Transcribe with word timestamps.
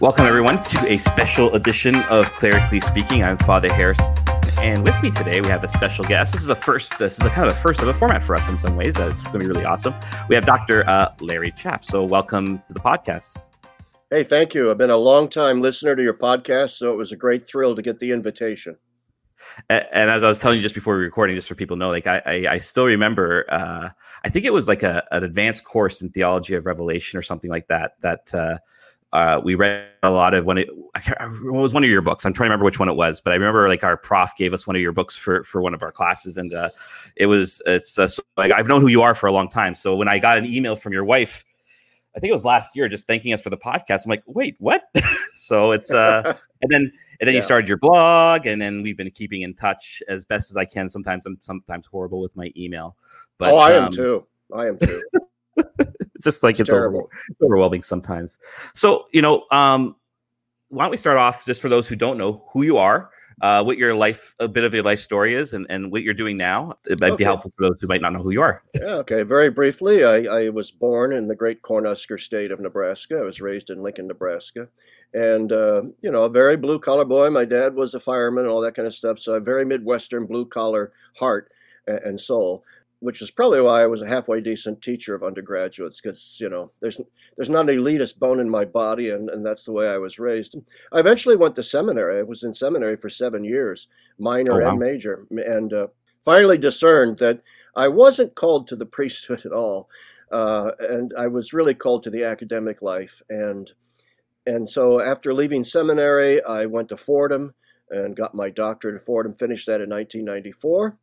Welcome, 0.00 0.26
everyone, 0.26 0.62
to 0.62 0.86
a 0.86 0.96
special 0.96 1.52
edition 1.56 1.96
of 2.04 2.32
Clerically 2.34 2.78
Speaking. 2.78 3.24
I'm 3.24 3.36
Father 3.36 3.72
Harris, 3.72 3.98
and 4.58 4.84
with 4.84 4.94
me 5.02 5.10
today 5.10 5.40
we 5.40 5.48
have 5.48 5.64
a 5.64 5.68
special 5.68 6.04
guest. 6.04 6.32
This 6.32 6.42
is 6.44 6.50
a 6.50 6.54
first. 6.54 6.96
This 7.00 7.18
is 7.18 7.26
a 7.26 7.30
kind 7.30 7.50
of 7.50 7.52
a 7.52 7.56
first 7.56 7.82
of 7.82 7.88
a 7.88 7.92
format 7.92 8.22
for 8.22 8.36
us 8.36 8.48
in 8.48 8.56
some 8.58 8.76
ways. 8.76 8.96
Uh, 8.96 9.08
it's 9.08 9.20
going 9.22 9.32
to 9.32 9.38
be 9.40 9.46
really 9.48 9.64
awesome. 9.64 9.92
We 10.28 10.36
have 10.36 10.46
Dr. 10.46 10.88
Uh, 10.88 11.12
Larry 11.20 11.50
Chapp. 11.50 11.84
So, 11.84 12.04
welcome 12.04 12.58
to 12.58 12.74
the 12.74 12.78
podcast. 12.78 13.50
Hey, 14.08 14.22
thank 14.22 14.54
you. 14.54 14.70
I've 14.70 14.78
been 14.78 14.90
a 14.90 14.96
long 14.96 15.28
time 15.28 15.60
listener 15.62 15.96
to 15.96 16.02
your 16.02 16.14
podcast, 16.14 16.78
so 16.78 16.92
it 16.92 16.96
was 16.96 17.10
a 17.10 17.16
great 17.16 17.42
thrill 17.42 17.74
to 17.74 17.82
get 17.82 17.98
the 17.98 18.12
invitation. 18.12 18.76
And, 19.68 19.84
and 19.92 20.10
as 20.10 20.22
I 20.22 20.28
was 20.28 20.38
telling 20.38 20.58
you 20.58 20.62
just 20.62 20.76
before 20.76 20.94
we 20.94 20.98
were 20.98 21.06
recording, 21.06 21.34
just 21.34 21.48
for 21.48 21.56
people 21.56 21.76
to 21.76 21.80
know, 21.80 21.90
like 21.90 22.06
I, 22.06 22.22
I, 22.24 22.46
I 22.50 22.58
still 22.58 22.86
remember, 22.86 23.46
uh, 23.50 23.88
I 24.24 24.28
think 24.28 24.44
it 24.44 24.52
was 24.52 24.68
like 24.68 24.84
a, 24.84 25.04
an 25.10 25.24
advanced 25.24 25.64
course 25.64 26.02
in 26.02 26.10
theology 26.10 26.54
of 26.54 26.66
Revelation 26.66 27.18
or 27.18 27.22
something 27.22 27.50
like 27.50 27.66
that. 27.66 27.94
That 28.00 28.32
uh, 28.32 28.58
uh, 29.12 29.40
we 29.42 29.54
read 29.54 29.86
a 30.02 30.10
lot 30.10 30.34
of 30.34 30.44
when 30.44 30.58
it, 30.58 30.68
it 30.68 31.52
was 31.52 31.72
one 31.72 31.82
of 31.82 31.90
your 31.90 32.02
books. 32.02 32.24
I'm 32.24 32.32
trying 32.32 32.48
to 32.48 32.50
remember 32.50 32.64
which 32.64 32.78
one 32.78 32.88
it 32.88 32.94
was, 32.94 33.20
but 33.20 33.32
I 33.32 33.36
remember 33.36 33.68
like 33.68 33.82
our 33.82 33.96
prof 33.96 34.32
gave 34.36 34.52
us 34.52 34.66
one 34.66 34.76
of 34.76 34.82
your 34.82 34.92
books 34.92 35.16
for 35.16 35.42
for 35.44 35.62
one 35.62 35.74
of 35.74 35.82
our 35.82 35.92
classes, 35.92 36.36
and 36.36 36.52
uh, 36.52 36.70
it 37.16 37.26
was 37.26 37.62
it's 37.66 37.98
uh, 37.98 38.08
like 38.36 38.52
I've 38.52 38.68
known 38.68 38.82
who 38.82 38.88
you 38.88 39.02
are 39.02 39.14
for 39.14 39.26
a 39.26 39.32
long 39.32 39.48
time. 39.48 39.74
So 39.74 39.96
when 39.96 40.08
I 40.08 40.18
got 40.18 40.36
an 40.36 40.44
email 40.44 40.76
from 40.76 40.92
your 40.92 41.04
wife, 41.04 41.44
I 42.14 42.20
think 42.20 42.30
it 42.30 42.34
was 42.34 42.44
last 42.44 42.76
year, 42.76 42.88
just 42.88 43.06
thanking 43.06 43.32
us 43.32 43.40
for 43.40 43.50
the 43.50 43.56
podcast, 43.56 44.04
I'm 44.04 44.10
like, 44.10 44.24
wait, 44.26 44.56
what? 44.58 44.84
so 45.34 45.72
it's 45.72 45.92
uh, 45.92 46.36
and 46.62 46.70
then 46.70 46.92
and 47.20 47.26
then 47.26 47.34
yeah. 47.34 47.40
you 47.40 47.42
started 47.42 47.66
your 47.66 47.78
blog, 47.78 48.44
and 48.44 48.60
then 48.60 48.82
we've 48.82 48.96
been 48.96 49.10
keeping 49.10 49.40
in 49.42 49.54
touch 49.54 50.02
as 50.08 50.24
best 50.24 50.50
as 50.50 50.56
I 50.56 50.66
can. 50.66 50.88
Sometimes 50.90 51.24
I'm 51.24 51.38
sometimes 51.40 51.86
horrible 51.86 52.20
with 52.20 52.36
my 52.36 52.52
email, 52.56 52.96
but 53.38 53.52
oh, 53.52 53.56
I 53.56 53.74
um, 53.76 53.84
am 53.84 53.92
too. 53.92 54.26
I 54.54 54.66
am 54.66 54.78
too. 54.78 55.02
It's 55.78 56.24
just 56.24 56.42
like 56.42 56.60
it's, 56.60 56.68
it's 56.68 56.70
over, 56.70 57.02
overwhelming 57.42 57.82
sometimes. 57.82 58.38
So, 58.74 59.06
you 59.12 59.22
know, 59.22 59.44
um, 59.50 59.96
why 60.68 60.84
don't 60.84 60.90
we 60.90 60.96
start 60.96 61.16
off 61.16 61.44
just 61.46 61.60
for 61.60 61.68
those 61.68 61.88
who 61.88 61.96
don't 61.96 62.18
know 62.18 62.44
who 62.52 62.62
you 62.62 62.76
are, 62.78 63.10
uh, 63.40 63.62
what 63.62 63.78
your 63.78 63.94
life, 63.94 64.34
a 64.40 64.48
bit 64.48 64.64
of 64.64 64.74
your 64.74 64.82
life 64.82 65.00
story 65.00 65.34
is, 65.34 65.52
and, 65.52 65.66
and 65.70 65.90
what 65.92 66.02
you're 66.02 66.14
doing 66.14 66.36
now. 66.36 66.76
It 66.86 67.00
might 67.00 67.12
okay. 67.12 67.18
be 67.18 67.24
helpful 67.24 67.50
for 67.56 67.68
those 67.68 67.80
who 67.80 67.86
might 67.86 68.02
not 68.02 68.12
know 68.12 68.22
who 68.22 68.32
you 68.32 68.42
are. 68.42 68.62
Yeah, 68.74 68.94
okay. 68.96 69.22
Very 69.22 69.50
briefly, 69.50 70.04
I, 70.04 70.24
I 70.24 70.48
was 70.48 70.70
born 70.70 71.12
in 71.12 71.28
the 71.28 71.36
great 71.36 71.62
Cornhusker 71.62 72.20
state 72.20 72.50
of 72.50 72.60
Nebraska. 72.60 73.18
I 73.18 73.22
was 73.22 73.40
raised 73.40 73.70
in 73.70 73.82
Lincoln, 73.82 74.08
Nebraska. 74.08 74.68
And, 75.14 75.52
uh, 75.52 75.82
you 76.02 76.10
know, 76.10 76.24
a 76.24 76.28
very 76.28 76.56
blue 76.56 76.78
collar 76.78 77.06
boy. 77.06 77.30
My 77.30 77.46
dad 77.46 77.74
was 77.74 77.94
a 77.94 78.00
fireman 78.00 78.44
and 78.44 78.52
all 78.52 78.60
that 78.60 78.74
kind 78.74 78.86
of 78.86 78.94
stuff. 78.94 79.18
So 79.18 79.34
a 79.34 79.40
very 79.40 79.64
Midwestern 79.64 80.26
blue 80.26 80.44
collar 80.44 80.92
heart 81.16 81.50
and 81.86 82.20
soul 82.20 82.62
which 83.00 83.22
is 83.22 83.30
probably 83.30 83.60
why 83.60 83.82
I 83.82 83.86
was 83.86 84.02
a 84.02 84.08
halfway 84.08 84.40
decent 84.40 84.82
teacher 84.82 85.14
of 85.14 85.22
undergraduates 85.22 86.00
because 86.00 86.38
you 86.40 86.48
know 86.48 86.72
there's 86.80 87.00
there's 87.36 87.50
not 87.50 87.68
an 87.68 87.76
elitist 87.76 88.18
bone 88.18 88.40
in 88.40 88.50
my 88.50 88.64
body 88.64 89.10
and, 89.10 89.30
and 89.30 89.44
that's 89.46 89.64
the 89.64 89.72
way 89.72 89.88
I 89.88 89.98
was 89.98 90.18
raised. 90.18 90.56
I 90.92 91.00
eventually 91.00 91.36
went 91.36 91.54
to 91.56 91.62
seminary. 91.62 92.18
I 92.18 92.22
was 92.22 92.42
in 92.42 92.52
seminary 92.52 92.96
for 92.96 93.08
seven 93.08 93.44
years, 93.44 93.88
minor 94.18 94.60
oh, 94.60 94.64
wow. 94.64 94.70
and 94.70 94.78
major, 94.78 95.26
and 95.30 95.72
uh, 95.72 95.86
finally 96.24 96.58
discerned 96.58 97.18
that 97.18 97.40
I 97.76 97.88
wasn't 97.88 98.34
called 98.34 98.66
to 98.68 98.76
the 98.76 98.86
priesthood 98.86 99.46
at 99.46 99.52
all, 99.52 99.88
uh, 100.32 100.72
and 100.80 101.12
I 101.16 101.28
was 101.28 101.52
really 101.52 101.74
called 101.74 102.02
to 102.04 102.10
the 102.10 102.24
academic 102.24 102.82
life. 102.82 103.22
and 103.30 103.70
And 104.46 104.68
so 104.68 105.00
after 105.00 105.32
leaving 105.32 105.62
seminary, 105.62 106.42
I 106.44 106.66
went 106.66 106.88
to 106.88 106.96
Fordham 106.96 107.54
and 107.90 108.16
got 108.16 108.34
my 108.34 108.50
doctorate 108.50 108.96
at 108.96 109.06
Fordham. 109.06 109.34
Finished 109.34 109.66
that 109.66 109.80
in 109.80 109.88
1994 109.88 110.98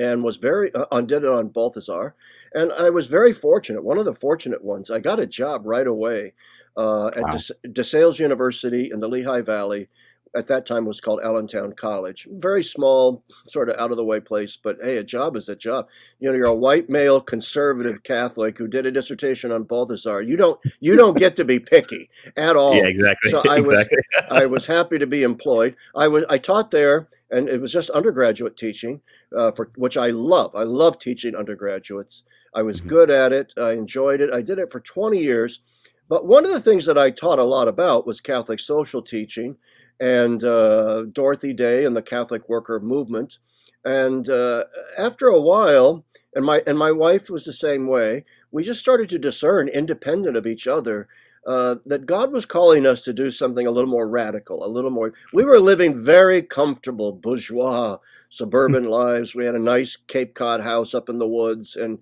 and 0.00 0.24
was 0.24 0.38
very 0.38 0.74
uh, 0.74 0.86
undid 0.92 1.24
it 1.24 1.30
on 1.30 1.48
Balthasar, 1.48 2.14
and 2.54 2.72
I 2.72 2.88
was 2.88 3.06
very 3.06 3.32
fortunate. 3.32 3.84
One 3.84 3.98
of 3.98 4.06
the 4.06 4.14
fortunate 4.14 4.64
ones. 4.64 4.90
I 4.90 4.98
got 4.98 5.20
a 5.20 5.26
job 5.26 5.62
right 5.66 5.86
away 5.86 6.32
uh, 6.76 7.08
at 7.08 7.22
wow. 7.22 7.30
De- 7.30 7.68
DeSales 7.68 8.18
University 8.18 8.90
in 8.90 9.00
the 9.00 9.08
Lehigh 9.08 9.42
Valley. 9.42 9.88
At 10.36 10.46
that 10.46 10.64
time, 10.64 10.84
was 10.84 11.00
called 11.00 11.18
Allentown 11.24 11.72
College. 11.72 12.28
Very 12.30 12.62
small, 12.62 13.24
sort 13.48 13.68
of 13.68 13.74
out 13.78 13.90
of 13.90 13.96
the 13.96 14.04
way 14.04 14.20
place, 14.20 14.56
but 14.56 14.78
hey, 14.80 14.98
a 14.98 15.02
job 15.02 15.34
is 15.34 15.48
a 15.48 15.56
job. 15.56 15.88
You 16.20 16.30
know, 16.30 16.36
you're 16.36 16.46
a 16.46 16.54
white 16.54 16.88
male 16.88 17.20
conservative 17.20 18.04
Catholic 18.04 18.56
who 18.56 18.68
did 18.68 18.86
a 18.86 18.92
dissertation 18.92 19.50
on 19.50 19.64
Balthasar. 19.64 20.22
You 20.22 20.36
don't 20.36 20.60
you 20.78 20.94
don't 20.94 21.18
get 21.18 21.34
to 21.34 21.44
be 21.44 21.58
picky 21.58 22.08
at 22.36 22.54
all. 22.56 22.76
Yeah, 22.76 22.86
exactly. 22.86 23.32
So 23.32 23.42
I 23.50 23.58
exactly. 23.58 23.98
was 23.98 24.24
I 24.30 24.46
was 24.46 24.66
happy 24.66 24.98
to 24.98 25.06
be 25.06 25.24
employed. 25.24 25.74
I 25.96 26.06
was 26.06 26.24
I 26.30 26.38
taught 26.38 26.70
there, 26.70 27.08
and 27.30 27.48
it 27.48 27.60
was 27.60 27.72
just 27.72 27.90
undergraduate 27.90 28.56
teaching 28.56 29.00
uh, 29.36 29.50
for 29.52 29.70
which 29.76 29.96
I 29.96 30.08
love. 30.08 30.54
I 30.54 30.62
love 30.62 30.98
teaching 30.98 31.34
undergraduates. 31.34 32.22
I 32.54 32.62
was 32.62 32.80
mm-hmm. 32.80 32.88
good 32.88 33.10
at 33.10 33.32
it. 33.32 33.54
I 33.56 33.72
enjoyed 33.72 34.20
it. 34.20 34.32
I 34.32 34.42
did 34.42 34.58
it 34.58 34.72
for 34.72 34.80
20 34.80 35.18
years. 35.18 35.60
But 36.08 36.26
one 36.26 36.44
of 36.44 36.50
the 36.50 36.60
things 36.60 36.86
that 36.86 36.98
I 36.98 37.10
taught 37.10 37.38
a 37.38 37.44
lot 37.44 37.68
about 37.68 38.06
was 38.06 38.20
Catholic 38.20 38.58
social 38.58 39.00
teaching 39.00 39.56
and 40.00 40.42
uh, 40.42 41.04
Dorothy 41.12 41.52
Day 41.52 41.84
and 41.84 41.96
the 41.96 42.02
Catholic 42.02 42.48
worker 42.48 42.80
movement. 42.80 43.38
And 43.84 44.28
uh, 44.28 44.64
after 44.98 45.28
a 45.28 45.40
while, 45.40 46.04
and 46.34 46.44
my 46.44 46.62
and 46.66 46.78
my 46.78 46.92
wife 46.92 47.30
was 47.30 47.44
the 47.44 47.52
same 47.52 47.86
way. 47.86 48.24
We 48.52 48.62
just 48.62 48.80
started 48.80 49.08
to 49.10 49.18
discern, 49.18 49.68
independent 49.68 50.36
of 50.36 50.46
each 50.46 50.66
other, 50.66 51.08
uh, 51.46 51.76
that 51.86 52.06
God 52.06 52.32
was 52.32 52.44
calling 52.44 52.86
us 52.86 53.02
to 53.02 53.12
do 53.12 53.30
something 53.30 53.66
a 53.66 53.70
little 53.70 53.90
more 53.90 54.08
radical, 54.08 54.64
a 54.64 54.68
little 54.68 54.90
more. 54.90 55.12
We 55.32 55.44
were 55.44 55.58
living 55.58 55.96
very 55.96 56.42
comfortable 56.42 57.12
bourgeois 57.12 57.98
suburban 58.28 58.84
lives. 58.84 59.34
We 59.34 59.44
had 59.44 59.54
a 59.54 59.60
nice 59.60 59.96
Cape 59.96 60.34
Cod 60.34 60.60
house 60.60 60.94
up 60.94 61.08
in 61.08 61.18
the 61.18 61.28
woods 61.28 61.76
and 61.76 61.98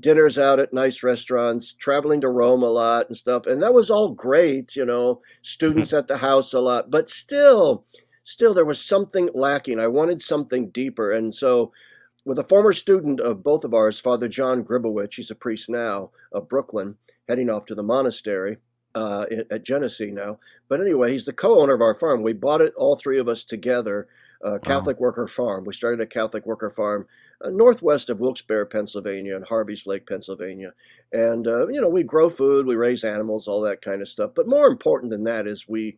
dinners 0.00 0.38
out 0.38 0.58
at 0.58 0.72
nice 0.72 1.02
restaurants, 1.02 1.72
traveling 1.72 2.20
to 2.20 2.28
Rome 2.28 2.62
a 2.62 2.68
lot 2.68 3.06
and 3.08 3.16
stuff. 3.16 3.46
And 3.46 3.62
that 3.62 3.74
was 3.74 3.90
all 3.90 4.10
great, 4.10 4.76
you 4.76 4.84
know, 4.84 5.20
students 5.42 5.90
mm-hmm. 5.90 5.98
at 5.98 6.08
the 6.08 6.18
house 6.18 6.52
a 6.52 6.60
lot, 6.60 6.90
but 6.90 7.08
still, 7.08 7.84
still 8.22 8.54
there 8.54 8.64
was 8.64 8.80
something 8.80 9.28
lacking. 9.34 9.80
I 9.80 9.88
wanted 9.88 10.20
something 10.22 10.70
deeper. 10.70 11.10
And 11.10 11.34
so 11.34 11.72
with 12.24 12.38
a 12.38 12.44
former 12.44 12.72
student 12.72 13.20
of 13.20 13.42
both 13.42 13.64
of 13.64 13.74
ours, 13.74 14.00
Father 14.00 14.28
John 14.28 14.62
Gribowich, 14.62 15.14
he's 15.14 15.30
a 15.30 15.34
priest 15.34 15.68
now 15.68 16.10
of 16.32 16.48
Brooklyn, 16.48 16.96
heading 17.28 17.50
off 17.50 17.66
to 17.66 17.74
the 17.74 17.82
monastery 17.82 18.58
uh, 18.94 19.26
at 19.50 19.64
Genesee 19.64 20.10
now. 20.10 20.38
But 20.68 20.80
anyway, 20.80 21.12
he's 21.12 21.26
the 21.26 21.32
co-owner 21.32 21.74
of 21.74 21.80
our 21.80 21.94
farm. 21.94 22.22
We 22.22 22.32
bought 22.32 22.60
it 22.60 22.74
all 22.76 22.96
three 22.96 23.18
of 23.18 23.28
us 23.28 23.44
together. 23.44 24.08
Uh, 24.44 24.58
Catholic 24.58 25.00
wow. 25.00 25.06
Worker 25.06 25.26
Farm. 25.26 25.64
We 25.64 25.72
started 25.72 26.02
a 26.02 26.06
Catholic 26.06 26.44
Worker 26.44 26.68
Farm 26.68 27.06
uh, 27.42 27.50
northwest 27.50 28.10
of 28.10 28.20
Wilkes-Barre, 28.20 28.66
Pennsylvania, 28.66 29.36
and 29.36 29.44
Harveys 29.46 29.86
Lake, 29.86 30.06
Pennsylvania. 30.06 30.72
And 31.12 31.46
uh, 31.46 31.68
you 31.68 31.80
know, 31.80 31.88
we 31.88 32.02
grow 32.02 32.28
food, 32.28 32.66
we 32.66 32.76
raise 32.76 33.04
animals, 33.04 33.48
all 33.48 33.60
that 33.62 33.82
kind 33.82 34.02
of 34.02 34.08
stuff. 34.08 34.32
But 34.34 34.48
more 34.48 34.66
important 34.66 35.10
than 35.10 35.24
that 35.24 35.46
is 35.46 35.68
we 35.68 35.96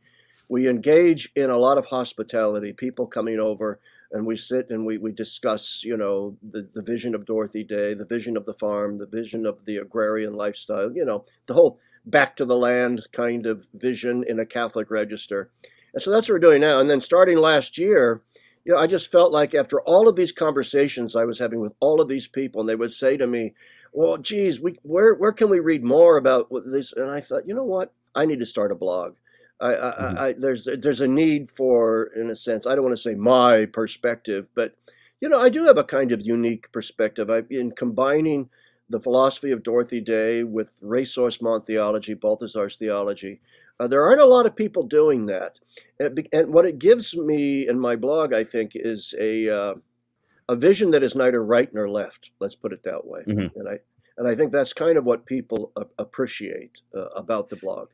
we 0.49 0.69
engage 0.69 1.31
in 1.35 1.51
a 1.51 1.59
lot 1.59 1.79
of 1.79 1.87
hospitality. 1.87 2.73
People 2.73 3.07
coming 3.07 3.41
over 3.41 3.81
and 4.13 4.25
we 4.25 4.37
sit 4.37 4.71
and 4.71 4.87
we, 4.87 4.99
we 4.99 5.11
discuss, 5.11 5.83
you 5.85 5.97
know, 5.97 6.37
the, 6.51 6.69
the 6.73 6.83
vision 6.83 7.15
of 7.15 7.27
Dorothy 7.27 7.65
Day, 7.65 7.95
the 7.95 8.07
vision 8.07 8.37
of 8.37 8.47
the 8.47 8.53
farm, 8.53 8.99
the 8.99 9.07
vision 9.07 9.45
of 9.45 9.65
the 9.65 9.79
agrarian 9.79 10.35
lifestyle, 10.35 10.93
you 10.95 11.05
know, 11.05 11.25
the 11.49 11.55
whole 11.55 11.81
back 12.07 12.37
to 12.37 12.45
the 12.45 12.57
land 12.57 13.07
kind 13.13 13.47
of 13.47 13.69
vision 13.75 14.25
in 14.27 14.39
a 14.39 14.47
Catholic 14.47 14.91
register. 14.91 15.51
And 15.93 16.03
so 16.03 16.11
that's 16.11 16.29
what 16.29 16.35
we're 16.35 16.39
doing 16.41 16.61
now. 16.61 16.79
And 16.79 16.89
then 16.89 17.01
starting 17.01 17.39
last 17.39 17.79
year, 17.79 18.23
you 18.65 18.73
know, 18.73 18.79
I 18.79 18.87
just 18.87 19.11
felt 19.11 19.33
like 19.33 19.55
after 19.55 19.81
all 19.83 20.09
of 20.09 20.17
these 20.17 20.33
conversations 20.33 21.17
I 21.17 21.25
was 21.25 21.39
having 21.39 21.61
with 21.61 21.73
all 21.81 22.01
of 22.01 22.09
these 22.09 22.27
people, 22.29 22.61
and 22.61 22.69
they 22.69 22.77
would 22.77 22.93
say 22.93 23.17
to 23.17 23.27
me, 23.27 23.55
"Well, 23.93 24.19
geez, 24.19 24.61
we 24.61 24.79
where 24.83 25.15
where 25.15 25.33
can 25.33 25.49
we 25.49 25.61
read 25.61 25.85
more 25.85 26.17
about 26.17 26.49
this?" 26.67 26.93
And 26.93 27.11
I 27.11 27.21
thought, 27.21 27.47
you 27.47 27.55
know 27.55 27.65
what, 27.65 27.93
I 28.15 28.27
need 28.27 28.41
to 28.41 28.47
start 28.47 28.73
a 28.73 28.77
blog. 28.77 29.15
I, 29.61 29.69
I, 29.69 29.73
mm-hmm. 29.73 30.19
I, 30.19 30.35
there's 30.37 30.69
there's 30.81 31.01
a 31.01 31.09
need 31.09 31.49
for, 31.49 32.11
in 32.17 32.29
a 32.29 32.37
sense, 32.37 32.67
I 32.67 32.75
don't 32.75 32.85
want 32.85 32.97
to 32.97 33.03
say 33.03 33.15
my 33.15 33.67
perspective, 33.67 34.49
but 34.55 34.75
you 35.21 35.29
know, 35.29 35.41
I 35.41 35.49
do 35.49 35.65
have 35.65 35.79
a 35.79 35.85
kind 35.85 36.13
of 36.13 36.27
unique 36.27 36.71
perspective. 36.73 37.31
I've 37.31 37.49
been 37.49 37.71
combining 37.71 38.51
the 38.89 39.01
philosophy 39.01 39.51
of 39.51 39.63
Dorothy 39.63 40.01
Day 40.01 40.45
with 40.45 40.73
Ressourcement 40.81 41.65
theology, 41.65 42.15
Balthasar's 42.15 42.77
theology. 42.77 43.41
Uh, 43.79 43.87
there 43.87 44.05
aren't 44.05 44.21
a 44.21 44.27
lot 44.27 44.47
of 44.47 44.57
people 44.57 44.85
doing 44.85 45.27
that, 45.27 45.59
and, 46.01 46.27
and, 46.33 46.53
what 46.53 46.65
it 46.65 46.79
gives 46.79 47.15
me 47.15 47.69
in 47.69 47.79
my 47.79 47.95
blog, 47.95 48.33
I 48.33 48.43
think, 48.43 48.73
is 48.75 49.15
a 49.21 49.55
uh, 49.55 49.75
a 50.49 50.57
vision 50.57 50.91
that 50.93 51.03
is 51.03 51.15
neither 51.15 51.45
right 51.45 51.73
nor 51.75 51.89
left. 51.89 52.31
Let's 52.41 52.57
put 52.57 52.73
it 52.73 52.83
that 52.85 53.07
way. 53.07 53.21
Mm-hmm. 53.27 53.59
And 53.59 53.69
I 53.69 53.79
and 54.17 54.29
I 54.29 54.35
think 54.35 54.53
that's 54.53 54.73
kind 54.73 54.97
of 54.97 55.05
what 55.05 55.27
people 55.27 55.73
appreciate 55.99 56.81
uh, 56.95 57.07
about 57.09 57.51
the 57.51 57.57
blog. 57.57 57.89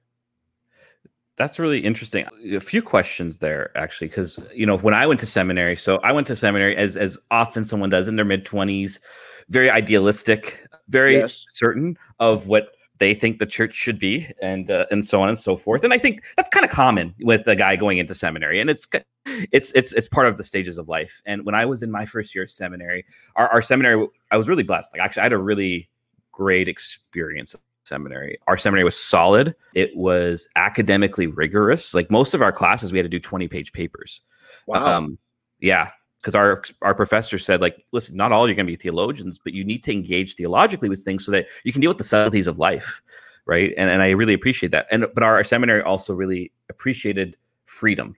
That's 1.37 1.59
really 1.59 1.81
interesting. 1.81 2.27
A 2.55 2.61
few 2.61 2.83
questions 2.83 3.39
there, 3.39 3.77
actually, 3.77 4.09
because 4.09 4.39
you 4.55 4.67
know 4.67 4.77
when 4.79 4.95
I 4.95 5.07
went 5.07 5.19
to 5.21 5.27
seminary, 5.27 5.77
so 5.77 5.97
I 5.99 6.13
went 6.13 6.27
to 6.29 6.37
seminary 6.37 6.77
as 6.77 6.97
as 6.97 7.19
often 7.31 7.65
someone 7.65 7.91
does 7.91 8.07
in 8.07 8.17
their 8.17 8.25
mid 8.25 8.45
twenties, 8.45 9.01
very 9.49 9.71
idealistic, 9.71 10.61
very 10.93 11.17
yes. 11.17 11.45
certain 11.51 11.97
of 12.21 12.47
what 12.47 12.69
they 12.99 13.15
think 13.15 13.41
the 13.41 13.47
church 13.47 13.75
should 13.75 13.99
be, 13.99 14.29
and 14.41 14.71
uh, 14.71 14.87
and 14.93 15.05
so 15.05 15.21
on 15.21 15.29
and 15.29 15.39
so 15.39 15.57
forth. 15.57 15.83
And 15.83 15.93
I 15.93 15.99
think 15.99 16.23
that's 16.37 16.49
kind 16.49 16.65
of 16.65 16.71
common 16.71 17.15
with 17.21 17.47
a 17.49 17.57
guy 17.57 17.75
going 17.75 17.99
into 17.99 18.15
seminary, 18.15 18.61
and 18.61 18.71
it's 18.71 18.87
it's 19.27 19.73
it's 19.73 19.93
it's 19.93 20.09
part 20.09 20.29
of 20.29 20.37
the 20.37 20.45
stages 20.45 20.79
of 20.79 20.89
life. 20.89 21.21
And 21.27 21.45
when 21.45 21.57
I 21.57 21.67
was 21.67 21.83
in 21.83 21.91
my 21.91 22.05
first 22.05 22.35
year 22.35 22.45
of 22.45 22.51
seminary, 22.51 23.05
our, 23.35 23.49
our 23.49 23.63
seminary, 23.63 24.07
I 24.31 24.37
was 24.37 24.49
really 24.49 24.63
blessed. 24.63 24.91
Like 24.95 25.03
actually, 25.03 25.23
I 25.23 25.25
had 25.25 25.33
a 25.33 25.39
really 25.39 25.89
great 26.31 26.69
experience 26.69 27.57
seminary. 27.85 28.37
Our 28.47 28.57
seminary 28.57 28.85
was 28.85 28.97
solid. 28.97 29.55
It 29.75 29.97
was 29.97 30.49
academically 30.55 31.27
rigorous. 31.27 31.95
Like 31.95 32.11
most 32.11 32.35
of 32.35 32.43
our 32.43 32.53
classes, 32.53 32.93
we 32.93 32.99
had 32.99 33.05
to 33.05 33.09
do 33.09 33.19
20 33.19 33.49
page 33.49 33.73
papers. 33.73 34.21
Wow. 34.67 34.87
Um, 34.87 35.19
yeah. 35.59 35.91
Because 36.23 36.37
our 36.37 36.63
our 36.83 36.95
professor 36.95 37.39
said, 37.39 37.61
like, 37.61 37.85
listen, 37.91 38.17
not 38.17 38.31
all 38.31 38.47
you're 38.47 38.55
going 38.55 38.67
to 38.67 38.73
be 38.73 38.77
theologians, 38.77 39.41
but 39.43 39.53
you 39.53 39.65
need 39.65 39.83
to 39.85 39.93
engage 39.93 40.37
theologically 40.37 40.89
with 40.89 41.05
things 41.05 41.27
so 41.27 41.33
that 41.33 41.47
you 41.65 41.73
can 41.73 41.81
deal 41.81 41.91
with 41.91 41.99
the 41.99 42.05
subtleties 42.05 42.47
of 42.47 42.59
life, 42.59 43.03
right? 43.45 43.75
And 43.77 43.91
and 43.91 44.01
I 44.03 44.11
really 44.11 44.35
appreciate 44.35 44.71
that. 44.71 44.87
And 44.91 45.07
but 45.15 45.23
our, 45.23 45.43
seminary 45.43 45.83
also 45.83 46.15
really 46.15 46.53
appreciated 46.71 47.37
freedom. 47.67 48.17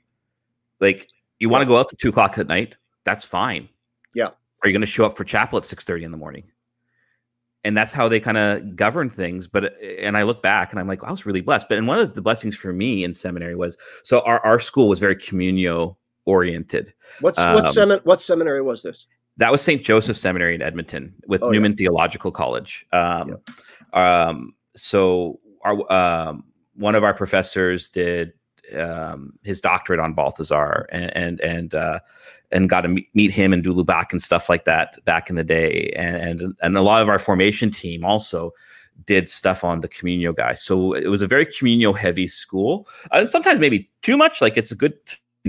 Like, 0.80 1.08
you 1.38 1.48
want 1.48 1.62
to 1.62 1.66
go 1.66 1.78
out 1.78 1.88
to 1.88 1.96
two 1.96 2.10
o'clock 2.10 2.36
at 2.36 2.46
night, 2.46 2.76
that's 3.04 3.24
fine. 3.24 3.68
Yeah. 4.14 4.28
Are 4.62 4.68
you 4.68 4.72
going 4.72 4.80
to 4.80 4.86
show 4.86 5.06
up 5.06 5.16
for 5.16 5.24
chapel 5.24 5.56
at 5.56 5.64
six 5.64 5.84
thirty 5.84 6.04
in 6.04 6.10
the 6.10 6.18
morning? 6.18 6.44
and 7.64 7.76
that's 7.76 7.92
how 7.92 8.08
they 8.08 8.20
kind 8.20 8.38
of 8.38 8.76
govern 8.76 9.10
things 9.10 9.48
but 9.48 9.80
and 9.82 10.16
i 10.16 10.22
look 10.22 10.42
back 10.42 10.70
and 10.70 10.78
i'm 10.78 10.86
like 10.86 11.02
i 11.02 11.10
was 11.10 11.26
really 11.26 11.40
blessed 11.40 11.68
but 11.68 11.78
and 11.78 11.88
one 11.88 11.98
of 11.98 12.14
the 12.14 12.22
blessings 12.22 12.56
for 12.56 12.72
me 12.72 13.02
in 13.02 13.12
seminary 13.12 13.56
was 13.56 13.76
so 14.02 14.20
our, 14.20 14.38
our 14.40 14.60
school 14.60 14.88
was 14.88 15.00
very 15.00 15.16
communio 15.16 15.96
oriented 16.26 16.92
what's 17.20 17.38
what, 17.38 17.66
um, 17.66 17.72
semin- 17.72 18.04
what 18.04 18.20
seminary 18.20 18.62
was 18.62 18.82
this 18.82 19.06
that 19.36 19.50
was 19.52 19.60
st 19.60 19.82
joseph 19.82 20.16
seminary 20.16 20.54
in 20.54 20.62
edmonton 20.62 21.14
with 21.26 21.42
Oh, 21.42 21.50
newman 21.50 21.76
theological 21.76 22.30
college 22.30 22.86
um, 22.92 23.36
um, 23.92 24.54
so 24.74 25.40
our 25.64 25.92
um, 25.92 26.44
one 26.74 26.94
of 26.94 27.04
our 27.04 27.14
professors 27.14 27.90
did 27.90 28.32
um, 28.78 29.32
his 29.42 29.60
doctorate 29.60 30.00
on 30.00 30.14
Balthasar 30.14 30.88
and 30.90 31.16
and 31.16 31.40
and, 31.40 31.74
uh, 31.74 32.00
and 32.50 32.68
got 32.68 32.82
to 32.82 32.88
meet, 32.88 33.08
meet 33.14 33.30
him 33.30 33.52
and 33.52 33.86
back 33.86 34.12
and 34.12 34.22
stuff 34.22 34.48
like 34.48 34.64
that 34.64 34.98
back 35.04 35.28
in 35.28 35.36
the 35.36 35.44
day. 35.44 35.92
And, 35.96 36.40
and 36.40 36.56
and 36.62 36.76
a 36.76 36.82
lot 36.82 37.02
of 37.02 37.08
our 37.08 37.18
formation 37.18 37.70
team 37.70 38.04
also 38.04 38.52
did 39.06 39.28
stuff 39.28 39.64
on 39.64 39.80
the 39.80 39.88
communio 39.88 40.34
guys. 40.34 40.62
So 40.62 40.94
it 40.94 41.08
was 41.08 41.20
a 41.20 41.26
very 41.26 41.46
communio 41.46 41.96
heavy 41.96 42.28
school, 42.28 42.88
and 43.12 43.28
sometimes 43.28 43.60
maybe 43.60 43.90
too 44.02 44.16
much. 44.16 44.40
Like 44.40 44.56
it's 44.56 44.72
a 44.72 44.76
good 44.76 44.94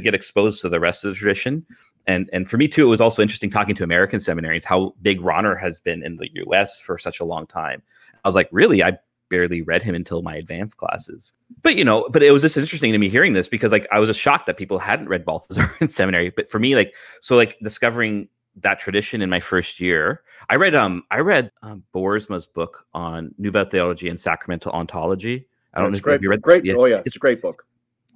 get 0.01 0.13
exposed 0.13 0.61
to 0.61 0.69
the 0.69 0.79
rest 0.79 1.03
of 1.03 1.09
the 1.09 1.15
tradition. 1.15 1.65
And 2.07 2.29
and 2.33 2.49
for 2.49 2.57
me 2.57 2.67
too, 2.67 2.83
it 2.83 2.89
was 2.89 3.01
also 3.01 3.21
interesting 3.21 3.49
talking 3.49 3.75
to 3.75 3.83
American 3.83 4.19
seminaries 4.19 4.65
how 4.65 4.93
big 5.01 5.19
Rahner 5.21 5.59
has 5.59 5.79
been 5.79 6.03
in 6.03 6.17
the 6.17 6.29
U.S. 6.33 6.79
for 6.79 6.97
such 6.97 7.19
a 7.19 7.25
long 7.25 7.47
time. 7.47 7.81
I 8.23 8.27
was 8.27 8.35
like, 8.35 8.49
really, 8.51 8.83
I 8.83 8.97
barely 9.29 9.61
read 9.61 9.81
him 9.81 9.95
until 9.95 10.21
my 10.21 10.35
advanced 10.35 10.77
classes. 10.77 11.33
But 11.61 11.77
you 11.77 11.83
know, 11.83 12.07
but 12.11 12.23
it 12.23 12.31
was 12.31 12.41
just 12.41 12.57
interesting 12.57 12.91
to 12.91 12.97
me 12.97 13.09
hearing 13.09 13.33
this 13.33 13.47
because 13.47 13.71
like 13.71 13.87
I 13.91 13.99
was 13.99 14.07
just 14.07 14.19
shocked 14.19 14.45
that 14.45 14.57
people 14.57 14.79
hadn't 14.79 15.09
read 15.09 15.25
Balthasar 15.25 15.71
in 15.81 15.89
seminary. 15.89 16.29
But 16.29 16.49
for 16.49 16.59
me, 16.59 16.75
like 16.75 16.95
so 17.21 17.35
like 17.35 17.57
discovering 17.63 18.27
that 18.57 18.79
tradition 18.79 19.21
in 19.21 19.29
my 19.29 19.39
first 19.39 19.79
year, 19.79 20.21
I 20.49 20.55
read 20.55 20.75
um 20.75 21.03
I 21.11 21.19
read 21.19 21.51
um, 21.63 21.83
Boersma's 21.93 22.47
book 22.47 22.85
on 22.93 23.33
Nouvelle 23.37 23.65
Theology 23.65 24.09
and 24.09 24.19
Sacramental 24.19 24.71
Ontology. 24.71 25.47
I 25.73 25.81
don't 25.81 25.91
know 25.91 25.97
if 25.97 26.03
great, 26.03 26.21
you 26.21 26.29
read 26.29 26.41
great. 26.41 26.63
Oh 26.69 26.85
yeah, 26.85 27.01
it's 27.05 27.15
a 27.15 27.19
great 27.19 27.41
book. 27.41 27.65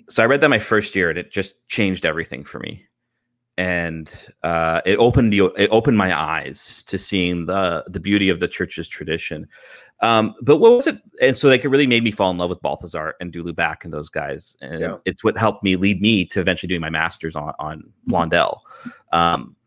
So 0.09 0.23
I 0.23 0.25
read 0.25 0.41
that 0.41 0.49
my 0.49 0.59
first 0.59 0.95
year 0.95 1.09
and 1.09 1.17
it 1.19 1.31
just 1.31 1.55
changed 1.67 2.05
everything 2.05 2.43
for 2.43 2.59
me. 2.59 2.85
And 3.57 4.13
uh, 4.43 4.81
it 4.85 4.97
opened 4.97 5.33
the 5.33 5.51
it 5.57 5.69
opened 5.71 5.97
my 5.97 6.17
eyes 6.17 6.83
to 6.87 6.97
seeing 6.97 7.45
the 7.45 7.83
the 7.87 7.99
beauty 7.99 8.29
of 8.29 8.39
the 8.39 8.47
church's 8.47 8.87
tradition. 8.87 9.47
Um, 10.01 10.33
but 10.41 10.57
what 10.57 10.71
was 10.71 10.87
it? 10.87 10.97
And 11.21 11.35
so 11.35 11.49
like 11.49 11.65
it 11.65 11.67
really 11.67 11.85
made 11.87 12.03
me 12.03 12.11
fall 12.11 12.31
in 12.31 12.37
love 12.37 12.49
with 12.49 12.61
Balthasar 12.61 13.15
and 13.19 13.33
de 13.33 13.43
Lubac 13.43 13.83
and 13.83 13.91
those 13.91 14.07
guys. 14.07 14.55
And 14.61 14.79
Yeah. 14.79 14.95
it's 15.03 15.25
what 15.25 15.37
helped 15.37 15.61
me 15.61 15.75
lead 15.75 16.01
me 16.01 16.23
to 16.27 16.39
eventually 16.39 16.69
doing 16.69 16.79
my 16.79 16.89
master's 16.89 17.35
on 17.35 17.53
on 17.59 17.83
Blondel. 18.07 18.63
Um, 19.11 19.57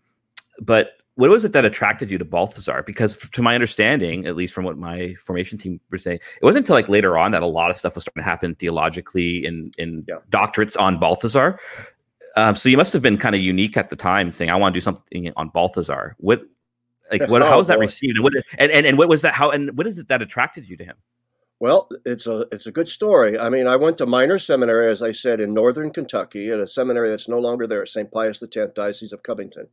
but 0.62 0.92
what 1.16 1.28
was 1.30 1.44
it 1.44 1.52
that 1.52 1.64
attracted 1.64 2.10
you 2.10 2.16
to 2.18 2.24
Balthasar? 2.24 2.82
Because 2.84 3.16
to 3.16 3.42
my 3.42 3.54
understanding, 3.54 4.26
at 4.26 4.34
least 4.34 4.54
from 4.54 4.64
what 4.64 4.78
my 4.78 5.14
formation 5.14 5.58
team 5.58 5.78
were 5.90 5.98
saying, 5.98 6.16
it 6.40 6.44
wasn't 6.44 6.62
until 6.64 6.74
like 6.76 6.88
later 6.88 7.18
on 7.18 7.32
that 7.32 7.42
a 7.42 7.46
lot 7.46 7.70
of 7.70 7.76
stuff 7.76 7.94
was 7.94 8.04
starting 8.04 8.22
to 8.22 8.28
happen 8.28 8.54
theologically 8.54 9.44
in 9.44 9.70
in 9.78 10.04
Yeah. 10.08 10.16
doctorates 10.30 10.78
on 10.80 10.98
Balthasar. 10.98 11.58
Um, 12.36 12.56
so 12.56 12.68
you 12.70 12.78
must 12.78 12.94
have 12.94 13.02
been 13.02 13.18
kind 13.18 13.34
of 13.34 13.42
unique 13.42 13.76
at 13.76 13.90
the 13.90 13.96
time, 13.96 14.32
saying, 14.32 14.50
"I 14.50 14.56
want 14.56 14.72
to 14.72 14.76
do 14.76 14.80
something 14.80 15.30
on 15.36 15.50
Balthasar." 15.50 16.16
What, 16.18 16.42
like, 17.10 17.28
what? 17.28 17.42
Oh, 17.42 17.46
how 17.46 17.58
was 17.58 17.66
that 17.66 17.76
boy. 17.76 17.82
received? 17.82 18.16
And 18.16 18.24
what? 18.24 18.32
And, 18.56 18.72
and 18.72 18.86
and 18.86 18.96
what 18.96 19.08
was 19.10 19.20
that? 19.20 19.34
How 19.34 19.50
and 19.50 19.76
what 19.76 19.86
is 19.86 19.98
it 19.98 20.08
that 20.08 20.22
attracted 20.22 20.66
you 20.66 20.78
to 20.78 20.84
him? 20.84 20.96
Well, 21.62 21.88
it's 22.04 22.26
a 22.26 22.44
it's 22.50 22.66
a 22.66 22.72
good 22.72 22.88
story. 22.88 23.38
I 23.38 23.48
mean, 23.48 23.68
I 23.68 23.76
went 23.76 23.96
to 23.98 24.04
minor 24.06 24.36
seminary, 24.36 24.88
as 24.88 25.00
I 25.00 25.12
said, 25.12 25.38
in 25.38 25.54
northern 25.54 25.92
Kentucky, 25.92 26.50
at 26.50 26.58
a 26.58 26.66
seminary 26.66 27.08
that's 27.08 27.28
no 27.28 27.38
longer 27.38 27.68
there, 27.68 27.82
at 27.82 27.88
St. 27.88 28.10
Pius 28.10 28.42
X, 28.42 28.56
Diocese 28.74 29.12
of 29.12 29.22
Covington, 29.22 29.68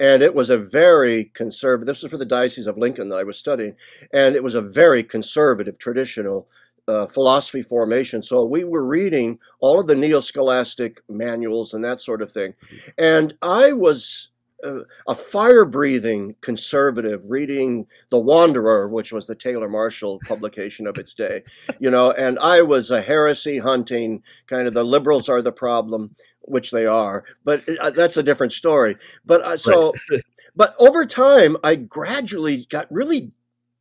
and 0.00 0.22
it 0.22 0.34
was 0.34 0.48
a 0.48 0.56
very 0.56 1.26
conservative. 1.34 1.88
This 1.88 2.02
was 2.02 2.10
for 2.10 2.16
the 2.16 2.24
Diocese 2.24 2.66
of 2.66 2.78
Lincoln 2.78 3.10
that 3.10 3.16
I 3.16 3.24
was 3.24 3.36
studying, 3.36 3.76
and 4.14 4.34
it 4.34 4.42
was 4.42 4.54
a 4.54 4.62
very 4.62 5.02
conservative, 5.02 5.78
traditional 5.78 6.48
uh, 6.88 7.04
philosophy 7.04 7.60
formation. 7.60 8.22
So 8.22 8.46
we 8.46 8.64
were 8.64 8.86
reading 8.86 9.38
all 9.60 9.78
of 9.78 9.88
the 9.88 9.94
neo-scholastic 9.94 11.02
manuals 11.06 11.74
and 11.74 11.84
that 11.84 12.00
sort 12.00 12.22
of 12.22 12.32
thing, 12.32 12.54
and 12.96 13.34
I 13.42 13.72
was. 13.72 14.30
Uh, 14.66 14.80
a 15.08 15.14
fire-breathing 15.14 16.34
conservative 16.40 17.22
reading 17.26 17.86
the 18.10 18.18
Wanderer, 18.18 18.88
which 18.88 19.12
was 19.12 19.26
the 19.26 19.34
Taylor 19.34 19.68
Marshall 19.68 20.18
publication 20.26 20.86
of 20.86 20.98
its 20.98 21.14
day, 21.14 21.42
you 21.78 21.90
know, 21.90 22.10
and 22.12 22.38
I 22.40 22.62
was 22.62 22.90
a 22.90 23.00
heresy 23.00 23.58
hunting 23.58 24.22
kind 24.48 24.66
of 24.66 24.74
the 24.74 24.84
liberals 24.84 25.28
are 25.28 25.42
the 25.42 25.52
problem, 25.52 26.14
which 26.42 26.70
they 26.70 26.86
are, 26.86 27.24
but 27.44 27.62
uh, 27.80 27.90
that's 27.90 28.16
a 28.16 28.22
different 28.22 28.52
story. 28.52 28.96
But 29.24 29.42
uh, 29.42 29.56
so, 29.56 29.94
but 30.56 30.74
over 30.78 31.06
time, 31.06 31.56
I 31.62 31.76
gradually 31.76 32.66
got 32.68 32.90
really 32.90 33.32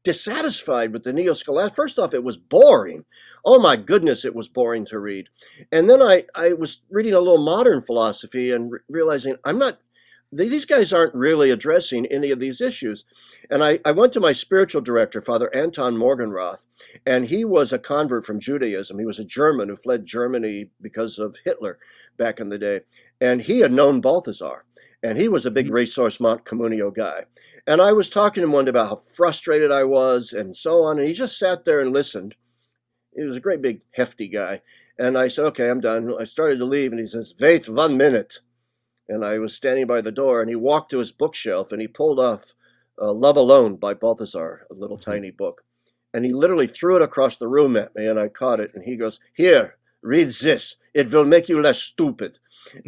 dissatisfied 0.04 0.94
with 0.94 1.04
the 1.04 1.12
neo 1.12 1.34
scholastic. 1.34 1.76
First 1.76 2.00
off, 2.00 2.14
it 2.14 2.24
was 2.24 2.38
boring. 2.38 3.04
Oh 3.44 3.60
my 3.60 3.76
goodness, 3.76 4.24
it 4.24 4.36
was 4.36 4.48
boring 4.48 4.86
to 4.86 5.00
read. 5.00 5.28
And 5.72 5.90
then 5.90 6.02
I, 6.02 6.26
I 6.36 6.54
was 6.54 6.82
reading 6.90 7.14
a 7.14 7.20
little 7.20 7.44
modern 7.44 7.82
philosophy 7.82 8.52
and 8.52 8.72
re- 8.72 8.80
realizing 8.88 9.36
I'm 9.44 9.58
not 9.58 9.80
these 10.36 10.66
guys 10.66 10.92
aren't 10.92 11.16
really 11.16 11.50
addressing 11.50 12.06
any 12.08 12.32
of 12.32 12.40
these 12.40 12.62
issues. 12.62 13.06
And 13.50 13.64
I, 13.64 13.80
I 13.86 13.92
went 13.92 14.14
to 14.14 14.20
my 14.20 14.32
spiritual 14.32 14.82
director, 14.82 15.22
Father 15.22 15.54
Anton 15.56 15.96
Morgenroth, 15.96 16.66
and 17.06 17.26
he 17.26 17.46
was 17.46 17.72
a 17.72 17.80
convert 17.80 18.26
from 18.26 18.40
Judaism. 18.40 19.00
He 19.00 19.06
was 19.06 19.20
a 19.20 19.26
German 19.26 19.70
who 19.70 19.76
fled 19.76 20.06
Germany 20.06 20.70
because 20.82 21.20
of 21.20 21.38
Hitler 21.46 21.80
back 22.18 22.40
in 22.40 22.50
the 22.50 22.58
day. 22.58 22.82
And 23.22 23.42
he 23.42 23.60
had 23.60 23.72
known 23.72 24.02
Balthasar, 24.02 24.66
and 25.02 25.18
he 25.18 25.28
was 25.30 25.46
a 25.46 25.52
big 25.52 25.68
mm-hmm. 25.68 25.76
Ressourcement 25.76 26.44
Communio 26.44 26.94
guy. 26.94 27.26
And 27.68 27.82
I 27.82 27.94
was 27.94 28.10
talking 28.10 28.42
to 28.42 28.46
him 28.46 28.52
one 28.52 28.66
day 28.66 28.70
about 28.70 28.90
how 28.90 28.96
frustrated 28.96 29.72
I 29.72 29.86
was 29.86 30.34
and 30.34 30.56
so 30.56 30.84
on. 30.84 31.00
And 31.00 31.08
he 31.08 31.14
just 31.14 31.40
sat 31.40 31.66
there 31.66 31.80
and 31.80 31.94
listened. 31.94 32.36
He 33.16 33.24
was 33.24 33.38
a 33.38 33.42
great 33.42 33.62
big 33.62 33.82
hefty 33.94 34.28
guy. 34.28 34.62
And 35.00 35.18
I 35.18 35.30
said, 35.30 35.46
okay, 35.46 35.70
I'm 35.70 35.82
done. 35.82 36.14
I 36.20 36.24
started 36.26 36.58
to 36.60 36.66
leave, 36.66 36.92
and 36.92 37.00
he 37.00 37.08
says, 37.08 37.34
wait 37.40 37.68
one 37.68 37.98
minute 37.98 38.40
and 39.10 39.26
I 39.26 39.40
was 39.40 39.56
standing 39.56 39.88
by 39.88 40.02
the 40.02 40.12
door, 40.12 40.42
and 40.42 40.50
he 40.50 40.56
walked 40.56 40.92
to 40.92 41.00
his 41.00 41.12
bookshelf 41.12 41.72
and 41.72 41.82
he 41.82 41.88
pulled 41.88 42.20
off 42.20 42.54
uh, 43.02 43.12
Love 43.12 43.38
Alone 43.38 43.76
by 43.76 43.94
Balthasar, 43.94 44.66
a 44.70 44.74
little 44.74 44.98
tiny 44.98 45.32
book. 45.32 45.64
And 46.14 46.24
he 46.24 46.34
literally 46.34 46.68
threw 46.68 46.96
it 46.96 47.02
across 47.02 47.38
the 47.38 47.48
room 47.48 47.76
at 47.76 47.94
me, 47.96 48.08
and 48.08 48.20
I 48.20 48.30
caught 48.30 48.62
it. 48.62 48.72
And 48.74 48.84
he 48.84 48.96
goes, 48.96 49.20
Here, 49.34 49.76
read 50.02 50.30
this. 50.30 50.78
It 50.94 51.12
will 51.12 51.26
make 51.26 51.50
you 51.50 51.62
less 51.62 51.82
stupid. 51.82 52.40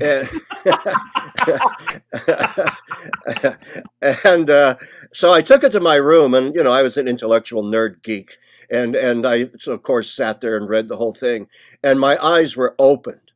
And, 0.02 0.28
and 4.26 4.50
uh, 4.50 4.76
so 5.12 5.32
I 5.32 5.42
took 5.42 5.64
it 5.64 5.72
to 5.74 5.80
my 5.80 5.96
room, 5.96 6.34
and 6.34 6.56
you 6.56 6.64
know 6.64 6.72
I 6.72 6.82
was 6.82 6.98
an 6.98 7.08
intellectual 7.08 7.64
nerd 7.64 8.02
geek, 8.02 8.38
and 8.72 8.96
and 8.96 9.28
I 9.28 9.46
so 9.60 9.74
of 9.74 9.84
course 9.84 10.10
sat 10.10 10.42
there 10.42 10.58
and 10.58 10.68
read 10.68 10.88
the 10.88 10.98
whole 10.98 11.14
thing, 11.14 11.48
and 11.84 12.00
my 12.00 12.18
eyes 12.24 12.58
were 12.58 12.74
opened. 12.80 13.27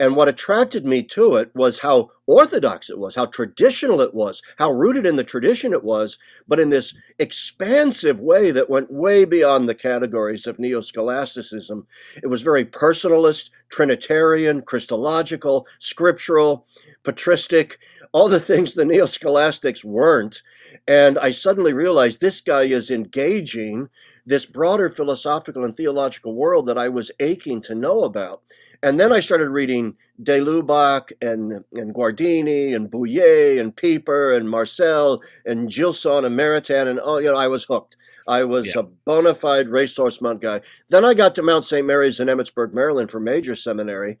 And 0.00 0.14
what 0.14 0.28
attracted 0.28 0.86
me 0.86 1.02
to 1.04 1.34
it 1.36 1.50
was 1.54 1.80
how 1.80 2.10
orthodox 2.26 2.88
it 2.88 2.98
was, 2.98 3.16
how 3.16 3.26
traditional 3.26 4.00
it 4.00 4.14
was, 4.14 4.42
how 4.56 4.70
rooted 4.70 5.04
in 5.06 5.16
the 5.16 5.24
tradition 5.24 5.72
it 5.72 5.82
was, 5.82 6.18
but 6.46 6.60
in 6.60 6.68
this 6.68 6.94
expansive 7.18 8.20
way 8.20 8.52
that 8.52 8.70
went 8.70 8.92
way 8.92 9.24
beyond 9.24 9.68
the 9.68 9.74
categories 9.74 10.46
of 10.46 10.58
neo 10.58 10.80
scholasticism. 10.80 11.86
It 12.22 12.28
was 12.28 12.42
very 12.42 12.64
personalist, 12.64 13.50
Trinitarian, 13.70 14.62
Christological, 14.62 15.66
scriptural, 15.80 16.66
patristic, 17.02 17.78
all 18.12 18.28
the 18.28 18.40
things 18.40 18.74
the 18.74 18.84
neo 18.84 19.06
scholastics 19.06 19.84
weren't. 19.84 20.42
And 20.86 21.18
I 21.18 21.32
suddenly 21.32 21.72
realized 21.72 22.20
this 22.20 22.40
guy 22.40 22.62
is 22.62 22.90
engaging 22.90 23.88
this 24.26 24.46
broader 24.46 24.90
philosophical 24.90 25.64
and 25.64 25.74
theological 25.74 26.34
world 26.34 26.66
that 26.66 26.78
I 26.78 26.88
was 26.88 27.10
aching 27.18 27.60
to 27.62 27.74
know 27.74 28.04
about. 28.04 28.42
And 28.82 28.98
then 29.00 29.12
I 29.12 29.20
started 29.20 29.48
reading 29.50 29.96
De 30.22 30.40
Lubac 30.40 31.12
and, 31.20 31.64
and 31.74 31.94
Guardini 31.94 32.74
and 32.74 32.90
Bouyer 32.90 33.60
and 33.60 33.74
Pieper 33.74 34.34
and 34.34 34.48
Marcel 34.48 35.20
and 35.44 35.68
Gilson 35.68 36.24
and 36.24 36.38
Maritain 36.38 36.86
and 36.86 37.00
oh, 37.02 37.18
you 37.18 37.26
know, 37.26 37.36
I 37.36 37.48
was 37.48 37.64
hooked. 37.64 37.96
I 38.28 38.44
was 38.44 38.74
Yeah. 38.74 38.80
a 38.80 38.82
bona 38.84 39.34
fide 39.34 39.68
ressourcement 39.68 40.40
guy. 40.40 40.60
Then 40.90 41.04
I 41.04 41.14
got 41.14 41.34
to 41.36 41.42
Mount 41.42 41.64
St. 41.64 41.86
Mary's 41.86 42.20
in 42.20 42.28
Emmitsburg, 42.28 42.72
Maryland 42.72 43.10
for 43.10 43.18
major 43.20 43.54
seminary. 43.54 44.18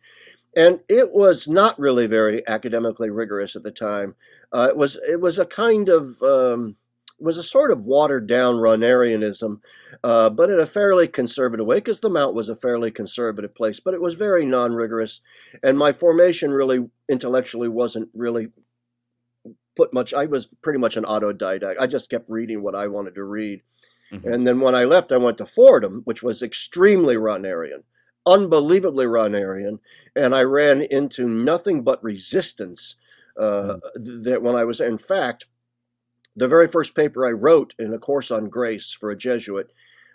And 0.56 0.80
it 0.88 1.12
was 1.12 1.46
not 1.46 1.78
really 1.78 2.06
very 2.06 2.46
academically 2.48 3.10
rigorous 3.10 3.54
at 3.54 3.62
the 3.62 3.70
time. 3.70 4.14
Uh, 4.52 4.68
it 4.70 4.76
was 4.76 4.98
it 5.08 5.20
was 5.20 5.38
a 5.38 5.44
kind 5.46 5.88
of 5.90 6.20
um, 6.22 6.74
was 7.18 7.36
a 7.36 7.42
sort 7.42 7.70
of 7.70 7.84
watered 7.84 8.26
down 8.26 8.56
Rahnerianism, 8.56 9.60
uh, 10.04 10.30
but 10.30 10.50
in 10.50 10.60
a 10.60 10.66
fairly 10.66 11.08
conservative 11.08 11.66
way, 11.66 11.76
because 11.76 12.00
the 12.00 12.10
Mount 12.10 12.34
was 12.34 12.48
a 12.48 12.56
fairly 12.56 12.90
conservative 12.90 13.54
place, 13.54 13.80
but 13.80 13.94
it 13.94 14.00
was 14.00 14.14
very 14.14 14.44
non 14.44 14.72
rigorous. 14.72 15.20
And 15.62 15.76
my 15.76 15.92
formation 15.92 16.50
really 16.50 16.88
intellectually 17.08 17.68
wasn't 17.68 18.08
really 18.14 18.48
put 19.76 19.92
much, 19.92 20.14
I 20.14 20.26
was 20.26 20.46
pretty 20.62 20.78
much 20.78 20.96
an 20.96 21.04
autodidact. 21.04 21.76
I 21.80 21.86
just 21.86 22.10
kept 22.10 22.28
reading 22.28 22.62
what 22.62 22.74
I 22.74 22.86
wanted 22.88 23.14
to 23.14 23.24
read. 23.24 23.62
Mm-hmm. 24.12 24.32
And 24.32 24.46
then 24.46 24.60
when 24.60 24.74
I 24.74 24.84
left, 24.84 25.12
I 25.12 25.16
went 25.18 25.38
to 25.38 25.44
Fordham, 25.44 26.02
which 26.04 26.22
was 26.22 26.42
extremely 26.42 27.16
Rahnerian, 27.16 27.82
unbelievably 28.26 29.06
Rahnerian. 29.06 29.78
And 30.16 30.34
I 30.34 30.42
ran 30.42 30.82
into 30.82 31.28
nothing 31.28 31.82
but 31.82 32.02
resistance 32.02 32.96
uh, 33.38 33.76
mm-hmm. 33.96 34.22
that 34.22 34.42
when 34.42 34.56
I 34.56 34.64
was, 34.64 34.80
in 34.80 34.98
fact, 34.98 35.46
the 36.38 36.48
very 36.48 36.68
first 36.68 36.94
paper 36.94 37.26
I 37.26 37.32
wrote 37.32 37.74
in 37.78 37.92
a 37.92 37.98
course 37.98 38.30
on 38.30 38.48
grace 38.48 38.92
for 38.92 39.10
a 39.10 39.16
Jesuit, 39.16 39.72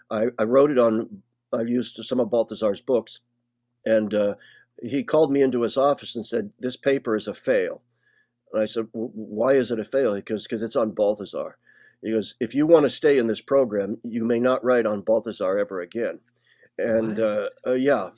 I, 0.10 0.28
I 0.40 0.44
wrote 0.44 0.72
it 0.72 0.80
on, 0.80 1.22
I 1.54 1.62
used 1.62 2.04
some 2.04 2.20
of 2.20 2.30
Balthasar's 2.30 2.82
books. 2.82 3.20
And 3.86 4.14
uh, 4.14 4.36
he 4.82 5.04
called 5.04 5.32
me 5.32 5.42
into 5.42 5.62
his 5.62 5.76
office 5.78 6.16
and 6.16 6.26
said, 6.26 6.52
This 6.60 6.78
paper 6.78 7.16
is 7.16 7.28
a 7.28 7.34
fail. 7.34 7.82
And 8.54 8.62
I 8.62 8.66
said, 8.66 8.88
Why 8.94 9.54
is 9.54 9.72
it 9.72 9.80
a 9.80 9.84
fail? 9.84 10.14
He 10.14 10.22
goes, 10.22 10.44
Because 10.44 10.64
it's 10.64 10.78
on 10.78 10.92
Balthasar. 10.92 11.58
He 12.02 12.12
goes, 12.12 12.36
If 12.40 12.56
you 12.56 12.66
want 12.66 12.86
to 12.86 12.90
stay 12.90 13.18
in 13.18 13.28
this 13.28 13.42
program, 13.42 13.98
you 14.04 14.24
may 14.24 14.40
not 14.40 14.64
write 14.64 14.86
on 14.86 15.02
Balthasar 15.02 15.58
ever 15.58 15.82
again. 15.82 16.20
And 16.78 17.20
uh, 17.20 17.50
uh, 17.68 17.74
yeah. 17.74 18.10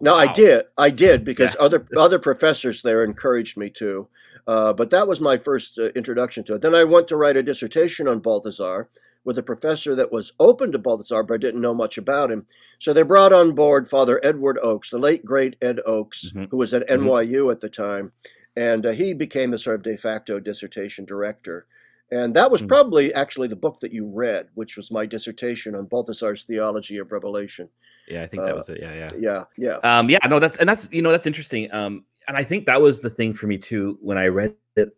Now 0.00 0.14
wow. 0.14 0.18
I 0.18 0.32
did, 0.32 0.64
I 0.76 0.90
did 0.90 1.24
because 1.24 1.54
yeah. 1.58 1.64
other 1.64 1.86
other 1.96 2.18
professors 2.18 2.82
there 2.82 3.04
encouraged 3.04 3.56
me 3.56 3.70
to, 3.70 4.08
uh, 4.46 4.72
but 4.72 4.90
that 4.90 5.08
was 5.08 5.20
my 5.20 5.36
first 5.36 5.78
uh, 5.78 5.88
introduction 5.96 6.44
to 6.44 6.54
it. 6.54 6.60
Then 6.60 6.74
I 6.74 6.84
went 6.84 7.08
to 7.08 7.16
write 7.16 7.36
a 7.36 7.42
dissertation 7.42 8.08
on 8.08 8.20
Balthasar 8.20 8.88
with 9.24 9.38
a 9.38 9.42
professor 9.42 9.94
that 9.94 10.12
was 10.12 10.32
open 10.38 10.70
to 10.72 10.78
Balthasar, 10.78 11.22
but 11.22 11.34
I 11.34 11.38
didn't 11.38 11.62
know 11.62 11.74
much 11.74 11.96
about 11.96 12.30
him. 12.30 12.46
So 12.78 12.92
they 12.92 13.02
brought 13.02 13.32
on 13.32 13.54
board 13.54 13.88
Father 13.88 14.20
Edward 14.22 14.58
Oakes, 14.62 14.90
the 14.90 14.98
late 14.98 15.24
great 15.24 15.56
Ed 15.62 15.80
Oakes, 15.86 16.26
mm-hmm. 16.28 16.44
who 16.50 16.58
was 16.58 16.74
at 16.74 16.86
mm-hmm. 16.86 17.06
NYU 17.06 17.50
at 17.50 17.60
the 17.60 17.70
time, 17.70 18.12
and 18.56 18.84
uh, 18.84 18.92
he 18.92 19.14
became 19.14 19.50
the 19.50 19.58
sort 19.58 19.76
of 19.76 19.82
de 19.82 19.96
facto 19.96 20.38
dissertation 20.38 21.04
director. 21.04 21.66
And 22.10 22.34
that 22.34 22.50
was 22.50 22.60
mm-hmm. 22.60 22.68
probably 22.68 23.14
actually 23.14 23.48
the 23.48 23.56
book 23.56 23.80
that 23.80 23.92
you 23.92 24.06
read, 24.06 24.48
which 24.54 24.76
was 24.76 24.90
my 24.90 25.06
dissertation 25.06 25.74
on 25.74 25.86
Balthasar's 25.86 26.44
theology 26.44 26.98
of 26.98 27.10
revelation. 27.10 27.68
Yeah, 28.06 28.22
I 28.22 28.26
think 28.26 28.42
that 28.42 28.52
uh, 28.52 28.56
was 28.56 28.68
it. 28.68 28.78
Yeah, 28.80 28.94
yeah, 28.94 29.08
yeah, 29.18 29.44
yeah. 29.56 29.98
Um, 29.98 30.10
yeah, 30.10 30.18
no, 30.28 30.38
that's 30.38 30.56
and 30.58 30.68
that's 30.68 30.88
you 30.92 31.00
know 31.00 31.10
that's 31.10 31.26
interesting. 31.26 31.72
Um, 31.72 32.04
and 32.28 32.36
I 32.36 32.44
think 32.44 32.66
that 32.66 32.80
was 32.80 33.00
the 33.00 33.10
thing 33.10 33.34
for 33.34 33.46
me 33.46 33.58
too 33.58 33.98
when 34.00 34.18
I 34.18 34.26
read 34.26 34.54
it. 34.76 34.96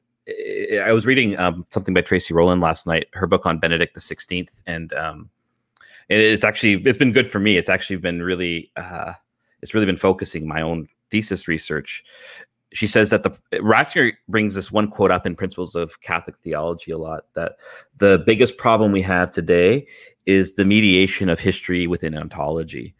I 0.82 0.92
was 0.92 1.06
reading 1.06 1.38
um, 1.38 1.64
something 1.70 1.94
by 1.94 2.00
Tracy 2.00 2.34
Rowland 2.34 2.60
last 2.60 2.86
night, 2.86 3.06
her 3.12 3.26
book 3.26 3.46
on 3.46 3.58
Benedict 3.58 3.94
the 3.94 4.00
Sixteenth, 4.00 4.62
and 4.66 4.92
um, 4.94 5.30
it's 6.08 6.44
actually 6.44 6.82
it's 6.84 6.98
been 6.98 7.12
good 7.12 7.30
for 7.30 7.38
me. 7.38 7.56
It's 7.56 7.68
actually 7.68 7.96
been 7.96 8.22
really 8.22 8.70
uh, 8.76 9.12
it's 9.62 9.74
really 9.74 9.86
been 9.86 9.96
focusing 9.96 10.48
my 10.48 10.62
own 10.62 10.88
thesis 11.10 11.46
research 11.46 12.02
she 12.72 12.86
says 12.86 13.10
that 13.10 13.22
the 13.22 13.30
Ratzinger 13.58 14.12
brings 14.28 14.54
this 14.54 14.72
one 14.72 14.90
quote 14.90 15.10
up 15.10 15.26
in 15.26 15.36
Principles 15.36 15.74
of 15.74 16.00
Catholic 16.02 16.36
Theology 16.36 16.90
a 16.90 16.98
lot 16.98 17.24
that 17.34 17.56
the 17.96 18.22
biggest 18.26 18.58
problem 18.58 18.92
we 18.92 19.02
have 19.02 19.30
today 19.30 19.86
is 20.26 20.54
the 20.54 20.64
mediation 20.64 21.28
of 21.28 21.38
history 21.38 21.86
within 21.86 22.16
ontology. 22.16 22.94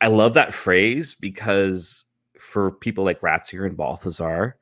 I 0.00 0.08
love 0.08 0.34
that 0.34 0.54
phrase 0.54 1.14
because 1.14 2.04
for 2.50 2.72
people 2.72 3.04
like 3.04 3.20
Ratzinger 3.20 3.66
and 3.66 3.76
Balthasar, 3.76 4.56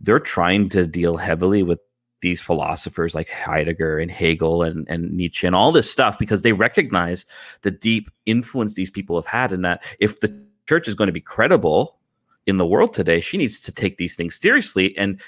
they're 0.00 0.20
trying 0.20 0.68
to 0.70 0.86
deal 0.86 1.16
heavily 1.16 1.62
with 1.62 1.80
these 2.20 2.40
philosophers 2.40 3.14
like 3.14 3.28
Heidegger 3.28 3.98
and 3.98 4.10
Hegel 4.10 4.62
and, 4.62 4.88
and 4.88 5.12
Nietzsche 5.12 5.46
and 5.46 5.54
all 5.54 5.72
this 5.72 5.90
stuff 5.90 6.18
because 6.18 6.40
they 6.40 6.52
recognize 6.52 7.26
the 7.60 7.70
deep 7.70 8.10
influence 8.24 8.74
these 8.74 8.90
people 8.90 9.16
have 9.16 9.26
had, 9.26 9.52
and 9.52 9.64
that 9.64 9.84
if 9.98 10.20
the 10.20 10.34
church 10.66 10.88
is 10.88 10.94
going 10.94 11.08
to 11.08 11.12
be 11.12 11.20
credible 11.20 11.98
in 12.46 12.56
the 12.56 12.66
world 12.66 12.94
today, 12.94 13.20
she 13.20 13.36
needs 13.36 13.60
to 13.60 13.72
take 13.72 13.98
these 13.98 14.16
things 14.16 14.40
seriously. 14.40 14.96
And 14.96 15.20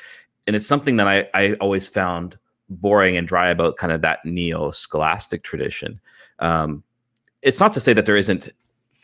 and 0.47 0.57
it's 0.57 0.67
something 0.67 0.97
that 0.97 1.09
I, 1.09 1.29
I 1.35 1.55
always 1.55 1.89
found 1.89 2.39
boring 2.69 3.17
and 3.17 3.29
dry 3.29 3.51
about 3.51 3.77
kind 3.77 3.93
of 3.93 4.01
that 4.01 4.25
neo-scholastic 4.25 5.43
tradition. 5.43 6.01
Um, 6.39 6.83
it's 7.43 7.61
not 7.61 7.75
to 7.75 7.81
say 7.81 7.93
that 7.93 8.07
there 8.07 8.17
isn't 8.17 8.49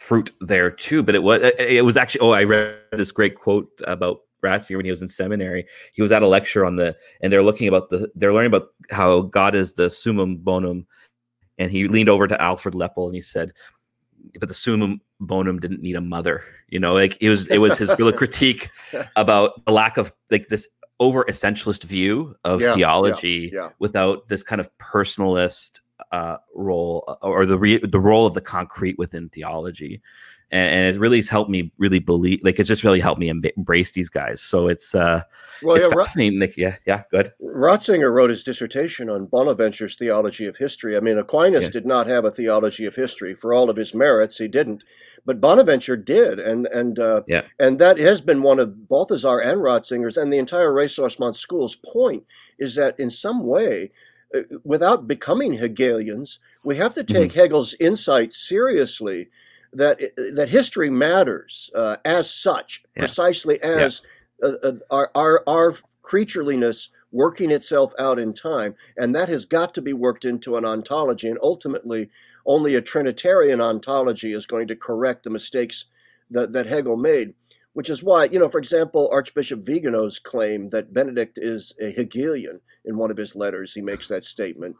fruit 0.03 0.33
there 0.41 0.71
too, 0.71 1.03
but 1.03 1.15
it 1.15 1.23
was 1.23 1.41
it 1.59 1.85
was 1.85 1.97
actually 1.97 2.21
oh 2.21 2.31
I 2.31 2.43
read 2.43 2.77
this 2.93 3.13
great 3.13 3.37
quote 3.37 3.71
about 3.87 4.21
Ratzinger 4.43 4.77
when 4.77 4.85
he 4.85 4.91
was 4.91 5.01
in 5.01 5.09
seminary. 5.09 5.65
He 5.95 6.03
was 6.03 6.11
at 6.11 6.23
a 6.23 6.27
lecture 6.27 6.65
on 6.65 6.77
the 6.77 6.97
and 7.21 7.33
they're 7.33 7.43
looking 7.43 7.69
about 7.69 7.91
the 7.91 8.11
they're 8.17 8.35
learning 8.35 8.53
about 8.53 8.69
how 8.91 9.23
God 9.23 9.55
is 9.55 9.75
the 9.75 9.89
summum 9.89 10.37
bonum, 10.37 10.87
and 11.59 11.71
he 11.71 11.87
leaned 11.87 12.09
over 12.09 12.27
to 12.27 12.43
Alfred 12.43 12.75
Läpple 12.75 13.07
and 13.07 13.15
he 13.15 13.21
said, 13.21 13.53
but 14.41 14.49
the 14.49 14.55
summum 14.55 15.01
bonum 15.21 15.61
didn't 15.61 15.83
need 15.83 15.97
a 15.97 16.01
mother. 16.01 16.43
You 16.69 16.81
know, 16.81 16.95
like 16.95 17.17
it 17.21 17.29
was 17.29 17.47
it 17.47 17.59
was 17.59 17.79
his 17.79 17.95
real 17.97 18.13
critique 18.23 18.71
about 19.15 19.65
the 19.65 19.73
lack 19.73 19.97
of 19.99 20.13
like 20.33 20.49
this 20.49 20.69
over 20.99 21.25
essentialist 21.25 21.85
view 21.85 22.35
of 22.45 22.61
yeah, 22.61 22.75
theology 22.75 23.51
yeah, 23.53 23.63
yeah. 23.63 23.69
without 23.79 24.29
this 24.29 24.43
kind 24.43 24.61
of 24.61 24.69
personalist 24.79 25.81
uh, 26.13 26.37
role 26.55 27.05
uh, 27.09 27.27
or 27.27 27.47
the 27.47 27.59
re- 27.59 27.79
the 27.79 28.01
role 28.01 28.27
of 28.27 28.35
the 28.35 28.41
concrete 28.41 28.99
within 28.99 29.29
theology. 29.31 30.01
And, 30.51 30.71
and, 30.71 30.95
it 30.95 31.01
really 31.01 31.17
has 31.17 31.31
helped 31.31 31.51
me 31.51 31.73
really 31.79 31.99
believe 31.99 32.41
like 32.45 32.61
it's 32.61 32.69
just 32.69 32.85
really 32.85 33.01
helped 33.01 33.19
me 33.19 33.31
embrace 33.31 33.93
these 33.93 34.11
guys. 34.11 34.43
So 34.43 34.69
it's 34.69 34.95
uh 34.95 35.23
well 35.63 35.77
it's 35.77 35.87
yeah, 35.87 35.95
fascinating 35.95 36.41
like, 36.41 36.59
yeah 36.59 36.77
yeah 36.85 37.05
good 37.11 37.33
ratzinger 37.43 38.13
wrote 38.13 38.29
his 38.29 38.45
dissertation 38.45 39.09
on 39.09 39.25
bonaventure's 39.25 39.97
theology 39.97 40.45
of 40.45 40.59
history. 40.59 40.95
I 40.95 41.01
mean 41.01 41.17
aquinas 41.17 41.65
yeah. 41.65 41.71
did 41.71 41.87
not 41.87 42.07
have 42.07 42.27
a 42.27 42.31
theology 42.31 42.85
of 42.85 42.95
history 42.95 43.35
for 43.35 43.55
all 43.55 43.71
of 43.71 43.79
his 43.79 43.95
merits. 43.95 44.37
He 44.37 44.47
didn't. 44.47 44.85
But 45.25 45.41
bonaventure 45.41 45.97
did. 45.97 46.39
And 46.39 46.67
and 46.67 46.99
uh 46.99 47.23
yeah. 47.27 47.45
and 47.59 47.79
that 47.79 47.97
has 47.97 48.21
been 48.21 48.43
one 48.43 48.59
of 48.59 48.87
balthasar 48.91 49.39
and 49.39 49.63
ratzinger's 49.63 50.19
and 50.19 50.31
the 50.31 50.39
entire 50.39 50.71
ressourcement 50.71 51.37
school's 51.37 51.77
point 51.77 52.27
is 52.59 52.75
that 52.75 53.01
in 53.01 53.09
some 53.09 53.47
way 53.47 53.91
without 54.65 55.07
becoming 55.07 55.55
hegelians 55.55 56.39
we 56.65 56.77
have 56.77 56.95
to 56.95 57.05
take 57.05 57.31
mm-hmm. 57.31 57.41
hegel's 57.41 57.75
insight 57.75 58.33
seriously 58.33 59.29
that 59.73 60.01
that 60.35 60.49
history 60.51 60.91
matters 60.91 61.71
uh, 61.75 61.97
as 62.05 62.31
such, 62.31 62.83
yeah. 62.95 63.01
precisely 63.01 63.61
as 63.63 64.03
yeah. 64.43 64.49
uh, 64.49 64.69
uh, 64.69 64.73
our, 64.91 65.11
our 65.15 65.43
our 65.47 65.73
creatureliness 66.03 66.91
working 67.11 67.51
itself 67.51 67.93
out 67.99 68.19
in 68.19 68.33
time, 68.33 68.75
and 68.97 69.15
that 69.15 69.29
has 69.29 69.45
got 69.45 69.75
to 69.75 69.83
be 69.83 69.93
worked 69.93 70.25
into 70.25 70.57
an 70.57 70.65
ontology, 70.65 71.29
and 71.29 71.39
ultimately, 71.43 72.11
only 72.47 72.75
a 72.75 72.83
Trinitarian 72.83 73.61
ontology 73.61 74.33
is 74.33 74.47
going 74.47 74.69
to 74.69 74.77
correct 74.77 75.25
the 75.25 75.31
mistakes 75.31 75.87
that 76.31 76.53
that 76.53 76.67
Hegel 76.67 76.97
made. 76.97 77.35
Which 77.75 77.89
is 77.89 78.03
why, 78.03 78.25
you 78.27 78.39
know, 78.39 78.49
for 78.49 78.59
example, 78.59 79.09
Archbishop 79.11 79.65
Vigano's 79.65 80.19
claim 80.19 80.69
that 80.71 80.93
Benedict 80.93 81.39
is 81.41 81.73
a 81.81 81.91
Hegelian 81.91 82.61
in 82.85 82.99
one 82.99 83.11
of 83.11 83.17
his 83.17 83.35
letters, 83.35 83.73
he 83.73 83.81
makes 83.81 84.09
that 84.09 84.25
statement 84.25 84.77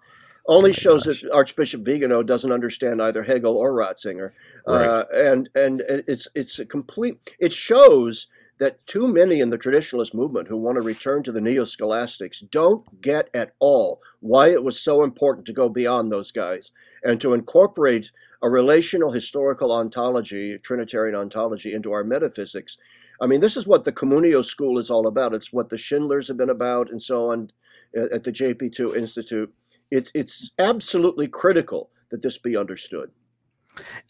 only 0.47 0.71
oh 0.71 0.73
shows 0.73 1.07
gosh. 1.07 1.23
that 1.23 1.33
Archbishop 1.33 1.83
Vigano 1.83 2.23
doesn't 2.23 2.53
understand 2.53 3.01
either 3.01 3.23
Hegel 3.23 3.57
or 3.57 3.73
Ratzinger, 3.73 4.33
right. 4.67 4.85
uh, 4.85 5.05
and 5.15 5.49
and 5.55 5.83
it's 5.87 6.27
it's 6.35 6.59
a 6.59 6.67
complete. 6.67 7.35
It 7.39 7.53
shows 7.53 8.27
that 8.59 8.85
too 8.87 9.09
many 9.09 9.41
in 9.41 9.51
the 9.51 9.59
traditionalist 9.59 10.15
movement 10.15 10.49
who 10.49 10.57
want 10.57 10.77
to 10.77 10.83
return 10.83 11.23
to 11.23 11.33
the 11.33 11.41
neo-scholastics 11.41 12.41
don't 12.41 13.01
get 13.01 13.29
at 13.35 13.55
all 13.59 14.01
why 14.21 14.51
it 14.51 14.63
was 14.63 14.79
so 14.79 15.03
important 15.03 15.47
to 15.47 15.53
go 15.53 15.69
beyond 15.69 16.13
those 16.13 16.31
guys 16.31 16.71
and 17.03 17.21
to 17.21 17.35
incorporate 17.35 18.13
a 18.43 18.51
relational 18.51 19.11
historical 19.11 19.73
ontology, 19.73 20.59
Trinitarian 20.59 21.15
ontology, 21.15 21.73
into 21.75 21.93
our 21.93 22.05
metaphysics. 22.05 22.77
I 23.21 23.27
mean, 23.27 23.41
this 23.41 23.57
is 23.57 23.67
what 23.67 23.85
the 23.85 23.93
Communio 23.93 24.45
school 24.45 24.79
is 24.79 24.91
all 24.91 25.07
about. 25.07 25.35
It's 25.35 25.53
what 25.53 25.69
the 25.69 25.77
Schindlers 25.77 26.29
have 26.29 26.37
been 26.37 26.51
about, 26.51 26.91
and 26.91 27.01
so 27.01 27.31
on 27.31 27.51
at 27.95 28.25
the 28.25 28.33
JP2 28.33 28.97
Institute 28.97 29.53
it's 29.93 30.11
it's 30.15 30.51
absolutely 30.59 31.29
critical 31.29 31.91
that 32.11 32.23
this 32.23 32.39
be 32.39 32.57
understood. 32.57 33.11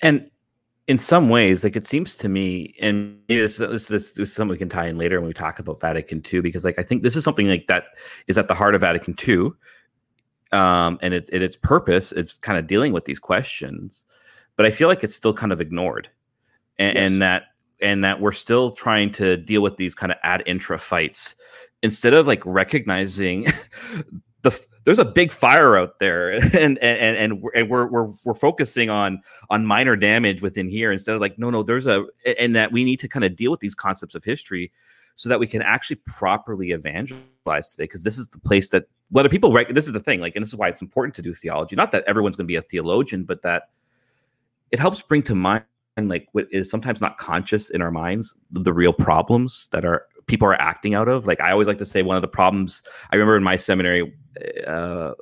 And 0.01 0.31
in 0.87 0.99
some 0.99 1.29
ways, 1.29 1.65
like 1.65 1.77
it 1.77 1.87
seems 1.87 2.17
to 2.19 2.29
me, 2.29 2.75
and 2.81 3.19
this, 3.29 3.59
this, 3.59 3.89
this, 3.89 4.19
is 4.19 4.33
something 4.33 4.53
we 4.53 4.59
can 4.59 4.69
tie 4.69 4.87
in 4.87 4.97
later 4.97 5.21
when 5.21 5.29
we 5.29 5.35
talk 5.35 5.59
about 5.59 5.81
Vatican 5.81 6.23
II, 6.33 6.41
because 6.41 6.65
like 6.65 6.79
I 6.79 6.83
think 6.83 7.03
this 7.03 7.17
is 7.17 7.25
something 7.25 7.49
like 7.49 7.67
that 7.67 7.85
is 8.29 8.39
at 8.39 8.49
the 8.49 8.55
heart 8.55 8.75
of 8.75 8.81
Vatican 8.81 9.15
II, 9.27 9.51
um, 10.53 10.99
and 11.03 11.15
it's 11.15 11.31
its 11.31 11.57
purpose. 11.57 12.13
It's 12.13 12.39
kind 12.39 12.59
of 12.59 12.67
dealing 12.67 12.93
with 12.93 13.05
these 13.05 13.19
questions, 13.19 14.05
but 14.57 14.67
I 14.67 14.71
feel 14.71 14.89
like 14.89 15.03
it's 15.05 15.15
still 15.15 15.35
kind 15.35 15.53
of 15.53 15.61
ignored, 15.61 16.09
and, 16.79 16.95
yes. 16.95 17.11
and 17.11 17.23
that 17.23 17.43
and 17.81 18.05
that 18.05 18.21
we're 18.21 18.33
still 18.33 18.71
trying 18.71 19.11
to 19.11 19.37
deal 19.37 19.61
with 19.61 19.77
these 19.77 19.95
kind 19.95 20.13
of 20.13 20.19
ad 20.23 20.43
intra 20.47 20.79
fights 20.79 21.35
instead 21.83 22.15
of 22.15 22.27
like 22.27 22.45
recognizing 22.47 23.47
the 24.43 24.67
there's 24.85 24.99
a 24.99 25.05
big 25.05 25.31
fire 25.31 25.77
out 25.77 25.99
there 25.99 26.31
and 26.57 26.79
and 26.79 26.79
and, 26.81 27.43
and 27.55 27.69
we're, 27.69 27.87
we're 27.87 28.13
we're 28.25 28.35
focusing 28.35 28.89
on 28.89 29.21
on 29.51 29.67
minor 29.67 29.97
damage 29.97 30.43
within 30.43 30.69
here 30.69 30.93
instead 30.93 31.15
of 31.15 31.21
like 31.21 31.39
no 31.39 31.51
no 31.51 31.63
there's 31.63 31.87
a 31.87 32.05
and 32.39 32.55
that 32.55 32.73
we 32.73 32.85
need 32.85 33.01
to 33.01 33.09
kind 33.09 33.25
of 33.25 33.37
deal 33.37 33.51
with 33.51 33.61
these 33.61 33.75
concepts 33.75 34.15
of 34.15 34.25
history 34.25 34.73
so 35.15 35.29
that 35.29 35.39
we 35.39 35.47
can 35.47 35.61
actually 35.63 36.01
properly 36.07 36.71
evangelize 36.71 37.73
today 37.73 37.85
because 37.85 38.03
this 38.03 38.17
is 38.17 38.29
the 38.29 38.39
place 38.39 38.71
that 38.71 38.87
whether 39.11 39.29
people 39.29 39.53
right 39.53 39.73
this 39.75 39.87
is 39.87 39.93
the 39.93 40.01
thing 40.01 40.21
like 40.21 40.35
and 40.35 40.43
this 40.43 40.51
is 40.51 40.57
why 40.57 40.69
it's 40.69 40.83
important 40.83 41.15
to 41.15 41.23
do 41.23 41.35
theology 41.35 41.77
not 41.77 41.93
that 41.93 42.05
everyone's 42.07 42.37
going 42.37 42.47
to 42.47 42.49
be 42.49 42.57
a 42.57 42.63
theologian 42.63 43.25
but 43.25 43.43
that 43.43 43.71
it 44.73 44.81
helps 44.81 45.01
bring 45.03 45.23
to 45.23 45.35
mind 45.35 45.65
like 45.99 46.27
what 46.33 46.47
is 46.51 46.71
sometimes 46.71 47.01
not 47.01 47.19
conscious 47.19 47.71
in 47.71 47.83
our 47.83 47.91
minds 47.91 48.35
the 48.51 48.73
real 48.73 48.93
problems 48.93 49.69
that 49.73 49.85
are 49.85 50.07
people 50.27 50.49
are 50.49 50.61
acting 50.61 50.95
out 50.95 51.09
of. 51.09 51.27
Like 51.27 51.41
i 51.41 51.53
always 51.53 51.69
like 51.69 51.79
to 51.79 51.87
say 51.87 52.03
one 52.03 52.17
of 52.17 52.23
the 52.23 52.29
problems 52.29 52.83
i 53.13 53.17
remember 53.17 53.37
in 53.37 53.43
my 53.43 53.57
seminary 53.57 54.13
uh, 54.67 55.13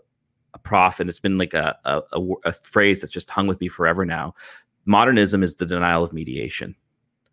a 0.55 0.59
prof 0.59 1.01
and 1.01 1.09
it's 1.09 1.21
been 1.21 1.39
like 1.39 1.55
a, 1.55 1.77
a, 1.85 2.01
a, 2.13 2.21
a 2.45 2.53
phrase 2.53 3.01
that's 3.01 3.13
just 3.13 3.31
hung 3.31 3.47
with 3.47 3.61
me 3.61 3.69
forever 3.69 4.05
now. 4.05 4.35
Modernism 4.85 5.43
is 5.43 5.55
the 5.55 5.67
denial 5.67 6.03
of 6.03 6.13
mediation. 6.13 6.75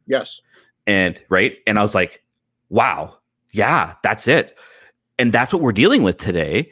Yes. 0.06 0.42
And 0.86 1.22
right? 1.30 1.58
And 1.68 1.80
i 1.80 1.82
was 1.82 1.96
like 1.96 2.24
wow. 2.70 3.18
Yeah 3.54 3.94
that's 4.04 4.28
it. 4.28 4.58
And 5.20 5.32
that's 5.32 5.54
what 5.54 5.62
we're 5.62 5.72
dealing 5.72 6.04
with 6.04 6.18
today 6.18 6.72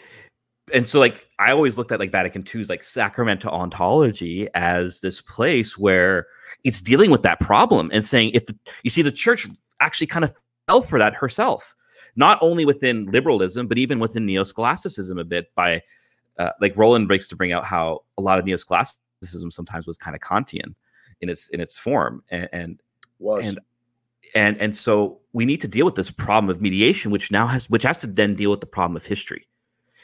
and 0.73 0.87
so 0.87 0.99
like 0.99 1.27
i 1.39 1.51
always 1.51 1.77
looked 1.77 1.91
at 1.91 1.99
like 1.99 2.11
vatican 2.11 2.43
ii's 2.43 2.69
like 2.69 2.83
sacramental 2.83 3.51
ontology 3.51 4.47
as 4.55 5.01
this 5.01 5.21
place 5.21 5.77
where 5.77 6.27
it's 6.63 6.81
dealing 6.81 7.11
with 7.11 7.21
that 7.21 7.39
problem 7.39 7.89
and 7.93 8.05
saying 8.05 8.31
if 8.33 8.45
the, 8.45 8.57
you 8.83 8.89
see 8.89 9.01
the 9.01 9.11
church 9.11 9.47
actually 9.81 10.07
kind 10.07 10.25
of 10.25 10.33
fell 10.67 10.81
for 10.81 10.99
that 10.99 11.13
herself 11.13 11.75
not 12.15 12.37
only 12.41 12.65
within 12.65 13.05
liberalism 13.07 13.67
but 13.67 13.77
even 13.77 13.99
within 13.99 14.25
neo-scholasticism 14.25 15.19
a 15.19 15.23
bit 15.23 15.53
by 15.55 15.81
uh, 16.37 16.51
like 16.59 16.75
Rowland 16.75 17.07
breaks 17.07 17.29
to 17.29 17.35
bring 17.35 17.53
out 17.53 17.63
how 17.63 18.03
a 18.17 18.21
lot 18.21 18.39
of 18.39 18.45
neo-scholasticism 18.45 19.51
sometimes 19.51 19.87
was 19.87 19.97
kind 19.97 20.15
of 20.15 20.21
kantian 20.21 20.75
in 21.21 21.29
its 21.29 21.49
in 21.49 21.61
its 21.61 21.77
form 21.77 22.23
and 22.29 22.49
and 22.51 22.81
was. 23.19 23.47
and 23.47 23.59
and 24.33 24.59
and 24.59 24.75
so 24.75 25.19
we 25.33 25.45
need 25.45 25.61
to 25.61 25.67
deal 25.67 25.85
with 25.85 25.95
this 25.95 26.11
problem 26.11 26.49
of 26.49 26.61
mediation 26.61 27.11
which 27.11 27.31
now 27.31 27.47
has 27.47 27.69
which 27.69 27.83
has 27.83 27.97
to 27.99 28.07
then 28.07 28.35
deal 28.35 28.51
with 28.51 28.59
the 28.59 28.65
problem 28.65 28.97
of 28.97 29.05
history 29.05 29.47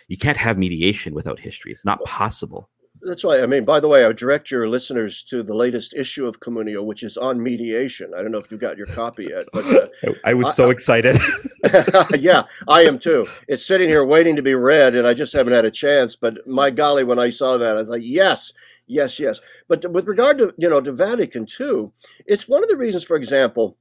you 0.08 0.17
can't 0.17 0.38
have 0.38 0.58
mediation 0.58 1.13
without 1.13 1.39
history 1.39 1.72
it's 1.72 1.86
not 1.86 2.03
possible 2.03 2.70
that's 3.03 3.24
why 3.24 3.41
I 3.41 3.48
mean. 3.48 3.65
By 3.65 3.79
the 3.79 3.88
way, 3.88 4.03
I 4.03 4.08
would 4.08 4.17
direct 4.17 4.51
your 4.51 4.70
listeners 4.70 5.24
to 5.24 5.41
the 5.41 5.55
latest 5.55 5.96
issue 5.96 6.27
of 6.27 6.39
Communio, 6.39 6.84
which 6.84 7.03
is 7.03 7.17
on 7.17 7.41
mediation. 7.41 8.13
I 8.15 8.22
don't 8.22 8.31
know 8.31 8.38
if 8.38 8.51
you 8.51 8.58
got 8.58 8.77
your 8.77 8.88
copy 8.88 9.25
yet, 9.25 9.46
but 9.51 9.65
uh, 9.65 10.13
I 10.25 10.34
was 10.34 10.55
so 10.55 10.67
I, 10.67 10.72
excited. 10.72 11.17
yeah, 12.20 12.43
I 12.67 12.84
am 12.84 13.00
too. 13.00 13.27
It's 13.48 13.65
sitting 13.65 13.89
here 13.89 14.05
waiting 14.05 14.36
to 14.36 14.43
be 14.43 14.55
read, 14.55 14.96
and 14.96 15.08
I 15.08 15.13
just 15.13 15.34
haven't 15.34 15.53
had 15.53 15.65
a 15.65 15.72
chance. 15.72 16.15
But 16.15 16.46
my 16.48 16.70
golly, 16.70 17.03
when 17.03 17.20
I 17.20 17.29
saw 17.29 17.58
that, 17.58 17.77
I 17.77 17.79
was 17.79 17.89
like, 17.89 18.03
yes, 18.03 18.53
yes, 18.86 19.20
yes. 19.20 19.41
But 19.67 19.89
with 19.91 20.08
regard 20.08 20.38
to 20.38 20.53
you 20.58 20.70
know 20.70 20.81
to 20.81 20.91
Vatican 20.91 21.48
II, 21.60 21.91
it's 22.27 22.48
one 22.48 22.62
of 22.62 22.70
the 22.70 22.77
reasons, 22.77 23.03
for 23.03 23.15
example, 23.15 23.77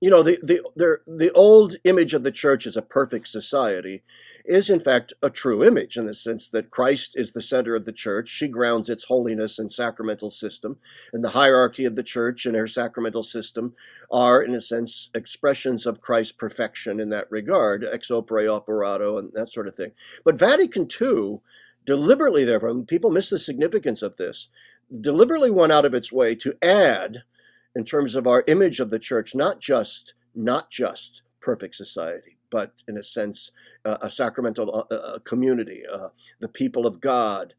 you 0.00 0.10
know 0.10 0.22
the 0.22 0.38
the 0.42 0.62
the, 0.76 0.98
the 1.06 1.32
old 1.32 1.76
image 1.84 2.12
of 2.12 2.22
the 2.22 2.32
church 2.32 2.66
as 2.66 2.76
a 2.76 2.82
perfect 2.82 3.28
society 3.28 4.02
is 4.48 4.70
in 4.70 4.80
fact 4.80 5.12
a 5.22 5.28
true 5.28 5.62
image 5.62 5.96
in 5.96 6.06
the 6.06 6.14
sense 6.14 6.48
that 6.50 6.70
Christ 6.70 7.12
is 7.14 7.32
the 7.32 7.42
center 7.42 7.76
of 7.76 7.84
the 7.84 7.92
church. 7.92 8.28
She 8.28 8.48
grounds 8.48 8.88
its 8.88 9.04
holiness 9.04 9.58
and 9.58 9.70
sacramental 9.70 10.30
system, 10.30 10.78
and 11.12 11.22
the 11.22 11.30
hierarchy 11.30 11.84
of 11.84 11.94
the 11.94 12.02
church 12.02 12.46
and 12.46 12.56
her 12.56 12.66
sacramental 12.66 13.22
system 13.22 13.74
are, 14.10 14.42
in 14.42 14.54
a 14.54 14.60
sense, 14.60 15.10
expressions 15.14 15.84
of 15.84 16.00
Christ's 16.00 16.32
perfection 16.32 16.98
in 16.98 17.10
that 17.10 17.30
regard, 17.30 17.84
ex 17.84 18.10
opere 18.10 18.48
operato, 18.48 19.18
and 19.18 19.30
that 19.34 19.50
sort 19.50 19.68
of 19.68 19.76
thing. 19.76 19.92
But 20.24 20.38
Vatican 20.38 20.88
II 21.00 21.40
deliberately, 21.84 22.44
therefore, 22.44 22.82
people 22.84 23.10
miss 23.10 23.30
the 23.30 23.38
significance 23.38 24.00
of 24.00 24.16
this, 24.16 24.48
deliberately 25.00 25.50
went 25.50 25.72
out 25.72 25.84
of 25.84 25.94
its 25.94 26.10
way 26.10 26.34
to 26.36 26.56
add, 26.62 27.18
in 27.76 27.84
terms 27.84 28.14
of 28.14 28.26
our 28.26 28.44
image 28.46 28.80
of 28.80 28.88
the 28.88 28.98
church, 28.98 29.34
not 29.34 29.60
just 29.60 30.14
not 30.34 30.70
just 30.70 31.22
perfect 31.40 31.74
society, 31.74 32.37
but 32.50 32.72
in 32.88 32.96
a 32.96 33.02
sense, 33.02 33.50
uh, 33.84 33.98
a 34.02 34.10
sacramental 34.10 34.86
uh, 34.90 34.94
uh 34.94 35.18
community, 35.20 35.82
uh, 35.90 36.08
the 36.40 36.48
people 36.48 36.86
of 36.86 37.00
God, 37.00 37.54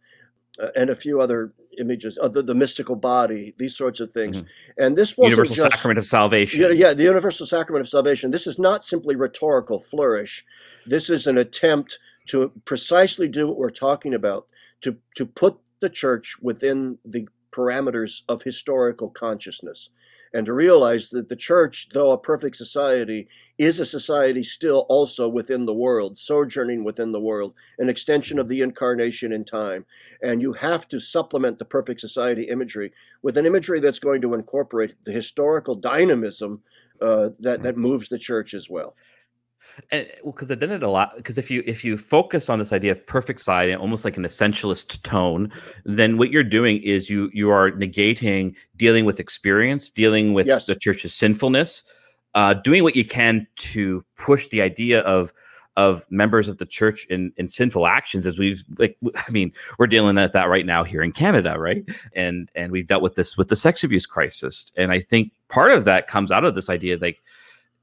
uh, 0.61 0.67
and 0.75 0.89
a 0.89 0.95
few 0.95 1.21
other 1.21 1.53
images, 1.77 2.19
the, 2.33 2.41
the, 2.41 2.55
mystical 2.55 2.95
body, 2.95 3.53
these 3.57 3.75
sorts 3.75 3.99
of 3.99 4.11
things. 4.11 4.41
Mm-hmm. 4.41 4.83
And 4.83 4.97
this 4.97 5.17
was 5.17 5.31
universal 5.31 5.55
just, 5.55 5.75
sacrament 5.77 5.99
of 5.99 6.05
salvation. 6.05 6.61
Yeah, 6.61 6.69
yeah, 6.69 6.93
the 6.93 7.03
universal 7.03 7.45
sacrament 7.45 7.81
of 7.81 7.89
salvation. 7.89 8.31
This 8.31 8.47
is 8.47 8.59
not 8.59 8.83
simply 8.83 9.15
rhetorical 9.15 9.79
flourish. 9.79 10.45
This 10.85 11.09
is 11.09 11.27
an 11.27 11.37
attempt 11.37 11.99
to 12.27 12.51
precisely 12.65 13.27
do 13.27 13.47
what 13.47 13.57
we're 13.57 13.69
talking 13.69 14.13
about, 14.13 14.47
to 14.81 14.97
to 15.15 15.25
put 15.25 15.57
the 15.79 15.89
church 15.89 16.35
within 16.41 16.97
the 17.05 17.27
parameters 17.51 18.21
of 18.27 18.43
historical 18.43 19.09
consciousness 19.09 19.89
and 20.33 20.45
to 20.45 20.53
realize 20.53 21.09
that 21.09 21.29
the 21.29 21.35
church, 21.35 21.89
though 21.91 22.11
a 22.11 22.17
perfect 22.17 22.55
society, 22.55 23.27
is 23.57 23.79
a 23.79 23.85
society 23.85 24.43
still 24.43 24.85
also 24.89 25.27
within 25.27 25.65
the 25.65 25.73
world, 25.73 26.17
sojourning 26.17 26.83
within 26.83 27.11
the 27.11 27.19
world, 27.19 27.53
an 27.79 27.89
extension 27.89 28.39
of 28.39 28.47
the 28.47 28.61
incarnation 28.61 29.33
in 29.33 29.43
time. 29.43 29.85
And 30.21 30.41
you 30.41 30.53
have 30.53 30.87
to 30.89 30.99
supplement 30.99 31.59
the 31.59 31.65
perfect 31.65 31.99
society 31.99 32.43
imagery 32.43 32.91
with 33.21 33.37
an 33.37 33.45
imagery 33.45 33.79
that's 33.79 33.99
going 33.99 34.21
to 34.21 34.33
incorporate 34.33 34.95
the 35.05 35.11
historical 35.11 35.75
dynamism 35.75 36.61
uh, 37.01 37.29
that, 37.39 37.61
that 37.61 37.77
moves 37.77 38.09
the 38.09 38.17
church 38.17 38.53
as 38.53 38.69
well 38.69 38.95
and 39.91 40.07
well 40.23 40.33
because 40.33 40.49
then 40.49 40.71
it 40.71 40.83
a 40.83 40.89
lot 40.89 41.15
because 41.15 41.37
if 41.37 41.49
you 41.49 41.63
if 41.65 41.83
you 41.83 41.97
focus 41.97 42.49
on 42.49 42.59
this 42.59 42.73
idea 42.73 42.91
of 42.91 43.05
perfect 43.05 43.39
side 43.39 43.69
and 43.69 43.81
almost 43.81 44.05
like 44.05 44.17
an 44.17 44.23
essentialist 44.23 45.01
tone 45.03 45.51
then 45.85 46.17
what 46.17 46.31
you're 46.31 46.43
doing 46.43 46.81
is 46.83 47.09
you 47.09 47.29
you 47.33 47.49
are 47.49 47.71
negating 47.71 48.55
dealing 48.77 49.05
with 49.05 49.19
experience 49.19 49.89
dealing 49.89 50.33
with 50.33 50.47
yes. 50.47 50.65
the 50.65 50.75
church's 50.75 51.13
sinfulness 51.13 51.83
uh, 52.35 52.53
doing 52.53 52.83
what 52.83 52.95
you 52.95 53.03
can 53.03 53.47
to 53.55 54.05
push 54.15 54.47
the 54.49 54.61
idea 54.61 55.01
of 55.01 55.33
of 55.77 56.05
members 56.09 56.47
of 56.49 56.57
the 56.57 56.65
church 56.65 57.05
in, 57.09 57.31
in 57.37 57.47
sinful 57.47 57.87
actions 57.87 58.27
as 58.27 58.37
we've 58.37 58.63
like 58.77 58.97
i 59.15 59.31
mean 59.31 59.51
we're 59.77 59.87
dealing 59.87 60.15
with 60.15 60.33
that 60.33 60.49
right 60.49 60.65
now 60.65 60.83
here 60.83 61.01
in 61.01 61.11
canada 61.11 61.57
right 61.57 61.87
and 62.13 62.51
and 62.55 62.71
we've 62.71 62.87
dealt 62.87 63.01
with 63.01 63.15
this 63.15 63.37
with 63.37 63.47
the 63.47 63.55
sex 63.55 63.83
abuse 63.83 64.05
crisis 64.05 64.71
and 64.75 64.91
i 64.91 64.99
think 64.99 65.31
part 65.47 65.71
of 65.71 65.85
that 65.85 66.07
comes 66.07 66.31
out 66.31 66.43
of 66.43 66.53
this 66.53 66.69
idea 66.69 66.97
like 66.99 67.21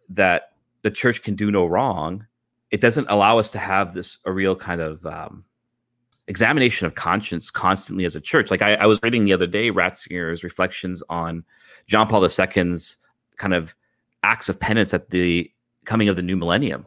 that 0.09 0.53
the 0.87 0.91
church 0.93 1.25
can 1.25 1.35
do 1.35 1.51
no 1.51 1.67
wrong, 1.67 2.25
it 2.71 2.81
doesn't 2.81 3.09
allow 3.11 3.41
us 3.41 3.51
to 3.51 3.59
have 3.59 3.93
this 3.93 4.19
a 4.25 4.31
real 4.31 4.55
kind 4.55 4.81
of 4.81 5.05
um, 5.05 5.45
examination 6.29 6.87
of 6.87 6.95
conscience 6.95 7.51
constantly 7.51 8.05
as 8.05 8.15
a 8.15 8.21
church. 8.21 8.53
Like 8.53 8.63
I, 8.63 8.75
I, 8.75 8.87
was 8.87 9.01
reading 9.03 9.25
the 9.25 9.33
other 9.33 9.49
day 9.49 9.73
Ratzinger's 9.73 10.45
reflections 10.45 11.03
on 11.09 11.43
John 11.89 12.07
Paul 12.07 12.23
II's 12.23 12.99
kind 13.35 13.53
of 13.53 13.75
acts 14.23 14.49
of 14.49 14.61
penance 14.61 14.95
at 14.95 15.11
the 15.11 15.51
coming 15.87 16.09
of 16.09 16.15
the 16.15 16.23
new 16.23 16.37
millennium. 16.37 16.87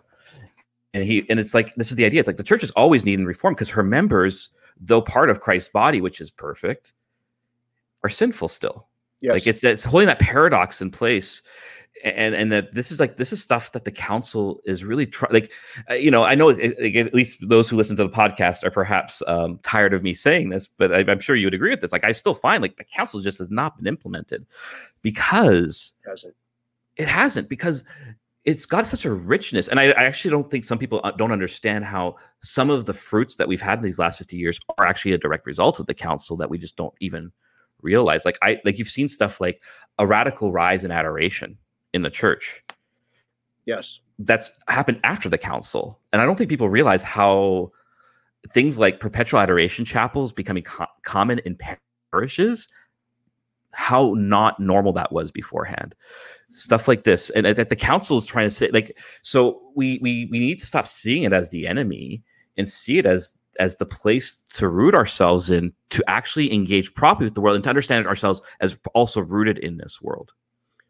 And 0.94 1.04
he 1.04 1.26
and 1.30 1.38
it's 1.38 1.54
like 1.54 1.76
this 1.76 1.92
is 1.92 1.98
the 1.98 2.06
idea. 2.06 2.22
It's 2.22 2.28
like 2.28 2.38
the 2.38 2.44
church 2.44 2.64
is 2.64 2.72
always 2.72 3.04
needing 3.04 3.26
reform 3.26 3.54
because 3.54 3.70
her 3.70 3.84
members, 3.84 4.48
though 4.80 5.02
part 5.02 5.30
of 5.30 5.42
Christ's 5.42 5.72
body, 5.72 6.00
which 6.00 6.22
is 6.22 6.32
perfect, 6.32 6.94
are 8.06 8.10
sinful 8.10 8.48
still. 8.48 8.88
Yes. 9.20 9.34
Like 9.34 9.48
it's 9.48 9.62
it's 9.62 9.84
holding 9.84 10.08
that 10.08 10.20
paradox 10.20 10.82
in 10.82 10.90
place 10.90 11.44
and 12.04 12.36
and 12.36 12.52
that 12.52 12.74
this 12.74 12.92
is 12.92 13.00
like 13.00 13.18
this 13.18 13.34
is 13.34 13.42
stuff 13.42 13.72
that 13.72 13.86
the 13.86 13.92
council 13.92 14.62
is 14.66 14.84
really 14.84 15.06
trying 15.06 15.34
like 15.34 15.52
uh, 15.90 15.94
you 15.94 16.10
know 16.10 16.24
i 16.24 16.36
know 16.36 16.48
like, 16.48 16.96
at 16.96 17.14
least 17.14 17.48
those 17.50 17.70
who 17.70 17.76
listen 17.76 17.96
to 17.96 18.04
the 18.04 18.10
podcast 18.10 18.64
are 18.64 18.72
perhaps 18.72 19.22
um, 19.28 19.60
tired 19.64 19.94
of 19.94 20.04
me 20.04 20.14
saying 20.14 20.50
this 20.50 20.68
but 20.68 20.94
I, 20.94 21.12
am 21.12 21.20
sure 21.20 21.36
you 21.36 21.48
would 21.48 21.54
agree 21.54 21.72
with 21.72 21.82
this. 21.82 21.92
Like 21.92 22.04
i 22.04 22.12
still 22.12 22.34
find 22.34 22.62
like 22.62 22.78
the 22.78 22.84
council 22.84 23.20
just 23.20 23.40
has 23.40 23.50
not 23.50 23.78
been 23.78 23.88
implemented 23.88 24.46
because 25.02 25.94
it? 26.06 26.10
hasn't 26.10 26.36
it 26.98 27.08
hasn't 27.08 27.50
because 27.50 27.84
it's 28.46 28.66
got 28.66 28.88
such 28.88 29.06
a 29.06 29.12
richness 29.12 29.68
and 29.68 29.80
I, 29.80 29.92
I 29.92 30.04
actually 30.04 30.32
don't 30.32 30.50
think 30.50 30.66
some 30.66 30.78
people 30.78 31.02
uh, 31.04 31.12
don't 31.12 31.32
understand 31.32 31.86
how 31.86 32.16
some 32.42 32.70
of 32.70 32.86
the 32.86 32.94
fruits 32.94 33.36
that 33.36 33.48
we've 33.48 33.62
had 33.62 33.80
in 33.80 33.84
these 33.84 34.00
last 34.00 34.18
50 34.20 34.38
years 34.38 34.60
are 34.78 34.86
actually 34.86 35.12
a 35.12 35.18
direct 35.18 35.46
result 35.46 35.80
of 35.80 35.88
the 35.88 35.94
council 35.94 36.38
that 36.38 36.50
we 36.50 36.58
just 36.58 36.78
don't 36.78 36.94
even 37.02 37.32
realize. 37.82 38.26
Like 38.26 38.38
i 38.42 38.60
like 38.64 38.78
you've 38.78 38.90
seen 38.90 39.08
stuff 39.08 39.42
like 39.42 39.62
a 39.98 40.08
radical 40.08 40.52
rise 40.52 40.84
in 40.86 40.92
adoration 40.92 41.58
in 41.94 42.04
the 42.04 42.10
church. 42.10 42.64
Yes. 43.66 44.00
That's 44.20 44.52
happened 44.68 45.00
after 45.04 45.30
the 45.30 45.38
council. 45.38 46.00
And 46.12 46.22
I 46.22 46.26
don't 46.26 46.36
think 46.36 46.50
people 46.50 46.70
realize 46.70 47.04
how 47.04 47.72
things 48.54 48.80
like 48.80 49.00
perpetual 49.00 49.40
adoration 49.40 49.86
chapels 49.86 50.34
becoming 50.34 50.64
co- 50.64 50.88
common 51.04 51.40
in 51.40 51.58
parishes, 52.12 52.68
how 53.72 54.14
not 54.18 54.60
normal 54.60 54.94
that 54.94 55.12
was 55.12 55.32
beforehand. 55.32 55.96
Stuff 56.52 56.88
like 56.88 57.04
this. 57.04 57.30
And 57.32 57.46
that 57.46 57.70
the 57.70 57.76
council 57.76 58.18
is 58.18 58.26
trying 58.26 58.48
to 58.48 58.52
say, 58.52 58.70
like, 58.72 58.98
so 59.22 59.62
we 59.76 60.00
we 60.02 60.28
we 60.32 60.40
need 60.40 60.60
to 60.60 60.66
stop 60.66 60.88
seeing 60.88 61.24
it 61.24 61.34
as 61.34 61.50
the 61.50 61.68
enemy 61.68 62.24
and 62.58 62.68
see 62.68 62.98
it 62.98 63.06
as 63.06 63.38
as 63.60 63.76
the 63.76 63.86
place 63.86 64.44
to 64.54 64.68
root 64.68 64.96
ourselves 64.96 65.52
in 65.52 65.72
to 65.90 66.04
actually 66.08 66.52
engage 66.52 66.94
properly 66.94 67.26
with 67.26 67.36
the 67.36 67.42
world 67.42 67.56
and 67.56 67.64
to 67.64 67.70
understand 67.70 68.08
ourselves 68.08 68.42
as 68.62 68.78
also 68.94 69.22
rooted 69.22 69.60
in 69.60 69.78
this 69.78 70.02
world. 70.02 70.32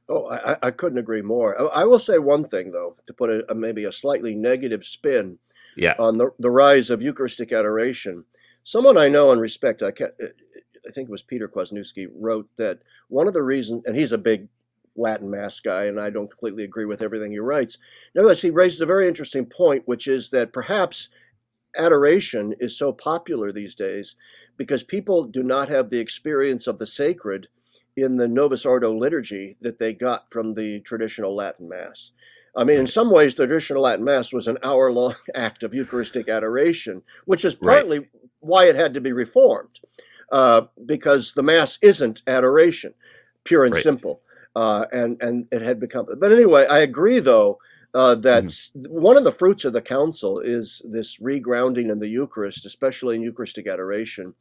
Oh, 0.10 0.30
I, 0.30 0.58
I 0.64 0.72
couldn't 0.72 0.98
agree 0.98 1.22
more. 1.22 1.60
I, 1.60 1.82
I, 1.82 1.84
will 1.86 2.00
say 2.00 2.18
one 2.18 2.44
thing 2.44 2.72
though, 2.72 2.96
to 3.06 3.14
put 3.14 3.30
a, 3.30 3.52
a, 3.52 3.56
maybe 3.56 3.86
a 3.86 3.92
slightly 3.92 4.36
negative 4.36 4.84
spin 4.84 5.38
yeah. 5.78 5.94
on 6.00 6.18
the, 6.18 6.32
the 6.40 6.50
rise 6.50 6.90
of 6.90 7.02
Eucharistic 7.02 7.52
adoration. 7.52 8.26
Someone 8.64 8.98
I 8.98 9.08
know 9.08 9.32
and 9.32 9.40
respect, 9.40 9.84
I, 9.84 9.92
can't, 9.92 10.14
uh, 10.22 10.28
I 10.88 10.92
think 10.92 11.10
it 11.10 11.12
was 11.12 11.22
Peter 11.22 11.48
Kwasniewski, 11.48 12.08
wrote 12.16 12.50
that 12.58 12.80
one 13.08 13.28
of 13.28 13.34
the 13.34 13.44
reasons, 13.44 13.84
and 13.86 13.96
he's 13.96 14.12
a 14.12 14.18
big 14.18 14.48
Latin 14.96 15.30
Mass 15.30 15.60
guy, 15.60 15.86
and 15.86 16.00
I 16.00 16.10
don't 16.10 16.30
completely 16.30 16.64
agree 16.64 16.86
with 16.86 17.02
everything 17.02 17.32
he 17.32 17.40
writes. 17.40 17.78
Nevertheless, 18.16 18.42
he 18.42 18.50
raises 18.50 18.82
a 18.82 18.86
very 18.86 19.08
interesting 19.08 19.46
point, 19.46 19.88
which 19.88 20.08
is 20.08 20.30
that 20.32 20.54
perhaps 20.54 21.10
adoration 21.78 22.54
is 22.60 22.78
so 22.78 22.92
popular 22.92 23.52
these 23.52 23.76
days 23.76 24.16
because 24.58 24.84
people 24.84 25.24
do 25.24 25.44
not 25.44 25.70
have 25.70 25.90
the 25.90 26.00
experience 26.00 26.68
of 26.68 26.80
the 26.80 26.88
sacred 26.88 27.48
in 28.02 28.18
the 28.18 28.28
Novus 28.28 28.66
Ordo 28.66 28.94
liturgy 28.94 29.58
that 29.62 29.78
they 29.78 29.94
got 29.94 30.32
from 30.32 30.54
the 30.54 30.80
traditional 30.82 31.36
Latin 31.36 31.70
Mass. 31.70 32.12
I 32.56 32.64
mean, 32.64 32.80
in 32.80 32.88
some 32.88 33.12
ways, 33.12 33.36
the 33.36 33.46
traditional 33.46 33.84
Latin 33.84 34.06
Mass 34.06 34.34
was 34.34 34.48
an 34.48 34.58
hour 34.64 34.92
long 34.92 35.16
act 35.36 35.64
of 35.64 35.76
Eucharistic 35.76 36.30
adoration, 36.30 37.04
which 37.26 37.46
is 37.46 37.56
partly 37.56 38.00
right. 38.00 38.10
why 38.40 38.66
it 38.66 38.76
had 38.76 38.94
to 38.96 39.02
be 39.02 39.12
reformed, 39.12 39.80
uh, 40.32 40.64
because 40.86 41.34
the 41.34 41.44
Mass 41.44 41.78
isn't 41.82 42.22
adoration, 42.28 42.94
pure 43.44 43.66
and 43.66 43.74
right. 43.74 43.84
simple. 43.84 44.22
Uh, 44.56 44.86
and, 44.92 45.22
and 45.22 45.46
it 45.52 45.62
had 45.62 45.80
become. 45.80 46.08
But 46.20 46.32
anyway, 46.32 46.66
I 46.70 46.80
agree, 46.80 47.20
though, 47.20 47.60
uh, 47.94 48.16
that 48.16 48.46
mm-hmm. 48.46 48.92
one 48.92 49.18
of 49.18 49.24
the 49.24 49.32
fruits 49.32 49.66
of 49.66 49.74
the 49.74 49.82
council 49.82 50.40
is 50.40 50.82
this 50.90 51.18
regrounding 51.20 51.92
in 51.92 52.00
the 52.00 52.08
Eucharist, 52.08 52.66
especially 52.66 53.16
in 53.16 53.22
Eucharistic 53.22 53.68
adoration. 53.68 54.34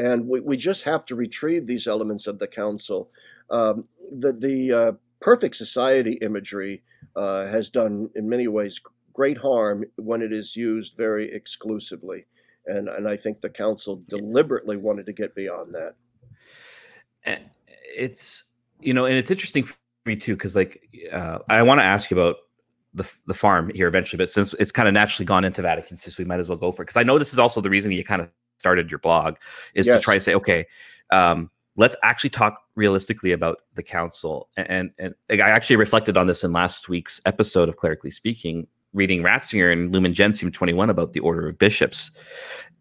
And 0.00 0.26
we, 0.26 0.40
we 0.40 0.56
just 0.56 0.82
have 0.84 1.04
to 1.06 1.14
retrieve 1.14 1.66
these 1.66 1.86
elements 1.86 2.26
of 2.26 2.38
the 2.38 2.46
council. 2.46 3.10
Um, 3.50 3.84
the 4.10 4.32
the 4.32 4.72
uh, 4.72 4.92
perfect 5.20 5.56
society 5.56 6.14
imagery 6.22 6.82
uh, 7.16 7.46
has 7.46 7.68
done, 7.68 8.08
in 8.14 8.28
many 8.28 8.48
ways, 8.48 8.80
great 9.12 9.36
harm 9.36 9.84
when 9.96 10.22
it 10.22 10.32
is 10.32 10.56
used 10.56 10.96
very 10.96 11.30
exclusively. 11.30 12.24
And, 12.66 12.88
and 12.88 13.08
I 13.08 13.16
think 13.16 13.40
the 13.40 13.50
council 13.50 14.00
deliberately 14.08 14.76
wanted 14.76 15.06
to 15.06 15.12
get 15.12 15.34
beyond 15.34 15.74
that. 15.74 17.42
It's, 17.94 18.44
you 18.80 18.94
know, 18.94 19.04
and 19.04 19.16
it's 19.16 19.30
interesting 19.30 19.64
for 19.64 19.76
me 20.06 20.16
too, 20.16 20.34
because 20.34 20.56
like 20.56 20.80
uh, 21.12 21.38
I 21.48 21.62
want 21.62 21.80
to 21.80 21.84
ask 21.84 22.10
you 22.10 22.18
about 22.18 22.36
the 22.94 23.10
the 23.26 23.34
farm 23.34 23.70
here 23.74 23.88
eventually, 23.88 24.18
but 24.18 24.30
since 24.30 24.54
it's 24.58 24.72
kind 24.72 24.88
of 24.88 24.94
naturally 24.94 25.26
gone 25.26 25.44
into 25.44 25.62
Vatican 25.62 25.96
II, 25.96 26.14
we 26.18 26.24
might 26.24 26.40
as 26.40 26.48
well 26.48 26.58
go 26.58 26.72
for 26.72 26.82
it. 26.82 26.86
Because 26.86 26.96
I 26.96 27.02
know 27.02 27.18
this 27.18 27.32
is 27.32 27.38
also 27.38 27.60
the 27.60 27.70
reason 27.70 27.92
you 27.92 28.04
kind 28.04 28.22
of 28.22 28.30
started 28.60 28.90
your 28.90 28.98
blog 28.98 29.36
is 29.74 29.86
yes. 29.86 29.96
to 29.96 30.02
try 30.02 30.14
to 30.14 30.20
say, 30.20 30.34
okay, 30.34 30.66
um, 31.10 31.50
let's 31.76 31.96
actually 32.02 32.30
talk 32.30 32.62
realistically 32.76 33.32
about 33.32 33.58
the 33.74 33.82
council. 33.82 34.48
And, 34.56 34.92
and, 34.98 35.14
and 35.28 35.42
I 35.42 35.48
actually 35.48 35.76
reflected 35.76 36.16
on 36.16 36.26
this 36.26 36.44
in 36.44 36.52
last 36.52 36.88
week's 36.88 37.20
episode 37.24 37.68
of 37.68 37.76
Clerically 37.76 38.10
Speaking, 38.10 38.66
reading 38.92 39.22
Ratzinger 39.22 39.72
and 39.72 39.90
Lumen 39.90 40.12
Gentium 40.12 40.52
21 40.52 40.90
about 40.90 41.14
the 41.14 41.20
order 41.20 41.46
of 41.46 41.58
bishops 41.58 42.10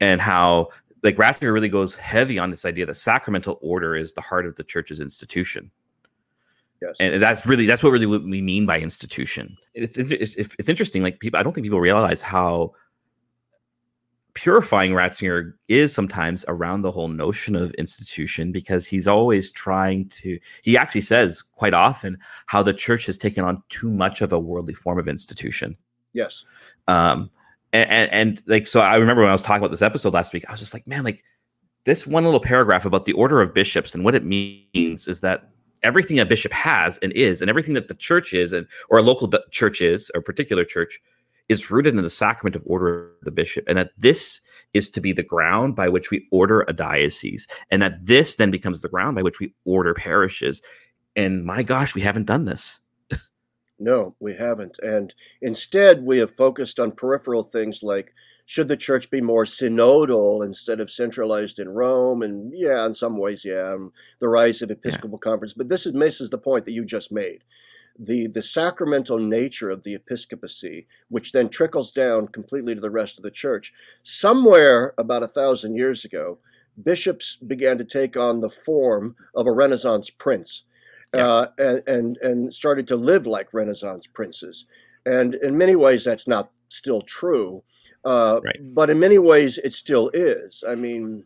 and 0.02 0.20
how 0.20 0.70
like 1.02 1.16
Ratzinger 1.16 1.54
really 1.54 1.70
goes 1.70 1.96
heavy 1.96 2.38
on 2.38 2.50
this 2.50 2.66
idea 2.66 2.86
that 2.86 2.96
sacramental 2.96 3.58
order 3.62 3.96
is 3.96 4.14
the 4.14 4.22
heart 4.22 4.46
of 4.46 4.56
the 4.58 4.64
church's 4.64 5.00
institution. 5.00 5.72
Yes. 6.82 6.96
And 7.00 7.22
that's 7.22 7.46
really 7.46 7.66
that's 7.66 7.84
what 7.84 7.92
really 7.92 8.06
what 8.06 8.24
we 8.24 8.42
mean 8.42 8.66
by 8.66 8.80
institution. 8.80 9.58
It's, 9.74 9.98
it's 9.98 10.12
it's, 10.12 10.56
it's 10.58 10.70
interesting. 10.70 11.04
Like 11.04 11.20
people, 11.20 11.40
I 11.40 11.44
don't 11.44 11.54
think 11.54 11.66
people 11.66 11.82
realize 11.82 12.22
how 12.22 12.74
purifying 14.40 14.94
Ratzinger 14.94 15.52
is 15.68 15.94
sometimes 15.94 16.46
around 16.48 16.82
the 16.82 16.92
whole 16.92 17.10
notion 17.10 17.58
of 17.58 17.74
institution 17.74 18.54
because 18.54 18.88
he's 18.88 19.06
always 19.06 19.52
trying 19.52 20.08
to. 20.08 20.40
He 20.64 20.78
actually 20.78 21.02
says 21.02 21.42
quite 21.42 21.74
often 21.74 22.18
how 22.46 22.64
the 22.64 22.74
church 22.74 23.06
has 23.08 23.18
taken 23.18 23.44
on 23.44 23.62
too 23.68 23.92
much 23.92 24.22
of 24.22 24.32
a 24.32 24.40
worldly 24.40 24.74
form 24.74 24.98
of 24.98 25.10
institution. 25.10 25.76
Yes. 26.14 26.46
Um. 26.88 27.30
And, 27.74 27.90
and, 27.90 28.12
and 28.12 28.44
like 28.48 28.66
so, 28.66 28.80
I 28.80 28.96
remember 28.96 29.24
when 29.24 29.30
I 29.30 29.34
was 29.34 29.44
talking 29.44 29.62
about 29.62 29.72
this 29.72 29.82
episode 29.82 30.14
last 30.14 30.32
week, 30.32 30.46
I 30.48 30.52
was 30.52 30.60
just 30.62 30.74
like, 30.74 30.88
man, 30.88 31.04
like 31.04 31.22
this 31.84 32.08
one 32.08 32.24
little 32.24 32.40
paragraph 32.40 32.86
about 32.86 33.04
the 33.04 33.14
order 33.14 33.42
of 33.42 33.54
bishops 33.54 33.94
and 33.94 34.06
what 34.06 34.16
it 34.16 34.24
means 34.24 35.08
is 35.08 35.20
that 35.20 35.50
everything 35.84 36.18
a 36.18 36.26
bishop 36.26 36.54
has 36.54 36.98
and 37.00 37.12
is, 37.12 37.42
and 37.42 37.50
everything 37.50 37.74
that 37.74 37.90
the 37.90 37.94
church 37.94 38.34
is, 38.34 38.54
and 38.54 38.66
or 38.90 39.00
a 39.00 39.02
local 39.02 39.30
church 39.52 39.82
is, 39.82 40.10
or 40.16 40.20
a 40.20 40.24
particular 40.24 40.64
church, 40.64 41.00
is 41.50 41.72
rooted 41.72 41.96
in 41.96 42.02
the 42.02 42.10
sacrament 42.10 42.56
of 42.56 42.64
order 42.66 43.10
of 43.10 43.26
the 43.26 43.32
bishop, 43.32 43.66
and 43.68 43.78
that 43.78 43.92
this 43.98 44.40
is 44.74 44.90
to 44.92 45.02
be 45.02 45.12
the 45.12 45.24
ground 45.24 45.76
by 45.76 45.90
which 45.90 46.12
we 46.12 46.26
order 46.32 46.64
a 46.68 46.74
diocese, 46.74 47.48
and 47.72 47.82
that 47.82 48.06
this 48.06 48.36
then 48.36 48.52
becomes 48.52 48.82
the 48.82 48.90
ground 48.90 49.16
by 49.16 49.24
which 49.24 49.40
we 49.40 49.54
order 49.66 49.94
parishes. 49.94 50.62
And 51.16 51.44
my 51.44 51.64
gosh, 51.64 51.96
we 51.96 52.02
haven't 52.02 52.28
done 52.28 52.46
this. 52.46 52.80
no, 53.80 54.16
we 54.20 54.36
haven't. 54.36 54.78
And 54.82 55.14
instead, 55.42 56.04
we 56.04 56.20
have 56.20 56.38
focused 56.38 56.80
on 56.80 56.92
peripheral 56.92 57.44
things 57.44 57.82
like 57.84 58.14
should 58.50 58.68
the 58.68 58.76
church 58.76 59.12
be 59.12 59.22
more 59.22 59.46
synodal 59.46 60.44
instead 60.44 60.80
of 60.80 60.90
centralized 60.90 61.60
in 61.60 61.70
Rome? 61.70 62.24
And 62.24 62.52
yeah, 62.52 62.84
in 62.84 62.96
some 62.96 63.16
ways, 63.16 63.46
yeah, 63.46 63.74
um, 63.74 63.94
the 64.22 64.28
rise 64.28 64.64
of 64.64 64.72
Episcopal 64.72 65.20
yeah. 65.24 65.30
conference. 65.30 65.54
But 65.54 65.70
this 65.70 65.86
is, 65.86 65.94
misses 65.94 66.32
the 66.32 66.40
point 66.40 66.66
that 66.66 66.72
you 66.72 66.84
just 66.84 67.12
made. 67.12 67.44
The, 68.00 68.28
the 68.28 68.42
sacramental 68.42 69.20
nature 69.20 69.70
of 69.70 69.84
the 69.84 69.94
episcopacy, 69.94 70.88
which 71.10 71.34
then 71.34 71.50
trickles 71.50 71.92
down 71.92 72.30
completely 72.30 72.74
to 72.74 72.82
the 72.82 72.90
rest 72.90 73.20
of 73.20 73.24
the 73.24 73.32
church. 73.32 73.74
Somewhere 74.04 74.94
about 74.98 75.24
a 75.24 75.28
thousand 75.28 75.76
years 75.76 76.06
ago, 76.06 76.40
bishops 76.84 77.36
began 77.36 77.78
to 77.78 77.84
take 77.84 78.16
on 78.16 78.40
the 78.40 78.50
form 78.50 79.16
of 79.36 79.48
a 79.48 79.52
Renaissance 79.52 80.10
prince. 80.10 80.64
Yeah. 81.14 81.28
Uh, 81.28 81.48
and, 81.58 81.82
and 81.88 82.18
and 82.22 82.54
started 82.54 82.88
to 82.90 82.96
live 82.96 83.26
like 83.26 83.54
Renaissance 83.54 84.06
princes. 84.08 84.68
And 85.06 85.36
in 85.36 85.58
many 85.58 85.76
ways, 85.76 86.04
that's 86.04 86.28
not 86.28 86.52
still 86.70 87.02
true. 87.02 87.64
Uh, 88.06 88.40
right. 88.44 88.76
But 88.76 88.90
in 88.90 89.00
many 89.00 89.18
ways, 89.18 89.58
it 89.58 89.74
still 89.74 90.10
is. 90.14 90.64
I 90.68 90.76
mean, 90.76 91.26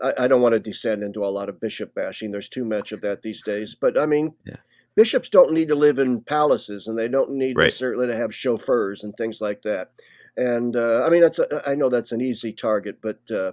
I, 0.00 0.12
I, 0.20 0.28
don't 0.28 0.42
want 0.42 0.52
to 0.52 0.60
descend 0.60 1.02
into 1.02 1.24
a 1.24 1.26
lot 1.26 1.48
of 1.48 1.60
bishop 1.60 1.94
bashing. 1.94 2.30
There's 2.30 2.48
too 2.48 2.64
much 2.64 2.92
of 2.92 3.00
that 3.00 3.22
these 3.22 3.42
days. 3.42 3.74
But 3.74 3.98
I 3.98 4.06
mean, 4.06 4.34
yeah. 4.44 4.56
Bishops 4.96 5.28
don't 5.28 5.52
need 5.52 5.68
to 5.68 5.74
live 5.76 5.98
in 5.98 6.22
palaces, 6.22 6.88
and 6.88 6.98
they 6.98 7.08
don't 7.08 7.30
need 7.30 7.56
right. 7.56 7.64
necessarily 7.64 8.08
to 8.08 8.16
have 8.16 8.34
chauffeurs 8.34 9.04
and 9.04 9.14
things 9.16 9.40
like 9.40 9.62
that. 9.62 9.92
And 10.36 10.74
uh, 10.76 11.04
I 11.06 11.10
mean, 11.10 11.22
that's 11.22 11.38
a, 11.38 11.62
I 11.66 11.74
know 11.74 11.88
that's 11.88 12.12
an 12.12 12.20
easy 12.20 12.52
target, 12.52 12.98
but 13.00 13.20
uh, 13.30 13.52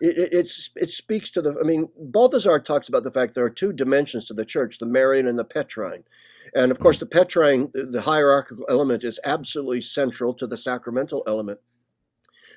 it, 0.00 0.18
it, 0.18 0.28
it's 0.32 0.70
it 0.76 0.88
speaks 0.88 1.30
to 1.32 1.42
the. 1.42 1.56
I 1.58 1.66
mean, 1.66 1.88
Balthasar 1.98 2.60
talks 2.60 2.88
about 2.88 3.02
the 3.02 3.12
fact 3.12 3.34
there 3.34 3.44
are 3.44 3.50
two 3.50 3.72
dimensions 3.72 4.26
to 4.28 4.34
the 4.34 4.44
church: 4.44 4.78
the 4.78 4.86
Marian 4.86 5.26
and 5.26 5.38
the 5.38 5.44
Petrine. 5.44 6.04
And 6.54 6.70
of 6.70 6.78
course, 6.78 6.96
mm. 6.96 7.00
the 7.00 7.06
Petrine, 7.06 7.70
the 7.74 8.02
hierarchical 8.02 8.64
element, 8.68 9.02
is 9.02 9.18
absolutely 9.24 9.80
central 9.80 10.32
to 10.34 10.46
the 10.46 10.56
sacramental 10.56 11.24
element. 11.26 11.58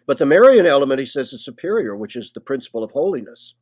But 0.06 0.18
the 0.18 0.26
Marian 0.26 0.66
element, 0.66 1.00
he 1.00 1.06
says, 1.06 1.34
is 1.34 1.44
superior, 1.44 1.96
which 1.96 2.16
is 2.16 2.32
the 2.32 2.40
principle 2.40 2.84
of 2.84 2.92
holiness. 2.92 3.56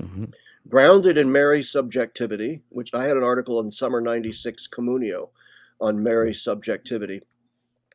Mm-hmm. 0.00 0.24
Grounded 0.66 1.18
in 1.18 1.30
Mary's 1.30 1.70
subjectivity, 1.70 2.62
which 2.70 2.94
I 2.94 3.04
had 3.04 3.18
an 3.18 3.22
article 3.22 3.60
in 3.60 3.70
Summer 3.70 4.00
96 4.00 4.66
Communio 4.68 5.28
on 5.78 6.02
Mary's 6.02 6.42
subjectivity 6.42 7.20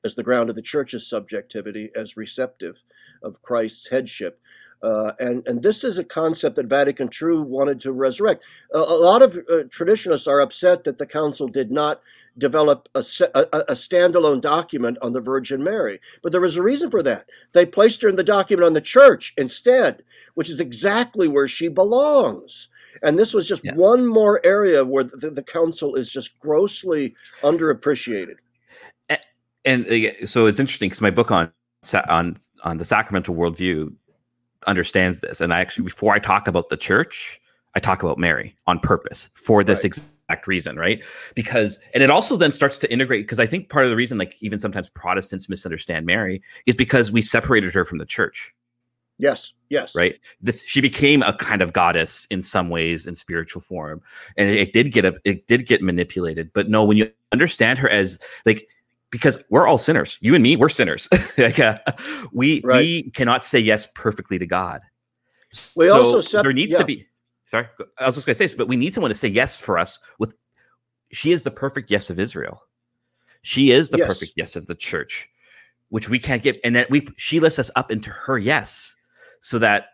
as 0.05 0.13
the 0.13 0.23
ground 0.23 0.49
of 0.49 0.55
the 0.55 0.61
church's 0.61 1.09
subjectivity 1.09 1.89
as 1.95 2.15
receptive 2.15 2.75
of 3.23 3.41
Christ's 3.41 3.89
headship. 3.89 4.39
Uh, 4.81 5.11
and, 5.19 5.45
and 5.47 5.61
this 5.61 5.83
is 5.83 5.97
a 5.97 6.03
concept 6.03 6.55
that 6.55 6.67
Vatican 6.67 7.09
II 7.21 7.39
wanted 7.39 7.79
to 7.81 7.91
resurrect. 7.91 8.45
A, 8.73 8.77
a 8.77 8.79
lot 8.79 9.21
of 9.21 9.37
uh, 9.49 9.63
traditionalists 9.69 10.27
are 10.27 10.39
upset 10.39 10.85
that 10.85 10.97
the 10.97 11.05
council 11.05 11.47
did 11.47 11.69
not 11.69 12.01
develop 12.37 12.87
a, 12.95 13.03
a, 13.35 13.41
a, 13.51 13.73
standalone 13.73 14.39
document 14.39 14.97
on 15.01 15.11
the 15.11 15.19
Virgin 15.19 15.61
Mary. 15.61 15.99
But 16.23 16.31
there 16.31 16.39
was 16.39 16.55
a 16.55 16.63
reason 16.63 16.89
for 16.89 17.03
that. 17.03 17.25
They 17.51 17.65
placed 17.65 18.01
her 18.01 18.09
in 18.09 18.15
the 18.15 18.23
document 18.23 18.65
on 18.65 18.73
the 18.73 18.81
church 18.81 19.33
instead, 19.37 20.01
which 20.35 20.49
is 20.49 20.61
exactly 20.61 21.27
where 21.27 21.49
she 21.49 21.67
belongs. 21.67 22.69
And 23.03 23.19
this 23.19 23.33
was 23.33 23.47
just 23.47 23.65
yeah. 23.65 23.73
one 23.75 24.05
more 24.05 24.39
area 24.45 24.85
where 24.85 25.03
the, 25.03 25.29
the, 25.29 25.43
council 25.43 25.95
is 25.95 26.11
just 26.11 26.39
grossly 26.39 27.15
underappreciated. 27.41 28.35
And, 29.09 29.19
and 29.65 29.85
uh, 29.85 30.25
so 30.25 30.45
it's 30.47 30.59
interesting 30.59 30.89
because 30.89 31.01
my 31.01 31.11
book 31.11 31.31
on 31.31 31.51
on 32.09 32.35
on 32.63 32.77
the 32.77 32.85
sacramental 32.85 33.35
worldview 33.35 33.93
understands 34.67 35.19
this. 35.19 35.41
And 35.41 35.53
I 35.53 35.59
actually, 35.59 35.85
before 35.85 36.13
I 36.13 36.19
talk 36.19 36.47
about 36.47 36.69
the 36.69 36.77
church, 36.77 37.39
I 37.75 37.79
talk 37.79 38.03
about 38.03 38.17
Mary 38.17 38.55
on 38.67 38.79
purpose 38.79 39.29
for 39.33 39.63
this 39.63 39.79
right. 39.79 39.85
exact 39.85 40.47
reason, 40.47 40.75
right? 40.75 41.03
Because, 41.35 41.79
and 41.93 42.01
it 42.03 42.09
also 42.09 42.35
then 42.35 42.51
starts 42.51 42.77
to 42.79 42.91
integrate, 42.91 43.25
because 43.25 43.39
I 43.39 43.45
think 43.45 43.69
part 43.69 43.85
of 43.85 43.89
the 43.89 43.95
reason, 43.95 44.17
like, 44.17 44.35
even 44.41 44.59
sometimes 44.59 44.89
Protestants 44.89 45.49
misunderstand 45.49 46.05
Mary 46.05 46.41
is 46.65 46.75
because 46.75 47.11
we 47.11 47.21
separated 47.21 47.73
her 47.73 47.85
from 47.85 47.99
the 47.99 48.05
church. 48.05 48.53
Yes, 49.19 49.51
yes. 49.67 49.95
Right. 49.95 50.17
This 50.41 50.63
she 50.63 50.79
became 50.79 51.23
a 51.23 51.33
kind 51.33 51.61
of 51.61 51.73
goddess 51.73 52.25
in 52.31 52.41
some 52.41 52.69
ways 52.69 53.05
in 53.05 53.15
spiritual 53.15 53.61
form. 53.61 54.01
And 54.37 54.49
it, 54.49 54.57
it 54.61 54.73
did 54.73 54.93
get 54.93 55.03
a 55.03 55.13
it 55.25 55.45
did 55.45 55.67
get 55.67 55.81
manipulated. 55.81 56.51
But 56.53 56.69
no, 56.69 56.85
when 56.85 56.95
you 56.95 57.11
understand 57.33 57.79
her 57.79 57.89
as 57.89 58.17
like 58.45 58.69
because 59.11 59.37
we're 59.49 59.67
all 59.67 59.77
sinners. 59.77 60.17
You 60.21 60.35
and 60.35 60.43
me, 60.43 60.55
we're 60.55 60.69
sinners. 60.69 61.07
like, 61.37 61.59
uh, 61.59 61.75
we 62.31 62.61
right. 62.63 62.79
we 62.79 63.11
cannot 63.11 63.43
say 63.43 63.59
yes 63.59 63.87
perfectly 63.95 64.37
to 64.37 64.45
God. 64.45 64.81
We 65.75 65.89
so 65.89 65.97
also 65.97 66.21
sep- 66.21 66.43
there 66.43 66.53
needs 66.53 66.71
yeah. 66.71 66.79
to 66.79 66.85
be. 66.85 67.07
Sorry, 67.45 67.67
I 67.97 68.05
was 68.05 68.13
just 68.15 68.27
going 68.27 68.33
to 68.33 68.37
say, 68.37 68.45
this, 68.45 68.53
but 68.53 68.67
we 68.67 68.75
need 68.75 68.93
someone 68.93 69.09
to 69.09 69.17
say 69.17 69.27
yes 69.27 69.57
for 69.57 69.79
us. 69.79 69.99
With 70.19 70.35
she 71.11 71.31
is 71.31 71.43
the 71.43 71.51
perfect 71.51 71.89
yes 71.89 72.09
of 72.09 72.19
Israel. 72.19 72.61
She 73.41 73.71
is 73.71 73.89
the 73.89 73.97
yes. 73.97 74.07
perfect 74.07 74.33
yes 74.35 74.55
of 74.55 74.67
the 74.67 74.75
church, 74.75 75.27
which 75.89 76.09
we 76.09 76.19
can't 76.19 76.43
give, 76.43 76.57
and 76.63 76.75
that 76.75 76.89
we 76.91 77.07
she 77.17 77.39
lifts 77.39 77.57
us 77.57 77.71
up 77.75 77.91
into 77.91 78.11
her 78.11 78.37
yes, 78.37 78.95
so 79.39 79.57
that 79.59 79.87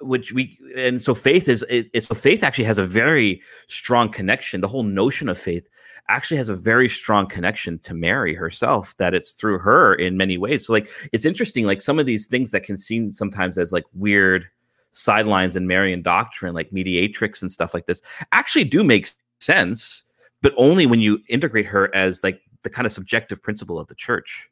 which 0.00 0.32
we 0.32 0.58
and 0.76 1.02
so 1.02 1.14
faith 1.14 1.48
is 1.48 1.64
it, 1.68 1.88
it's 1.92 2.06
so 2.06 2.14
faith 2.14 2.42
actually 2.42 2.64
has 2.64 2.78
a 2.78 2.86
very 2.86 3.40
strong 3.68 4.08
connection 4.08 4.60
the 4.60 4.68
whole 4.68 4.82
notion 4.82 5.28
of 5.28 5.38
faith 5.38 5.68
actually 6.08 6.36
has 6.36 6.48
a 6.48 6.54
very 6.54 6.88
strong 6.88 7.26
connection 7.26 7.78
to 7.80 7.94
mary 7.94 8.34
herself 8.34 8.96
that 8.96 9.14
it's 9.14 9.32
through 9.32 9.58
her 9.58 9.94
in 9.94 10.16
many 10.16 10.38
ways. 10.38 10.66
So 10.66 10.72
like 10.72 10.88
it's 11.12 11.24
interesting 11.24 11.64
like 11.64 11.82
some 11.82 11.98
of 11.98 12.06
these 12.06 12.26
things 12.26 12.50
that 12.50 12.62
can 12.62 12.76
seem 12.76 13.10
sometimes 13.10 13.58
as 13.58 13.72
like 13.72 13.84
weird 13.94 14.48
sidelines 14.92 15.56
in 15.56 15.66
marian 15.66 16.02
doctrine 16.02 16.54
like 16.54 16.72
mediatrix 16.72 17.42
and 17.42 17.50
stuff 17.50 17.74
like 17.74 17.86
this 17.86 18.00
actually 18.30 18.62
do 18.62 18.84
make 18.84 19.10
sense 19.40 20.04
but 20.40 20.54
only 20.56 20.86
when 20.86 21.00
you 21.00 21.18
integrate 21.28 21.66
her 21.66 21.92
as 21.96 22.22
like 22.22 22.40
the 22.62 22.70
kind 22.70 22.86
of 22.86 22.92
subjective 22.92 23.42
principle 23.42 23.78
of 23.78 23.88
the 23.88 23.94
church. 23.94 24.48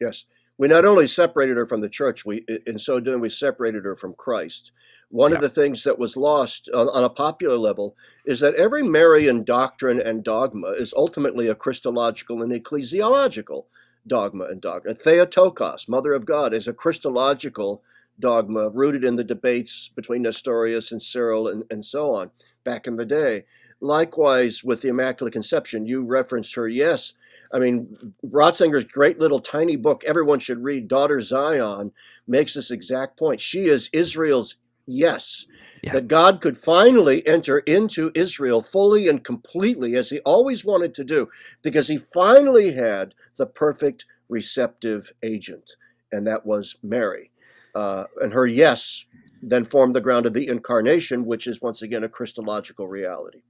Yes 0.00 0.24
we 0.58 0.68
not 0.68 0.84
only 0.84 1.06
separated 1.06 1.56
her 1.56 1.66
from 1.66 1.80
the 1.80 1.88
church, 1.88 2.24
we 2.24 2.44
in 2.66 2.78
so 2.78 3.00
doing 3.00 3.20
we 3.20 3.28
separated 3.28 3.84
her 3.84 3.96
from 3.96 4.14
Christ. 4.14 4.72
One 5.08 5.32
yeah. 5.32 5.36
of 5.36 5.42
the 5.42 5.48
things 5.48 5.84
that 5.84 5.98
was 5.98 6.16
lost 6.16 6.70
on, 6.72 6.88
on, 6.88 7.04
a 7.04 7.10
popular 7.10 7.56
level 7.56 7.96
is 8.24 8.40
that 8.40 8.54
every 8.54 8.82
Marian 8.82 9.44
doctrine 9.44 10.00
and 10.00 10.24
dogma 10.24 10.68
is 10.70 10.94
ultimately 10.96 11.48
a 11.48 11.54
Christological 11.54 12.42
and 12.42 12.50
ecclesiological 12.50 13.66
dogma 14.06 14.44
and 14.44 14.60
dogma. 14.60 14.94
Theotokos, 14.94 15.86
Mother 15.86 16.14
of 16.14 16.24
God, 16.24 16.54
is 16.54 16.66
a 16.66 16.72
Christological 16.72 17.82
dogma 18.18 18.70
rooted 18.70 19.04
in 19.04 19.16
the 19.16 19.24
debates 19.24 19.88
between 19.88 20.22
Nestorius 20.22 20.92
and 20.92 21.02
Cyril 21.02 21.48
and, 21.48 21.64
and 21.70 21.84
so 21.84 22.14
on 22.14 22.30
back 22.64 22.86
in 22.86 22.96
the 22.96 23.06
day. 23.06 23.44
Likewise, 23.80 24.62
with 24.62 24.80
the 24.80 24.88
Immaculate 24.88 25.32
Conception, 25.32 25.86
you 25.86 26.04
referenced 26.04 26.54
her, 26.54 26.68
yes, 26.68 27.14
I 27.52 27.58
mean, 27.58 28.14
Ratzinger's 28.24 28.84
great 28.84 29.18
little 29.18 29.40
tiny 29.40 29.76
book, 29.76 30.02
everyone 30.06 30.38
should 30.38 30.62
read, 30.62 30.88
Daughter 30.88 31.20
Zion, 31.20 31.92
makes 32.26 32.54
this 32.54 32.70
exact 32.70 33.18
point. 33.18 33.40
She 33.40 33.66
is 33.66 33.90
Israel's 33.92 34.56
yes. 34.86 35.46
Yeah. 35.82 35.94
That 35.94 36.06
God 36.06 36.40
could 36.40 36.56
finally 36.56 37.26
enter 37.26 37.58
into 37.58 38.12
Israel 38.14 38.60
fully 38.60 39.08
and 39.08 39.24
completely 39.24 39.96
as 39.96 40.10
he 40.10 40.20
always 40.20 40.64
wanted 40.64 40.94
to 40.94 41.04
do, 41.04 41.28
because 41.60 41.88
he 41.88 41.98
finally 41.98 42.72
had 42.72 43.14
the 43.36 43.46
perfect 43.46 44.06
receptive 44.28 45.12
agent, 45.24 45.72
and 46.12 46.24
that 46.28 46.46
was 46.46 46.76
Mary. 46.84 47.32
Uh, 47.74 48.04
and 48.20 48.32
her 48.32 48.46
yes 48.46 49.04
then 49.42 49.64
formed 49.64 49.94
the 49.94 50.00
ground 50.00 50.24
of 50.24 50.34
the 50.34 50.46
incarnation, 50.46 51.26
which 51.26 51.48
is 51.48 51.60
once 51.60 51.82
again 51.82 52.04
a 52.04 52.08
Christological 52.08 52.86
reality. 52.86 53.42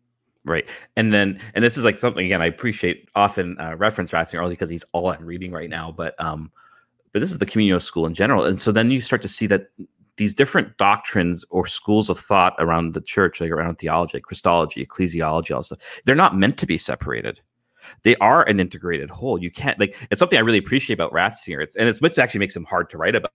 Right. 0.44 0.68
And 0.96 1.12
then, 1.12 1.40
and 1.54 1.64
this 1.64 1.78
is 1.78 1.84
like 1.84 1.98
something 1.98 2.26
again, 2.26 2.42
I 2.42 2.46
appreciate 2.46 3.08
often 3.14 3.56
uh, 3.60 3.76
reference 3.76 4.10
Ratzinger 4.10 4.40
only 4.42 4.54
because 4.54 4.68
he's 4.68 4.84
all 4.92 5.08
I'm 5.08 5.24
reading 5.24 5.52
right 5.52 5.70
now. 5.70 5.92
But, 5.92 6.20
um, 6.20 6.50
but 7.12 7.20
this 7.20 7.30
is 7.30 7.38
the 7.38 7.46
Communio 7.46 7.80
school 7.80 8.06
in 8.06 8.14
general. 8.14 8.44
And 8.44 8.58
so 8.58 8.72
then 8.72 8.90
you 8.90 9.00
start 9.00 9.22
to 9.22 9.28
see 9.28 9.46
that 9.46 9.68
these 10.16 10.34
different 10.34 10.76
doctrines 10.78 11.44
or 11.50 11.66
schools 11.66 12.10
of 12.10 12.18
thought 12.18 12.54
around 12.58 12.94
the 12.94 13.00
church, 13.00 13.40
like 13.40 13.50
around 13.50 13.76
theology, 13.76 14.20
Christology, 14.20 14.84
ecclesiology, 14.84 15.54
all 15.54 15.62
stuff, 15.62 15.78
they're 16.04 16.14
not 16.14 16.36
meant 16.36 16.58
to 16.58 16.66
be 16.66 16.76
separated 16.76 17.40
they 18.02 18.16
are 18.16 18.46
an 18.48 18.60
integrated 18.60 19.10
whole. 19.10 19.42
You 19.42 19.50
can't 19.50 19.78
like 19.78 19.96
it's 20.10 20.18
something 20.18 20.38
I 20.38 20.42
really 20.42 20.58
appreciate 20.58 20.94
about 20.94 21.12
Ratzinger, 21.12 21.62
it's, 21.62 21.76
and 21.76 21.88
it's 21.88 22.00
which 22.00 22.18
actually 22.18 22.40
makes 22.40 22.56
him 22.56 22.64
hard 22.64 22.90
to 22.90 22.98
write 22.98 23.14
about 23.14 23.32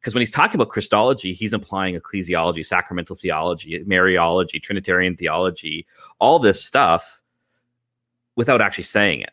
because 0.00 0.14
when 0.14 0.20
he's 0.20 0.30
talking 0.30 0.60
about 0.60 0.70
Christology, 0.70 1.32
he's 1.32 1.52
implying 1.52 1.98
ecclesiology, 1.98 2.64
sacramental 2.64 3.16
theology, 3.16 3.82
Mariology, 3.84 4.62
Trinitarian 4.62 5.16
theology, 5.16 5.86
all 6.18 6.38
this 6.38 6.64
stuff 6.64 7.22
without 8.36 8.60
actually 8.60 8.84
saying 8.84 9.20
it. 9.20 9.30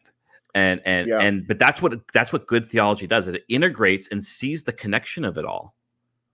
And 0.55 0.81
and 0.85 1.07
yeah. 1.07 1.19
and 1.19 1.47
but 1.47 1.57
that's 1.57 1.81
what 1.81 1.99
that's 2.13 2.31
what 2.31 2.47
good 2.47 2.69
theology 2.69 3.07
does. 3.07 3.27
It 3.27 3.43
integrates 3.49 4.07
and 4.09 4.23
sees 4.23 4.63
the 4.63 4.73
connection 4.73 5.25
of 5.25 5.37
it 5.37 5.45
all. 5.45 5.75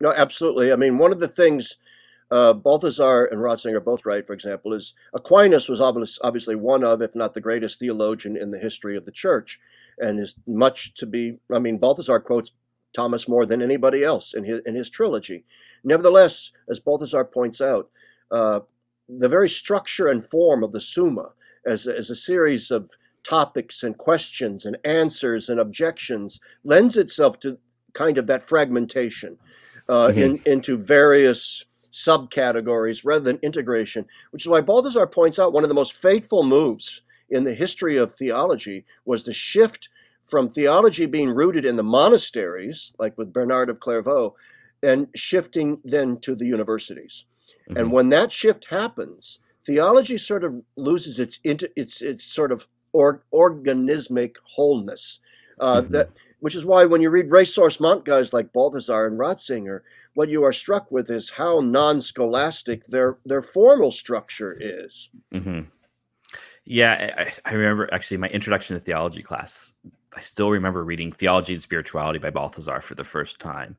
No, 0.02 0.12
absolutely. 0.12 0.72
I 0.72 0.76
mean, 0.76 0.98
one 0.98 1.12
of 1.12 1.20
the 1.20 1.28
things 1.28 1.78
uh, 2.32 2.54
Balthasar 2.54 3.26
and 3.26 3.40
Ratzinger 3.40 3.76
are 3.76 3.82
both 3.82 4.06
right, 4.06 4.26
for 4.26 4.34
example, 4.34 4.74
is 4.74 4.94
Aquinas 5.14 5.68
was 5.68 5.82
obviously 5.82 6.56
one 6.56 6.84
of, 6.84 7.02
if 7.02 7.16
not 7.16 7.34
the 7.34 7.42
greatest 7.42 7.80
theologian 7.80 8.38
in 8.38 8.52
the 8.52 8.60
history 8.60 8.96
of 8.96 9.06
the 9.06 9.12
church, 9.12 9.60
and 9.98 10.20
is 10.20 10.36
much 10.46 10.94
to 10.96 11.06
be. 11.06 11.40
I 11.54 11.60
mean, 11.60 11.78
Balthasar 11.78 12.20
quotes 12.20 12.52
Thomas 12.94 13.28
more 13.28 13.46
than 13.46 13.62
anybody 13.62 14.04
else 14.04 14.34
in 14.34 14.44
his 14.44 14.62
in 14.66 14.76
his 14.76 14.90
trilogy. 14.90 15.44
Nevertheless, 15.84 16.52
as 16.70 16.80
Balthasar 16.80 17.26
points 17.26 17.62
out, 17.62 17.90
uh, 18.32 18.60
the 19.08 19.30
very 19.30 19.50
structure 19.50 20.08
and 20.08 20.24
form 20.24 20.64
of 20.64 20.72
the 20.72 20.82
Summa, 20.82 21.32
as 21.66 21.88
as 21.88 22.10
a 22.12 22.16
series 22.16 22.70
of 22.70 22.92
topics 23.24 23.84
and 23.84 23.98
questions 23.98 24.66
and 24.66 24.78
answers 24.86 25.50
and 25.50 25.60
objections, 25.60 26.40
lends 26.64 26.96
itself 26.96 27.40
to 27.40 27.58
kind 27.94 28.18
of 28.18 28.28
that 28.28 28.44
fragmentation 28.44 29.38
uh, 29.90 30.08
mm-hmm. 30.08 30.20
in, 30.20 30.42
into 30.46 30.78
various 30.78 31.66
subcategories 31.92 33.06
rather 33.06 33.24
than 33.24 33.40
integration, 33.42 34.06
which 34.32 34.44
is 34.44 34.48
why 34.48 34.62
Balthasar 34.62 35.08
points 35.08 35.40
out 35.40 35.54
one 35.54 35.64
of 35.64 35.70
the 35.70 35.76
most 35.76 35.94
fateful 35.94 36.44
moves 36.44 37.02
in 37.30 37.44
the 37.44 37.54
history 37.54 37.98
of 37.98 38.14
theology 38.14 38.86
was 39.06 39.24
the 39.24 39.34
shift 39.34 39.90
from 40.26 40.50
theology 40.50 41.06
being 41.06 41.30
rooted 41.30 41.66
in 41.66 41.76
the 41.76 41.84
monasteries, 41.84 42.94
like 43.00 43.18
with 43.18 43.34
Bernard 43.34 43.70
of 43.70 43.80
Clairvaux, 43.80 44.36
and 44.84 45.08
shifting 45.16 45.80
then 45.84 46.20
to 46.20 46.36
the 46.36 46.46
universities. 46.46 47.26
Mm-hmm. 47.70 47.78
And 47.78 47.92
when 47.92 48.10
that 48.10 48.32
shift 48.32 48.66
happens, 48.66 49.40
theology 49.66 50.18
sort 50.18 50.44
of 50.44 50.62
loses 50.76 51.20
its 51.20 51.40
its 51.44 52.02
its 52.02 52.24
sort 52.24 52.52
of 52.52 52.68
or, 52.94 53.24
organismic 53.34 54.36
wholeness. 54.44 55.20
Uh, 55.60 55.82
mm-hmm. 55.82 55.94
That 55.94 56.10
which 56.40 56.56
is 56.56 56.66
why 56.66 56.86
when 56.86 57.02
you 57.02 57.10
read 57.10 57.30
ressourcement 57.30 58.06
guys 58.06 58.34
like 58.34 58.54
Balthasar 58.54 59.08
and 59.08 59.20
Ratzinger, 59.20 59.82
what 60.20 60.28
you 60.28 60.44
are 60.44 60.52
struck 60.52 60.92
with 60.92 61.10
is 61.10 61.30
how 61.30 61.62
non-scholastic 61.62 62.86
their 62.88 63.20
their 63.24 63.42
formal 63.42 63.90
structure 63.90 64.58
is. 64.60 65.10
Mm-hmm. 65.34 65.62
Yeah, 66.66 67.16
I, 67.18 67.32
I, 67.50 67.54
remember 67.54 67.88
actually 67.94 68.18
my 68.18 68.28
introduction 68.28 68.76
to 68.76 68.82
theology 68.82 69.24
class. 69.24 69.74
I 70.14 70.20
still 70.20 70.52
remember 70.52 70.84
reading 70.84 71.14
Theology 71.14 71.54
and 71.54 71.64
Spirituality 71.64 72.20
by 72.20 72.32
Balthasar 72.32 72.82
for 72.82 72.96
the 72.96 73.04
first 73.06 73.40
time, 73.40 73.78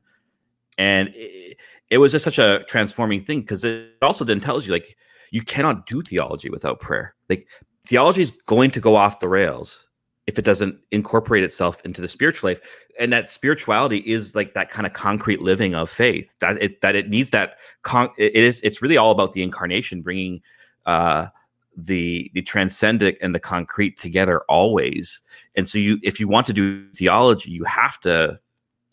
and 0.79 1.09
it, 1.13 1.57
it 1.91 1.99
was 1.99 2.11
just 2.11 2.25
such 2.25 2.39
a 2.39 2.63
transforming 2.67 3.21
thing 3.21 3.41
because 3.41 3.63
it 3.63 3.91
also 4.01 4.25
then 4.25 4.39
tells 4.39 4.65
you 4.65 4.73
like 4.73 4.97
you 5.29 5.43
cannot 5.43 5.85
do 5.85 6.01
theology 6.01 6.49
without 6.49 6.79
prayer. 6.79 7.13
Like 7.29 7.45
theology 7.85 8.23
is 8.23 8.31
going 8.47 8.71
to 8.71 8.79
go 8.79 8.95
off 8.95 9.19
the 9.19 9.29
rails 9.29 9.87
if 10.31 10.39
it 10.39 10.45
doesn't 10.45 10.79
incorporate 10.91 11.43
itself 11.43 11.83
into 11.83 12.01
the 12.01 12.07
spiritual 12.07 12.49
life. 12.49 12.61
And 12.97 13.11
that 13.11 13.27
spirituality 13.27 13.97
is 13.97 14.33
like 14.33 14.53
that 14.53 14.69
kind 14.69 14.85
of 14.87 14.93
concrete 14.93 15.41
living 15.41 15.75
of 15.75 15.89
faith 15.89 16.35
that 16.39 16.61
it 16.61 16.79
that 16.81 16.95
it 16.95 17.09
needs 17.09 17.31
that 17.31 17.57
con- 17.81 18.11
it 18.17 18.35
is 18.35 18.61
it's 18.61 18.81
really 18.81 18.95
all 18.95 19.11
about 19.11 19.33
the 19.33 19.43
incarnation 19.43 20.01
bringing 20.01 20.41
uh 20.85 21.27
the 21.75 22.31
the 22.33 22.41
transcendent 22.41 23.17
and 23.21 23.35
the 23.35 23.39
concrete 23.39 23.97
together 23.99 24.41
always. 24.47 25.21
And 25.55 25.67
so 25.67 25.77
you 25.77 25.99
if 26.01 26.19
you 26.19 26.27
want 26.29 26.47
to 26.47 26.53
do 26.53 26.89
theology 26.93 27.51
you 27.51 27.65
have 27.65 27.99
to 28.01 28.39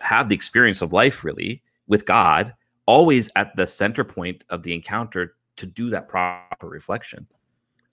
have 0.00 0.28
the 0.28 0.34
experience 0.34 0.82
of 0.82 0.92
life 0.92 1.24
really 1.24 1.62
with 1.86 2.04
god 2.04 2.54
always 2.86 3.28
at 3.36 3.54
the 3.56 3.66
center 3.66 4.04
point 4.04 4.44
of 4.48 4.62
the 4.62 4.72
encounter 4.74 5.34
to 5.56 5.66
do 5.66 5.90
that 5.90 6.08
proper 6.08 6.68
reflection 6.68 7.26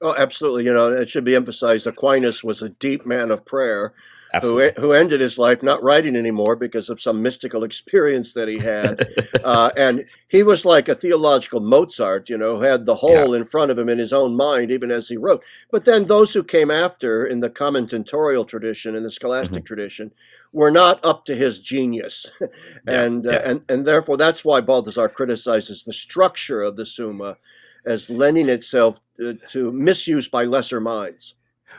Oh, 0.02 0.16
absolutely. 0.16 0.66
You 0.66 0.74
know, 0.74 0.92
it 0.92 1.10
should 1.10 1.26
be 1.26 1.36
emphasized 1.36 1.88
Aquinas 1.88 2.44
was 2.44 2.62
a 2.62 2.70
deep 2.70 3.06
man 3.06 3.32
of 3.32 3.46
prayer 3.46 3.94
who, 4.42 4.70
who 4.78 4.92
ended 4.92 5.22
his 5.22 5.38
life 5.38 5.64
not 5.64 5.82
writing 5.84 6.16
anymore 6.16 6.56
because 6.56 6.90
of 6.90 7.00
some 7.00 7.22
mystical 7.22 7.64
experience 7.64 8.34
that 8.34 8.48
he 8.48 8.60
had. 8.60 9.08
uh, 9.44 9.70
and 9.78 10.06
he 10.28 10.44
was 10.44 10.66
like 10.66 10.90
a 10.90 10.96
theological 10.96 11.62
Mozart, 11.62 12.30
you 12.30 12.38
know, 12.38 12.60
had 12.60 12.86
the 12.86 12.96
whole 12.96 13.32
yeah. 13.32 13.38
in 13.38 13.44
front 13.44 13.72
of 13.72 13.78
him 13.78 13.90
in 13.90 13.98
his 13.98 14.14
own 14.14 14.36
mind, 14.36 14.72
even 14.72 14.92
as 14.92 15.08
he 15.08 15.18
wrote. 15.18 15.44
But 15.72 15.86
then 15.86 16.06
those 16.06 16.34
who 16.34 16.44
came 16.44 16.72
after 16.72 17.26
in 17.26 17.40
the 17.40 17.50
commentatorial 17.50 18.48
tradition, 18.48 18.96
in 18.96 19.04
the 19.04 19.12
scholastic 19.12 19.60
mm-hmm. 19.60 19.66
tradition, 19.66 20.12
were 20.52 20.72
not 20.72 21.04
up 21.06 21.26
to 21.26 21.36
his 21.36 21.62
genius. 21.62 22.30
and, 22.88 23.26
yeah. 23.26 23.32
Uh, 23.32 23.42
and, 23.46 23.62
and 23.70 23.86
therefore, 23.86 24.18
that's 24.18 24.44
why 24.44 24.62
Balthasar 24.62 25.10
criticizes 25.10 25.84
the 25.84 25.94
structure 25.94 26.62
of 26.62 26.76
the 26.76 26.86
Summa 26.86 27.38
as 27.86 28.10
lending 28.10 28.50
itself 28.50 29.00
to, 29.18 29.36
to 29.50 29.72
misuse 29.72 30.28
by 30.28 30.44
lesser 30.44 30.80
minds. 30.80 31.36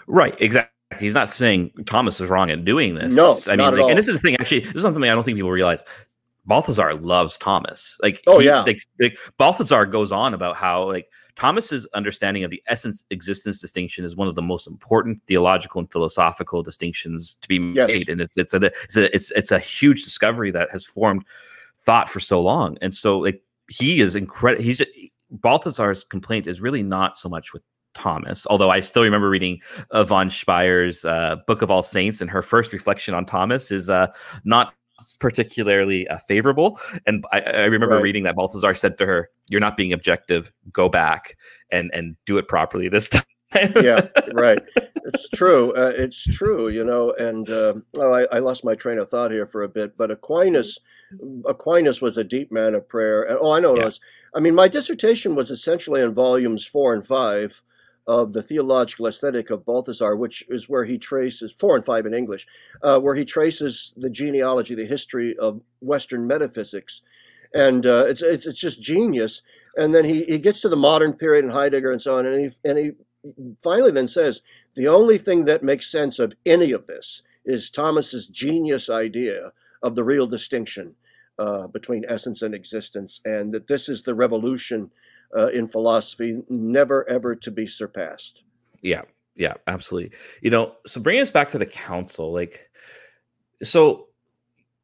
Right, 0.07 0.35
exactly. 0.41 0.73
He's 0.99 1.15
not 1.15 1.29
saying 1.29 1.73
Thomas 1.87 2.21
is 2.21 2.31
wrong 2.31 2.49
in 2.49 2.65
doing 2.65 2.95
this. 2.95 3.15
No, 3.15 3.37
I 3.49 3.57
mean, 3.57 3.77
like, 3.77 3.91
and 3.91 3.99
this 3.99 4.07
is 4.07 4.15
the 4.15 4.21
thing. 4.21 4.37
Actually, 4.37 4.61
this 4.61 4.75
is 4.75 4.83
something 4.83 5.03
I 5.03 5.09
don't 5.09 5.25
think 5.25 5.37
people 5.37 5.51
realize. 5.51 5.85
Balthasar 6.45 6.95
loves 6.95 7.37
Thomas. 7.39 7.99
Like, 8.01 8.23
oh 8.29 8.39
he, 8.39 8.47
yeah, 8.47 8.63
like, 8.63 8.81
like 9.01 9.19
Balthasar 9.37 9.85
goes 9.85 10.13
on 10.13 10.33
about 10.33 10.55
how 10.55 10.85
like 10.85 11.09
Thomas's 11.35 11.87
understanding 11.95 12.45
of 12.45 12.51
the 12.51 12.63
essence 12.69 13.05
existence 13.11 13.61
distinction 13.61 14.05
is 14.05 14.15
one 14.15 14.29
of 14.29 14.37
the 14.37 14.43
most 14.43 14.69
important 14.69 15.21
theological 15.27 15.81
and 15.81 15.91
philosophical 15.91 16.63
distinctions 16.63 17.37
to 17.43 17.49
be 17.49 17.57
yes. 17.75 17.89
made, 17.89 18.09
and 18.09 18.21
it's 18.21 18.37
it's 18.37 18.55
a 18.55 18.65
it's 18.85 18.97
a 18.97 19.15
it's 19.15 19.31
it's 19.33 19.51
a 19.51 19.59
huge 19.59 20.05
discovery 20.05 20.53
that 20.53 20.71
has 20.71 20.85
formed 20.85 21.25
thought 21.83 22.09
for 22.09 22.21
so 22.21 22.41
long. 22.41 22.79
And 22.81 22.95
so 22.95 23.19
like 23.19 23.43
he 23.69 24.01
is 24.01 24.15
incredible. 24.15 24.63
He's 24.63 24.81
Balthasar's 25.31 26.05
complaint 26.05 26.47
is 26.47 26.61
really 26.61 26.83
not 26.83 27.17
so 27.17 27.29
much 27.29 27.53
with 27.53 27.63
Thomas, 27.95 28.47
although 28.49 28.71
I 28.71 28.81
still 28.81 29.03
remember 29.03 29.29
reading 29.29 29.61
uh, 29.91 30.05
von 30.05 30.31
Speyr's 30.31 31.05
uh, 31.05 31.37
Book 31.47 31.63
of 31.63 31.71
All 31.71 31.83
Saints, 31.83 32.21
and 32.21 32.31
her 32.31 32.43
first 32.43 32.73
reflection 32.73 33.15
on 33.15 33.25
Thomas 33.25 33.71
is 33.71 33.89
uh, 33.89 34.09
not 34.45 34.75
particularly 35.19 36.07
uh, 36.09 36.19
favorable. 36.19 36.79
And 37.07 37.25
I, 37.33 37.41
I 37.41 37.65
remember 37.65 37.97
right. 37.97 38.03
reading 38.03 38.23
that 38.25 38.37
Balthasar 38.37 38.75
said 38.75 38.99
to 38.99 39.07
her, 39.07 39.31
"You're 39.49 39.61
not 39.61 39.77
being 39.77 39.93
objective. 39.93 40.53
Go 40.73 40.89
back 40.89 41.37
and 41.71 41.91
and 41.93 42.17
do 42.27 42.39
it 42.39 42.49
properly 42.49 42.89
this 42.89 43.09
time." 43.09 43.25
yeah, 43.83 44.07
right. 44.33 44.61
It's 45.09 45.29
true. 45.29 45.73
Uh, 45.75 45.93
it's 45.97 46.25
true. 46.25 46.67
You 46.69 46.85
know, 46.85 47.13
and 47.13 47.49
uh, 47.49 47.75
well, 47.95 48.13
I, 48.13 48.27
I, 48.33 48.39
lost 48.41 48.65
my 48.65 48.75
train 48.75 48.99
of 48.99 49.09
thought 49.09 49.31
here 49.31 49.47
for 49.47 49.63
a 49.63 49.69
bit. 49.69 49.97
But 49.97 50.11
Aquinas, 50.11 50.81
Aquinas 51.47 52.03
was 52.03 52.17
a 52.17 52.25
deep 52.25 52.51
man 52.51 52.75
of 52.75 52.89
prayer. 52.89 53.23
And 53.23 53.39
oh, 53.41 53.53
I 53.53 53.61
know 53.61 53.77
yeah. 53.77 53.83
it 53.83 53.85
was. 53.85 54.01
I 54.37 54.41
mean, 54.41 54.55
my 54.55 54.69
dissertation 54.69 55.35
was 55.35 55.51
essentially 55.51 56.03
in 56.03 56.13
volumes 56.13 56.67
four 56.67 56.93
and 56.93 57.05
five 57.05 57.63
of 58.07 58.35
the 58.35 58.43
Theological 58.43 59.07
Aesthetic 59.07 59.49
of 59.49 59.65
Balthasar, 59.65 60.15
which 60.15 60.45
is 60.51 60.69
where 60.69 60.85
he 60.85 60.99
traces 60.99 61.53
four 61.53 61.75
and 61.75 61.85
five 61.85 62.05
in 62.05 62.13
English, 62.13 62.47
uh, 62.83 63.01
where 63.01 63.15
he 63.15 63.25
traces 63.25 63.95
the 63.97 64.11
genealogy, 64.11 64.75
the 64.75 64.85
history 64.85 65.35
of 65.39 65.63
Western 65.81 66.27
metaphysics, 66.27 67.01
and 67.55 67.87
uh, 67.87 68.05
it's, 68.07 68.21
it's 68.21 68.47
it's 68.47 68.61
just 68.61 68.83
genius. 68.83 69.41
And 69.79 69.95
then 69.95 70.05
he, 70.05 70.25
he 70.25 70.39
gets 70.39 70.61
to 70.61 70.69
the 70.69 70.77
modern 70.77 71.15
period 71.15 71.45
and 71.45 71.53
Heidegger 71.53 71.91
and 71.91 72.03
so 72.03 72.19
on, 72.19 72.27
and 72.27 72.39
he 72.39 72.51
and 72.69 72.79
he 72.79 72.91
finally 73.65 73.91
then 73.91 74.07
says 74.07 74.43
the 74.75 74.87
only 74.87 75.17
thing 75.17 75.47
that 75.47 75.63
makes 75.63 75.91
sense 75.91 76.19
of 76.19 76.35
any 76.45 76.73
of 76.73 76.87
this 76.87 77.23
is 77.47 77.71
Thomas's 77.71 78.27
genius 78.27 78.91
idea 78.91 79.53
of 79.83 79.95
the 79.95 80.05
real 80.05 80.27
distinction 80.27 80.95
uh, 81.39 81.67
between 81.69 82.05
essence 82.09 82.43
and 82.43 82.55
existence, 82.55 83.21
and 83.25 83.53
that 83.53 83.67
this 83.67 83.89
is 83.89 84.03
the 84.03 84.15
revolution 84.15 84.91
uh, 85.37 85.49
in 85.49 85.67
philosophy, 85.67 86.43
never 86.49 87.09
ever 87.09 87.35
to 87.35 87.51
be 87.51 87.67
surpassed. 87.67 88.45
Yeah, 88.83 89.03
yeah, 89.35 89.55
absolutely. 89.67 90.17
You 90.43 90.51
know, 90.51 90.75
so 90.87 91.01
bringing 91.01 91.23
us 91.23 91.31
back 91.31 91.49
to 91.51 91.59
the 91.59 91.67
council, 91.67 92.33
like, 92.33 92.71
so 93.63 94.07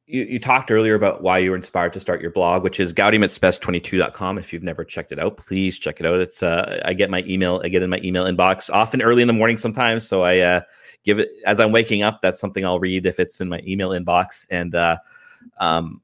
you, 0.06 0.24
you 0.24 0.38
talked 0.38 0.70
earlier 0.70 0.94
about 0.94 1.22
why 1.22 1.38
you 1.38 1.50
were 1.50 1.56
inspired 1.56 1.92
to 1.94 2.00
start 2.00 2.20
your 2.20 2.30
blog, 2.30 2.62
which 2.62 2.80
is 2.80 2.92
gaudium22.com. 2.92 4.38
If 4.38 4.52
you've 4.52 4.62
never 4.62 4.84
checked 4.84 5.12
it 5.12 5.18
out, 5.18 5.36
please 5.38 5.78
check 5.78 6.00
it 6.00 6.06
out. 6.06 6.20
It's 6.20 6.42
uh, 6.42 6.80
I 6.84 6.92
get 6.92 7.08
my 7.10 7.24
email, 7.26 7.60
I 7.64 7.68
get 7.68 7.82
in 7.82 7.90
my 7.90 8.00
email 8.04 8.24
inbox 8.24 8.68
often 8.70 9.00
early 9.00 9.22
in 9.22 9.28
the 9.28 9.34
morning 9.34 9.56
sometimes. 9.56 10.06
So 10.06 10.22
I 10.22 10.38
uh, 10.40 10.60
give 11.04 11.18
it 11.18 11.30
as 11.46 11.60
I'm 11.60 11.72
waking 11.72 12.02
up. 12.02 12.20
That's 12.20 12.40
something 12.40 12.64
I'll 12.64 12.80
read 12.80 13.06
if 13.06 13.18
it's 13.18 13.40
in 13.40 13.48
my 13.48 13.60
email 13.66 13.90
inbox. 13.90 14.46
And 14.50 14.74
uh, 14.74 14.98
um, 15.58 16.02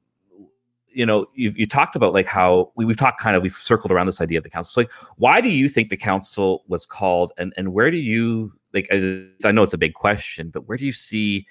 you 0.91 1.05
know, 1.05 1.27
you've 1.33 1.57
you 1.57 1.65
talked 1.65 1.95
about 1.95 2.13
like 2.13 2.25
how 2.25 2.71
we, 2.75 2.85
we've 2.85 2.97
talked 2.97 3.21
kind 3.21 3.35
of 3.35 3.43
we've 3.43 3.53
circled 3.53 3.91
around 3.91 4.05
this 4.05 4.21
idea 4.21 4.37
of 4.37 4.43
the 4.43 4.49
council. 4.49 4.71
So 4.71 4.81
like, 4.81 4.91
why 5.17 5.41
do 5.41 5.49
you 5.49 5.69
think 5.69 5.89
the 5.89 5.97
council 5.97 6.63
was 6.67 6.85
called, 6.85 7.33
and 7.37 7.53
and 7.57 7.73
where 7.73 7.91
do 7.91 7.97
you 7.97 8.53
like? 8.73 8.87
I 8.91 9.51
know 9.51 9.63
it's 9.63 9.73
a 9.73 9.77
big 9.77 9.93
question, 9.93 10.49
but 10.49 10.67
where 10.67 10.77
do 10.77 10.85
you 10.85 10.91
see? 10.91 11.47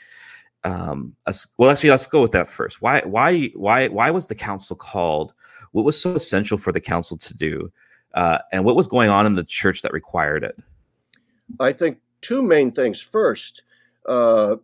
Um, 0.64 1.14
us, 1.26 1.46
well, 1.56 1.70
actually, 1.70 1.90
let's 1.90 2.06
go 2.06 2.20
with 2.20 2.32
that 2.32 2.48
first. 2.48 2.82
Why 2.82 3.00
why 3.04 3.48
why 3.54 3.88
why 3.88 4.10
was 4.10 4.26
the 4.26 4.34
council 4.34 4.76
called? 4.76 5.34
What 5.72 5.84
was 5.84 6.00
so 6.00 6.14
essential 6.14 6.58
for 6.58 6.72
the 6.72 6.80
council 6.80 7.16
to 7.18 7.34
do, 7.34 7.70
uh, 8.14 8.38
and 8.52 8.64
what 8.64 8.76
was 8.76 8.86
going 8.86 9.10
on 9.10 9.26
in 9.26 9.34
the 9.34 9.44
church 9.44 9.82
that 9.82 9.92
required 9.92 10.42
it? 10.42 10.58
I 11.60 11.72
think 11.72 11.98
two 12.20 12.42
main 12.42 12.70
things. 12.70 13.00
First, 13.00 13.62
uh, 14.08 14.56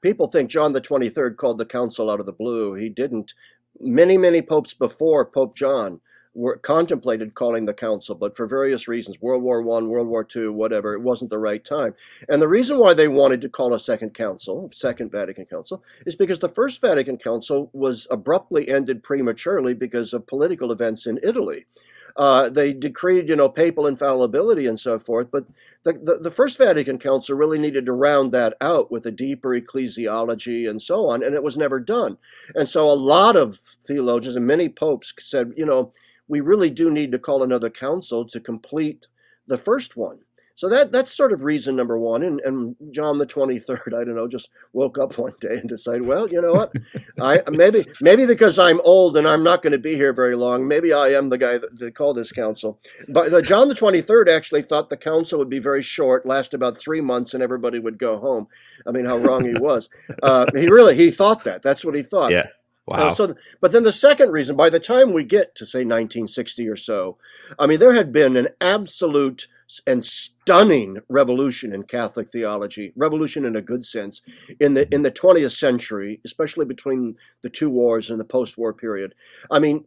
people 0.00 0.28
think 0.28 0.50
John 0.50 0.72
the 0.72 0.80
23rd 0.80 1.36
called 1.36 1.58
the 1.58 1.66
council 1.66 2.10
out 2.10 2.20
of 2.20 2.26
the 2.26 2.32
blue. 2.32 2.74
He 2.74 2.88
didn't 2.88 3.34
many, 3.80 4.18
many 4.18 4.42
popes 4.42 4.74
before 4.74 5.24
Pope 5.24 5.56
John 5.56 6.00
were 6.34 6.56
contemplated 6.56 7.34
calling 7.34 7.66
the 7.66 7.74
council, 7.74 8.14
but 8.14 8.34
for 8.34 8.46
various 8.46 8.88
reasons, 8.88 9.20
World 9.20 9.42
War 9.42 9.60
One, 9.60 9.88
World 9.88 10.08
War 10.08 10.24
Two, 10.24 10.52
whatever, 10.52 10.94
it 10.94 11.02
wasn't 11.02 11.30
the 11.30 11.38
right 11.38 11.62
time. 11.62 11.94
And 12.28 12.40
the 12.40 12.48
reason 12.48 12.78
why 12.78 12.94
they 12.94 13.08
wanted 13.08 13.42
to 13.42 13.50
call 13.50 13.74
a 13.74 13.78
second 13.78 14.14
council, 14.14 14.70
Second 14.72 15.12
Vatican 15.12 15.44
Council, 15.44 15.84
is 16.06 16.16
because 16.16 16.38
the 16.38 16.48
First 16.48 16.80
Vatican 16.80 17.18
Council 17.18 17.68
was 17.74 18.06
abruptly 18.10 18.68
ended 18.68 19.02
prematurely 19.02 19.74
because 19.74 20.14
of 20.14 20.26
political 20.26 20.72
events 20.72 21.06
in 21.06 21.20
Italy. 21.22 21.66
Uh, 22.16 22.48
they 22.48 22.72
decreed, 22.72 23.28
you 23.28 23.36
know, 23.36 23.48
papal 23.48 23.86
infallibility 23.86 24.66
and 24.66 24.78
so 24.78 24.98
forth. 24.98 25.30
But 25.30 25.44
the, 25.84 25.94
the, 25.94 26.18
the, 26.18 26.30
First 26.30 26.58
Vatican 26.58 26.98
Council 26.98 27.36
really 27.36 27.58
needed 27.58 27.86
to 27.86 27.92
round 27.92 28.32
that 28.32 28.56
out 28.60 28.90
with 28.90 29.06
a 29.06 29.10
deeper 29.10 29.50
ecclesiology 29.50 30.68
and 30.68 30.80
so 30.80 31.08
on, 31.08 31.24
and 31.24 31.34
it 31.34 31.42
was 31.42 31.56
never 31.56 31.80
done. 31.80 32.16
And 32.54 32.68
so 32.68 32.84
a 32.84 32.92
lot 32.92 33.36
of 33.36 33.56
theologians 33.56 34.36
and 34.36 34.46
many 34.46 34.68
popes 34.68 35.12
said, 35.18 35.52
you 35.56 35.66
know, 35.66 35.92
we 36.28 36.40
really 36.40 36.70
do 36.70 36.90
need 36.90 37.12
to 37.12 37.18
call 37.18 37.42
another 37.42 37.70
council 37.70 38.24
to 38.26 38.40
complete 38.40 39.06
the 39.46 39.58
first 39.58 39.96
one. 39.96 40.18
So 40.54 40.68
that 40.68 40.92
that's 40.92 41.14
sort 41.14 41.32
of 41.32 41.42
reason 41.42 41.76
number 41.76 41.98
one. 41.98 42.22
And, 42.22 42.40
and 42.40 42.76
John 42.90 43.18
the 43.18 43.26
twenty 43.26 43.58
third, 43.58 43.94
I 43.96 44.04
don't 44.04 44.14
know, 44.14 44.28
just 44.28 44.50
woke 44.72 44.98
up 44.98 45.18
one 45.18 45.34
day 45.40 45.56
and 45.56 45.68
decided, 45.68 46.06
well, 46.06 46.28
you 46.28 46.40
know 46.40 46.52
what, 46.52 46.72
I 47.20 47.42
maybe 47.50 47.86
maybe 48.00 48.26
because 48.26 48.58
I'm 48.58 48.80
old 48.84 49.16
and 49.16 49.26
I'm 49.26 49.42
not 49.42 49.62
going 49.62 49.72
to 49.72 49.78
be 49.78 49.94
here 49.94 50.12
very 50.12 50.36
long, 50.36 50.66
maybe 50.66 50.92
I 50.92 51.08
am 51.08 51.28
the 51.28 51.38
guy 51.38 51.58
that, 51.58 51.78
that 51.78 51.94
called 51.94 52.16
this 52.16 52.32
council. 52.32 52.78
But 53.08 53.30
the, 53.30 53.42
John 53.42 53.68
the 53.68 53.74
twenty 53.74 54.00
third 54.00 54.28
actually 54.28 54.62
thought 54.62 54.88
the 54.88 54.96
council 54.96 55.38
would 55.38 55.50
be 55.50 55.58
very 55.58 55.82
short, 55.82 56.26
last 56.26 56.54
about 56.54 56.76
three 56.76 57.00
months, 57.00 57.34
and 57.34 57.42
everybody 57.42 57.78
would 57.78 57.98
go 57.98 58.18
home. 58.18 58.46
I 58.86 58.92
mean, 58.92 59.04
how 59.04 59.18
wrong 59.18 59.44
he 59.44 59.54
was. 59.54 59.88
Uh, 60.22 60.46
he 60.54 60.68
really 60.68 60.94
he 60.94 61.10
thought 61.10 61.42
that. 61.44 61.62
That's 61.62 61.84
what 61.84 61.96
he 61.96 62.02
thought. 62.02 62.30
Yeah. 62.30 62.46
Wow. 62.86 63.08
Uh, 63.08 63.10
so, 63.14 63.34
but 63.60 63.72
then 63.72 63.84
the 63.84 63.92
second 63.92 64.30
reason, 64.30 64.56
by 64.56 64.68
the 64.68 64.80
time 64.80 65.12
we 65.12 65.24
get 65.24 65.54
to 65.56 65.66
say 65.66 65.80
1960 65.80 66.68
or 66.68 66.76
so, 66.76 67.16
I 67.58 67.66
mean, 67.66 67.78
there 67.78 67.92
had 67.92 68.12
been 68.12 68.36
an 68.36 68.48
absolute 68.60 69.46
and 69.86 70.04
stunning 70.04 70.98
revolution 71.08 71.72
in 71.72 71.82
Catholic 71.84 72.30
theology, 72.30 72.92
revolution 72.96 73.44
in 73.44 73.56
a 73.56 73.62
good 73.62 73.84
sense, 73.84 74.22
in 74.60 74.74
the 74.74 74.92
in 74.94 75.02
the 75.02 75.10
20th 75.10 75.56
century, 75.56 76.20
especially 76.24 76.64
between 76.64 77.16
the 77.42 77.50
two 77.50 77.70
wars 77.70 78.10
and 78.10 78.20
the 78.20 78.24
post-war 78.24 78.72
period. 78.72 79.14
I 79.50 79.58
mean, 79.58 79.84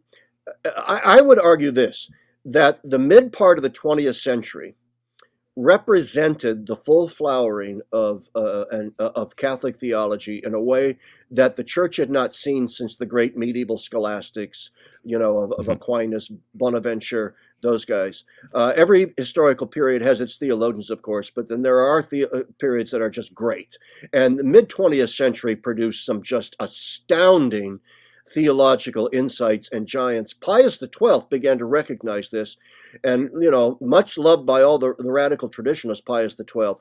I, 0.64 1.00
I 1.04 1.20
would 1.20 1.38
argue 1.38 1.70
this 1.70 2.10
that 2.44 2.78
the 2.84 2.98
mid 2.98 3.32
part 3.32 3.58
of 3.58 3.62
the 3.62 3.70
20th 3.70 4.20
century 4.20 4.76
represented 5.56 6.66
the 6.66 6.76
full 6.76 7.08
flowering 7.08 7.80
of 7.90 8.28
uh, 8.34 8.66
and, 8.70 8.92
uh, 8.98 9.10
of 9.14 9.36
Catholic 9.36 9.76
theology 9.76 10.42
in 10.44 10.52
a 10.52 10.60
way 10.60 10.98
that 11.30 11.56
the 11.56 11.64
church 11.64 11.96
had 11.96 12.10
not 12.10 12.34
seen 12.34 12.68
since 12.68 12.96
the 12.96 13.06
great 13.06 13.36
medieval 13.36 13.78
scholastics, 13.78 14.70
you 15.02 15.18
know, 15.18 15.38
of, 15.38 15.52
of 15.52 15.60
mm-hmm. 15.60 15.72
Aquinas, 15.72 16.30
Bonaventure, 16.54 17.34
those 17.62 17.84
guys. 17.84 18.24
Uh, 18.54 18.72
every 18.76 19.14
historical 19.16 19.66
period 19.66 20.02
has 20.02 20.20
its 20.20 20.38
theologians, 20.38 20.90
of 20.90 21.02
course, 21.02 21.30
but 21.30 21.48
then 21.48 21.62
there 21.62 21.80
are 21.80 22.02
the- 22.02 22.28
uh, 22.32 22.42
periods 22.58 22.90
that 22.90 23.00
are 23.02 23.10
just 23.10 23.34
great. 23.34 23.76
And 24.12 24.38
the 24.38 24.44
mid 24.44 24.68
20th 24.68 25.14
century 25.14 25.56
produced 25.56 26.04
some 26.04 26.22
just 26.22 26.56
astounding 26.60 27.80
theological 28.28 29.08
insights 29.12 29.68
and 29.72 29.86
giants. 29.86 30.32
Pius 30.32 30.78
XII 30.80 31.26
began 31.30 31.58
to 31.58 31.64
recognize 31.64 32.30
this, 32.30 32.56
and 33.04 33.30
you 33.40 33.50
know, 33.50 33.78
much 33.80 34.18
loved 34.18 34.46
by 34.46 34.62
all 34.62 34.78
the, 34.78 34.94
the 34.98 35.10
radical 35.12 35.48
traditionalists, 35.48 36.02
Pius 36.02 36.36
XII. 36.36 36.74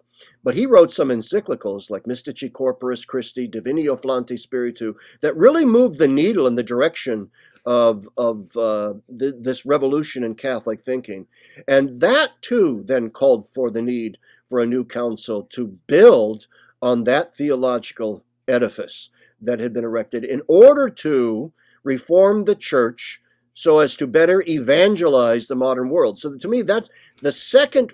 But 0.43 0.55
he 0.55 0.65
wrote 0.65 0.91
some 0.91 1.09
encyclicals 1.09 1.89
like 1.89 2.03
Mystici 2.03 2.51
Corporis 2.51 3.05
Christi, 3.05 3.47
Divino 3.47 3.95
Afflante 3.95 4.39
Spiritu, 4.39 4.93
that 5.21 5.35
really 5.37 5.65
moved 5.65 5.97
the 5.97 6.07
needle 6.07 6.47
in 6.47 6.55
the 6.55 6.63
direction 6.63 7.29
of 7.65 8.07
of 8.17 8.55
uh, 8.57 8.93
th- 9.17 9.35
this 9.39 9.65
revolution 9.65 10.23
in 10.23 10.35
Catholic 10.35 10.81
thinking, 10.81 11.27
and 11.67 11.99
that 11.99 12.41
too 12.41 12.83
then 12.85 13.09
called 13.09 13.47
for 13.49 13.69
the 13.69 13.81
need 13.81 14.17
for 14.49 14.59
a 14.59 14.67
new 14.67 14.83
council 14.83 15.43
to 15.51 15.67
build 15.87 16.47
on 16.81 17.03
that 17.03 17.33
theological 17.35 18.23
edifice 18.47 19.09
that 19.41 19.59
had 19.59 19.73
been 19.73 19.83
erected 19.83 20.23
in 20.23 20.41
order 20.47 20.89
to 20.89 21.51
reform 21.83 22.45
the 22.45 22.55
church 22.55 23.21
so 23.53 23.79
as 23.79 23.95
to 23.95 24.05
better 24.05 24.43
evangelize 24.47 25.47
the 25.47 25.55
modern 25.55 25.89
world. 25.89 26.19
So 26.19 26.35
to 26.35 26.47
me, 26.47 26.61
that's 26.61 26.89
the 27.21 27.31
second 27.31 27.93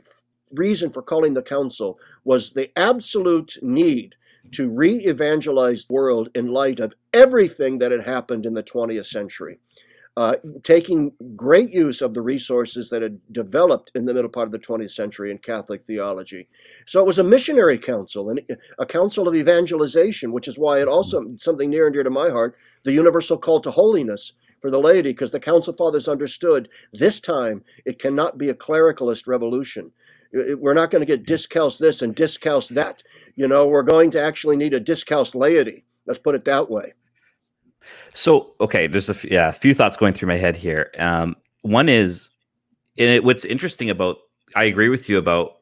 reason 0.54 0.90
for 0.90 1.02
calling 1.02 1.34
the 1.34 1.44
council 1.44 2.00
was 2.24 2.54
the 2.54 2.72
absolute 2.78 3.58
need 3.62 4.16
to 4.52 4.70
re-evangelize 4.70 5.86
the 5.86 5.94
world 5.94 6.30
in 6.36 6.48
light 6.48 6.80
of 6.80 6.94
everything 7.14 7.78
that 7.80 7.92
had 7.92 8.04
happened 8.04 8.46
in 8.46 8.54
the 8.54 8.64
20th 8.64 9.06
century. 9.06 9.60
Uh, 10.18 10.36
taking 10.64 11.10
great 11.38 11.70
use 11.70 12.02
of 12.02 12.14
the 12.14 12.22
resources 12.22 12.90
that 12.90 13.02
had 13.02 13.18
developed 13.32 13.94
in 13.96 14.06
the 14.06 14.14
middle 14.14 14.30
part 14.30 14.46
of 14.46 14.52
the 14.52 14.60
20th 14.60 14.92
century 14.92 15.32
in 15.32 15.38
Catholic 15.38 15.86
theology. 15.86 16.50
So 16.86 17.00
it 17.00 17.08
was 17.08 17.20
a 17.20 17.24
missionary 17.24 17.78
council 17.78 18.30
and 18.30 18.42
a 18.78 18.86
council 18.86 19.30
of 19.30 19.36
evangelization, 19.36 20.34
which 20.34 20.50
is 20.50 20.60
why 20.60 20.82
it 20.82 20.90
also 20.90 21.24
something 21.38 21.70
near 21.70 21.86
and 21.88 21.94
dear 21.94 22.04
to 22.04 22.10
my 22.10 22.30
heart, 22.30 22.58
the 22.84 22.92
universal 22.92 23.38
call 23.38 23.62
to 23.62 23.72
holiness 23.72 24.34
for 24.60 24.70
the 24.70 24.80
laity, 24.80 25.12
because 25.12 25.32
the 25.32 25.40
council 25.40 25.74
fathers 25.74 26.10
understood 26.10 26.68
this 26.92 27.22
time 27.22 27.64
it 27.86 27.98
cannot 27.98 28.38
be 28.38 28.50
a 28.50 28.54
clericalist 28.54 29.28
revolution. 29.28 29.92
We're 30.34 30.74
not 30.74 30.92
going 30.92 31.02
to 31.02 31.06
get 31.06 31.26
discalced 31.26 31.80
this 31.80 32.02
and 32.02 32.16
discalced 32.16 32.74
that. 32.76 33.04
You 33.36 33.48
know, 33.48 33.68
we're 33.68 33.84
going 33.84 34.12
to 34.12 34.22
actually 34.22 34.58
need 34.58 34.74
a 34.74 34.80
discalced 34.80 35.36
laity. 35.36 35.86
Let's 36.06 36.20
put 36.20 36.36
it 36.36 36.46
that 36.46 36.70
way. 36.70 36.94
So, 38.14 38.54
okay, 38.62 38.88
there's 38.88 39.10
a 39.10 39.14
f- 39.14 39.26
yeah, 39.26 39.50
a 39.50 39.54
few 39.54 39.74
thoughts 39.74 39.98
going 39.98 40.14
through 40.14 40.28
my 40.28 40.38
head 40.38 40.56
here. 40.56 40.92
Um, 41.00 41.36
one 41.62 41.90
is, 41.90 42.30
it, 42.96 43.24
what's 43.24 43.46
interesting 43.46 43.90
about, 43.90 44.18
I 44.56 44.66
agree 44.66 44.90
with 44.90 45.10
you 45.10 45.18
about 45.18 45.62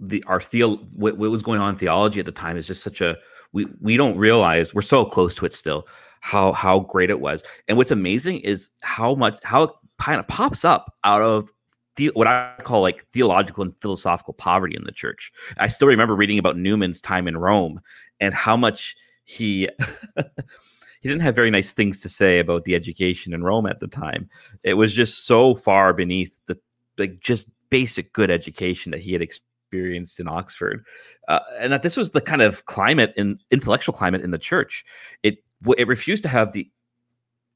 the 0.00 0.22
our 0.28 0.40
theo 0.40 0.76
what, 0.76 1.18
what 1.18 1.30
was 1.30 1.42
going 1.42 1.60
on 1.60 1.70
in 1.70 1.74
theology 1.74 2.20
at 2.20 2.26
the 2.26 2.32
time 2.32 2.56
is 2.56 2.66
just 2.66 2.82
such 2.82 3.00
a 3.00 3.16
we 3.52 3.66
we 3.80 3.96
don't 3.96 4.16
realize 4.16 4.72
we're 4.72 4.80
so 4.80 5.04
close 5.04 5.34
to 5.34 5.44
it 5.44 5.52
still 5.52 5.88
how 6.20 6.52
how 6.52 6.80
great 6.80 7.10
it 7.10 7.20
was. 7.20 7.42
And 7.68 7.76
what's 7.76 7.90
amazing 7.90 8.40
is 8.40 8.70
how 8.82 9.14
much 9.14 9.38
how 9.42 9.62
it 9.64 9.70
kind 9.98 10.20
of 10.20 10.28
pops 10.28 10.64
up 10.64 10.94
out 11.04 11.22
of 11.22 11.50
the, 11.98 12.12
what 12.14 12.26
I 12.28 12.54
call 12.62 12.80
like 12.80 13.04
theological 13.12 13.62
and 13.62 13.74
philosophical 13.82 14.32
poverty 14.32 14.76
in 14.76 14.84
the 14.84 14.92
church. 14.92 15.32
I 15.58 15.66
still 15.66 15.88
remember 15.88 16.14
reading 16.14 16.38
about 16.38 16.56
Newman's 16.56 17.00
time 17.00 17.28
in 17.28 17.36
Rome 17.36 17.80
and 18.20 18.32
how 18.32 18.56
much 18.56 18.96
he 19.24 19.68
he 20.16 21.08
didn't 21.08 21.20
have 21.20 21.34
very 21.34 21.50
nice 21.50 21.72
things 21.72 22.00
to 22.00 22.08
say 22.08 22.38
about 22.38 22.64
the 22.64 22.74
education 22.74 23.34
in 23.34 23.42
Rome 23.42 23.66
at 23.66 23.80
the 23.80 23.88
time. 23.88 24.30
It 24.64 24.74
was 24.74 24.94
just 24.94 25.26
so 25.26 25.54
far 25.54 25.92
beneath 25.92 26.40
the 26.46 26.56
like 26.96 27.20
just 27.20 27.48
basic 27.68 28.12
good 28.12 28.30
education 28.30 28.92
that 28.92 29.00
he 29.00 29.12
had 29.12 29.20
experienced 29.20 30.20
in 30.20 30.28
Oxford, 30.28 30.84
uh, 31.26 31.40
and 31.58 31.72
that 31.72 31.82
this 31.82 31.96
was 31.96 32.12
the 32.12 32.20
kind 32.20 32.42
of 32.42 32.64
climate 32.66 33.12
in 33.16 33.38
intellectual 33.50 33.92
climate 33.92 34.22
in 34.22 34.30
the 34.30 34.38
church. 34.38 34.84
It 35.24 35.38
it 35.76 35.88
refused 35.88 36.22
to 36.22 36.28
have 36.28 36.52
the 36.52 36.70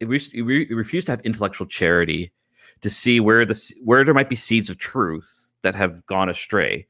it, 0.01 0.09
re- 0.09 0.67
it 0.69 0.75
refused 0.75 1.07
to 1.07 1.13
have 1.13 1.21
intellectual 1.21 1.69
charity 1.69 2.33
to 2.83 2.91
see 2.91 3.21
where 3.21 3.45
the 3.45 3.75
where 3.85 4.05
there 4.05 4.15
might 4.15 4.29
be 4.29 4.37
seeds 4.37 4.69
of 4.69 4.79
truth 4.79 5.53
that 5.63 5.75
have 5.75 6.05
gone 6.07 6.29
astray, 6.29 6.87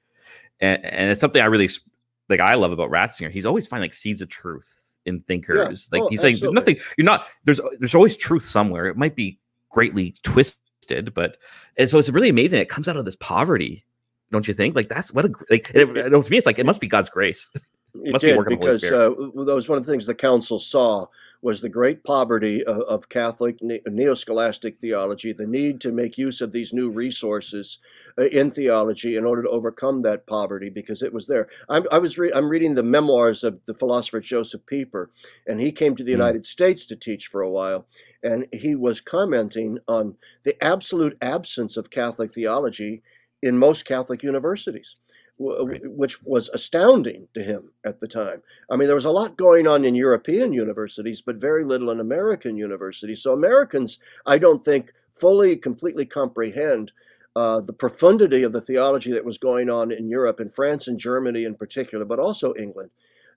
and, 0.61 0.85
and 0.85 1.11
it's 1.11 1.21
something 1.21 1.41
I 1.41 1.47
really 1.47 1.71
like. 2.29 2.41
I 2.41 2.55
love 2.55 2.73
about 2.73 2.91
Ratzinger. 2.91 3.31
He's 3.31 3.47
always 3.47 3.67
finding 3.67 3.85
like 3.85 3.95
seeds 3.95 4.21
of 4.21 4.29
truth 4.29 4.81
in 5.05 5.21
thinkers. 5.23 5.89
Yeah. 5.93 5.99
Like 5.99 6.07
oh, 6.07 6.09
he's 6.09 6.21
saying, 6.21 6.37
there's 6.41 6.53
nothing. 6.53 6.79
You're 6.97 7.05
not. 7.05 7.27
There's 7.45 7.61
there's 7.79 7.95
always 7.95 8.17
truth 8.17 8.45
somewhere. 8.45 8.87
It 8.87 8.97
might 8.97 9.15
be 9.15 9.39
greatly 9.71 10.15
twisted, 10.23 11.15
but 11.15 11.37
and 11.77 11.89
so 11.89 11.99
it's 11.99 12.09
really 12.09 12.29
amazing. 12.29 12.61
It 12.61 12.69
comes 12.69 12.89
out 12.89 12.97
of 12.97 13.05
this 13.05 13.17
poverty, 13.17 13.85
don't 14.31 14.49
you 14.49 14.55
think? 14.55 14.75
Like 14.75 14.89
that's 14.89 15.13
what 15.13 15.27
a 15.27 15.33
like. 15.51 15.71
It, 15.75 15.97
it, 15.97 16.11
to 16.11 16.31
me, 16.31 16.39
it's 16.39 16.47
like 16.47 16.59
it 16.59 16.67
must 16.67 16.81
be 16.81 16.89
God's 16.89 17.11
grace. 17.11 17.51
It 17.95 18.19
did 18.21 18.47
be 18.47 18.57
because 18.57 18.85
uh, 18.85 19.11
that 19.11 19.55
was 19.55 19.69
one 19.69 19.77
of 19.77 19.85
the 19.85 19.93
things 19.93 20.07
the 20.07 20.15
council 20.15 20.59
saw 20.59 21.07
was 21.43 21.61
the 21.61 21.69
great 21.69 22.05
poverty 22.05 22.65
of, 22.65 22.79
of 22.83 23.09
Catholic 23.09 23.59
neo-scholastic 23.61 24.79
theology, 24.79 25.33
the 25.33 25.47
need 25.47 25.81
to 25.81 25.91
make 25.91 26.17
use 26.17 26.41
of 26.41 26.53
these 26.53 26.73
new 26.73 26.89
resources 26.89 27.79
uh, 28.19 28.27
in 28.27 28.51
theology 28.51 29.17
in 29.17 29.25
order 29.25 29.43
to 29.43 29.49
overcome 29.51 30.03
that 30.03 30.27
poverty 30.27 30.71
because 30.71 31.03
it 31.03 31.13
was 31.13 31.27
there. 31.27 31.49
I'm, 31.69 31.85
I 31.91 31.99
was 31.99 32.17
re- 32.17 32.33
I'm 32.33 32.49
reading 32.49 32.75
the 32.75 32.85
memoirs 32.85 33.43
of 33.43 33.63
the 33.65 33.75
philosopher 33.75 34.21
Joseph 34.21 34.65
Pieper, 34.67 35.11
and 35.47 35.61
he 35.61 35.73
came 35.73 35.97
to 35.97 36.05
the 36.05 36.13
mm. 36.13 36.19
United 36.19 36.47
States 36.47 36.87
to 36.87 36.97
teach 36.97 37.27
for 37.27 37.43
a 37.43 37.51
while, 37.51 37.87
and 38.23 38.47
he 38.53 38.77
was 38.77 39.01
commenting 39.01 39.79
on 39.89 40.15
the 40.45 40.63
absolute 40.63 41.19
absence 41.21 41.77
of 41.77 41.91
Catholic 41.91 42.33
theology 42.33 43.03
in 43.43 43.59
most 43.59 43.85
Catholic 43.85 44.23
universities 44.23 44.95
right. 45.39 45.81
which 45.85 46.23
was 46.23 46.49
astounding 46.51 47.29
to 47.35 47.43
him 47.43 47.71
at 47.85 48.01
the 48.01 48.09
time. 48.09 48.43
I 48.71 48.77
mean, 48.77 48.87
there 48.87 48.95
was 48.95 49.05
a 49.05 49.11
lot 49.11 49.37
going 49.37 49.67
on 49.67 49.85
in 49.85 49.95
European 49.95 50.53
universities, 50.53 51.23
but 51.23 51.37
very 51.37 51.65
little 51.65 51.91
in 51.91 52.01
American 52.01 52.57
universities. 52.57 53.23
So 53.23 53.33
Americans, 53.33 53.99
I 54.27 54.39
don't 54.39 54.65
think, 54.65 54.93
fully, 55.13 55.57
completely 55.57 56.07
comprehend 56.07 56.93
uh, 57.35 57.61
the 57.61 57.73
profundity 57.73 58.43
of 58.43 58.53
the 58.53 58.61
theology 58.61 59.13
that 59.13 59.25
was 59.25 59.39
going 59.39 59.71
on 59.71 59.91
in 59.91 60.09
Europe, 60.09 60.41
in 60.41 60.49
France 60.49 60.89
and 60.89 60.99
Germany 60.99 61.45
in 61.45 61.55
particular, 61.55 62.05
but 62.05 62.19
also 62.19 62.55
England 62.59 62.91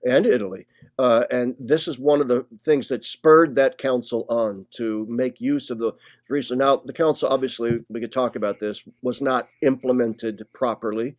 and 0.04 0.26
Italy. 0.26 0.66
Uh, 0.98 1.24
and 1.30 1.54
this 1.58 1.88
is 1.88 1.98
one 1.98 2.20
of 2.20 2.28
the 2.28 2.44
things 2.60 2.88
that 2.88 3.04
spurred 3.04 3.54
that 3.54 3.78
council 3.78 4.24
on 4.28 4.66
to 4.70 5.06
make 5.08 5.40
use 5.40 5.70
of 5.70 5.78
the 5.78 5.92
reason. 6.28 6.58
Now, 6.58 6.76
the 6.76 6.92
council, 6.92 7.28
obviously, 7.28 7.80
we 7.88 8.00
could 8.00 8.12
talk 8.12 8.36
about 8.36 8.58
this, 8.58 8.84
was 9.02 9.20
not 9.20 9.48
implemented 9.62 10.46
properly 10.52 11.16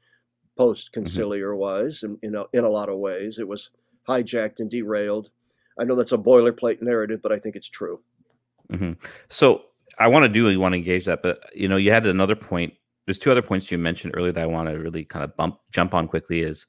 post 0.58 0.94
conciliar 0.94 1.52
mm-hmm. 1.52 1.60
wise, 1.60 2.04
in, 2.04 2.18
in, 2.22 2.36
a, 2.36 2.46
in 2.54 2.64
a 2.64 2.70
lot 2.70 2.90
of 2.90 2.98
ways. 2.98 3.40
It 3.40 3.48
was 3.48 3.70
hijacked 4.08 4.60
and 4.60 4.70
derailed. 4.70 5.30
I 5.80 5.84
know 5.84 5.96
that's 5.96 6.12
a 6.12 6.18
boilerplate 6.18 6.82
narrative, 6.82 7.22
but 7.22 7.32
I 7.32 7.40
think 7.40 7.56
it's 7.56 7.70
true. 7.70 8.02
Mm-hmm. 8.72 8.94
So 9.30 9.62
I 10.00 10.08
want 10.08 10.24
to 10.24 10.30
do, 10.30 10.50
you 10.50 10.60
want 10.60 10.74
to 10.74 10.78
engage 10.78 11.06
that, 11.06 11.22
but 11.22 11.40
you 11.56 11.68
know, 11.68 11.78
you 11.78 11.92
had 11.92 12.06
another 12.06 12.36
point. 12.36 12.74
There's 13.06 13.20
two 13.20 13.32
other 13.32 13.42
points 13.42 13.72
you 13.72 13.78
mentioned 13.78 14.14
earlier 14.18 14.34
that 14.34 14.44
I 14.44 14.48
want 14.48 14.70
to 14.70 14.78
really 14.78 15.06
kind 15.06 15.24
of 15.24 15.36
bump 15.38 15.60
jump 15.72 15.94
on 15.94 16.08
quickly 16.08 16.42
is 16.42 16.68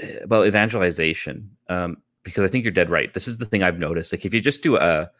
eh, 0.00 0.18
about 0.22 0.46
evangelization. 0.46 1.50
Um, 1.68 1.98
because 2.22 2.42
I 2.42 2.48
think 2.48 2.64
you're 2.64 2.72
dead 2.72 2.90
right. 2.90 3.14
This 3.14 3.28
is 3.28 3.38
the 3.38 3.46
thing 3.46 3.62
I've 3.62 3.78
noticed. 3.78 4.12
Like 4.12 4.24
if 4.24 4.34
you 4.34 4.40
just 4.40 4.62
do 4.62 4.76
a 4.76 5.10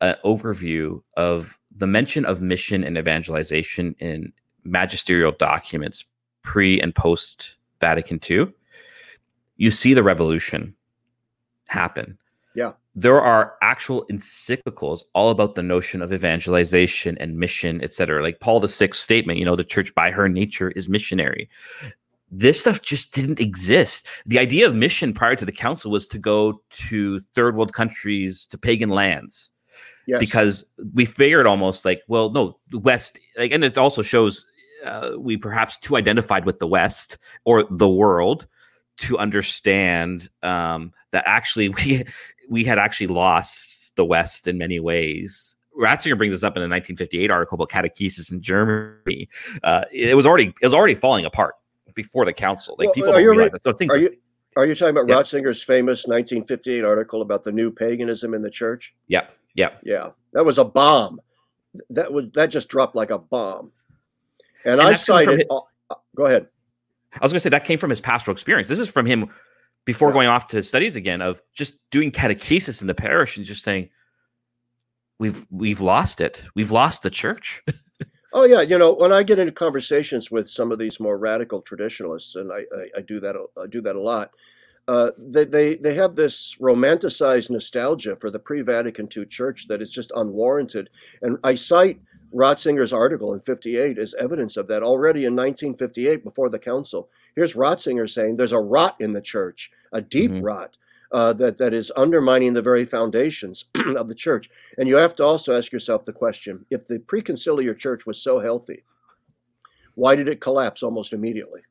an 0.00 0.14
overview 0.24 1.02
of 1.16 1.58
the 1.74 1.86
mention 1.86 2.24
of 2.24 2.40
mission 2.40 2.84
and 2.84 2.96
evangelization 2.96 3.96
in 3.98 4.32
magisterial 4.64 5.32
documents 5.32 6.04
pre 6.48 6.80
and 6.80 6.94
post 6.94 7.58
Vatican 7.78 8.18
II, 8.28 8.46
you 9.58 9.70
see 9.70 9.92
the 9.92 10.02
revolution 10.02 10.74
happen. 11.66 12.16
Yeah. 12.54 12.72
There 12.94 13.20
are 13.20 13.54
actual 13.60 14.06
encyclicals 14.10 15.02
all 15.12 15.28
about 15.28 15.56
the 15.56 15.62
notion 15.62 16.00
of 16.00 16.10
evangelization 16.10 17.18
and 17.18 17.36
mission, 17.38 17.84
etc. 17.84 18.22
Like 18.22 18.40
Paul 18.40 18.60
VI's 18.60 18.98
statement, 18.98 19.38
you 19.38 19.44
know, 19.44 19.56
the 19.56 19.62
church 19.62 19.94
by 19.94 20.10
her 20.10 20.26
nature 20.26 20.70
is 20.70 20.88
missionary. 20.88 21.50
This 22.30 22.60
stuff 22.60 22.80
just 22.80 23.12
didn't 23.12 23.40
exist. 23.40 24.06
The 24.24 24.38
idea 24.38 24.66
of 24.66 24.74
mission 24.74 25.12
prior 25.12 25.36
to 25.36 25.44
the 25.44 25.52
council 25.52 25.90
was 25.90 26.06
to 26.08 26.18
go 26.18 26.62
to 26.88 27.20
third 27.34 27.56
world 27.56 27.74
countries, 27.74 28.46
to 28.46 28.56
pagan 28.56 28.88
lands. 28.88 29.50
Yes. 30.06 30.18
Because 30.18 30.64
we 30.94 31.04
figured 31.04 31.46
almost 31.46 31.84
like, 31.84 32.00
well, 32.08 32.30
no, 32.30 32.58
the 32.70 32.78
West, 32.78 33.20
like, 33.36 33.52
and 33.52 33.62
it 33.62 33.76
also 33.76 34.00
shows 34.00 34.46
uh, 34.84 35.12
we 35.18 35.36
perhaps 35.36 35.78
too 35.78 35.96
identified 35.96 36.44
with 36.44 36.58
the 36.58 36.66
West 36.66 37.18
or 37.44 37.64
the 37.70 37.88
world 37.88 38.46
to 38.98 39.18
understand 39.18 40.28
um, 40.42 40.92
that 41.12 41.24
actually 41.26 41.68
we 41.86 42.04
we 42.48 42.64
had 42.64 42.78
actually 42.78 43.06
lost 43.06 43.94
the 43.96 44.04
West 44.04 44.46
in 44.46 44.58
many 44.58 44.80
ways. 44.80 45.56
Ratzinger 45.78 46.18
brings 46.18 46.34
this 46.34 46.42
up 46.42 46.56
in 46.56 46.62
a 46.62 46.68
1958 46.68 47.30
article 47.30 47.54
about 47.54 47.68
catechesis 47.68 48.32
in 48.32 48.40
Germany. 48.40 49.28
Uh, 49.62 49.84
it 49.92 50.16
was 50.16 50.26
already 50.26 50.52
it 50.60 50.66
was 50.66 50.74
already 50.74 50.94
falling 50.94 51.24
apart 51.24 51.54
before 51.94 52.24
the 52.24 52.32
council. 52.32 52.74
Like 52.78 52.86
well, 52.86 52.94
people 52.94 53.12
don't 53.12 53.24
realize 53.24 53.52
re- 53.52 53.58
So 53.60 53.72
things 53.72 53.92
are, 53.92 53.98
you, 53.98 54.16
are 54.56 54.66
you 54.66 54.74
talking 54.74 54.96
about 54.96 55.08
yeah. 55.08 55.16
Ratzinger's 55.16 55.62
famous 55.62 56.06
1958 56.06 56.84
article 56.84 57.22
about 57.22 57.44
the 57.44 57.52
new 57.52 57.70
paganism 57.70 58.34
in 58.34 58.42
the 58.42 58.50
church? 58.50 58.94
Yeah, 59.06 59.28
yeah, 59.54 59.70
yeah. 59.84 60.10
That 60.32 60.44
was 60.44 60.58
a 60.58 60.64
bomb. 60.64 61.20
That 61.90 62.12
was 62.12 62.26
that 62.34 62.46
just 62.46 62.68
dropped 62.68 62.96
like 62.96 63.10
a 63.10 63.18
bomb. 63.18 63.72
And, 64.64 64.80
and 64.80 64.82
I 64.82 64.94
cited. 64.94 65.40
His, 65.40 65.46
uh, 65.50 65.60
go 66.16 66.26
ahead. 66.26 66.48
I 67.14 67.24
was 67.24 67.32
going 67.32 67.38
to 67.38 67.40
say 67.40 67.50
that 67.50 67.64
came 67.64 67.78
from 67.78 67.90
his 67.90 68.00
pastoral 68.00 68.34
experience. 68.34 68.68
This 68.68 68.78
is 68.78 68.90
from 68.90 69.06
him 69.06 69.30
before 69.84 70.08
yeah. 70.10 70.14
going 70.14 70.28
off 70.28 70.48
to 70.48 70.56
his 70.56 70.68
studies 70.68 70.96
again 70.96 71.22
of 71.22 71.40
just 71.54 71.74
doing 71.90 72.12
catechesis 72.12 72.80
in 72.80 72.86
the 72.86 72.94
parish 72.94 73.36
and 73.36 73.46
just 73.46 73.64
saying, 73.64 73.88
"We've 75.18 75.46
we've 75.50 75.80
lost 75.80 76.20
it. 76.20 76.42
We've 76.54 76.70
lost 76.70 77.02
the 77.02 77.10
church." 77.10 77.62
oh 78.32 78.44
yeah, 78.44 78.60
you 78.60 78.78
know 78.78 78.92
when 78.92 79.12
I 79.12 79.22
get 79.22 79.38
into 79.38 79.52
conversations 79.52 80.30
with 80.30 80.48
some 80.48 80.72
of 80.72 80.78
these 80.78 81.00
more 81.00 81.18
radical 81.18 81.62
traditionalists, 81.62 82.36
and 82.36 82.52
I, 82.52 82.58
I, 82.76 82.98
I 82.98 83.00
do 83.00 83.20
that 83.20 83.36
I 83.56 83.66
do 83.66 83.80
that 83.82 83.96
a 83.96 84.00
lot. 84.00 84.32
Uh, 84.88 85.10
they, 85.18 85.44
they 85.44 85.76
they 85.76 85.94
have 85.94 86.14
this 86.14 86.56
romanticized 86.60 87.50
nostalgia 87.50 88.16
for 88.16 88.30
the 88.30 88.38
pre-Vatican 88.38 89.06
II 89.14 89.26
church 89.26 89.68
that 89.68 89.82
is 89.82 89.90
just 89.90 90.10
unwarranted. 90.16 90.88
And 91.20 91.38
I 91.44 91.54
cite 91.54 92.00
Ratzinger's 92.34 92.92
article 92.92 93.34
in 93.34 93.40
58 93.40 93.98
is 93.98 94.14
evidence 94.14 94.56
of 94.56 94.66
that 94.68 94.82
already 94.82 95.20
in 95.20 95.34
1958 95.34 96.22
before 96.24 96.48
the 96.48 96.58
council. 96.58 97.08
Here's 97.34 97.54
Ratzinger 97.54 98.08
saying 98.08 98.36
there's 98.36 98.52
a 98.52 98.58
rot 98.58 98.96
in 99.00 99.12
the 99.12 99.20
church, 99.20 99.70
a 99.92 100.00
deep 100.00 100.30
mm-hmm. 100.30 100.44
rot. 100.44 100.76
Uh, 101.10 101.32
that 101.32 101.56
that 101.56 101.72
is 101.72 101.90
undermining 101.96 102.52
the 102.52 102.60
very 102.60 102.84
foundations 102.84 103.64
of 103.96 104.08
the 104.08 104.14
church, 104.14 104.50
and 104.76 104.86
you 104.86 104.94
have 104.94 105.14
to 105.14 105.24
also 105.24 105.56
ask 105.56 105.72
yourself 105.72 106.04
the 106.04 106.12
question: 106.12 106.66
If 106.68 106.86
the 106.86 106.98
preconciliar 106.98 107.74
church 107.74 108.04
was 108.04 108.20
so 108.20 108.38
healthy, 108.38 108.84
why 109.94 110.14
did 110.14 110.28
it 110.28 110.42
collapse 110.42 110.82
almost 110.82 111.14
immediately? 111.14 111.62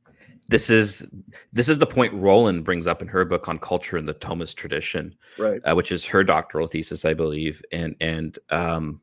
This 0.47 0.71
is 0.71 1.07
this 1.53 1.69
is 1.69 1.77
the 1.77 1.85
point 1.85 2.15
Rowland 2.15 2.63
brings 2.63 2.87
up 2.87 2.99
in 3.01 3.07
her 3.09 3.25
book 3.25 3.47
on 3.47 3.59
culture 3.59 3.95
and 3.95 4.07
the 4.07 4.15
Thomist 4.15 4.55
tradition, 4.55 5.13
right? 5.37 5.61
Uh, 5.69 5.75
which 5.75 5.91
is 5.91 6.03
her 6.07 6.23
doctoral 6.23 6.65
thesis, 6.65 7.05
I 7.05 7.13
believe, 7.13 7.61
and 7.71 7.95
and 8.01 8.39
um, 8.49 9.01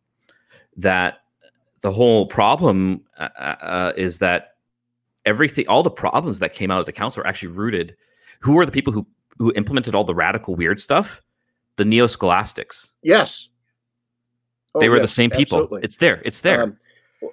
that 0.77 1.19
the 1.85 1.93
whole 1.93 2.25
problem 2.25 3.05
uh, 3.19 3.29
uh, 3.39 3.57
uh, 3.61 3.93
is 3.95 4.19
that 4.19 4.55
everything, 5.27 5.69
all 5.69 5.83
the 5.83 5.91
problems 5.91 6.39
that 6.39 6.55
came 6.55 6.71
out 6.71 6.81
of 6.81 6.87
the 6.87 6.93
council 6.93 7.23
are 7.23 7.27
actually 7.27 7.51
rooted. 7.53 7.95
Who 8.41 8.59
are 8.59 8.65
the 8.65 8.73
people 8.73 8.91
who 8.91 9.07
who 9.39 9.53
implemented 9.55 9.95
all 9.95 10.05
the 10.05 10.15
radical 10.15 10.57
weird 10.57 10.81
stuff? 10.81 11.21
The 11.77 11.85
neo 11.85 12.07
scholastics. 12.07 12.95
Yes, 13.03 13.51
oh, 14.75 14.81
they 14.81 14.89
were 14.89 14.97
yes, 14.97 15.03
the 15.03 15.15
same 15.15 15.29
people. 15.29 15.59
Absolutely. 15.59 15.83
It's 15.85 15.99
there. 15.99 16.23
It's 16.25 16.41
there. 16.41 16.63
Um, 16.63 16.79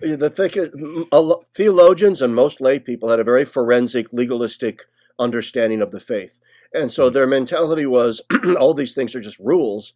the 0.02 0.30
thing, 0.30 1.45
theologians 1.54 2.22
and 2.22 2.36
most 2.36 2.60
lay 2.60 2.78
people 2.78 3.08
had 3.08 3.22
a 3.22 3.24
very 3.24 3.45
forensic, 3.45 4.08
legalistic 4.12 4.82
understanding 5.18 5.82
of 5.82 5.91
the 5.91 5.99
faith, 6.02 6.41
and 6.74 6.91
so 6.91 7.10
their 7.10 7.26
mentality 7.26 7.86
was 7.86 8.22
all 8.60 8.74
these 8.74 8.95
things 8.95 9.16
are 9.16 9.22
just 9.22 9.39
rules, 9.39 9.93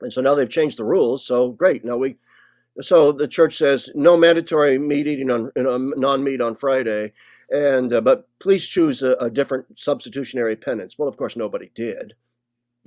and 0.00 0.12
so 0.12 0.20
now 0.20 0.34
they've 0.34 0.50
changed 0.50 0.78
the 0.78 0.84
rules. 0.84 1.24
So 1.24 1.52
great, 1.52 1.84
now 1.84 1.96
we 1.96 2.16
So 2.80 3.12
the 3.12 3.28
church 3.28 3.56
says 3.56 3.90
no 3.94 4.16
mandatory 4.16 4.78
meat 4.78 5.06
eating 5.06 5.30
on 5.30 5.50
you 5.56 5.62
know, 5.62 5.76
non-meat 5.78 6.40
on 6.40 6.54
Friday, 6.54 7.12
and 7.50 7.92
uh, 7.92 8.00
but 8.00 8.28
please 8.40 8.66
choose 8.66 9.02
a, 9.02 9.12
a, 9.14 9.30
different 9.30 9.78
substitutionary 9.78 10.56
penance. 10.56 10.98
Well, 10.98 11.08
of 11.08 11.16
course, 11.16 11.36
nobody 11.36 11.70
did. 11.74 12.14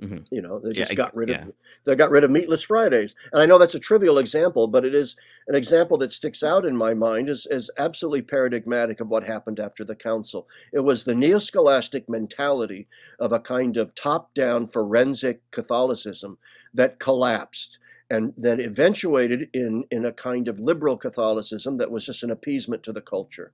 Mm-hmm. 0.02 0.32
You 0.32 0.42
know, 0.42 0.60
they 0.60 0.72
just 0.72 0.92
yeah, 0.92 0.96
got 0.96 1.16
rid 1.16 1.30
of 1.30 1.36
yeah. 1.36 1.46
they 1.84 1.96
got 1.96 2.10
rid 2.10 2.22
of 2.22 2.30
meatless 2.30 2.62
Fridays. 2.62 3.16
And 3.32 3.42
I 3.42 3.46
know 3.46 3.58
that's 3.58 3.74
a 3.74 3.80
trivial 3.80 4.18
example, 4.18 4.68
but 4.68 4.84
it 4.84 4.94
is 4.94 5.16
an 5.48 5.56
example 5.56 5.96
that 5.98 6.12
sticks 6.12 6.44
out 6.44 6.64
in 6.64 6.76
my 6.76 6.94
mind 6.94 7.28
as, 7.28 7.46
as 7.46 7.68
absolutely 7.78 8.22
paradigmatic 8.22 9.00
of 9.00 9.08
what 9.08 9.24
happened 9.24 9.58
after 9.58 9.84
the 9.84 9.96
council. 9.96 10.46
It 10.72 10.80
was 10.80 11.02
the 11.02 11.16
neo-scholastic 11.16 12.08
mentality 12.08 12.86
of 13.18 13.32
a 13.32 13.40
kind 13.40 13.76
of 13.76 13.92
top-down 13.96 14.68
forensic 14.68 15.40
Catholicism 15.50 16.38
that 16.74 17.00
collapsed 17.00 17.80
and 18.10 18.32
then 18.36 18.60
eventuated 18.60 19.48
in 19.52 19.84
in 19.90 20.06
a 20.06 20.12
kind 20.12 20.48
of 20.48 20.58
liberal 20.60 20.96
Catholicism 20.96 21.76
that 21.78 21.90
was 21.90 22.06
just 22.06 22.22
an 22.22 22.30
appeasement 22.30 22.82
to 22.84 22.92
the 22.92 23.00
culture. 23.00 23.52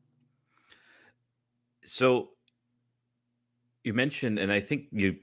So 1.85 2.31
you 3.83 3.93
mentioned, 3.93 4.39
and 4.39 4.53
I 4.53 4.61
think 4.61 4.87
you 4.93 5.17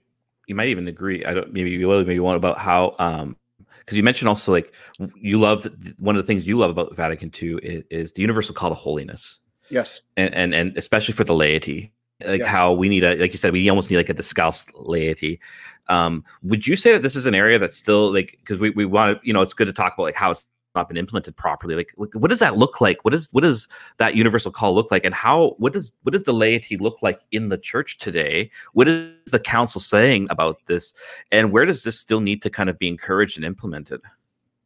you 0.47 0.55
might 0.55 0.67
even 0.67 0.87
agree. 0.87 1.25
I 1.25 1.33
don't 1.33 1.53
maybe 1.53 1.71
you 1.71 1.87
will 1.87 2.03
maybe 2.05 2.19
want 2.19 2.37
about 2.37 2.57
how 2.57 2.95
um 2.99 3.37
because 3.79 3.97
you 3.97 4.03
mentioned 4.03 4.29
also 4.29 4.51
like 4.51 4.73
you 5.15 5.39
loved 5.39 5.67
one 5.99 6.15
of 6.15 6.21
the 6.21 6.27
things 6.27 6.47
you 6.47 6.57
love 6.57 6.69
about 6.69 6.95
Vatican 6.95 7.31
II 7.41 7.55
is, 7.63 7.83
is 7.89 8.13
the 8.13 8.21
universal 8.21 8.53
call 8.53 8.69
to 8.69 8.75
holiness. 8.75 9.39
Yes, 9.69 10.01
and 10.17 10.33
and 10.33 10.53
and 10.53 10.77
especially 10.77 11.13
for 11.13 11.23
the 11.23 11.33
laity, 11.33 11.93
like 12.25 12.39
yes. 12.39 12.49
how 12.49 12.73
we 12.73 12.89
need 12.89 13.03
a 13.03 13.15
like 13.15 13.31
you 13.31 13.37
said 13.37 13.53
we 13.53 13.69
almost 13.69 13.89
need 13.89 13.97
like 13.97 14.09
a 14.09 14.13
discalced 14.13 14.71
laity. 14.75 15.39
Um, 15.87 16.23
would 16.43 16.65
you 16.65 16.75
say 16.75 16.93
that 16.93 17.01
this 17.01 17.15
is 17.15 17.25
an 17.25 17.35
area 17.35 17.59
that's 17.59 17.75
still 17.75 18.11
like 18.11 18.37
because 18.39 18.59
we 18.59 18.69
we 18.71 18.85
want 18.85 19.21
to 19.21 19.27
you 19.27 19.33
know 19.33 19.41
it's 19.41 19.53
good 19.53 19.67
to 19.67 19.73
talk 19.73 19.93
about 19.93 20.03
like 20.03 20.15
how 20.15 20.31
it's 20.31 20.43
not 20.75 20.87
been 20.87 20.97
implemented 20.97 21.35
properly. 21.35 21.75
Like 21.75 21.93
what 22.13 22.29
does 22.29 22.39
that 22.39 22.57
look 22.57 22.79
like? 22.79 23.03
What 23.03 23.13
is 23.13 23.29
what 23.31 23.41
does 23.41 23.67
that 23.97 24.15
universal 24.15 24.51
call 24.51 24.73
look 24.73 24.91
like? 24.91 25.05
And 25.05 25.13
how 25.13 25.55
what 25.57 25.73
does 25.73 25.93
what 26.03 26.13
does 26.13 26.23
the 26.23 26.33
laity 26.33 26.77
look 26.77 27.01
like 27.01 27.21
in 27.31 27.49
the 27.49 27.57
church 27.57 27.97
today? 27.97 28.51
What 28.73 28.87
is 28.87 29.13
the 29.31 29.39
council 29.39 29.81
saying 29.81 30.27
about 30.29 30.65
this? 30.67 30.93
And 31.31 31.51
where 31.51 31.65
does 31.65 31.83
this 31.83 31.99
still 31.99 32.21
need 32.21 32.41
to 32.43 32.49
kind 32.49 32.69
of 32.69 32.79
be 32.79 32.87
encouraged 32.87 33.37
and 33.37 33.45
implemented? 33.45 34.01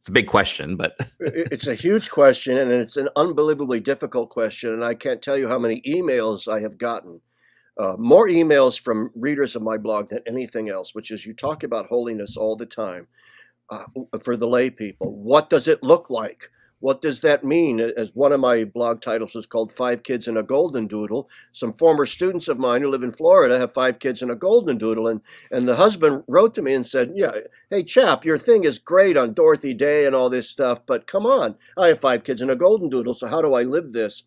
It's 0.06 0.10
a 0.10 0.12
big 0.12 0.28
question 0.28 0.76
but 0.76 0.94
it's 1.18 1.66
a 1.66 1.74
huge 1.74 2.12
question 2.12 2.58
and 2.58 2.70
it's 2.70 2.96
an 2.96 3.08
unbelievably 3.16 3.80
difficult 3.80 4.30
question 4.30 4.72
and 4.72 4.84
i 4.84 4.94
can't 4.94 5.20
tell 5.20 5.36
you 5.36 5.48
how 5.48 5.58
many 5.58 5.82
emails 5.82 6.46
i 6.46 6.60
have 6.60 6.78
gotten 6.78 7.20
uh, 7.78 7.96
more 7.98 8.28
emails 8.28 8.80
from 8.80 9.10
readers 9.14 9.56
of 9.56 9.62
my 9.62 9.76
blog 9.76 10.08
than 10.08 10.20
anything 10.26 10.68
else 10.70 10.94
which 10.94 11.10
is 11.10 11.26
you 11.26 11.34
talk 11.34 11.62
about 11.62 11.86
holiness 11.86 12.36
all 12.36 12.56
the 12.56 12.66
time 12.66 13.06
uh, 13.70 13.84
for 14.22 14.36
the 14.36 14.48
lay 14.48 14.70
people. 14.70 15.14
What 15.14 15.50
does 15.50 15.68
it 15.68 15.82
look 15.82 16.10
like? 16.10 16.50
What 16.80 17.00
does 17.00 17.22
that 17.22 17.42
mean? 17.42 17.80
As 17.80 18.14
one 18.14 18.32
of 18.32 18.40
my 18.40 18.64
blog 18.64 19.00
titles 19.00 19.34
was 19.34 19.46
called 19.46 19.72
Five 19.72 20.02
Kids 20.02 20.28
and 20.28 20.36
a 20.36 20.42
Golden 20.42 20.86
Doodle. 20.86 21.28
Some 21.50 21.72
former 21.72 22.04
students 22.04 22.48
of 22.48 22.58
mine 22.58 22.82
who 22.82 22.90
live 22.90 23.02
in 23.02 23.12
Florida 23.12 23.58
have 23.58 23.72
five 23.72 23.98
kids 23.98 24.20
and 24.20 24.30
a 24.30 24.36
golden 24.36 24.76
doodle. 24.76 25.08
And, 25.08 25.22
and 25.50 25.66
the 25.66 25.76
husband 25.76 26.22
wrote 26.28 26.52
to 26.54 26.62
me 26.62 26.74
and 26.74 26.86
said, 26.86 27.12
Yeah, 27.14 27.32
hey, 27.70 27.82
chap, 27.82 28.26
your 28.26 28.36
thing 28.36 28.64
is 28.64 28.78
great 28.78 29.16
on 29.16 29.32
Dorothy 29.32 29.72
Day 29.72 30.04
and 30.04 30.14
all 30.14 30.28
this 30.28 30.50
stuff, 30.50 30.80
but 30.86 31.06
come 31.06 31.24
on, 31.24 31.56
I 31.78 31.88
have 31.88 32.00
five 32.00 32.24
kids 32.24 32.42
and 32.42 32.50
a 32.50 32.56
golden 32.56 32.90
doodle, 32.90 33.14
so 33.14 33.26
how 33.26 33.40
do 33.40 33.54
I 33.54 33.62
live 33.62 33.92
this? 33.92 34.24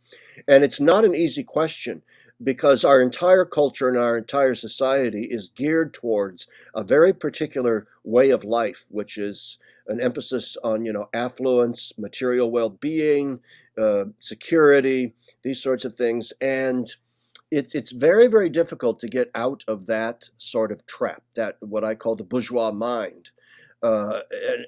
And 0.48 0.64
it's 0.64 0.80
not 0.80 1.06
an 1.06 1.16
easy 1.16 1.44
question 1.44 2.02
because 2.44 2.86
our 2.86 3.02
entire 3.02 3.46
culture 3.46 3.90
and 3.90 3.98
our 3.98 4.18
entire 4.18 4.56
society 4.56 5.28
is 5.30 5.50
geared 5.50 5.94
towards 5.94 6.48
a 6.76 6.84
very 6.84 7.14
particular 7.14 7.88
way 8.04 8.30
of 8.30 8.44
life, 8.44 8.86
which 8.90 9.18
is 9.18 9.58
an 9.88 10.00
emphasis 10.00 10.58
on 10.64 10.86
you 10.86 10.94
know 10.94 11.10
affluence, 11.14 11.94
material 11.98 12.52
well-being, 12.52 13.40
uh, 13.78 14.06
security, 14.20 15.14
these 15.44 15.62
sorts 15.62 15.86
of 15.86 15.96
things, 15.96 16.32
and 16.42 16.96
it's 17.52 17.76
it's 17.76 17.92
very 17.92 18.28
very 18.28 18.50
difficult 18.50 19.00
to 19.00 19.08
get 19.08 19.32
out 19.36 19.64
of 19.68 19.86
that 19.88 20.30
sort 20.38 20.72
of 20.72 20.86
trap, 20.86 21.24
that 21.36 21.58
what 21.60 21.84
I 21.84 21.96
call 21.96 22.16
the 22.16 22.24
bourgeois 22.24 22.72
mind, 22.72 23.32
uh, 23.82 24.22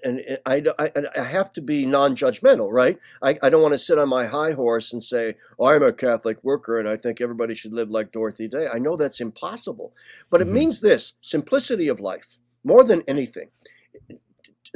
and, 0.04 0.20
and 0.20 0.40
I, 0.46 0.64
I, 0.80 0.92
I, 1.20 1.24
have 1.24 1.52
to 1.54 1.62
be 1.62 1.86
non-judgmental, 1.86 2.70
right? 2.72 2.98
I, 3.22 3.38
I 3.44 3.50
don't 3.50 3.62
want 3.62 3.74
to 3.74 3.80
sit 3.80 3.98
on 3.98 4.08
my 4.08 4.26
high 4.26 4.54
horse 4.54 4.94
and 4.94 5.04
say, 5.04 5.36
oh, 5.60 5.66
I'm 5.66 5.84
a 5.84 5.92
Catholic 5.92 6.42
worker 6.44 6.80
and 6.80 6.88
I 6.88 6.96
think 6.96 7.20
everybody 7.20 7.54
should 7.54 7.74
live 7.74 7.90
like 7.90 8.14
Dorothy 8.14 8.48
Day. 8.48 8.68
I 8.74 8.80
know 8.80 8.96
that's 8.96 9.20
impossible, 9.20 9.94
but 10.30 10.40
mm-hmm. 10.40 10.50
it 10.50 10.54
means 10.54 10.80
this: 10.80 11.14
simplicity 11.20 11.90
of 11.90 12.00
life, 12.00 12.40
more 12.64 12.86
than 12.86 13.04
anything. 13.06 13.50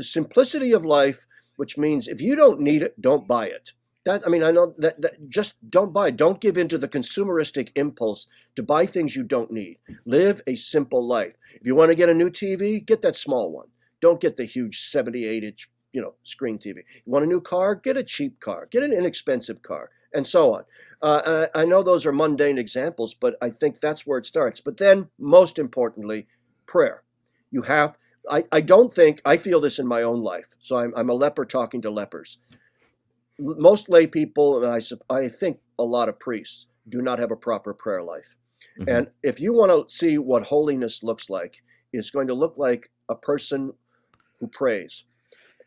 Simplicity 0.02 0.74
of 0.74 0.84
life, 0.84 1.26
which 1.56 1.78
means 1.78 2.10
if 2.10 2.22
you 2.22 2.36
don't 2.36 2.60
need 2.60 2.82
it, 2.82 3.00
don't 3.00 3.28
buy 3.28 3.48
it. 3.48 3.72
That 4.04 4.24
I 4.26 4.30
mean, 4.30 4.44
I 4.44 4.52
know 4.52 4.74
that, 4.78 5.02
that 5.02 5.30
just 5.30 5.56
don't 5.70 5.94
buy. 5.94 6.12
Don't 6.12 6.42
give 6.42 6.58
in 6.58 6.68
to 6.68 6.78
the 6.78 6.90
consumeristic 6.90 7.70
impulse 7.76 8.28
to 8.58 8.64
buy 8.64 8.86
things 8.86 9.16
you 9.16 9.24
don't 9.24 9.52
need. 9.52 9.78
Live 10.06 10.42
a 10.46 10.58
simple 10.58 11.08
life. 11.08 11.36
If 11.54 11.66
you 11.66 11.74
want 11.74 11.90
to 11.90 11.96
get 11.96 12.10
a 12.10 12.14
new 12.14 12.30
TV, 12.30 12.86
get 12.86 13.02
that 13.02 13.16
small 13.16 13.50
one. 13.50 13.68
Don't 14.02 14.22
get 14.22 14.38
the 14.38 14.46
huge 14.46 14.80
78 14.80 15.44
inch, 15.44 15.70
you 15.94 16.02
know, 16.02 16.16
screen 16.24 16.58
TV. 16.58 16.78
You 16.78 17.12
want 17.12 17.26
a 17.26 17.28
new 17.28 17.42
car? 17.42 17.76
Get 17.76 17.98
a 17.98 18.04
cheap 18.04 18.40
car. 18.40 18.68
Get 18.70 18.84
an 18.84 18.94
inexpensive 18.94 19.62
car, 19.62 19.90
and 20.14 20.26
so 20.26 20.54
on. 20.54 20.64
Uh, 21.02 21.48
I 21.54 21.66
know 21.66 21.84
those 21.84 22.06
are 22.06 22.12
mundane 22.12 22.58
examples, 22.58 23.14
but 23.14 23.36
I 23.42 23.50
think 23.50 23.80
that's 23.80 24.08
where 24.08 24.18
it 24.18 24.26
starts. 24.26 24.62
But 24.62 24.78
then, 24.78 25.10
most 25.20 25.60
importantly, 25.60 26.28
prayer. 26.66 27.04
You 27.52 27.64
have. 27.64 27.98
I, 28.30 28.46
I 28.52 28.62
don't 28.62 28.92
think 28.92 29.22
I 29.24 29.38
feel 29.38 29.62
this 29.62 29.80
in 29.80 29.88
my 29.88 30.02
own 30.02 30.24
life. 30.24 30.48
So 30.60 30.78
I'm, 30.78 30.94
I'm 30.96 31.10
a 31.10 31.14
leper 31.14 31.46
talking 31.46 31.82
to 31.84 31.92
lepers. 31.92 32.40
Most 33.38 33.90
lay 33.90 34.08
people, 34.08 34.64
and 34.64 34.72
I, 34.72 35.14
I 35.14 35.30
think 35.30 35.60
a 35.78 35.84
lot 35.84 36.10
of 36.10 36.20
priests, 36.20 36.68
do 36.90 37.02
not 37.02 37.20
have 37.20 37.32
a 37.32 37.36
proper 37.36 37.74
prayer 37.74 38.02
life. 38.02 38.36
Mm-hmm. 38.80 38.90
And 38.90 39.08
if 39.24 39.40
you 39.40 39.54
want 39.54 39.72
to 39.72 39.94
see 39.94 40.18
what 40.18 40.44
holiness 40.44 41.04
looks 41.04 41.30
like, 41.30 41.58
it's 41.94 42.10
going 42.10 42.28
to 42.28 42.34
look 42.34 42.56
like 42.58 42.90
a 43.10 43.16
person 43.16 43.74
who 44.40 44.48
prays, 44.48 45.04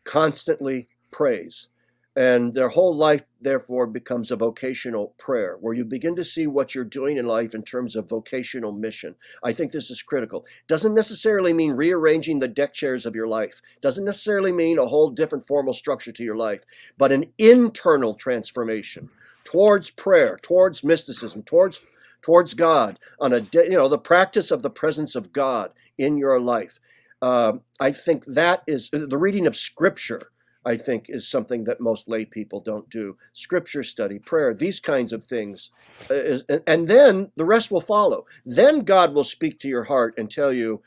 constantly 0.03 0.87
prays. 1.11 1.67
And 2.15 2.53
their 2.53 2.69
whole 2.69 2.95
life, 2.95 3.23
therefore, 3.39 3.87
becomes 3.87 4.29
a 4.29 4.35
vocational 4.35 5.13
prayer 5.17 5.57
where 5.61 5.73
you 5.73 5.85
begin 5.85 6.15
to 6.17 6.23
see 6.25 6.47
what 6.47 6.75
you're 6.75 6.83
doing 6.83 7.17
in 7.17 7.25
life 7.25 7.53
in 7.55 7.63
terms 7.63 7.95
of 7.95 8.09
vocational 8.09 8.73
mission. 8.73 9.15
I 9.43 9.53
think 9.53 9.71
this 9.71 9.89
is 9.89 10.01
critical. 10.01 10.45
Doesn't 10.67 10.93
necessarily 10.93 11.53
mean 11.53 11.73
rearranging 11.73 12.39
the 12.39 12.47
deck 12.47 12.73
chairs 12.73 13.05
of 13.05 13.15
your 13.15 13.27
life, 13.27 13.61
doesn't 13.81 14.03
necessarily 14.03 14.51
mean 14.51 14.79
a 14.79 14.87
whole 14.87 15.11
different 15.11 15.47
formal 15.47 15.73
structure 15.73 16.11
to 16.11 16.23
your 16.23 16.35
life, 16.35 16.61
but 16.97 17.11
an 17.13 17.31
internal 17.37 18.15
transformation 18.15 19.09
towards 19.43 19.89
prayer, 19.89 20.37
towards 20.41 20.83
mysticism, 20.83 21.43
towards 21.43 21.81
towards 22.21 22.53
God 22.53 22.99
on 23.19 23.33
a 23.33 23.41
day, 23.41 23.65
you 23.65 23.77
know 23.77 23.87
the 23.87 23.97
practice 23.97 24.51
of 24.51 24.61
the 24.61 24.69
presence 24.69 25.15
of 25.15 25.31
God 25.31 25.71
in 25.97 26.17
your 26.17 26.39
life. 26.39 26.79
Uh, 27.21 27.53
I 27.79 27.91
think 27.91 28.25
that 28.25 28.63
is 28.67 28.89
the 28.91 29.17
reading 29.17 29.47
of 29.47 29.55
Scripture. 29.55 30.31
I 30.65 30.75
think 30.75 31.05
is 31.07 31.27
something 31.27 31.63
that 31.63 31.79
most 31.79 32.09
lay 32.09 32.25
people 32.25 32.59
don't 32.59 32.89
do. 32.89 33.17
Scripture 33.33 33.81
study, 33.81 34.19
prayer, 34.19 34.53
these 34.53 34.79
kinds 34.79 35.13
of 35.13 35.23
things, 35.23 35.71
uh, 36.11 36.39
and 36.67 36.87
then 36.87 37.31
the 37.37 37.45
rest 37.45 37.71
will 37.71 37.81
follow. 37.81 38.25
Then 38.45 38.81
God 38.81 39.13
will 39.13 39.23
speak 39.23 39.59
to 39.59 39.69
your 39.69 39.85
heart 39.85 40.15
and 40.17 40.29
tell 40.29 40.51
you, 40.51 40.81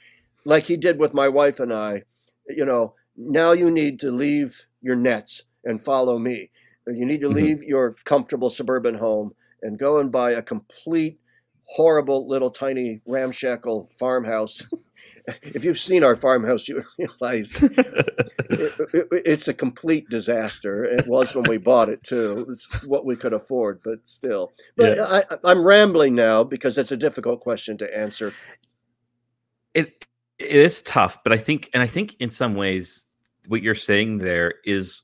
like 0.45 0.65
He 0.65 0.77
did 0.77 0.99
with 0.99 1.15
my 1.15 1.29
wife 1.29 1.59
and 1.59 1.73
I, 1.73 2.03
you 2.49 2.67
know, 2.67 2.95
now 3.17 3.53
you 3.53 3.71
need 3.71 3.99
to 4.01 4.11
leave 4.11 4.67
your 4.83 4.97
nets 4.97 5.45
and 5.65 5.81
follow 5.81 6.19
me. 6.19 6.51
You 6.87 7.07
need 7.07 7.21
to 7.23 7.29
mm-hmm. 7.29 7.37
leave 7.37 7.63
your 7.63 7.97
comfortable 8.05 8.51
suburban 8.51 8.97
home 8.97 9.35
and 9.63 9.79
go 9.79 9.99
and 9.99 10.11
buy 10.11 10.33
a 10.33 10.43
complete 10.43 11.19
horrible 11.65 12.29
little 12.29 12.51
tiny 12.51 13.01
ramshackle 13.07 13.87
farmhouse 13.99 14.67
if 15.43 15.65
you've 15.65 15.79
seen 15.79 16.05
our 16.05 16.17
farmhouse, 16.17 16.69
you 16.69 16.83
realize 16.99 17.61
it, 17.63 18.75
it, 18.93 19.09
it's 19.11 19.49
a 19.49 19.55
complete 19.55 20.09
disaster. 20.09 20.85
It 20.85 21.07
was 21.07 21.35
when 21.35 21.49
we 21.49 21.59
bought 21.59 21.89
it 21.89 22.03
too. 22.03 22.47
It's 22.49 22.69
what 22.85 23.05
we 23.05 23.17
could 23.17 23.33
afford, 23.33 23.81
but 23.85 24.07
still. 24.07 24.53
But 24.77 24.97
yeah. 24.97 25.23
I, 25.31 25.37
I'm 25.45 25.65
rambling 25.65 26.15
now 26.15 26.45
because 26.45 26.79
it's 26.79 26.93
a 26.93 26.97
difficult 26.97 27.41
question 27.41 27.79
to 27.79 27.97
answer. 27.97 28.33
It 29.75 30.07
it 30.39 30.51
is 30.51 30.83
tough, 30.83 31.19
but 31.23 31.33
I 31.33 31.37
think, 31.37 31.71
and 31.73 31.83
I 31.83 31.87
think 31.87 32.17
in 32.19 32.31
some 32.31 32.55
ways, 32.55 33.07
what 33.47 33.63
you're 33.63 33.75
saying 33.77 34.19
there 34.19 34.55
is 34.65 35.03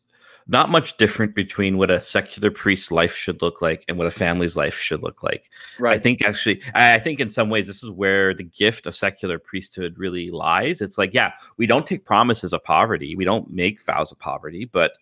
not 0.48 0.70
much 0.70 0.96
different 0.96 1.34
between 1.34 1.76
what 1.76 1.90
a 1.90 2.00
secular 2.00 2.50
priest's 2.50 2.90
life 2.90 3.14
should 3.14 3.42
look 3.42 3.60
like 3.60 3.84
and 3.86 3.98
what 3.98 4.06
a 4.06 4.10
family's 4.10 4.56
life 4.56 4.78
should 4.78 5.02
look 5.02 5.22
like. 5.22 5.50
Right. 5.78 5.94
I 5.94 5.98
think 5.98 6.24
actually, 6.24 6.62
I 6.74 6.98
think 6.98 7.20
in 7.20 7.28
some 7.28 7.50
ways, 7.50 7.66
this 7.66 7.84
is 7.84 7.90
where 7.90 8.32
the 8.32 8.44
gift 8.44 8.86
of 8.86 8.96
secular 8.96 9.38
priesthood 9.38 9.98
really 9.98 10.30
lies. 10.30 10.80
It's 10.80 10.96
like, 10.96 11.12
yeah, 11.12 11.32
we 11.58 11.66
don't 11.66 11.86
take 11.86 12.06
promises 12.06 12.54
of 12.54 12.64
poverty, 12.64 13.14
we 13.14 13.24
don't 13.24 13.50
make 13.50 13.82
vows 13.82 14.10
of 14.10 14.18
poverty, 14.18 14.64
but 14.64 14.92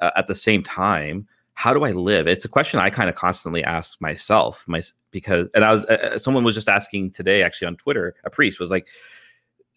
uh, 0.00 0.10
at 0.16 0.26
the 0.26 0.34
same 0.34 0.62
time, 0.62 1.26
how 1.54 1.74
do 1.74 1.84
I 1.84 1.92
live? 1.92 2.26
It's 2.26 2.44
a 2.44 2.48
question 2.48 2.80
I 2.80 2.90
kind 2.90 3.10
of 3.10 3.16
constantly 3.16 3.62
ask 3.64 4.00
myself. 4.00 4.64
My 4.66 4.82
because, 5.10 5.48
and 5.54 5.64
I 5.64 5.72
was, 5.72 5.84
uh, 5.86 6.12
uh, 6.14 6.18
someone 6.18 6.44
was 6.44 6.54
just 6.54 6.68
asking 6.68 7.10
today, 7.10 7.42
actually 7.42 7.66
on 7.66 7.76
Twitter, 7.76 8.14
a 8.24 8.30
priest 8.30 8.60
was 8.60 8.70
like, 8.70 8.86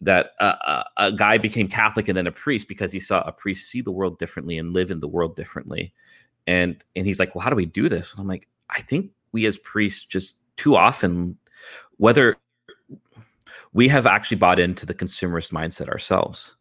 that 0.03 0.31
uh, 0.39 0.83
a 0.97 1.11
guy 1.11 1.37
became 1.37 1.67
Catholic 1.67 2.07
and 2.07 2.17
then 2.17 2.27
a 2.27 2.31
priest 2.31 2.67
because 2.67 2.91
he 2.91 2.99
saw 2.99 3.21
a 3.21 3.31
priest 3.31 3.69
see 3.69 3.81
the 3.81 3.91
world 3.91 4.19
differently 4.19 4.57
and 4.57 4.73
live 4.73 4.91
in 4.91 4.99
the 4.99 5.07
world 5.07 5.35
differently. 5.35 5.93
And 6.47 6.83
and 6.95 7.05
he's 7.05 7.19
like, 7.19 7.35
well, 7.35 7.43
how 7.43 7.49
do 7.49 7.55
we 7.55 7.65
do 7.65 7.89
this? 7.89 8.11
And 8.11 8.21
I'm 8.21 8.27
like, 8.27 8.47
I 8.69 8.81
think 8.81 9.11
we 9.31 9.45
as 9.45 9.57
priests 9.57 10.05
just 10.05 10.37
too 10.57 10.75
often, 10.75 11.37
whether 11.97 12.35
we 13.73 13.87
have 13.87 14.05
actually 14.05 14.37
bought 14.37 14.59
into 14.59 14.85
the 14.85 14.93
consumerist 14.93 15.51
mindset 15.51 15.89
ourselves. 15.89 16.55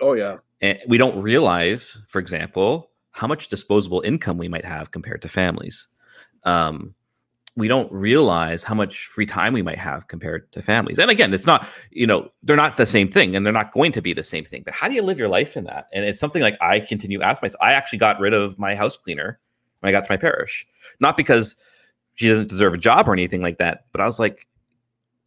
Oh 0.00 0.14
yeah, 0.14 0.38
and 0.60 0.78
we 0.88 0.98
don't 0.98 1.20
realize, 1.20 2.02
for 2.08 2.18
example, 2.18 2.90
how 3.10 3.26
much 3.26 3.48
disposable 3.48 4.00
income 4.00 4.38
we 4.38 4.48
might 4.48 4.64
have 4.64 4.90
compared 4.90 5.22
to 5.22 5.28
families. 5.28 5.88
Um, 6.44 6.94
we 7.58 7.66
don't 7.66 7.90
realize 7.90 8.62
how 8.62 8.74
much 8.74 9.06
free 9.06 9.26
time 9.26 9.52
we 9.52 9.62
might 9.62 9.78
have 9.78 10.06
compared 10.06 10.50
to 10.52 10.62
families. 10.62 10.96
And 10.96 11.10
again, 11.10 11.34
it's 11.34 11.46
not, 11.46 11.66
you 11.90 12.06
know, 12.06 12.30
they're 12.44 12.54
not 12.54 12.76
the 12.76 12.86
same 12.86 13.08
thing 13.08 13.34
and 13.34 13.44
they're 13.44 13.52
not 13.52 13.72
going 13.72 13.90
to 13.92 14.00
be 14.00 14.12
the 14.12 14.22
same 14.22 14.44
thing. 14.44 14.62
But 14.64 14.74
how 14.74 14.86
do 14.86 14.94
you 14.94 15.02
live 15.02 15.18
your 15.18 15.28
life 15.28 15.56
in 15.56 15.64
that? 15.64 15.88
And 15.92 16.04
it's 16.04 16.20
something 16.20 16.40
like 16.40 16.56
I 16.60 16.78
continue 16.78 17.18
to 17.18 17.24
ask 17.24 17.42
myself. 17.42 17.60
I 17.60 17.72
actually 17.72 17.98
got 17.98 18.20
rid 18.20 18.32
of 18.32 18.60
my 18.60 18.76
house 18.76 18.96
cleaner 18.96 19.40
when 19.80 19.88
I 19.88 19.92
got 19.92 20.04
to 20.04 20.12
my 20.12 20.16
parish, 20.16 20.68
not 21.00 21.16
because 21.16 21.56
she 22.14 22.28
doesn't 22.28 22.48
deserve 22.48 22.74
a 22.74 22.78
job 22.78 23.08
or 23.08 23.12
anything 23.12 23.42
like 23.42 23.58
that, 23.58 23.86
but 23.90 24.00
I 24.00 24.06
was 24.06 24.20
like, 24.20 24.46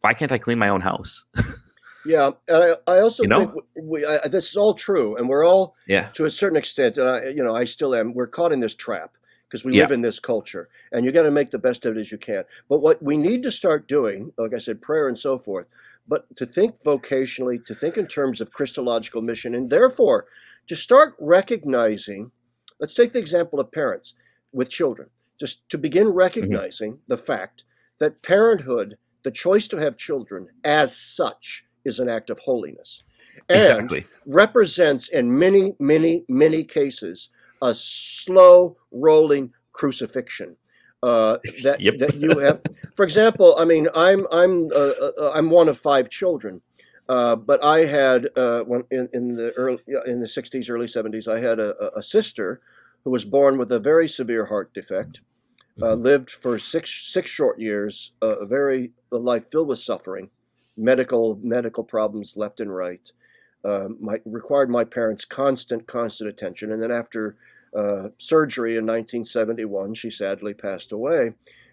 why 0.00 0.14
can't 0.14 0.32
I 0.32 0.38
clean 0.38 0.58
my 0.58 0.70
own 0.70 0.80
house? 0.80 1.26
yeah, 2.06 2.30
I, 2.50 2.76
I 2.86 2.98
also 3.00 3.24
you 3.24 3.28
know? 3.28 3.40
think 3.40 3.64
we, 3.76 4.06
I, 4.06 4.26
this 4.28 4.50
is 4.50 4.56
all 4.56 4.74
true, 4.74 5.16
and 5.16 5.28
we're 5.28 5.46
all, 5.46 5.74
yeah, 5.86 6.08
to 6.14 6.24
a 6.24 6.30
certain 6.30 6.56
extent, 6.56 6.98
and 6.98 7.08
I, 7.08 7.28
you 7.28 7.42
know, 7.42 7.54
I 7.54 7.64
still 7.64 7.94
am. 7.94 8.14
We're 8.14 8.26
caught 8.26 8.52
in 8.52 8.60
this 8.60 8.74
trap 8.74 9.16
because 9.52 9.66
we 9.66 9.76
yeah. 9.76 9.82
live 9.82 9.90
in 9.90 10.00
this 10.00 10.18
culture 10.18 10.70
and 10.92 11.04
you 11.04 11.12
got 11.12 11.24
to 11.24 11.30
make 11.30 11.50
the 11.50 11.58
best 11.58 11.84
of 11.84 11.94
it 11.94 12.00
as 12.00 12.10
you 12.10 12.16
can. 12.16 12.42
But 12.70 12.80
what 12.80 13.02
we 13.02 13.18
need 13.18 13.42
to 13.42 13.50
start 13.50 13.86
doing, 13.86 14.32
like 14.38 14.54
I 14.54 14.58
said, 14.58 14.80
prayer 14.80 15.08
and 15.08 15.18
so 15.18 15.36
forth, 15.36 15.66
but 16.08 16.34
to 16.36 16.46
think 16.46 16.82
vocationally, 16.82 17.62
to 17.66 17.74
think 17.74 17.98
in 17.98 18.06
terms 18.06 18.40
of 18.40 18.50
Christological 18.50 19.20
mission, 19.20 19.54
and 19.54 19.68
therefore 19.68 20.24
to 20.68 20.74
start 20.74 21.14
recognizing, 21.20 22.30
let's 22.80 22.94
take 22.94 23.12
the 23.12 23.18
example 23.18 23.60
of 23.60 23.70
parents 23.70 24.14
with 24.52 24.70
children, 24.70 25.10
just 25.38 25.68
to 25.68 25.76
begin 25.76 26.06
mm-hmm. 26.06 26.16
recognizing 26.16 26.92
mm-hmm. 26.92 27.02
the 27.08 27.18
fact 27.18 27.64
that 27.98 28.22
parenthood, 28.22 28.96
the 29.22 29.30
choice 29.30 29.68
to 29.68 29.76
have 29.76 29.98
children 29.98 30.48
as 30.64 30.96
such, 30.96 31.66
is 31.84 32.00
an 32.00 32.08
act 32.08 32.30
of 32.30 32.38
holiness. 32.38 33.02
And 33.50 33.60
exactly. 33.60 34.06
represents 34.24 35.08
in 35.08 35.38
many, 35.38 35.74
many, 35.78 36.24
many 36.28 36.64
cases 36.64 37.28
a 37.62 37.74
slow 37.74 38.76
rolling 38.90 39.52
crucifixion. 39.72 40.56
Uh, 41.02 41.38
that 41.64 41.80
yep. 41.80 41.96
that 41.98 42.14
you 42.14 42.38
have, 42.38 42.60
for 42.94 43.02
example, 43.02 43.56
I 43.58 43.64
mean, 43.64 43.88
I'm 43.92 44.24
I'm 44.30 44.68
uh, 44.72 44.92
uh, 45.18 45.32
I'm 45.34 45.50
one 45.50 45.68
of 45.68 45.76
five 45.76 46.08
children, 46.08 46.60
uh, 47.08 47.34
but 47.34 47.62
I 47.64 47.86
had 47.86 48.28
uh, 48.36 48.62
when 48.62 48.84
in, 48.92 49.08
in, 49.12 49.34
the 49.34 49.52
early 49.54 49.82
in 50.06 50.20
the 50.20 50.26
60s, 50.26 50.70
early 50.70 50.86
70s, 50.86 51.26
I 51.26 51.40
had 51.40 51.58
a, 51.58 51.98
a, 51.98 52.02
sister 52.04 52.60
who 53.02 53.10
was 53.10 53.24
born 53.24 53.58
with 53.58 53.72
a 53.72 53.80
very 53.80 54.06
severe 54.06 54.46
heart 54.46 54.72
defect. 54.74 55.22
Uh, 55.80 55.86
mm-hmm. 55.86 56.02
lived 56.02 56.30
for 56.30 56.56
six 56.58 57.12
six 57.12 57.28
short 57.28 57.58
years, 57.58 58.12
a 58.20 58.46
very 58.46 58.92
a 59.10 59.16
life 59.16 59.50
filled 59.50 59.68
with 59.68 59.80
suffering, 59.80 60.30
medical 60.76 61.40
medical 61.42 61.82
problems 61.82 62.36
left 62.36 62.60
and 62.60 62.72
right. 62.72 63.10
my 63.64 64.20
required 64.24 64.70
my 64.70 64.84
parents 64.84 65.24
constant 65.24 65.88
constant 65.88 66.30
attention, 66.30 66.70
and 66.70 66.80
then 66.80 66.92
after 66.92 67.36
uh, 67.76 68.08
surgery 68.18 68.72
in 68.72 68.84
1971. 68.84 69.94
She 69.94 70.10
sadly 70.10 70.54
passed 70.54 70.92
away. 70.92 71.32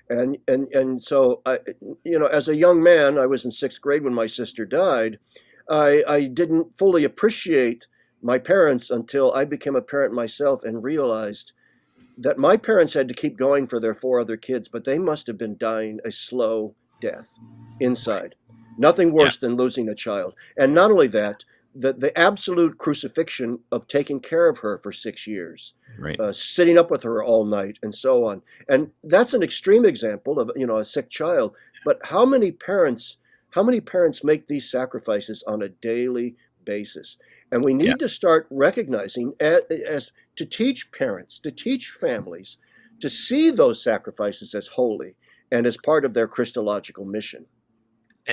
And, 0.09 0.37
and, 0.47 0.67
and 0.73 1.01
so, 1.01 1.41
I, 1.45 1.59
you 2.03 2.17
know, 2.17 2.25
as 2.25 2.47
a 2.47 2.55
young 2.55 2.81
man, 2.81 3.17
I 3.17 3.27
was 3.27 3.45
in 3.45 3.51
sixth 3.51 3.79
grade 3.79 4.03
when 4.03 4.13
my 4.13 4.25
sister 4.25 4.65
died. 4.65 5.19
I, 5.69 6.03
I 6.07 6.25
didn't 6.25 6.77
fully 6.77 7.03
appreciate 7.03 7.85
my 8.21 8.39
parents 8.39 8.89
until 8.89 9.31
I 9.33 9.45
became 9.45 9.75
a 9.75 9.81
parent 9.81 10.13
myself 10.13 10.63
and 10.63 10.83
realized 10.83 11.53
that 12.17 12.37
my 12.37 12.57
parents 12.57 12.93
had 12.93 13.07
to 13.07 13.13
keep 13.13 13.37
going 13.37 13.67
for 13.67 13.79
their 13.79 13.93
four 13.93 14.19
other 14.19 14.35
kids, 14.35 14.67
but 14.67 14.83
they 14.83 14.97
must 14.97 15.27
have 15.27 15.37
been 15.37 15.57
dying 15.57 15.99
a 16.03 16.11
slow 16.11 16.75
death 16.99 17.33
inside. 17.79 18.35
Nothing 18.77 19.13
worse 19.13 19.37
yeah. 19.41 19.47
than 19.47 19.57
losing 19.57 19.87
a 19.89 19.95
child. 19.95 20.33
And 20.57 20.73
not 20.73 20.91
only 20.91 21.07
that, 21.07 21.45
the, 21.79 21.93
the 21.93 22.17
absolute 22.19 22.77
crucifixion 22.77 23.57
of 23.71 23.87
taking 23.87 24.19
care 24.19 24.49
of 24.49 24.57
her 24.57 24.77
for 24.79 24.91
six 24.91 25.25
years, 25.25 25.73
right. 25.97 26.19
uh, 26.19 26.33
sitting 26.33 26.77
up 26.77 26.91
with 26.91 27.03
her 27.03 27.23
all 27.23 27.45
night, 27.45 27.79
and 27.81 27.95
so 27.95 28.25
on. 28.25 28.41
And 28.67 28.91
that's 29.05 29.33
an 29.33 29.41
extreme 29.41 29.85
example 29.85 30.39
of 30.39 30.51
you 30.57 30.67
know 30.67 30.75
a 30.75 30.85
sick 30.85 31.09
child. 31.09 31.55
But 31.85 31.99
how 32.03 32.25
many 32.25 32.51
parents, 32.51 33.17
how 33.51 33.63
many 33.63 33.79
parents 33.79 34.25
make 34.25 34.47
these 34.47 34.69
sacrifices 34.69 35.41
on 35.47 35.61
a 35.61 35.69
daily 35.69 36.35
basis? 36.65 37.15
And 37.51 37.63
we 37.63 37.73
need 37.73 37.87
yeah. 37.87 37.95
to 37.95 38.09
start 38.09 38.45
recognizing 38.51 39.33
as, 39.39 39.61
as 39.87 40.11
to 40.35 40.45
teach 40.45 40.91
parents, 40.91 41.39
to 41.39 41.49
teach 41.49 41.91
families, 41.91 42.57
to 42.99 43.09
see 43.09 43.51
those 43.51 43.81
sacrifices 43.81 44.53
as 44.53 44.67
holy 44.67 45.15
and 45.49 45.65
as 45.65 45.77
part 45.77 46.03
of 46.03 46.13
their 46.13 46.27
Christological 46.27 47.05
mission 47.05 47.45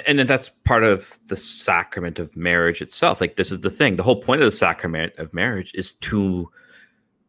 and 0.07 0.21
that's 0.21 0.49
part 0.49 0.85
of 0.85 1.19
the 1.29 1.37
sacrament 1.37 2.19
of 2.19 2.37
marriage 2.37 2.83
itself. 2.83 3.21
Like 3.21 3.37
this 3.37 3.51
is 3.51 3.63
the 3.63 3.71
thing. 3.71 3.97
The 3.97 4.03
whole 4.03 4.21
point 4.21 4.43
of 4.43 4.51
the 4.51 4.57
sacrament 4.57 5.15
of 5.17 5.33
marriage 5.33 5.73
is 5.75 5.95
to 5.95 6.51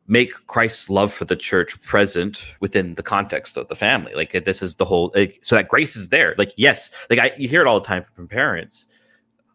make 0.07 0.33
Christ's 0.47 0.89
love 0.89 1.13
for 1.13 1.25
the 1.25 1.35
church 1.35 1.81
present 1.83 2.55
within 2.59 2.95
the 2.95 3.03
context 3.03 3.57
of 3.57 3.67
the 3.67 3.75
family. 3.75 4.13
Like 4.15 4.33
uh, 4.33 4.41
this 4.43 4.61
is 4.61 4.75
the 4.75 4.85
whole. 4.85 5.11
Like, 5.15 5.39
so 5.43 5.55
that 5.55 5.67
grace 5.67 5.95
is 5.95 6.09
there. 6.09 6.35
Like 6.37 6.53
yes, 6.57 6.89
like 7.09 7.19
I 7.19 7.31
you 7.37 7.47
hear 7.47 7.61
it 7.61 7.67
all 7.67 7.79
the 7.79 7.87
time 7.87 8.03
from 8.03 8.27
parents. 8.27 8.87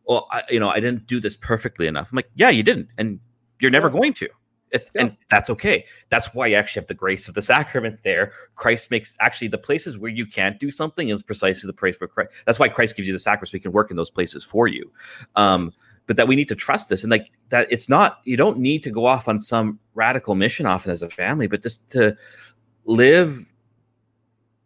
Well, 0.04 0.26
I, 0.30 0.42
you 0.50 0.58
know, 0.58 0.68
I 0.68 0.80
didn't 0.80 1.06
do 1.06 1.20
this 1.20 1.36
perfectly 1.36 1.86
enough. 1.86 2.10
I'm 2.10 2.16
like, 2.16 2.30
yeah, 2.34 2.50
you 2.50 2.62
didn't, 2.62 2.88
and 2.98 3.20
you're 3.60 3.70
never 3.70 3.88
going 3.88 4.14
to. 4.14 4.28
It's, 4.72 4.90
yeah. 4.94 5.02
And 5.02 5.16
that's 5.28 5.50
okay. 5.50 5.84
That's 6.08 6.34
why 6.34 6.46
you 6.46 6.56
actually 6.56 6.80
have 6.80 6.88
the 6.88 6.94
grace 6.94 7.28
of 7.28 7.34
the 7.34 7.42
sacrament 7.42 8.00
there. 8.04 8.32
Christ 8.56 8.90
makes 8.90 9.16
actually 9.20 9.48
the 9.48 9.58
places 9.58 9.98
where 9.98 10.10
you 10.10 10.26
can't 10.26 10.58
do 10.58 10.70
something 10.70 11.10
is 11.10 11.22
precisely 11.22 11.66
the 11.66 11.74
place 11.74 11.96
for 11.96 12.08
Christ. 12.08 12.32
That's 12.46 12.58
why 12.58 12.68
Christ 12.68 12.96
gives 12.96 13.06
you 13.06 13.12
the 13.12 13.18
sacrament 13.18 13.48
so 13.48 13.52
he 13.52 13.60
can 13.60 13.72
work 13.72 13.90
in 13.90 13.96
those 13.96 14.10
places 14.10 14.42
for 14.42 14.66
you. 14.66 14.90
Um, 15.36 15.72
but 16.06 16.16
that 16.16 16.26
we 16.26 16.36
need 16.36 16.48
to 16.48 16.56
trust 16.56 16.88
this 16.88 17.04
and 17.04 17.10
like 17.10 17.30
that 17.50 17.68
it's 17.70 17.88
not, 17.88 18.20
you 18.24 18.36
don't 18.36 18.58
need 18.58 18.82
to 18.82 18.90
go 18.90 19.06
off 19.06 19.28
on 19.28 19.38
some 19.38 19.78
radical 19.94 20.34
mission 20.34 20.66
often 20.66 20.90
as 20.90 21.02
a 21.02 21.08
family, 21.08 21.46
but 21.46 21.62
just 21.62 21.88
to 21.90 22.16
live, 22.84 23.52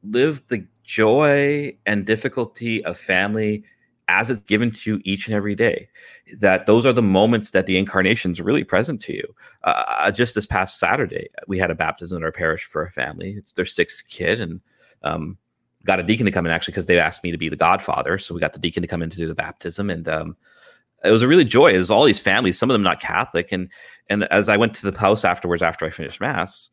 live 0.02 0.46
the 0.46 0.66
joy 0.82 1.76
and 1.84 2.06
difficulty 2.06 2.82
of 2.84 2.96
family 2.96 3.64
as 4.08 4.30
it's 4.30 4.40
given 4.40 4.70
to 4.70 4.90
you 4.90 5.00
each 5.04 5.26
and 5.26 5.34
every 5.34 5.54
day. 5.54 5.88
That 6.40 6.66
those 6.66 6.86
are 6.86 6.92
the 6.92 7.02
moments 7.02 7.50
that 7.50 7.66
the 7.66 7.78
incarnation 7.78 8.32
is 8.32 8.40
really 8.40 8.64
present 8.64 9.00
to 9.02 9.14
you. 9.14 9.34
Uh, 9.64 9.84
uh, 9.86 10.10
just 10.10 10.34
this 10.34 10.46
past 10.46 10.78
Saturday, 10.78 11.28
we 11.48 11.58
had 11.58 11.70
a 11.70 11.74
baptism 11.74 12.16
in 12.16 12.24
our 12.24 12.32
parish 12.32 12.64
for 12.64 12.84
a 12.84 12.90
family. 12.90 13.32
It's 13.32 13.52
their 13.52 13.64
sixth 13.64 14.06
kid, 14.08 14.40
and 14.40 14.60
um, 15.02 15.36
got 15.84 16.00
a 16.00 16.02
deacon 16.02 16.26
to 16.26 16.32
come 16.32 16.46
in 16.46 16.52
actually 16.52 16.72
because 16.72 16.86
they 16.86 16.98
asked 16.98 17.24
me 17.24 17.30
to 17.30 17.38
be 17.38 17.48
the 17.48 17.56
godfather. 17.56 18.18
So 18.18 18.34
we 18.34 18.40
got 18.40 18.52
the 18.52 18.58
deacon 18.58 18.82
to 18.82 18.88
come 18.88 19.02
in 19.02 19.10
to 19.10 19.16
do 19.16 19.28
the 19.28 19.34
baptism, 19.34 19.90
and 19.90 20.08
um, 20.08 20.36
it 21.04 21.10
was 21.10 21.22
a 21.22 21.28
really 21.28 21.44
joy. 21.44 21.72
It 21.72 21.78
was 21.78 21.90
all 21.90 22.04
these 22.04 22.20
families, 22.20 22.58
some 22.58 22.70
of 22.70 22.74
them 22.74 22.82
not 22.82 23.00
Catholic, 23.00 23.52
and 23.52 23.68
and 24.08 24.24
as 24.24 24.48
I 24.48 24.56
went 24.56 24.74
to 24.74 24.90
the 24.90 24.98
house 24.98 25.24
afterwards 25.24 25.62
after 25.62 25.86
I 25.86 25.90
finished 25.90 26.20
mass, 26.20 26.70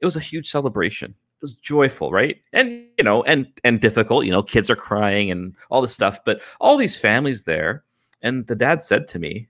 it 0.00 0.04
was 0.04 0.16
a 0.16 0.20
huge 0.20 0.50
celebration 0.50 1.14
was 1.44 1.54
joyful, 1.54 2.10
right? 2.10 2.40
And 2.54 2.86
you 2.96 3.04
know, 3.04 3.22
and 3.24 3.46
and 3.64 3.78
difficult. 3.78 4.24
You 4.24 4.32
know, 4.32 4.42
kids 4.42 4.70
are 4.70 4.76
crying 4.76 5.30
and 5.30 5.54
all 5.70 5.82
this 5.82 5.92
stuff, 5.92 6.18
but 6.24 6.40
all 6.58 6.78
these 6.78 6.98
families 6.98 7.44
there. 7.44 7.84
And 8.22 8.46
the 8.46 8.56
dad 8.56 8.80
said 8.80 9.06
to 9.08 9.18
me, 9.18 9.48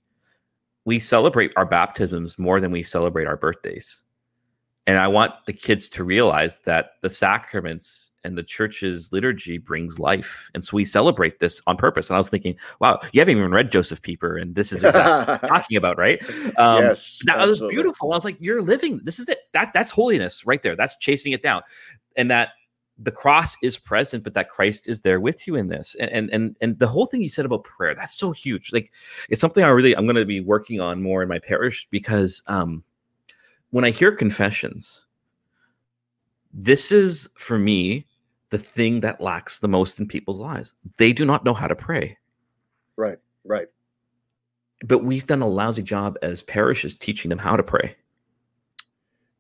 "We 0.84 0.98
celebrate 0.98 1.52
our 1.54 1.64
baptisms 1.64 2.36
more 2.36 2.58
than 2.60 2.72
we 2.72 2.82
celebrate 2.82 3.28
our 3.28 3.36
birthdays." 3.36 4.02
And 4.88 4.98
I 4.98 5.06
want 5.06 5.32
the 5.46 5.52
kids 5.52 5.88
to 5.90 6.02
realize 6.02 6.58
that 6.64 6.94
the 7.00 7.10
sacraments 7.10 8.10
and 8.24 8.36
the 8.36 8.42
church's 8.42 9.12
liturgy 9.12 9.58
brings 9.58 9.98
life. 9.98 10.50
And 10.54 10.64
so 10.64 10.76
we 10.76 10.84
celebrate 10.84 11.40
this 11.40 11.60
on 11.66 11.76
purpose. 11.76 12.08
And 12.08 12.16
I 12.16 12.18
was 12.18 12.28
thinking, 12.28 12.56
wow, 12.80 13.00
you 13.12 13.20
haven't 13.20 13.36
even 13.36 13.52
read 13.52 13.70
Joseph 13.70 14.02
Pieper, 14.02 14.36
and 14.36 14.54
this 14.54 14.72
is 14.72 14.82
exactly 14.82 15.48
talking 15.48 15.76
about, 15.76 15.98
right? 15.98 16.22
Um, 16.58 16.82
yes. 16.82 17.20
That 17.26 17.46
was 17.46 17.60
beautiful. 17.60 18.12
I 18.12 18.16
was 18.16 18.24
like, 18.24 18.36
you're 18.40 18.62
living, 18.62 19.00
this 19.04 19.18
is 19.18 19.28
it. 19.28 19.38
That 19.52 19.72
that's 19.72 19.90
holiness 19.90 20.44
right 20.46 20.62
there. 20.62 20.76
That's 20.76 20.96
chasing 20.96 21.32
it 21.32 21.42
down. 21.42 21.62
And 22.16 22.30
that 22.30 22.50
the 22.98 23.10
cross 23.10 23.56
is 23.62 23.76
present, 23.76 24.22
but 24.22 24.34
that 24.34 24.50
Christ 24.50 24.88
is 24.88 25.02
there 25.02 25.20
with 25.20 25.46
you 25.46 25.56
in 25.56 25.68
this. 25.68 25.96
And 25.98 26.10
and 26.10 26.30
and, 26.30 26.56
and 26.60 26.78
the 26.78 26.86
whole 26.86 27.06
thing 27.06 27.22
you 27.22 27.28
said 27.28 27.44
about 27.44 27.64
prayer, 27.64 27.94
that's 27.94 28.16
so 28.16 28.32
huge. 28.32 28.72
Like 28.72 28.92
it's 29.28 29.40
something 29.40 29.64
I 29.64 29.68
really 29.68 29.96
I'm 29.96 30.06
gonna 30.06 30.24
be 30.24 30.40
working 30.40 30.80
on 30.80 31.02
more 31.02 31.22
in 31.22 31.28
my 31.28 31.38
parish 31.38 31.86
because 31.90 32.42
um 32.46 32.84
when 33.70 33.84
I 33.84 33.90
hear 33.90 34.12
confessions, 34.12 35.04
this 36.52 36.92
is 36.92 37.28
for 37.36 37.58
me 37.58 38.06
the 38.50 38.58
thing 38.58 39.00
that 39.00 39.20
lacks 39.20 39.58
the 39.58 39.68
most 39.68 39.98
in 39.98 40.06
people's 40.06 40.40
lives. 40.40 40.74
They 40.96 41.12
do 41.12 41.24
not 41.24 41.44
know 41.44 41.54
how 41.54 41.66
to 41.66 41.74
pray. 41.74 42.16
Right, 42.96 43.18
right. 43.44 43.68
But 44.84 45.04
we've 45.04 45.26
done 45.26 45.42
a 45.42 45.48
lousy 45.48 45.82
job 45.82 46.18
as 46.22 46.42
parishes 46.42 46.94
teaching 46.94 47.30
them 47.30 47.38
how 47.38 47.56
to 47.56 47.62
pray. 47.62 47.96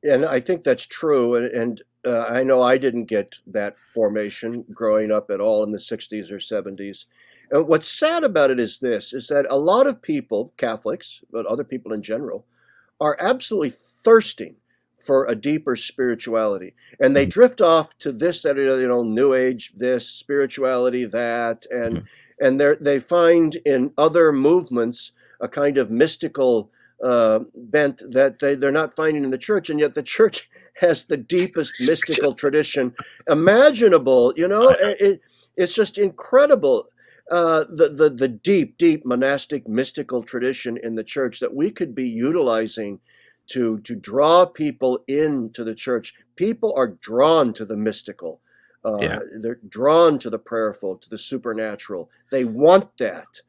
And 0.02 0.24
I 0.24 0.40
think 0.40 0.64
that's 0.64 0.86
true. 0.86 1.34
And, 1.34 1.46
and 1.46 1.82
uh, 2.04 2.26
I 2.28 2.42
know 2.42 2.62
I 2.62 2.76
didn't 2.78 3.06
get 3.06 3.38
that 3.46 3.76
formation 3.94 4.64
growing 4.72 5.10
up 5.10 5.30
at 5.30 5.40
all 5.40 5.62
in 5.62 5.70
the 5.70 5.78
60s 5.78 6.30
or 6.30 6.36
70s. 6.36 7.06
And 7.50 7.66
what's 7.66 7.88
sad 7.88 8.24
about 8.24 8.50
it 8.50 8.58
is 8.60 8.78
this 8.78 9.12
is 9.12 9.28
that 9.28 9.46
a 9.50 9.58
lot 9.58 9.86
of 9.86 10.00
people, 10.00 10.52
Catholics, 10.56 11.22
but 11.30 11.46
other 11.46 11.64
people 11.64 11.92
in 11.92 12.02
general, 12.02 12.46
are 13.00 13.16
absolutely 13.20 13.70
thirsting 13.70 14.56
for 15.04 15.26
a 15.26 15.34
deeper 15.34 15.76
spirituality. 15.76 16.74
And 17.00 17.16
they 17.16 17.24
mm-hmm. 17.24 17.30
drift 17.30 17.60
off 17.60 17.96
to 17.98 18.12
this, 18.12 18.42
that, 18.42 18.56
you 18.56 18.88
know, 18.88 19.02
new 19.02 19.34
age, 19.34 19.72
this, 19.76 20.08
spirituality, 20.08 21.04
that, 21.06 21.66
and 21.70 21.98
mm-hmm. 21.98 22.46
and 22.46 22.60
they 22.60 22.74
they 22.80 22.98
find 22.98 23.56
in 23.66 23.92
other 23.98 24.32
movements 24.32 25.12
a 25.40 25.48
kind 25.48 25.78
of 25.78 25.90
mystical 25.90 26.70
uh, 27.02 27.40
bent 27.54 28.02
that 28.10 28.38
they, 28.38 28.54
they're 28.54 28.72
not 28.72 28.96
finding 28.96 29.24
in 29.24 29.30
the 29.30 29.38
church, 29.38 29.70
and 29.70 29.80
yet 29.80 29.94
the 29.94 30.02
church 30.02 30.48
has 30.76 31.04
the 31.04 31.16
deepest 31.16 31.74
mystical 31.80 32.34
tradition 32.34 32.94
imaginable. 33.28 34.32
You 34.36 34.48
know, 34.48 34.68
it, 34.80 35.20
it's 35.56 35.74
just 35.74 35.98
incredible. 35.98 36.88
Uh, 37.30 37.64
the, 37.70 37.88
the 37.88 38.10
the 38.10 38.28
deep, 38.28 38.76
deep 38.76 39.06
monastic 39.06 39.66
mystical 39.66 40.22
tradition 40.22 40.76
in 40.82 40.94
the 40.94 41.02
church 41.02 41.40
that 41.40 41.54
we 41.54 41.70
could 41.70 41.94
be 41.94 42.06
utilizing 42.06 43.00
to 43.48 43.78
to 43.80 43.94
draw 43.94 44.46
people 44.46 45.02
into 45.08 45.64
the 45.64 45.74
church. 45.74 46.14
People 46.36 46.74
are 46.76 46.88
drawn 46.88 47.52
to 47.54 47.64
the 47.64 47.76
mystical. 47.76 48.40
Uh, 48.84 48.98
yeah. 49.00 49.18
They're 49.40 49.60
drawn 49.68 50.18
to 50.18 50.30
the 50.30 50.38
prayerful, 50.38 50.96
to 50.96 51.08
the 51.08 51.18
supernatural. 51.18 52.10
They 52.30 52.44
want 52.44 52.96
that. 52.98 53.40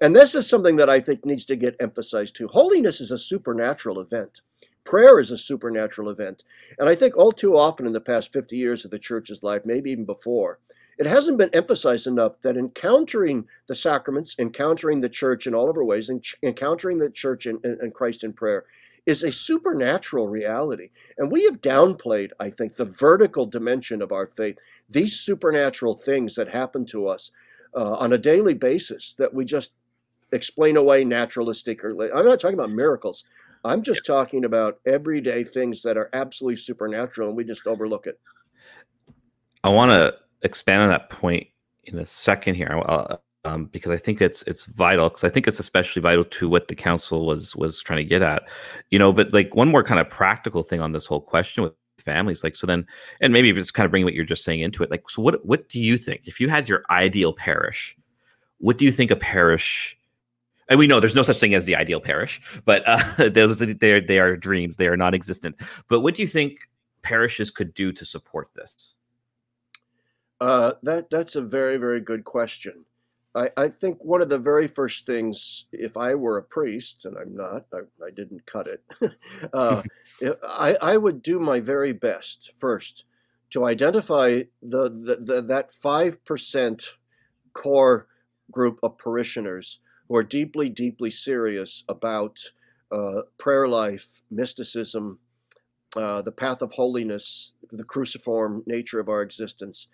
And 0.00 0.14
this 0.14 0.34
is 0.34 0.48
something 0.48 0.76
that 0.76 0.90
I 0.90 1.00
think 1.00 1.24
needs 1.24 1.44
to 1.46 1.56
get 1.56 1.76
emphasized 1.80 2.36
too. 2.36 2.48
Holiness 2.48 3.00
is 3.00 3.10
a 3.10 3.18
supernatural 3.18 4.00
event. 4.00 4.42
Prayer 4.84 5.18
is 5.18 5.32
a 5.32 5.38
supernatural 5.38 6.10
event. 6.10 6.44
And 6.78 6.88
I 6.88 6.94
think 6.94 7.16
all 7.16 7.32
too 7.32 7.56
often 7.56 7.86
in 7.86 7.92
the 7.92 8.00
past 8.00 8.32
50 8.32 8.56
years 8.56 8.84
of 8.84 8.90
the 8.90 8.98
church's 8.98 9.42
life, 9.42 9.62
maybe 9.64 9.90
even 9.90 10.04
before, 10.04 10.60
it 10.98 11.06
hasn't 11.06 11.38
been 11.38 11.50
emphasized 11.52 12.06
enough 12.06 12.40
that 12.42 12.56
encountering 12.56 13.46
the 13.66 13.74
sacraments, 13.74 14.36
encountering 14.38 15.00
the 15.00 15.08
church 15.08 15.46
in 15.46 15.54
all 15.54 15.68
of 15.68 15.76
our 15.76 15.84
ways, 15.84 16.08
and 16.08 16.24
encountering 16.42 16.98
the 16.98 17.10
church 17.10 17.46
and, 17.46 17.62
and 17.64 17.92
Christ 17.92 18.24
in 18.24 18.32
prayer 18.32 18.64
is 19.06 19.22
a 19.22 19.30
supernatural 19.30 20.26
reality. 20.28 20.90
And 21.16 21.30
we 21.30 21.44
have 21.44 21.60
downplayed, 21.60 22.30
I 22.40 22.50
think, 22.50 22.74
the 22.74 22.84
vertical 22.84 23.46
dimension 23.46 24.02
of 24.02 24.12
our 24.12 24.26
faith. 24.26 24.58
These 24.90 25.18
supernatural 25.20 25.96
things 25.96 26.34
that 26.34 26.48
happen 26.48 26.84
to 26.86 27.06
us 27.06 27.30
uh, 27.74 27.94
on 27.94 28.12
a 28.12 28.18
daily 28.18 28.54
basis 28.54 29.14
that 29.14 29.32
we 29.32 29.44
just 29.44 29.72
explain 30.32 30.76
away 30.76 31.04
naturalistic 31.04 31.84
or 31.84 31.90
I'm 32.14 32.26
not 32.26 32.40
talking 32.40 32.58
about 32.58 32.70
miracles. 32.70 33.24
I'm 33.64 33.82
just 33.82 34.04
talking 34.04 34.44
about 34.44 34.80
everyday 34.86 35.44
things 35.44 35.82
that 35.82 35.96
are 35.96 36.10
absolutely 36.12 36.56
supernatural 36.56 37.28
and 37.28 37.36
we 37.36 37.44
just 37.44 37.66
overlook 37.66 38.06
it. 38.06 38.18
I 39.62 39.68
want 39.68 39.90
to 39.90 40.14
expand 40.42 40.82
on 40.82 40.88
that 40.90 41.10
point 41.10 41.48
in 41.84 41.98
a 41.98 42.06
second 42.06 42.56
here. 42.56 42.80
Uh, 42.84 43.16
um, 43.46 43.66
because 43.66 43.92
I 43.92 43.96
think 43.96 44.20
it's 44.20 44.42
it's 44.42 44.64
vital 44.64 45.08
because 45.08 45.24
I 45.24 45.28
think 45.28 45.46
it's 45.46 45.60
especially 45.60 46.02
vital 46.02 46.24
to 46.24 46.48
what 46.48 46.68
the 46.68 46.74
council 46.74 47.26
was 47.26 47.54
was 47.54 47.80
trying 47.80 47.98
to 47.98 48.04
get 48.04 48.22
at, 48.22 48.42
you 48.90 48.98
know. 48.98 49.12
But 49.12 49.32
like 49.32 49.54
one 49.54 49.68
more 49.68 49.84
kind 49.84 50.00
of 50.00 50.10
practical 50.10 50.62
thing 50.62 50.80
on 50.80 50.92
this 50.92 51.06
whole 51.06 51.20
question 51.20 51.62
with 51.62 51.72
families, 51.98 52.42
like 52.42 52.56
so 52.56 52.66
then, 52.66 52.86
and 53.20 53.32
maybe 53.32 53.52
just 53.52 53.74
kind 53.74 53.84
of 53.84 53.90
bring 53.90 54.04
what 54.04 54.14
you're 54.14 54.24
just 54.24 54.44
saying 54.44 54.60
into 54.60 54.82
it. 54.82 54.90
Like, 54.90 55.08
so 55.08 55.22
what 55.22 55.44
what 55.46 55.68
do 55.68 55.78
you 55.78 55.96
think 55.96 56.22
if 56.24 56.40
you 56.40 56.48
had 56.48 56.68
your 56.68 56.82
ideal 56.90 57.32
parish? 57.32 57.96
What 58.58 58.78
do 58.78 58.84
you 58.84 58.92
think 58.92 59.10
a 59.10 59.16
parish? 59.16 59.96
And 60.68 60.78
we 60.80 60.88
know 60.88 60.98
there's 60.98 61.14
no 61.14 61.22
such 61.22 61.38
thing 61.38 61.54
as 61.54 61.64
the 61.64 61.76
ideal 61.76 62.00
parish, 62.00 62.40
but 62.64 62.82
uh, 62.86 63.28
those 63.30 63.58
they 63.58 64.00
they 64.00 64.18
are 64.18 64.36
dreams. 64.36 64.76
They 64.76 64.88
are 64.88 64.96
non-existent. 64.96 65.56
But 65.88 66.00
what 66.00 66.16
do 66.16 66.22
you 66.22 66.28
think 66.28 66.68
parishes 67.02 67.50
could 67.50 67.74
do 67.74 67.92
to 67.92 68.04
support 68.04 68.48
this? 68.54 68.94
Uh, 70.40 70.72
that 70.82 71.08
that's 71.10 71.36
a 71.36 71.42
very 71.42 71.76
very 71.76 72.00
good 72.00 72.24
question. 72.24 72.84
I, 73.36 73.50
I 73.56 73.68
think 73.68 73.98
one 74.02 74.22
of 74.22 74.30
the 74.30 74.38
very 74.38 74.66
first 74.66 75.04
things, 75.04 75.66
if 75.70 75.96
I 75.96 76.14
were 76.14 76.38
a 76.38 76.42
priest, 76.42 77.04
and 77.04 77.16
I'm 77.18 77.36
not, 77.36 77.66
I, 77.72 77.80
I 78.04 78.10
didn't 78.10 78.46
cut 78.46 78.66
it, 78.66 78.82
uh, 79.52 79.82
I, 80.42 80.76
I 80.80 80.96
would 80.96 81.22
do 81.22 81.38
my 81.38 81.60
very 81.60 81.92
best 81.92 82.52
first 82.56 83.04
to 83.50 83.64
identify 83.64 84.42
the, 84.62 84.88
the, 84.88 85.18
the 85.22 85.42
that 85.42 85.70
5% 85.70 86.84
core 87.52 88.06
group 88.50 88.80
of 88.82 88.98
parishioners 88.98 89.80
who 90.08 90.16
are 90.16 90.22
deeply, 90.22 90.68
deeply 90.68 91.10
serious 91.10 91.84
about 91.88 92.38
uh, 92.90 93.22
prayer 93.38 93.68
life, 93.68 94.22
mysticism, 94.30 95.18
uh, 95.96 96.22
the 96.22 96.32
path 96.32 96.62
of 96.62 96.72
holiness, 96.72 97.52
the 97.72 97.84
cruciform 97.84 98.62
nature 98.66 99.00
of 99.00 99.08
our 99.08 99.22
existence, 99.22 99.88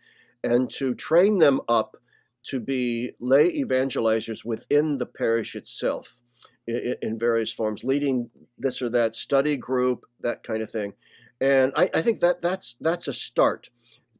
and 0.45 0.71
to 0.71 0.95
train 0.95 1.39
them 1.39 1.61
up 1.69 1.97
to 2.45 2.61
be 2.61 3.13
lay 3.21 3.53
evangelizers 3.63 4.45
within 4.45 4.97
the 4.97 5.07
parish 5.07 5.55
itself 5.55 6.21
in, 6.67 6.97
in, 7.03 7.19
various 7.19 7.53
forms, 7.53 7.85
leading 7.85 8.31
this 8.59 8.83
or 8.83 8.89
that 8.91 9.15
study 9.15 9.57
group, 9.57 10.05
that 10.21 10.43
kind 10.43 10.63
of 10.63 10.71
thing. 10.71 10.93
And 11.41 11.73
I, 11.77 11.91
I 11.95 12.03
think 12.03 12.21
that 12.21 12.41
that's 12.41 12.77
that's 12.81 13.09
a 13.09 13.13
start 13.13 13.69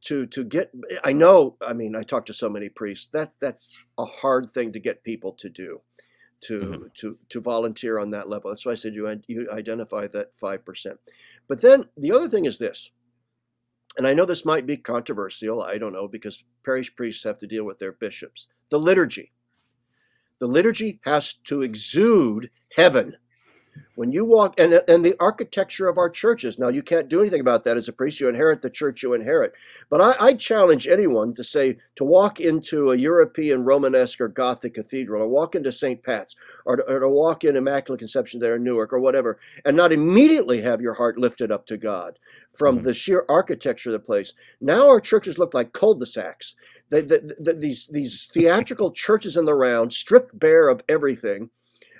to 0.05 0.25
to 0.27 0.43
get. 0.43 0.71
I 1.03 1.13
know. 1.13 1.55
I 1.65 1.73
mean, 1.73 1.95
I 1.95 2.03
talk 2.03 2.25
to 2.27 2.33
so 2.33 2.49
many 2.49 2.69
priests. 2.69 3.07
That 3.13 3.33
that's 3.39 3.77
a 3.97 4.05
hard 4.05 4.51
thing 4.51 4.73
to 4.73 4.79
get 4.79 5.03
people 5.03 5.33
to 5.33 5.49
do, 5.49 5.81
to 6.41 6.59
mm-hmm. 6.59 6.83
to 6.95 7.17
to 7.29 7.41
volunteer 7.41 7.97
on 7.97 8.11
that 8.11 8.29
level. 8.29 8.49
That's 8.51 8.65
why 8.65 8.73
I 8.73 8.75
said 8.75 8.93
you 8.93 9.07
you 9.27 9.49
identify 9.51 10.07
that 10.07 10.35
five 10.35 10.65
percent. 10.65 10.99
But 11.47 11.61
then 11.61 11.85
the 11.97 12.11
other 12.11 12.27
thing 12.27 12.45
is 12.45 12.57
this 12.57 12.91
and 13.97 14.07
I 14.07 14.13
know 14.13 14.25
this 14.25 14.45
might 14.45 14.65
be 14.65 14.77
controversial, 14.77 15.61
I 15.61 15.77
don't 15.77 15.93
know, 15.93 16.07
because 16.07 16.43
parish 16.65 16.95
priests 16.95 17.23
have 17.23 17.37
to 17.39 17.47
deal 17.47 17.63
with 17.63 17.77
their 17.79 17.91
bishops. 17.91 18.47
The 18.69 18.79
liturgy. 18.79 19.31
The 20.39 20.47
liturgy 20.47 20.99
has 21.03 21.35
to 21.45 21.61
exude 21.61 22.49
heaven. 22.75 23.15
When 23.95 24.11
you 24.11 24.25
walk, 24.25 24.59
and, 24.59 24.81
and 24.87 25.05
the 25.05 25.15
architecture 25.19 25.87
of 25.87 25.99
our 25.99 26.09
churches, 26.09 26.57
now 26.57 26.69
you 26.69 26.81
can't 26.81 27.09
do 27.09 27.21
anything 27.21 27.41
about 27.41 27.63
that 27.65 27.77
as 27.77 27.87
a 27.87 27.93
priest. 27.93 28.19
You 28.19 28.27
inherit 28.27 28.61
the 28.61 28.69
church 28.69 29.03
you 29.03 29.13
inherit. 29.13 29.53
But 29.89 30.01
I, 30.01 30.27
I 30.27 30.33
challenge 30.33 30.87
anyone 30.87 31.35
to 31.35 31.43
say, 31.43 31.77
to 31.95 32.03
walk 32.03 32.39
into 32.39 32.91
a 32.91 32.95
European 32.95 33.63
Romanesque 33.63 34.19
or 34.19 34.29
Gothic 34.29 34.73
cathedral, 34.73 35.21
or 35.21 35.27
walk 35.27 35.53
into 35.53 35.71
St. 35.71 36.01
Pat's, 36.01 36.35
or 36.65 36.77
to, 36.77 36.83
or 36.91 37.01
to 37.01 37.09
walk 37.09 37.43
in 37.43 37.55
Immaculate 37.55 37.99
Conception 37.99 38.39
there 38.39 38.55
in 38.55 38.63
Newark, 38.63 38.93
or 38.93 38.99
whatever, 38.99 39.39
and 39.63 39.77
not 39.77 39.93
immediately 39.93 40.59
have 40.61 40.81
your 40.81 40.95
heart 40.95 41.19
lifted 41.19 41.51
up 41.51 41.67
to 41.67 41.77
God 41.77 42.17
from 42.51 42.77
mm-hmm. 42.77 42.85
the 42.85 42.93
sheer 42.95 43.25
architecture 43.29 43.89
of 43.89 43.93
the 43.93 43.99
place. 43.99 44.33
Now 44.59 44.89
our 44.89 44.99
churches 44.99 45.37
look 45.37 45.53
like 45.53 45.71
cul-de-sacs. 45.73 46.55
They, 46.89 47.01
the, 47.01 47.35
the, 47.39 47.53
these, 47.53 47.87
these 47.87 48.25
theatrical 48.33 48.91
churches 48.91 49.37
in 49.37 49.45
the 49.45 49.55
round, 49.55 49.93
stripped 49.93 50.37
bare 50.37 50.67
of 50.67 50.81
everything, 50.89 51.49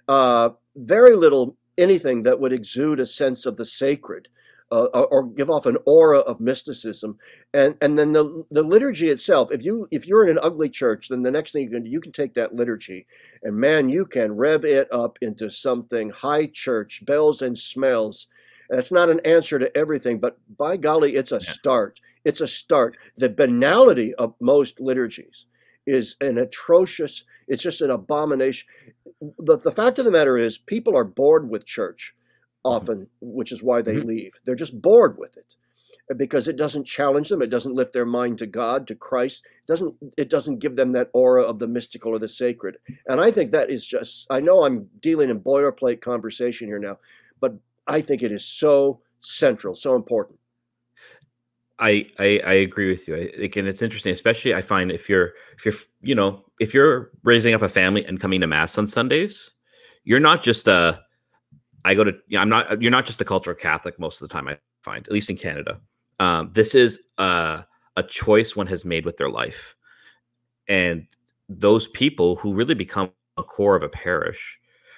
uh, 0.08 0.50
very 0.76 1.16
little 1.16 1.56
anything 1.78 2.24
that 2.24 2.40
would 2.40 2.54
exude 2.54 3.00
a 3.00 3.06
sense 3.06 3.46
of 3.46 3.58
the 3.58 3.66
sacred. 3.66 4.30
Uh, 4.72 5.06
or 5.12 5.28
give 5.28 5.52
off 5.52 5.68
an 5.68 5.78
aura 5.86 6.18
of 6.20 6.40
mysticism, 6.40 7.16
and 7.54 7.78
and 7.80 8.00
then 8.00 8.12
the 8.12 8.44
the 8.50 8.64
liturgy 8.64 9.10
itself. 9.10 9.52
If 9.52 9.64
you 9.64 9.88
if 9.92 10.08
you're 10.08 10.24
in 10.24 10.32
an 10.32 10.40
ugly 10.42 10.68
church, 10.68 11.10
then 11.10 11.22
the 11.22 11.30
next 11.30 11.52
thing 11.52 11.62
you 11.62 11.70
can 11.70 11.84
do, 11.84 11.92
you 11.92 12.00
can 12.00 12.12
take 12.12 12.34
that 12.34 12.56
liturgy, 12.56 13.06
and 13.44 13.56
man, 13.56 13.88
you 13.90 14.04
can 14.04 14.32
rev 14.36 14.66
it 14.66 14.88
up 14.92 15.20
into 15.22 15.52
something 15.52 16.10
high 16.10 16.48
church, 16.48 17.06
bells 17.06 17.44
and 17.44 17.56
smells. 17.56 18.28
That's 18.68 18.92
not 18.92 19.12
an 19.12 19.20
answer 19.26 19.60
to 19.60 19.78
everything, 19.78 20.20
but 20.20 20.40
by 20.58 20.78
golly, 20.78 21.16
it's 21.18 21.34
a 21.34 21.42
start. 21.42 22.00
It's 22.26 22.42
a 22.42 22.48
start. 22.48 22.98
The 23.18 23.30
banality 23.30 24.16
of 24.16 24.34
most 24.40 24.80
liturgies 24.80 25.46
is 25.86 26.16
an 26.20 26.40
atrocious. 26.40 27.26
It's 27.48 27.62
just 27.62 27.82
an 27.82 27.92
abomination 27.92 28.68
the, 29.40 29.58
the 29.58 29.72
fact 29.72 30.00
of 30.00 30.06
the 30.06 30.12
matter 30.12 30.38
is, 30.38 30.58
people 30.58 30.98
are 30.98 31.04
bored 31.04 31.50
with 31.50 31.66
church 31.66 32.16
mm-hmm. 32.66 32.76
often, 32.76 33.08
which 33.22 33.52
is 33.52 33.64
why 33.64 33.82
they 33.82 33.96
mm-hmm. 33.96 34.08
leave. 34.08 34.40
They're 34.46 34.56
just 34.56 34.82
bored 34.82 35.18
with 35.18 35.38
it 35.38 35.56
because 36.18 36.48
it 36.48 36.58
doesn't 36.58 36.86
challenge 36.86 37.30
them. 37.30 37.42
It 37.42 37.50
doesn't 37.50 37.76
lift 37.76 37.94
their 37.94 38.06
mind 38.06 38.38
to 38.40 38.48
God, 38.48 38.88
to 38.88 38.96
Christ. 38.96 39.46
It 39.46 39.72
doesn't 39.72 39.96
it 40.18 40.30
doesn't 40.30 40.60
give 40.60 40.76
them 40.76 40.92
that 40.94 41.10
aura 41.14 41.44
of 41.44 41.60
the 41.60 41.68
mystical 41.68 42.12
or 42.12 42.20
the 42.20 42.28
sacred. 42.28 42.78
And 43.08 43.22
I 43.22 43.32
think 43.32 43.52
that 43.52 43.70
is 43.70 43.86
just. 43.86 44.28
I 44.30 44.40
know 44.40 44.64
I'm 44.64 44.90
dealing 45.00 45.30
in 45.30 45.40
boilerplate 45.40 46.02
conversation 46.02 46.68
here 46.68 46.80
now, 46.80 46.98
but 47.40 47.54
I 47.88 48.02
think 48.02 48.22
it 48.24 48.32
is 48.32 48.46
so 48.46 49.02
central, 49.20 49.76
so 49.76 49.96
important. 49.96 50.40
I, 51.84 52.08
I, 52.18 52.42
I 52.46 52.54
agree 52.54 52.90
with 52.90 53.10
you. 53.10 53.16
I, 53.16 53.44
again, 53.44 53.68
it's 53.68 53.82
interesting, 53.82 54.14
especially 54.14 54.56
I 54.56 54.62
find 54.62 54.90
if 54.90 55.10
you're 55.10 55.34
if 55.58 55.66
you're 55.66 55.74
you 56.02 56.16
know 56.16 56.46
if 56.62 56.74
you're 56.74 57.12
raising 57.24 57.54
up 57.54 57.62
a 57.62 57.68
family 57.68 58.06
and 58.06 58.22
coming 58.22 58.40
to 58.40 58.48
mass 58.48 58.78
on 58.78 58.88
Sundays, 58.88 59.52
you're 60.06 60.22
not 60.22 60.42
just 60.42 60.70
a 60.70 61.02
I 61.84 61.94
go 61.94 62.06
to 62.06 62.14
you 62.28 62.38
know, 62.38 62.42
I'm 62.42 62.50
not 62.50 62.82
you're 62.82 62.90
not 62.90 63.06
just 63.06 63.20
a 63.20 63.26
cultural 63.26 63.56
Catholic 63.56 64.00
most 64.00 64.22
of 64.22 64.30
the 64.30 64.34
time. 64.34 64.48
I 64.48 64.58
find 64.82 65.06
at 65.06 65.12
least 65.12 65.30
in 65.30 65.36
Canada, 65.36 65.82
um, 66.22 66.52
this 66.54 66.74
is 66.74 67.02
a 67.18 67.66
a 67.98 68.04
choice 68.04 68.56
one 68.56 68.68
has 68.68 68.86
made 68.86 69.06
with 69.06 69.18
their 69.18 69.30
life, 69.30 69.76
and 70.70 71.06
those 71.50 71.90
people 71.90 72.38
who 72.38 72.54
really 72.54 72.76
become 72.76 73.12
a 73.38 73.44
core 73.44 73.76
of 73.76 73.84
a 73.84 73.90
parish, 73.90 74.58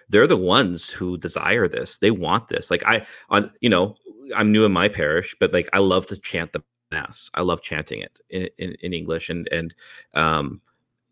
they're 0.09 0.27
the 0.27 0.37
ones 0.37 0.91
who 0.91 1.17
desire 1.17 1.67
this. 1.67 1.97
They 1.97 2.11
want 2.11 2.47
this. 2.47 2.69
Like 2.69 2.83
I 2.85 3.07
on 3.31 3.51
you 3.59 3.71
know 3.71 3.95
I'm 4.35 4.51
new 4.51 4.65
in 4.65 4.71
my 4.71 4.87
parish, 4.87 5.35
but 5.39 5.51
like 5.51 5.67
I 5.73 5.79
love 5.79 6.05
to 6.07 6.21
chant 6.21 6.53
the 6.53 6.61
mass. 6.91 7.29
I 7.33 7.41
love 7.41 7.61
chanting 7.61 8.01
it 8.01 8.19
in, 8.29 8.49
in, 8.57 8.75
in 8.81 8.93
English, 8.93 9.29
and 9.29 9.47
and 9.51 9.73
um, 10.13 10.61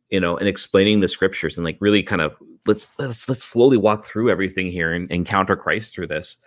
you 0.10 0.20
know, 0.20 0.38
and 0.38 0.48
explaining 0.48 1.00
the 1.00 1.08
scriptures 1.08 1.58
and 1.58 1.66
like 1.66 1.78
really 1.80 2.04
kind 2.04 2.22
of 2.22 2.36
let's 2.66 2.98
let's 3.00 3.28
let's 3.28 3.44
slowly 3.44 3.78
walk 3.78 4.06
through 4.06 4.30
everything 4.30 4.72
here 4.72 4.94
and 4.94 5.10
encounter 5.12 5.56
Christ 5.56 5.94
through 5.94 6.08
this. 6.08 6.38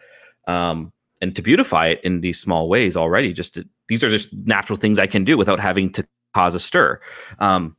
Um, 0.46 0.92
and 1.20 1.34
to 1.34 1.42
beautify 1.42 1.88
it 1.88 2.00
in 2.04 2.20
these 2.20 2.38
small 2.38 2.68
ways 2.68 2.96
already, 2.96 3.32
just 3.32 3.54
to, 3.54 3.66
these 3.88 4.04
are 4.04 4.10
just 4.10 4.32
natural 4.32 4.76
things 4.76 4.98
I 4.98 5.06
can 5.06 5.24
do 5.24 5.36
without 5.36 5.58
having 5.58 5.90
to 5.92 6.06
cause 6.34 6.54
a 6.54 6.60
stir. 6.60 7.00
Um, 7.38 7.74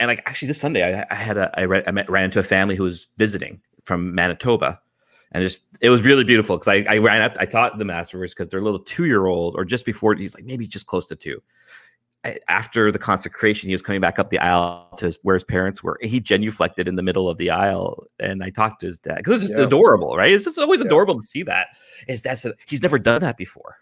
and 0.00 0.08
like 0.08 0.22
actually 0.26 0.48
this 0.48 0.60
Sunday, 0.60 0.82
I, 0.82 1.06
I 1.10 1.14
had 1.14 1.36
a 1.36 1.50
I, 1.56 1.64
read, 1.64 1.84
I 1.86 1.90
met, 1.90 2.10
ran 2.10 2.24
into 2.24 2.40
a 2.40 2.42
family 2.42 2.74
who 2.74 2.84
was 2.84 3.06
visiting 3.18 3.60
from 3.84 4.14
Manitoba, 4.14 4.80
and 5.34 5.42
just 5.42 5.64
it 5.80 5.90
was 5.90 6.00
really 6.00 6.24
beautiful 6.24 6.56
because 6.56 6.68
I, 6.68 6.86
I 6.88 6.98
ran 6.98 7.20
up, 7.20 7.36
I 7.38 7.44
taught 7.44 7.76
them 7.76 7.90
afterwards 7.90 8.32
because 8.32 8.48
their 8.48 8.62
little 8.62 8.78
two 8.78 9.04
year 9.04 9.26
old 9.26 9.56
or 9.56 9.64
just 9.64 9.84
before 9.84 10.14
he's 10.14 10.34
like 10.34 10.44
maybe 10.44 10.66
just 10.66 10.86
close 10.86 11.06
to 11.08 11.16
two, 11.16 11.42
after 12.48 12.90
the 12.90 12.98
consecration, 12.98 13.68
he 13.68 13.74
was 13.74 13.82
coming 13.82 14.00
back 14.00 14.18
up 14.18 14.30
the 14.30 14.38
aisle 14.38 14.88
to 14.96 15.06
his, 15.06 15.18
where 15.22 15.34
his 15.34 15.44
parents 15.44 15.82
were. 15.82 15.98
He 16.00 16.20
genuflected 16.20 16.88
in 16.88 16.96
the 16.96 17.02
middle 17.02 17.28
of 17.28 17.36
the 17.36 17.50
aisle, 17.50 18.06
and 18.18 18.42
I 18.42 18.50
talked 18.50 18.80
to 18.80 18.86
his 18.86 18.98
dad 18.98 19.16
because 19.16 19.42
it's 19.42 19.52
just 19.52 19.58
yeah. 19.58 19.66
adorable, 19.66 20.16
right? 20.16 20.32
It's 20.32 20.44
just 20.44 20.58
always 20.58 20.80
yeah. 20.80 20.86
adorable 20.86 21.20
to 21.20 21.26
see 21.26 21.42
that. 21.42 21.68
Is 22.08 22.22
that's 22.22 22.44
a, 22.44 22.54
he's 22.66 22.82
never 22.82 22.98
done 22.98 23.20
that 23.20 23.36
before. 23.36 23.76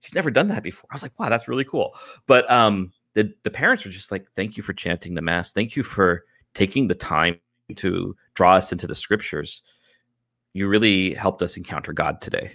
He's 0.00 0.14
never 0.14 0.30
done 0.30 0.48
that 0.48 0.62
before. 0.62 0.88
I 0.90 0.94
was 0.94 1.02
like, 1.02 1.18
wow, 1.18 1.28
that's 1.28 1.48
really 1.48 1.64
cool. 1.64 1.94
But 2.26 2.50
um, 2.50 2.92
the 3.12 3.32
the 3.42 3.50
parents 3.50 3.84
were 3.84 3.90
just 3.90 4.10
like, 4.10 4.28
thank 4.32 4.56
you 4.56 4.62
for 4.62 4.72
chanting 4.72 5.14
the 5.14 5.22
mass. 5.22 5.52
Thank 5.52 5.76
you 5.76 5.82
for 5.82 6.24
taking 6.54 6.88
the 6.88 6.94
time 6.94 7.38
to 7.76 8.16
draw 8.34 8.54
us 8.54 8.72
into 8.72 8.86
the 8.86 8.94
scriptures. 8.94 9.62
You 10.54 10.68
really 10.68 11.12
helped 11.14 11.42
us 11.42 11.56
encounter 11.56 11.92
God 11.92 12.20
today. 12.20 12.52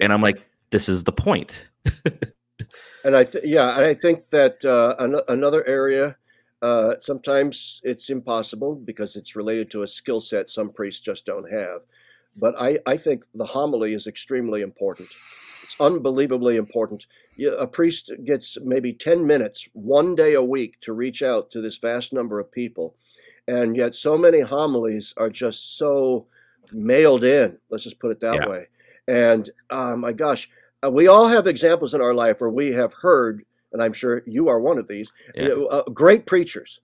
And 0.00 0.12
I'm 0.12 0.22
like, 0.22 0.42
this 0.70 0.88
is 0.88 1.04
the 1.04 1.12
point. 1.12 1.68
and 3.04 3.14
I 3.14 3.24
th- 3.24 3.44
yeah, 3.44 3.76
I 3.76 3.92
think 3.92 4.30
that 4.30 4.64
uh, 4.64 4.94
an- 4.98 5.20
another 5.28 5.66
area. 5.66 6.16
Uh, 6.62 6.94
sometimes 7.00 7.80
it's 7.82 8.08
impossible 8.08 8.76
because 8.76 9.16
it's 9.16 9.34
related 9.34 9.68
to 9.68 9.82
a 9.82 9.86
skill 9.86 10.20
set 10.20 10.48
some 10.48 10.70
priests 10.70 11.00
just 11.00 11.26
don't 11.26 11.50
have. 11.50 11.80
But 12.36 12.54
I, 12.56 12.78
I 12.86 12.96
think 12.96 13.24
the 13.34 13.44
homily 13.44 13.94
is 13.94 14.06
extremely 14.06 14.62
important. 14.62 15.08
It's 15.64 15.76
unbelievably 15.80 16.56
important. 16.56 17.06
A 17.58 17.66
priest 17.66 18.12
gets 18.24 18.58
maybe 18.62 18.92
10 18.92 19.26
minutes 19.26 19.68
one 19.72 20.14
day 20.14 20.34
a 20.34 20.42
week 20.42 20.80
to 20.82 20.92
reach 20.92 21.22
out 21.22 21.50
to 21.50 21.60
this 21.60 21.78
vast 21.78 22.12
number 22.12 22.38
of 22.38 22.52
people. 22.52 22.94
And 23.48 23.76
yet, 23.76 23.94
so 23.94 24.16
many 24.16 24.40
homilies 24.40 25.14
are 25.16 25.30
just 25.30 25.76
so 25.76 26.26
mailed 26.72 27.24
in, 27.24 27.58
let's 27.70 27.84
just 27.84 27.98
put 27.98 28.12
it 28.12 28.20
that 28.20 28.34
yeah. 28.42 28.48
way. 28.48 28.66
And 29.08 29.48
oh 29.70 29.96
my 29.96 30.12
gosh, 30.12 30.48
uh, 30.84 30.90
we 30.90 31.08
all 31.08 31.28
have 31.28 31.46
examples 31.46 31.94
in 31.94 32.00
our 32.00 32.14
life 32.14 32.40
where 32.40 32.50
we 32.50 32.72
have 32.72 32.92
heard, 32.92 33.44
and 33.72 33.82
I'm 33.82 33.92
sure 33.92 34.22
you 34.26 34.48
are 34.48 34.60
one 34.60 34.78
of 34.78 34.88
these, 34.88 35.12
yeah. 35.34 35.48
uh, 35.70 35.84
great 35.90 36.26
preachers, 36.26 36.80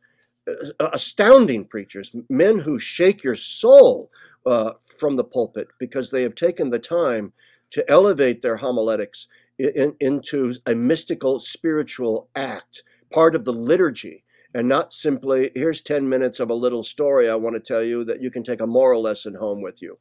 uh, 0.48 0.90
astounding 0.92 1.64
preachers, 1.64 2.14
men 2.28 2.58
who 2.58 2.78
shake 2.78 3.22
your 3.22 3.34
soul 3.34 4.10
uh, 4.46 4.72
from 4.98 5.16
the 5.16 5.24
pulpit 5.24 5.68
because 5.78 6.10
they 6.10 6.22
have 6.22 6.34
taken 6.34 6.70
the 6.70 6.78
time 6.78 7.32
to 7.70 7.88
elevate 7.90 8.40
their 8.40 8.56
homiletics 8.56 9.28
in, 9.58 9.94
into 10.00 10.54
a 10.66 10.74
mystical 10.74 11.38
spiritual 11.38 12.28
act, 12.34 12.82
part 13.12 13.34
of 13.34 13.44
the 13.44 13.52
liturgy. 13.52 14.24
And 14.54 14.66
not 14.66 14.92
simply, 14.92 15.50
here's 15.54 15.82
10 15.82 16.08
minutes 16.08 16.40
of 16.40 16.50
a 16.50 16.54
little 16.54 16.82
story 16.82 17.28
I 17.28 17.34
want 17.34 17.54
to 17.56 17.60
tell 17.60 17.82
you 17.82 18.04
that 18.04 18.22
you 18.22 18.30
can 18.30 18.42
take 18.42 18.60
a 18.60 18.66
moral 18.66 19.02
lesson 19.02 19.34
home 19.34 19.60
with 19.60 19.82
you. 19.82 19.98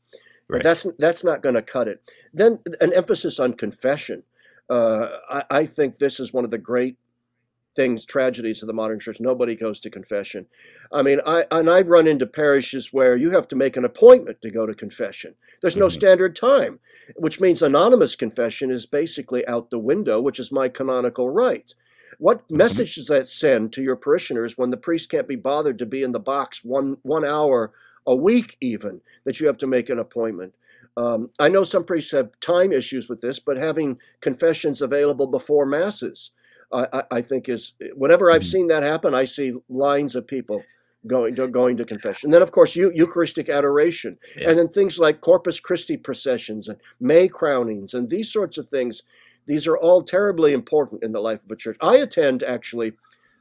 Right. 0.49 0.63
That's 0.63 0.87
that's 0.97 1.25
not 1.25 1.43
going 1.43 1.55
to 1.55 1.61
cut 1.61 1.89
it. 1.89 2.01
Then 2.33 2.59
an 2.79 2.93
emphasis 2.93 3.37
on 3.37 3.53
confession. 3.53 4.23
Uh, 4.69 5.09
I, 5.29 5.43
I, 5.49 5.65
think 5.65 5.97
this 5.97 6.19
is 6.19 6.33
one 6.33 6.45
of 6.45 6.51
the 6.51 6.57
great 6.57 6.97
things, 7.75 8.05
tragedies 8.05 8.61
of 8.61 8.67
the 8.67 8.73
modern 8.73 8.99
church. 8.99 9.19
Nobody 9.19 9.55
goes 9.55 9.79
to 9.81 9.89
confession. 9.89 10.45
I 10.91 11.01
mean, 11.01 11.19
I 11.25 11.45
and 11.51 11.69
I've 11.69 11.89
run 11.89 12.07
into 12.07 12.25
parishes 12.25 12.93
where 12.93 13.17
you 13.17 13.31
have 13.31 13.47
to 13.49 13.57
make 13.57 13.75
an 13.75 13.83
appointment 13.83 14.41
to 14.41 14.51
go 14.51 14.65
to 14.65 14.73
confession. 14.73 15.35
There's 15.61 15.77
no 15.77 15.85
mm-hmm. 15.85 15.93
standard 15.93 16.35
time, 16.35 16.79
which 17.15 17.41
means 17.41 17.61
anonymous 17.61 18.15
confession 18.15 18.71
is 18.71 18.85
basically 18.85 19.45
out 19.47 19.69
the 19.69 19.79
window, 19.79 20.21
which 20.21 20.39
is 20.39 20.51
my 20.51 20.69
canonical 20.69 21.29
right. 21.29 21.73
What 22.17 22.43
mm-hmm. 22.43 22.57
message 22.57 22.95
does 22.95 23.07
that 23.07 23.27
send 23.27 23.73
to 23.73 23.83
your 23.83 23.95
parishioners 23.95 24.57
when 24.57 24.71
the 24.71 24.77
priest 24.77 25.09
can't 25.09 25.27
be 25.27 25.35
bothered 25.35 25.79
to 25.79 25.85
be 25.85 26.03
in 26.03 26.11
the 26.11 26.19
box 26.19 26.63
one 26.63 26.97
one 27.03 27.25
hour 27.25 27.71
a 28.05 28.15
week 28.15 28.57
even 28.61 29.01
that 29.25 29.39
you 29.39 29.47
have 29.47 29.57
to 29.57 29.67
make 29.67 29.89
an 29.89 29.99
appointment. 29.99 30.53
Um, 30.95 31.29
I 31.37 31.49
know 31.49 31.63
some 31.63 31.83
priests 31.83 32.11
have 32.11 32.31
time 32.39 32.71
issues 32.71 33.07
with 33.07 33.21
this, 33.21 33.37
but 33.37 33.57
having 33.57 33.99
confessions 34.21 34.81
available 34.81 35.27
before 35.27 35.65
masses, 35.65 36.31
I, 36.73 37.03
I 37.11 37.21
think 37.21 37.49
is 37.49 37.73
whenever 37.95 38.31
I've 38.31 38.41
mm-hmm. 38.41 38.47
seen 38.47 38.67
that 38.67 38.83
happen, 38.83 39.13
I 39.13 39.25
see 39.25 39.53
lines 39.69 40.15
of 40.15 40.25
people 40.25 40.63
going 41.05 41.35
to 41.35 41.47
going 41.47 41.77
to 41.77 41.85
confession. 41.85 42.27
And 42.27 42.33
then, 42.33 42.41
of 42.41 42.51
course, 42.51 42.75
Eucharistic 42.75 43.49
adoration, 43.49 44.17
yeah. 44.35 44.49
and 44.49 44.59
then 44.59 44.69
things 44.69 44.97
like 44.97 45.21
Corpus 45.21 45.59
Christi 45.59 45.97
processions 45.97 46.67
and 46.67 46.79
May 46.99 47.27
crownings 47.27 47.93
and 47.93 48.09
these 48.09 48.31
sorts 48.31 48.57
of 48.57 48.69
things. 48.69 49.03
These 49.47 49.67
are 49.67 49.77
all 49.77 50.03
terribly 50.03 50.53
important 50.53 51.03
in 51.03 51.11
the 51.11 51.21
life 51.21 51.43
of 51.43 51.51
a 51.51 51.55
church. 51.55 51.77
I 51.81 51.97
attend 51.97 52.43
actually. 52.43 52.93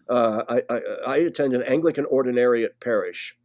Uh, 0.08 0.44
I, 0.48 0.62
I, 0.72 0.80
I 1.06 1.16
attend 1.18 1.52
an 1.54 1.62
Anglican 1.62 2.04
ordinariate 2.04 2.78
parish 2.80 3.36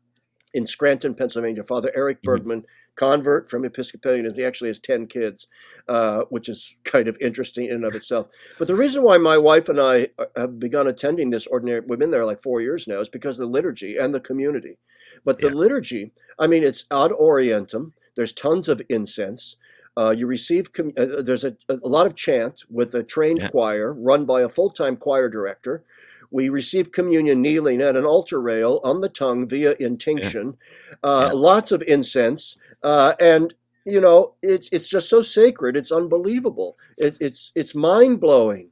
in 0.53 0.65
Scranton, 0.65 1.15
Pennsylvania. 1.15 1.63
Father 1.63 1.91
Eric 1.95 2.17
mm-hmm. 2.17 2.31
Bergman, 2.31 2.59
mm-hmm. 2.59 2.95
convert 2.95 3.49
from 3.49 3.65
Episcopalianism. 3.65 4.35
He 4.35 4.45
actually 4.45 4.69
has 4.69 4.79
10 4.79 5.07
kids, 5.07 5.47
uh, 5.87 6.23
which 6.29 6.49
is 6.49 6.77
kind 6.83 7.07
of 7.07 7.17
interesting 7.19 7.65
in 7.65 7.71
and 7.71 7.85
of 7.85 7.95
itself. 7.95 8.27
But 8.59 8.67
the 8.67 8.75
reason 8.75 9.03
why 9.03 9.17
my 9.17 9.37
wife 9.37 9.69
and 9.69 9.79
I 9.79 10.09
uh, 10.19 10.25
have 10.35 10.59
begun 10.59 10.87
attending 10.87 11.29
this 11.29 11.47
ordinary, 11.47 11.81
we've 11.81 11.99
been 11.99 12.11
there 12.11 12.25
like 12.25 12.39
four 12.39 12.61
years 12.61 12.87
now, 12.87 12.99
is 12.99 13.09
because 13.09 13.39
of 13.39 13.47
the 13.47 13.51
liturgy 13.51 13.97
and 13.97 14.13
the 14.13 14.19
community. 14.19 14.77
But 15.25 15.39
the 15.39 15.47
yeah. 15.47 15.53
liturgy, 15.53 16.11
I 16.39 16.47
mean, 16.47 16.63
it's 16.63 16.85
ad 16.91 17.11
orientem. 17.11 17.91
There's 18.15 18.33
tons 18.33 18.67
of 18.67 18.81
incense. 18.89 19.55
Uh, 19.97 20.15
you 20.17 20.25
receive, 20.25 20.71
com- 20.71 20.93
uh, 20.97 21.21
there's 21.21 21.43
a, 21.43 21.55
a, 21.67 21.75
lot 21.87 22.07
of 22.07 22.15
chant 22.15 22.63
with 22.69 22.95
a 22.95 23.03
trained 23.03 23.41
yeah. 23.41 23.49
choir 23.49 23.93
run 23.93 24.25
by 24.25 24.41
a 24.41 24.49
full 24.49 24.69
time 24.69 24.95
choir 24.95 25.29
director 25.29 25.83
we 26.31 26.49
receive 26.49 26.93
communion 26.93 27.41
kneeling 27.41 27.81
at 27.81 27.95
an 27.95 28.05
altar 28.05 28.41
rail 28.41 28.79
on 28.83 29.01
the 29.01 29.09
tongue 29.09 29.47
via 29.47 29.75
intinction, 29.79 30.57
yeah. 30.89 30.95
Uh, 31.03 31.29
yeah. 31.31 31.37
lots 31.37 31.71
of 31.71 31.83
incense, 31.83 32.57
uh, 32.83 33.13
and 33.19 33.53
you 33.85 33.99
know 34.01 34.33
it's 34.41 34.69
it's 34.71 34.89
just 34.89 35.09
so 35.09 35.21
sacred. 35.21 35.75
It's 35.75 35.91
unbelievable. 35.91 36.77
It, 36.97 37.17
it's 37.19 37.51
it's 37.55 37.75
mind 37.75 38.19
blowing 38.21 38.69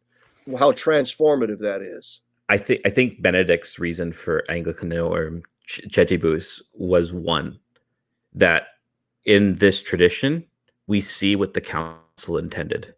how 0.57 0.72
transformative 0.72 1.59
that 1.59 1.82
is. 1.82 2.22
I 2.47 2.57
think 2.57 2.82
I 2.86 2.89
think 2.89 3.22
Benedict's 3.22 3.78
reason 3.78 4.13
for 4.13 4.43
Anglicanorum 4.49 5.43
Coetibus 5.93 6.61
was 6.74 7.13
one 7.13 7.59
that 8.34 8.67
in 9.26 9.53
this 9.53 9.82
tradition 9.82 10.45
we 10.89 10.99
see 10.99 11.35
what 11.35 11.53
the 11.53 11.61
council 11.61 12.39
intended. 12.39 12.95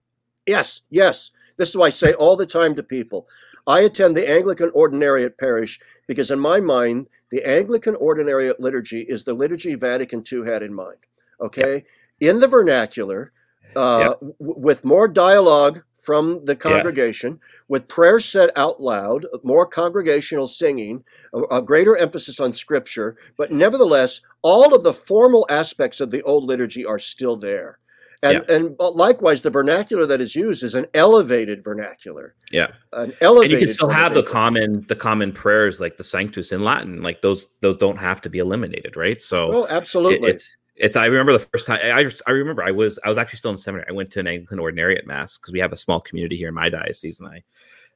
Yes, 0.47 0.81
yes. 0.89 1.31
This 1.57 1.69
is 1.69 1.75
why 1.75 1.87
I 1.87 1.89
say 1.89 2.13
all 2.13 2.37
the 2.37 2.45
time 2.45 2.73
to 2.75 2.81
people 2.81 3.27
I 3.67 3.81
attend 3.81 4.15
the 4.15 4.27
Anglican 4.27 4.71
Ordinariate 4.71 5.37
Parish 5.37 5.79
because, 6.07 6.31
in 6.31 6.39
my 6.39 6.59
mind, 6.59 7.07
the 7.29 7.45
Anglican 7.47 7.95
Ordinariate 7.95 8.59
liturgy 8.59 9.01
is 9.01 9.23
the 9.23 9.33
liturgy 9.33 9.75
Vatican 9.75 10.23
II 10.31 10.45
had 10.45 10.63
in 10.63 10.73
mind. 10.73 10.97
Okay? 11.39 11.85
In 12.19 12.39
the 12.39 12.47
vernacular, 12.47 13.33
uh, 13.75 14.15
w- 14.19 14.33
with 14.39 14.85
more 14.85 15.07
dialogue 15.07 15.83
from 15.95 16.43
the 16.45 16.55
congregation, 16.55 17.33
yeah. 17.33 17.47
with 17.67 17.87
prayers 17.87 18.25
said 18.25 18.49
out 18.55 18.81
loud, 18.81 19.25
more 19.43 19.67
congregational 19.67 20.47
singing, 20.47 21.03
a, 21.33 21.41
a, 21.57 21.61
greater 21.61 21.95
emphasis 21.95 22.39
on 22.39 22.51
scripture, 22.51 23.15
but 23.37 23.51
nevertheless, 23.51 24.21
all 24.41 24.73
of 24.73 24.83
the 24.83 24.93
formal 24.93 25.45
aspects 25.49 26.01
of 26.01 26.09
the 26.09 26.23
old 26.23 26.45
liturgy 26.45 26.83
are 26.83 26.99
still 26.99 27.37
there. 27.37 27.77
And 28.23 28.45
yeah. 28.47 28.55
and 28.55 28.75
likewise, 28.79 29.41
the 29.41 29.49
vernacular 29.49 30.05
that 30.05 30.21
is 30.21 30.35
used 30.35 30.61
is 30.61 30.75
an 30.75 30.85
elevated 30.93 31.63
vernacular. 31.63 32.35
Yeah, 32.51 32.67
an 32.93 33.13
elevated. 33.19 33.53
And 33.53 33.61
you 33.61 33.65
can 33.65 33.73
still 33.73 33.89
have 33.89 34.13
the 34.13 34.21
common 34.21 34.85
the 34.87 34.95
common 34.95 35.31
prayers 35.31 35.79
like 35.79 35.97
the 35.97 36.03
Sanctus 36.03 36.51
in 36.51 36.63
Latin. 36.63 37.01
Like 37.01 37.23
those 37.23 37.47
those 37.61 37.77
don't 37.77 37.97
have 37.97 38.21
to 38.21 38.29
be 38.29 38.37
eliminated, 38.37 38.95
right? 38.95 39.19
So, 39.19 39.63
oh, 39.63 39.67
absolutely. 39.69 40.29
It, 40.29 40.35
it's 40.35 40.57
it's. 40.75 40.95
I 40.95 41.07
remember 41.07 41.33
the 41.33 41.39
first 41.39 41.65
time. 41.65 41.79
I 41.81 42.11
I 42.27 42.31
remember 42.31 42.63
I 42.63 42.69
was 42.69 42.99
I 43.03 43.09
was 43.09 43.17
actually 43.17 43.37
still 43.37 43.51
in 43.51 43.57
seminary. 43.57 43.87
I 43.89 43.93
went 43.93 44.11
to 44.11 44.19
an 44.19 44.27
Anglican 44.27 44.59
ordinariate 44.59 45.07
mass 45.07 45.39
because 45.39 45.51
we 45.51 45.59
have 45.59 45.73
a 45.73 45.77
small 45.77 45.99
community 45.99 46.37
here 46.37 46.49
in 46.49 46.53
my 46.53 46.69
diocese, 46.69 47.19
and 47.19 47.27
I, 47.27 47.43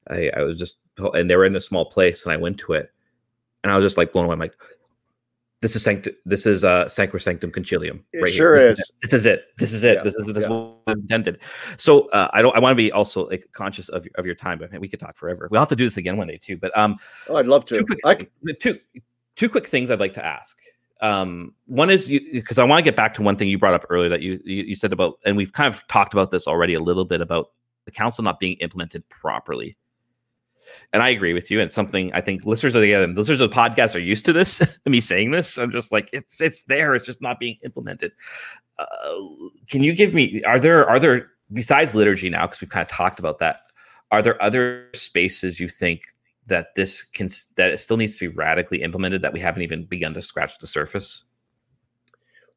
I 0.09 0.31
I 0.37 0.41
was 0.41 0.57
just 0.57 0.77
and 0.97 1.29
they 1.29 1.35
were 1.35 1.45
in 1.45 1.55
a 1.55 1.61
small 1.61 1.85
place, 1.85 2.25
and 2.25 2.33
I 2.33 2.37
went 2.37 2.57
to 2.61 2.73
it, 2.73 2.91
and 3.63 3.71
I 3.71 3.75
was 3.75 3.85
just 3.85 3.97
like 3.97 4.11
blown 4.11 4.25
away. 4.25 4.33
I'm 4.33 4.39
like, 4.39 4.55
this 5.61 5.75
is 5.75 5.83
sanct- 5.83 6.09
this 6.25 6.45
is 6.45 6.63
uh 6.63 6.85
sacrosanctum 6.85 7.51
concilium 7.51 8.01
it 8.13 8.21
right 8.21 8.31
sure 8.31 8.55
here. 8.55 8.69
This 8.69 8.79
is. 8.79 8.91
this 9.01 9.13
is 9.13 9.25
it 9.25 9.45
this 9.57 9.73
is 9.73 9.83
it 9.83 9.97
yeah. 9.97 10.03
this 10.03 10.15
is 10.15 10.33
this 10.33 10.43
yeah. 10.43 10.49
what 10.49 10.97
intended 10.97 11.39
so 11.77 12.09
uh, 12.09 12.29
i 12.33 12.41
don't 12.41 12.55
i 12.55 12.59
want 12.59 12.71
to 12.71 12.75
be 12.75 12.91
also 12.91 13.27
like 13.27 13.47
conscious 13.53 13.89
of, 13.89 14.05
of 14.15 14.25
your 14.25 14.35
time 14.35 14.59
but 14.59 14.71
man, 14.71 14.81
we 14.81 14.87
could 14.87 14.99
talk 14.99 15.15
forever 15.15 15.47
we'll 15.51 15.61
have 15.61 15.69
to 15.69 15.75
do 15.75 15.85
this 15.85 15.97
again 15.97 16.17
one 16.17 16.27
day 16.27 16.37
too 16.37 16.57
but 16.57 16.75
um 16.77 16.97
oh, 17.29 17.35
i'd 17.35 17.47
love 17.47 17.65
to 17.65 17.79
two 17.79 17.85
quick, 17.85 17.99
I... 18.05 18.27
two, 18.59 18.79
two 19.35 19.49
quick 19.49 19.67
things 19.67 19.89
i'd 19.89 19.99
like 19.99 20.13
to 20.13 20.25
ask 20.25 20.57
um 21.01 21.53
one 21.65 21.89
is 21.89 22.07
because 22.07 22.57
i 22.57 22.63
want 22.63 22.79
to 22.79 22.83
get 22.83 22.95
back 22.95 23.13
to 23.15 23.21
one 23.21 23.35
thing 23.35 23.47
you 23.47 23.57
brought 23.57 23.73
up 23.73 23.85
earlier 23.89 24.09
that 24.09 24.21
you, 24.21 24.39
you 24.43 24.63
you 24.63 24.75
said 24.75 24.93
about 24.93 25.19
and 25.25 25.35
we've 25.35 25.53
kind 25.53 25.73
of 25.73 25.85
talked 25.87 26.13
about 26.13 26.31
this 26.31 26.47
already 26.47 26.73
a 26.73 26.79
little 26.79 27.05
bit 27.05 27.21
about 27.21 27.51
the 27.85 27.91
council 27.91 28.23
not 28.23 28.39
being 28.39 28.55
implemented 28.57 29.07
properly 29.09 29.77
and 30.93 31.03
I 31.03 31.09
agree 31.09 31.33
with 31.33 31.51
you. 31.51 31.61
And 31.61 31.71
something 31.71 32.11
I 32.13 32.21
think 32.21 32.45
listeners 32.45 32.75
of 32.75 32.81
the 32.81 32.95
listeners 33.07 33.41
of 33.41 33.49
the 33.49 33.55
podcast 33.55 33.95
are 33.95 33.99
used 33.99 34.25
to 34.25 34.33
this. 34.33 34.61
me 34.85 35.01
saying 35.01 35.31
this, 35.31 35.57
I'm 35.57 35.71
just 35.71 35.91
like 35.91 36.09
it's 36.13 36.41
it's 36.41 36.63
there. 36.63 36.95
It's 36.95 37.05
just 37.05 37.21
not 37.21 37.39
being 37.39 37.57
implemented. 37.63 38.11
Uh, 38.77 38.85
can 39.69 39.81
you 39.81 39.93
give 39.93 40.13
me? 40.13 40.43
Are 40.43 40.59
there 40.59 40.87
are 40.87 40.99
there 40.99 41.31
besides 41.53 41.95
liturgy 41.95 42.29
now? 42.29 42.45
Because 42.45 42.61
we've 42.61 42.69
kind 42.69 42.85
of 42.85 42.91
talked 42.91 43.19
about 43.19 43.39
that. 43.39 43.61
Are 44.11 44.21
there 44.21 44.41
other 44.41 44.89
spaces 44.93 45.59
you 45.59 45.67
think 45.67 46.01
that 46.47 46.75
this 46.75 47.03
can 47.03 47.27
that 47.55 47.71
it 47.71 47.77
still 47.77 47.97
needs 47.97 48.17
to 48.17 48.29
be 48.29 48.35
radically 48.35 48.81
implemented 48.81 49.21
that 49.21 49.33
we 49.33 49.39
haven't 49.39 49.63
even 49.63 49.85
begun 49.85 50.13
to 50.13 50.21
scratch 50.21 50.57
the 50.59 50.67
surface? 50.67 51.25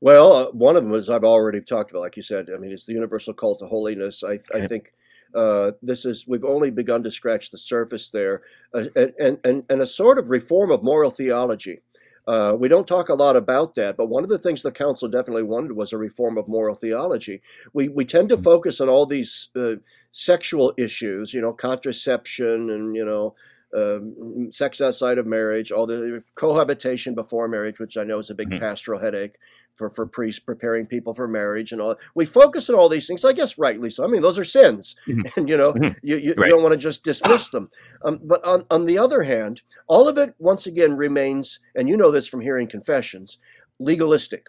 Well, 0.01 0.33
uh, 0.33 0.51
one 0.53 0.77
of 0.77 0.85
them 0.85 0.95
is 0.95 1.11
I've 1.11 1.25
already 1.25 1.61
talked 1.61 1.91
about, 1.91 2.01
like 2.01 2.17
you 2.17 2.23
said. 2.23 2.49
I 2.55 2.59
mean, 2.59 2.71
it's 2.71 2.87
the 2.87 2.93
universal 2.93 3.35
call 3.35 3.57
to 3.57 3.67
holiness. 3.67 4.23
I, 4.23 4.39
I 4.55 4.67
think 4.67 4.93
uh, 5.35 5.73
this 5.83 6.05
is 6.05 6.27
we've 6.27 6.45
only 6.45 6.71
begun 6.71 7.03
to 7.03 7.11
scratch 7.11 7.51
the 7.51 7.59
surface 7.59 8.11
there, 8.11 8.43
uh, 8.75 8.85
and, 8.97 9.39
and 9.45 9.65
and 9.69 9.83
a 9.83 9.87
sort 9.87 10.19
of 10.19 10.31
reform 10.31 10.71
of 10.71 10.83
moral 10.83 11.11
theology. 11.11 11.81
Uh, 12.27 12.55
we 12.59 12.69
don't 12.69 12.87
talk 12.87 13.09
a 13.09 13.15
lot 13.15 13.37
about 13.37 13.75
that, 13.75 13.97
but 13.97 14.11
one 14.11 14.23
of 14.23 14.29
the 14.29 14.39
things 14.39 14.63
the 14.63 14.71
council 14.71 15.09
definitely 15.09 15.43
wanted 15.43 15.73
was 15.73 15.95
a 15.95 15.99
reform 15.99 16.37
of 16.37 16.47
moral 16.47 16.75
theology. 16.75 17.41
We 17.73 17.89
we 17.89 18.05
tend 18.05 18.29
to 18.31 18.37
mm. 18.37 18.45
focus 18.45 18.81
on 18.81 18.89
all 18.89 19.07
these 19.07 19.49
uh, 19.57 19.77
sexual 20.13 20.73
issues, 20.77 21.33
you 21.33 21.41
know, 21.41 21.53
contraception 21.53 22.71
and 22.71 22.95
you 22.95 23.05
know 23.05 23.35
um, 23.77 24.51
sex 24.51 24.81
outside 24.81 25.19
of 25.19 25.27
marriage, 25.27 25.73
all 25.73 25.87
the 25.87 26.23
cohabitation 26.35 27.15
before 27.15 27.49
marriage, 27.49 27.81
which 27.81 27.97
I 27.97 28.05
know 28.05 28.19
is 28.19 28.31
a 28.31 28.35
big 28.35 28.51
mm-hmm. 28.51 28.61
pastoral 28.61 29.01
headache 29.01 29.37
for, 29.79 29.89
for 29.89 30.07
priests 30.07 30.41
preparing 30.41 30.85
people 30.85 31.15
for 31.15 31.29
marriage 31.29 31.73
and 31.73 31.81
all. 31.81 31.97
We 32.15 32.25
focus 32.27 32.69
on 32.69 32.77
all 32.77 32.89
these 32.89 33.07
things, 33.07 33.25
I 33.25 33.33
guess 33.33 33.57
rightly 33.57 33.89
so. 33.89 34.05
I 34.05 34.09
mean, 34.09 34.21
those 34.21 34.39
are 34.39 34.45
sins, 34.45 34.97
mm-hmm. 35.09 35.27
and 35.37 35.49
you 35.49 35.57
know, 35.57 35.73
mm-hmm. 35.73 35.99
you, 36.03 36.17
you, 36.17 36.35
right. 36.37 36.49
you, 36.49 36.53
don't 36.53 36.63
want 36.63 36.73
to 36.73 36.79
just 36.79 37.05
dismiss 37.05 37.51
them. 37.51 37.71
Um, 38.05 38.21
but 38.25 38.45
on, 38.45 38.65
on 38.71 38.85
the 38.85 38.99
other 38.99 39.23
hand, 39.23 39.63
all 39.87 40.09
of 40.09 40.19
it 40.19 40.35
once 40.39 40.67
again 40.67 40.97
remains, 40.97 41.61
and 41.77 41.89
you 41.89 41.97
know 41.97 42.11
this 42.11 42.27
from 42.27 42.41
hearing 42.41 42.69
confessions, 42.69 43.39
legalistic. 43.79 44.47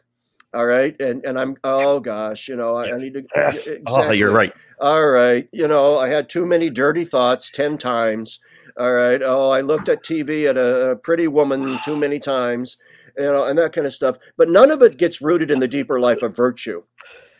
All 0.51 0.65
right, 0.65 0.99
and 0.99 1.23
and 1.25 1.37
I'm 1.37 1.57
oh 1.63 1.99
gosh, 1.99 2.47
you 2.47 2.55
know, 2.55 2.75
I, 2.75 2.91
I 2.91 2.97
need 2.97 3.13
to. 3.13 3.23
Yes. 3.35 3.67
Exactly. 3.67 4.07
Oh, 4.07 4.11
you're 4.11 4.33
right. 4.33 4.51
All 4.81 5.07
right, 5.07 5.47
you 5.51 5.67
know, 5.67 5.99
I 5.99 6.09
had 6.09 6.27
too 6.27 6.45
many 6.45 6.71
dirty 6.71 7.05
thoughts 7.05 7.51
ten 7.51 7.77
times 7.77 8.39
all 8.79 8.93
right. 8.93 9.21
Oh, 9.21 9.49
I 9.49 9.59
looked 9.59 9.89
at 9.89 10.03
TV 10.03 10.49
at 10.49 10.55
a, 10.55 10.91
a 10.91 10.95
pretty 10.95 11.27
woman 11.27 11.77
too 11.83 11.97
many 11.97 12.17
times, 12.17 12.77
you 13.17 13.23
know, 13.23 13.43
and 13.43 13.57
that 13.57 13.73
kind 13.73 13.87
of 13.87 13.93
stuff. 13.93 14.17
But 14.37 14.49
none 14.49 14.71
of 14.71 14.81
it 14.81 14.97
gets 14.97 15.21
rooted 15.21 15.51
in 15.51 15.59
the 15.59 15.67
deeper 15.67 15.99
life 15.99 16.21
of 16.21 16.35
virtue. 16.35 16.83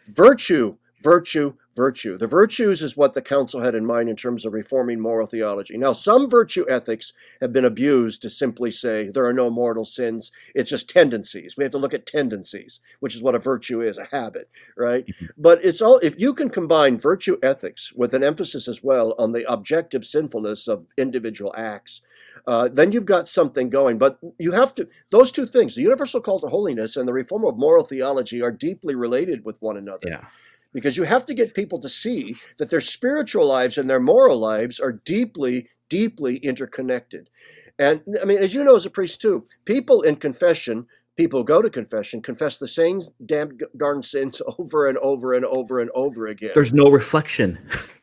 Virtue, 0.08 0.78
virtue, 1.02 1.54
virtue. 1.80 2.18
The 2.18 2.28
virtues 2.28 2.82
is 2.82 2.98
what 2.98 3.14
the 3.14 3.22
council 3.22 3.62
had 3.62 3.74
in 3.74 3.86
mind 3.86 4.10
in 4.10 4.18
terms 4.18 4.46
of 4.46 4.52
reforming 4.52 5.00
moral 5.00 5.26
theology. 5.26 5.78
Now, 5.78 5.94
some 5.94 6.30
virtue 6.30 6.66
ethics 6.70 7.14
have 7.40 7.54
been 7.54 7.64
abused 7.64 8.22
to 8.24 8.30
simply 8.30 8.70
say 8.70 9.08
there 9.08 9.26
are 9.26 9.34
no 9.34 9.50
mortal 9.50 9.86
sins. 9.86 10.30
It's 10.56 10.70
just 10.70 10.90
tendencies. 10.90 11.56
We 11.58 11.64
have 11.64 11.72
to 11.72 11.78
look 11.78 11.94
at 11.94 12.06
tendencies, 12.06 12.82
which 13.00 13.16
is 13.16 13.24
what 13.24 13.36
a 13.36 13.40
virtue 13.40 13.80
is, 13.82 13.98
a 13.98 14.04
habit, 14.04 14.50
right? 14.76 15.06
Mm-hmm. 15.06 15.26
But 15.38 15.64
it's 15.64 15.82
all 15.82 16.00
if 16.00 16.20
you 16.20 16.34
can 16.34 16.50
combine 16.50 16.98
virtue 16.98 17.38
ethics 17.42 17.94
with 17.96 18.14
an 18.14 18.26
emphasis 18.26 18.68
as 18.68 18.84
well 18.84 19.16
on 19.18 19.32
the 19.32 19.50
objective 19.50 20.04
sinfulness 20.04 20.68
of 20.68 20.86
individual 20.98 21.54
acts. 21.56 22.02
Uh, 22.48 22.70
then 22.72 22.92
you've 22.92 23.06
got 23.06 23.28
something 23.28 23.70
going. 23.70 23.98
But 23.98 24.20
you 24.38 24.52
have 24.52 24.74
to, 24.76 24.88
those 25.12 25.32
two 25.32 25.46
things, 25.46 25.76
the 25.76 25.82
universal 25.82 26.22
call 26.22 26.40
to 26.42 26.48
holiness 26.48 26.96
and 26.98 27.08
the 27.08 27.14
reform 27.14 27.46
of 27.46 27.58
moral 27.58 27.84
theology, 27.84 28.42
are 28.42 28.52
deeply 28.52 28.96
related 28.96 29.46
with 29.46 29.56
one 29.60 29.78
another. 29.78 30.08
Yeah 30.08 30.26
because 30.74 30.98
you 30.98 31.04
have 31.04 31.26
to 31.26 31.34
get 31.34 31.54
people 31.54 31.80
to 31.80 31.90
see 31.90 32.36
that 32.58 32.70
their 32.70 32.82
spiritual 32.82 33.48
lives 33.48 33.78
and 33.78 33.90
their 33.90 34.00
moral 34.00 34.38
lives 34.38 34.80
are 34.80 34.94
deeply, 35.06 35.70
deeply 35.90 36.38
interconnected. 36.38 37.30
And 37.78 38.02
I 38.22 38.26
mean, 38.26 38.40
as 38.40 38.54
you 38.54 38.64
know, 38.64 38.76
as 38.76 38.86
a 38.86 38.90
priest 38.90 39.22
too, 39.22 39.46
people 39.66 40.02
in 40.02 40.18
confession, 40.18 40.86
people 41.16 41.44
go 41.44 41.62
to 41.62 41.70
confession, 41.70 42.22
confess 42.22 42.58
the 42.58 42.68
same 42.68 43.00
damn 43.26 43.58
darn 43.78 44.04
sins 44.04 44.42
over 44.60 44.88
and 44.88 44.98
over 45.00 45.34
and 45.34 45.46
over 45.46 45.80
and 45.80 45.90
over 45.96 46.28
again. 46.28 46.52
There's 46.54 46.74
no 46.74 46.90
reflection. 46.90 47.58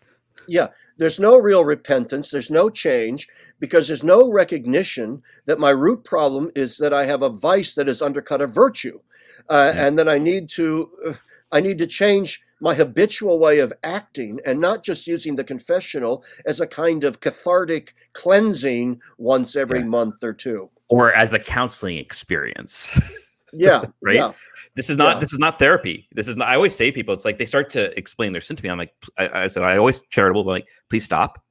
yeah, 0.48 0.68
there's 0.96 1.20
no 1.20 1.36
real 1.36 1.64
repentance. 1.64 2.30
There's 2.30 2.50
no 2.50 2.70
change 2.70 3.28
because 3.58 3.86
there's 3.86 4.04
no 4.04 4.30
recognition 4.30 5.22
that 5.46 5.58
my 5.58 5.70
root 5.70 6.04
problem 6.04 6.50
is 6.54 6.78
that 6.78 6.92
I 6.92 7.06
have 7.06 7.22
a 7.22 7.30
vice 7.30 7.74
that 7.74 7.88
has 7.88 8.02
undercut 8.02 8.42
a 8.42 8.46
virtue, 8.46 9.00
uh, 9.48 9.72
yeah. 9.74 9.86
and 9.86 9.98
that 9.98 10.08
I 10.08 10.18
need 10.18 10.48
to. 10.50 10.90
Uh, 11.06 11.12
I 11.52 11.60
need 11.60 11.78
to 11.78 11.86
change 11.86 12.42
my 12.60 12.74
habitual 12.74 13.38
way 13.38 13.60
of 13.60 13.72
acting 13.84 14.40
and 14.44 14.60
not 14.60 14.82
just 14.82 15.06
using 15.06 15.36
the 15.36 15.44
confessional 15.44 16.24
as 16.44 16.60
a 16.60 16.66
kind 16.66 17.04
of 17.04 17.20
cathartic 17.20 17.94
cleansing 18.14 19.00
once 19.16 19.54
every 19.54 19.80
yeah. 19.80 19.86
month 19.86 20.24
or 20.24 20.32
two 20.32 20.70
or 20.88 21.12
as 21.12 21.32
a 21.32 21.38
counseling 21.38 21.98
experience 21.98 22.98
yeah 23.58 23.84
right 24.02 24.16
yeah. 24.16 24.32
this 24.74 24.90
is 24.90 24.96
not 24.96 25.16
yeah. 25.16 25.20
this 25.20 25.32
is 25.32 25.38
not 25.38 25.58
therapy 25.58 26.08
this 26.12 26.28
is 26.28 26.36
not 26.36 26.48
i 26.48 26.54
always 26.54 26.74
say 26.74 26.86
to 26.86 26.92
people 26.92 27.14
it's 27.14 27.24
like 27.24 27.38
they 27.38 27.46
start 27.46 27.70
to 27.70 27.96
explain 27.98 28.32
their 28.32 28.40
sin 28.40 28.56
to 28.56 28.62
me 28.62 28.68
i'm 28.68 28.78
like 28.78 28.92
i, 29.18 29.44
I 29.44 29.48
said 29.48 29.62
i 29.62 29.76
always 29.76 30.00
charitable 30.10 30.44
but 30.44 30.50
like 30.50 30.68
please 30.90 31.04
stop 31.04 31.42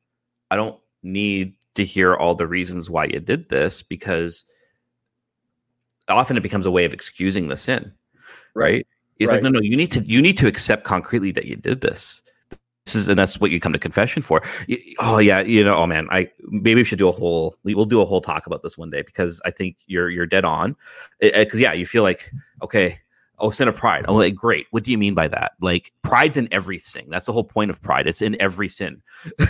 i 0.52 0.56
don't 0.56 0.80
need 1.04 1.56
to 1.76 1.84
hear 1.84 2.16
all 2.16 2.36
the 2.36 2.48
reasons 2.48 2.90
why 2.90 3.06
you 3.06 3.20
did 3.20 3.50
this 3.50 3.82
because 3.82 4.46
often 6.08 6.38
it 6.38 6.44
becomes 6.44 6.66
a 6.66 6.72
way 6.72 6.86
of 6.86 6.94
excusing 6.94 7.48
the 7.48 7.56
sin 7.56 7.92
right, 8.54 8.64
right? 8.64 8.88
He's 9.18 9.30
right. 9.30 9.36
like, 9.36 9.44
no, 9.44 9.50
no, 9.50 9.62
you 9.62 9.78
need 9.78 9.92
to 9.92 10.04
you 10.04 10.22
need 10.22 10.38
to 10.38 10.48
accept 10.48 10.84
concretely 10.84 11.32
that 11.32 11.46
you 11.46 11.56
did 11.56 11.82
this. 11.82 12.22
This 12.86 12.96
is 12.96 13.08
and 13.08 13.18
that's 13.18 13.40
what 13.40 13.50
you 13.50 13.60
come 13.60 13.74
to 13.74 13.80
confession 13.80 14.22
for. 14.22 14.44
You, 14.68 14.78
oh 15.00 15.18
yeah, 15.18 15.42
you 15.42 15.64
know, 15.64 15.76
oh 15.76 15.88
man, 15.88 16.08
I 16.12 16.30
maybe 16.44 16.76
we 16.76 16.84
should 16.84 17.00
do 17.00 17.08
a 17.08 17.12
whole 17.12 17.56
we'll 17.64 17.86
do 17.86 18.02
a 18.02 18.06
whole 18.06 18.22
talk 18.22 18.46
about 18.46 18.62
this 18.62 18.78
one 18.78 18.92
day 18.92 19.02
because 19.02 19.42
I 19.44 19.50
think 19.50 19.78
you're 19.88 20.10
you're 20.10 20.28
dead 20.28 20.46
on. 20.46 20.76
Because 21.20 21.60
yeah, 21.60 21.74
you 21.74 21.88
feel 21.88 22.04
like 22.04 22.32
okay, 22.62 23.00
oh 23.40 23.50
sin 23.50 23.68
of 23.68 23.76
pride. 23.76 24.06
Oh, 24.08 24.14
like 24.14 24.36
great. 24.36 24.68
What 24.70 24.84
do 24.84 24.92
you 24.92 25.00
mean 25.00 25.16
by 25.16 25.28
that? 25.30 25.54
Like 25.62 25.94
pride's 26.04 26.38
in 26.38 26.48
everything. 26.52 27.08
That's 27.10 27.26
the 27.26 27.34
whole 27.34 27.44
point 27.44 27.72
of 27.72 27.82
pride. 27.82 28.06
It's 28.06 28.22
in 28.22 28.40
every 28.40 28.70
sin. 28.70 29.02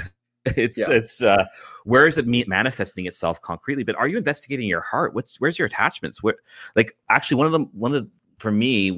it's 0.46 0.78
yeah. 0.78 0.86
it's 0.92 1.22
uh 1.24 1.44
where 1.84 2.06
is 2.06 2.18
it 2.18 2.28
manifesting 2.28 3.08
itself 3.08 3.42
concretely 3.42 3.84
but 3.84 3.96
are 3.96 4.08
you 4.08 4.16
investigating 4.16 4.68
your 4.68 4.82
heart 4.82 5.16
what's 5.16 5.42
where's 5.42 5.58
your 5.58 5.66
attachments 5.66 6.22
where 6.22 6.36
like 6.76 6.96
actually 7.10 7.36
one 7.36 7.48
of 7.48 7.52
them 7.52 7.68
one 7.74 7.96
of 7.96 8.06
the, 8.06 8.12
for 8.38 8.52
me 8.52 8.92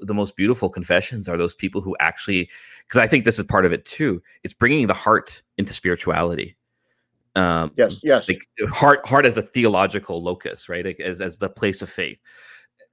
the 0.00 0.14
most 0.14 0.36
beautiful 0.36 0.68
confessions 0.68 1.28
are 1.28 1.36
those 1.36 1.54
people 1.54 1.80
who 1.80 1.96
actually 2.00 2.48
because 2.86 2.98
i 2.98 3.06
think 3.06 3.24
this 3.24 3.38
is 3.38 3.46
part 3.46 3.64
of 3.64 3.72
it 3.72 3.84
too 3.84 4.22
it's 4.42 4.54
bringing 4.54 4.86
the 4.86 4.94
heart 4.94 5.42
into 5.58 5.72
spirituality. 5.72 6.56
Um 7.36 7.70
yes 7.76 8.00
yes. 8.02 8.28
like 8.28 8.40
heart 8.70 9.06
heart 9.06 9.26
as 9.26 9.36
a 9.36 9.42
theological 9.42 10.22
locus 10.22 10.68
right? 10.68 10.84
Like 10.84 11.00
as, 11.00 11.20
as 11.20 11.38
the 11.38 11.48
place 11.48 11.82
of 11.82 11.88
faith. 11.88 12.20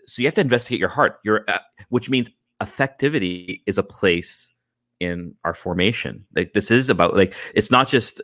So 0.06 0.22
you 0.22 0.28
have 0.28 0.36
to 0.36 0.42
investigate 0.42 0.80
your 0.80 0.90
heart. 0.90 1.20
Your 1.24 1.44
uh, 1.48 1.60
which 1.90 2.10
means 2.10 2.30
affectivity 2.62 3.62
is 3.66 3.78
a 3.78 3.84
place 3.84 4.54
in 5.00 5.36
our 5.44 5.54
formation. 5.54 6.26
Like 6.36 6.54
this 6.54 6.72
is 6.72 6.90
about 6.90 7.16
like 7.16 7.34
it's 7.54 7.72
not 7.72 7.88
just 7.88 8.22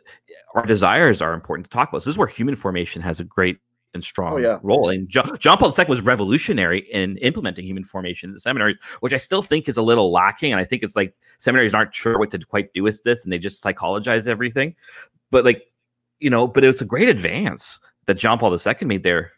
our 0.54 0.64
desires 0.64 1.20
are 1.20 1.34
important 1.34 1.66
to 1.66 1.70
talk 1.70 1.88
about. 1.88 2.02
So 2.02 2.10
this 2.10 2.14
is 2.14 2.18
where 2.18 2.26
human 2.26 2.56
formation 2.56 3.02
has 3.02 3.20
a 3.20 3.24
great 3.24 3.58
and 3.94 4.04
strong 4.04 4.34
oh, 4.34 4.36
yeah. 4.36 4.58
role. 4.62 4.88
And 4.88 5.08
John, 5.08 5.38
John 5.38 5.56
Paul 5.56 5.72
II 5.76 5.86
was 5.88 6.00
revolutionary 6.00 6.80
in 6.92 7.16
implementing 7.18 7.64
human 7.64 7.84
formation 7.84 8.30
in 8.30 8.34
the 8.34 8.40
seminaries, 8.40 8.76
which 9.00 9.12
I 9.12 9.18
still 9.18 9.42
think 9.42 9.68
is 9.68 9.76
a 9.76 9.82
little 9.82 10.10
lacking. 10.10 10.52
And 10.52 10.60
I 10.60 10.64
think 10.64 10.82
it's 10.82 10.96
like 10.96 11.14
seminaries 11.38 11.74
aren't 11.74 11.94
sure 11.94 12.18
what 12.18 12.30
to 12.32 12.38
quite 12.40 12.72
do 12.74 12.82
with 12.82 13.02
this, 13.04 13.24
and 13.24 13.32
they 13.32 13.38
just 13.38 13.62
psychologize 13.62 14.28
everything. 14.28 14.74
But 15.30 15.44
like, 15.44 15.62
you 16.18 16.28
know, 16.28 16.46
but 16.46 16.64
it's 16.64 16.82
a 16.82 16.86
great 16.86 17.08
advance 17.08 17.80
that 18.06 18.14
John 18.14 18.38
Paul 18.38 18.52
II 18.52 18.86
made 18.86 19.02
there. 19.02 19.32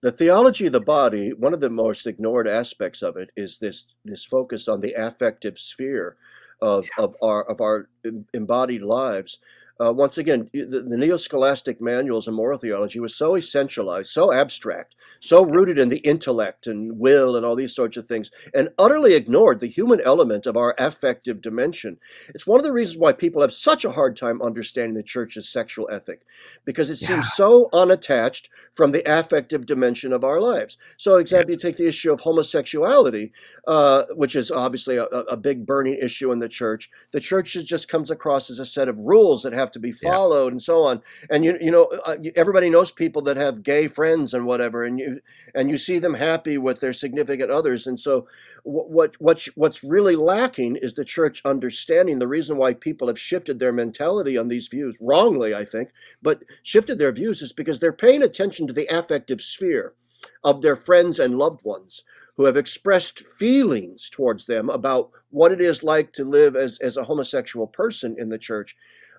The 0.00 0.12
theology 0.12 0.66
of 0.66 0.72
the 0.72 0.80
body, 0.80 1.32
one 1.32 1.54
of 1.54 1.60
the 1.60 1.70
most 1.70 2.06
ignored 2.06 2.46
aspects 2.46 3.02
of 3.02 3.16
it 3.16 3.30
is 3.36 3.58
this 3.58 3.94
this 4.04 4.24
focus 4.24 4.68
on 4.68 4.80
the 4.80 4.92
affective 4.92 5.58
sphere 5.58 6.16
of, 6.60 6.84
yeah. 6.84 7.04
of 7.04 7.16
our 7.22 7.44
of 7.44 7.60
our 7.60 7.88
embodied 8.34 8.82
lives. 8.82 9.38
Uh, 9.80 9.92
once 9.92 10.18
again, 10.18 10.48
the, 10.52 10.84
the 10.88 10.96
neo-scholastic 10.96 11.80
manuals 11.80 12.28
of 12.28 12.34
moral 12.34 12.58
theology 12.58 13.00
was 13.00 13.16
so 13.16 13.32
essentialized, 13.32 14.06
so 14.06 14.32
abstract, 14.32 14.94
so 15.20 15.44
rooted 15.44 15.78
in 15.78 15.88
the 15.88 15.98
intellect 15.98 16.68
and 16.68 16.98
will 16.98 17.36
and 17.36 17.44
all 17.44 17.56
these 17.56 17.74
sorts 17.74 17.96
of 17.96 18.06
things, 18.06 18.30
and 18.54 18.68
utterly 18.78 19.14
ignored 19.14 19.58
the 19.58 19.66
human 19.66 20.00
element 20.02 20.46
of 20.46 20.56
our 20.56 20.76
affective 20.78 21.40
dimension. 21.40 21.96
It's 22.28 22.46
one 22.46 22.60
of 22.60 22.64
the 22.64 22.72
reasons 22.72 22.98
why 22.98 23.12
people 23.12 23.42
have 23.42 23.52
such 23.52 23.84
a 23.84 23.90
hard 23.90 24.16
time 24.16 24.40
understanding 24.42 24.94
the 24.94 25.02
church's 25.02 25.48
sexual 25.48 25.88
ethic, 25.90 26.20
because 26.64 26.88
it 26.88 27.02
yeah. 27.02 27.08
seems 27.08 27.32
so 27.32 27.68
unattached 27.72 28.50
from 28.74 28.92
the 28.92 29.02
affective 29.10 29.66
dimension 29.66 30.12
of 30.12 30.22
our 30.22 30.40
lives. 30.40 30.78
So, 30.98 31.16
example, 31.16 31.50
you 31.50 31.56
take 31.56 31.76
the 31.76 31.88
issue 31.88 32.12
of 32.12 32.20
homosexuality, 32.20 33.32
uh, 33.66 34.04
which 34.14 34.36
is 34.36 34.50
obviously 34.50 34.96
a, 34.96 35.04
a 35.04 35.36
big 35.36 35.66
burning 35.66 35.98
issue 36.00 36.30
in 36.30 36.38
the 36.38 36.48
church. 36.48 36.90
The 37.12 37.20
church 37.20 37.54
just 37.64 37.88
comes 37.88 38.10
across 38.10 38.50
as 38.50 38.58
a 38.58 38.66
set 38.66 38.88
of 38.88 38.98
rules 38.98 39.42
that 39.42 39.52
have 39.52 39.63
have 39.64 39.72
to 39.72 39.80
be 39.80 39.92
followed, 39.92 40.46
yeah. 40.46 40.50
and 40.52 40.62
so 40.62 40.84
on. 40.84 41.02
And 41.30 41.44
you 41.44 41.56
you 41.60 41.70
know 41.70 41.84
uh, 42.06 42.16
everybody 42.36 42.70
knows 42.70 42.90
people 42.90 43.22
that 43.22 43.36
have 43.36 43.62
gay 43.62 43.88
friends 43.88 44.34
and 44.34 44.46
whatever, 44.46 44.84
and 44.84 44.98
you 44.98 45.20
and 45.54 45.70
you 45.70 45.78
see 45.78 45.98
them 45.98 46.14
happy 46.14 46.58
with 46.58 46.80
their 46.80 46.92
significant 46.92 47.50
others. 47.50 47.86
And 47.86 47.98
so 47.98 48.26
what 48.64 49.20
what 49.20 49.46
what's 49.56 49.84
really 49.84 50.16
lacking 50.16 50.76
is 50.76 50.94
the 50.94 51.04
church 51.04 51.42
understanding 51.44 52.18
the 52.18 52.28
reason 52.28 52.56
why 52.56 52.74
people 52.74 53.08
have 53.08 53.18
shifted 53.18 53.58
their 53.58 53.72
mentality 53.72 54.38
on 54.38 54.48
these 54.48 54.68
views 54.68 54.96
wrongly, 55.00 55.54
I 55.54 55.64
think, 55.64 55.90
but 56.22 56.42
shifted 56.62 56.98
their 56.98 57.12
views 57.12 57.42
is 57.42 57.52
because 57.52 57.80
they're 57.80 57.92
paying 57.92 58.22
attention 58.22 58.66
to 58.66 58.72
the 58.72 58.86
affective 58.86 59.40
sphere 59.40 59.94
of 60.42 60.62
their 60.62 60.76
friends 60.76 61.18
and 61.18 61.38
loved 61.38 61.62
ones 61.64 62.02
who 62.36 62.44
have 62.44 62.56
expressed 62.56 63.20
feelings 63.20 64.10
towards 64.10 64.46
them 64.46 64.68
about 64.68 65.10
what 65.30 65.52
it 65.52 65.60
is 65.60 65.84
like 65.84 66.12
to 66.12 66.24
live 66.24 66.56
as, 66.56 66.78
as 66.80 66.96
a 66.96 67.04
homosexual 67.04 67.66
person 67.66 68.16
in 68.18 68.28
the 68.28 68.38
church. 68.38 68.74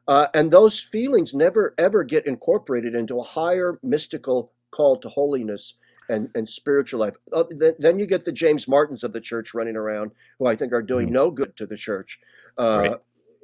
Uh, 0.08 0.28
and 0.34 0.52
those 0.52 0.80
feelings 0.80 1.34
never 1.34 1.74
ever 1.78 2.04
get 2.04 2.26
incorporated 2.28 2.94
into 2.94 3.20
a 3.20 3.24
higher 3.24 3.80
mystical 3.82 4.52
call 4.72 4.98
to 4.98 5.10
holiness 5.10 5.76
and, 6.10 6.30
and 6.36 6.48
spiritual 6.48 7.00
life. 7.00 7.16
Uh, 7.34 7.44
th- 7.60 7.76
then 7.80 7.98
you 7.98 8.06
get 8.06 8.24
the 8.24 8.32
James 8.32 8.68
Martins 8.68 9.04
of 9.04 9.14
the 9.14 9.22
church 9.22 9.54
running 9.54 9.76
around, 9.76 10.12
who 10.38 10.46
I 10.46 10.56
think 10.56 10.74
are 10.74 10.84
doing 10.84 11.10
mm. 11.10 11.14
no 11.14 11.32
good 11.32 11.56
to 11.58 11.66
the 11.66 11.78
church. 11.78 12.20
Uh, 12.58 12.88
right. 12.90 13.00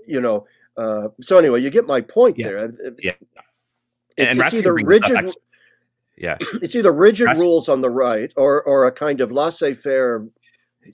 You 0.07 0.22
know, 0.22 0.45
uh, 0.78 1.09
so 1.22 1.38
anyway, 1.38 1.62
you 1.62 1.70
get 1.70 1.88
my 1.88 2.01
point 2.01 2.38
yeah. 2.38 2.45
there. 2.45 2.57
Uh, 2.59 2.91
yeah. 2.99 3.12
It's, 4.18 4.36
it's 4.38 4.53
either 4.53 4.74
rigid 4.74 5.34
yeah. 6.22 6.38
It's 6.62 6.76
either 6.76 6.93
rigid 6.93 7.30
rules 7.38 7.68
on 7.68 7.82
the 7.82 7.89
right 7.89 8.32
or 8.38 8.62
or 8.64 8.86
a 8.86 8.91
kind 8.91 9.22
of 9.22 9.32
laissez-faire 9.32 10.28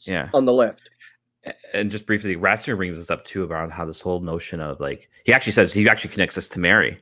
yeah. 0.06 0.30
on 0.34 0.46
the 0.46 0.54
left. 0.54 0.90
And 1.74 1.92
just 1.92 2.06
briefly, 2.06 2.36
Ratzinger 2.36 2.78
brings 2.78 2.98
us 2.98 3.10
up 3.10 3.26
too 3.26 3.44
about 3.44 3.72
how 3.72 3.86
this 3.86 4.02
whole 4.02 4.22
notion 4.22 4.60
of 4.60 4.80
like 4.80 5.10
he 5.26 5.34
actually 5.34 5.54
says 5.54 5.74
he 5.74 5.88
actually 5.88 6.12
connects 6.12 6.38
us 6.38 6.50
to 6.50 6.60
Mary. 6.60 6.98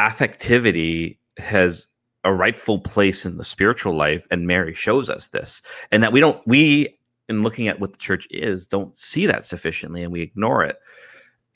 Affectivity 0.00 1.18
has 1.38 1.86
a 2.24 2.32
rightful 2.32 2.78
place 2.80 3.24
in 3.24 3.36
the 3.36 3.44
spiritual 3.44 3.94
life, 3.94 4.26
and 4.30 4.46
Mary 4.46 4.74
shows 4.74 5.08
us 5.08 5.28
this, 5.28 5.62
and 5.92 6.02
that 6.02 6.12
we 6.12 6.20
don't 6.20 6.44
we 6.46 6.98
in 7.28 7.42
looking 7.42 7.68
at 7.68 7.80
what 7.80 7.92
the 7.92 7.98
church 7.98 8.26
is 8.30 8.66
don't 8.66 8.96
see 8.96 9.26
that 9.26 9.44
sufficiently, 9.44 10.02
and 10.02 10.12
we 10.12 10.22
ignore 10.22 10.64
it. 10.64 10.78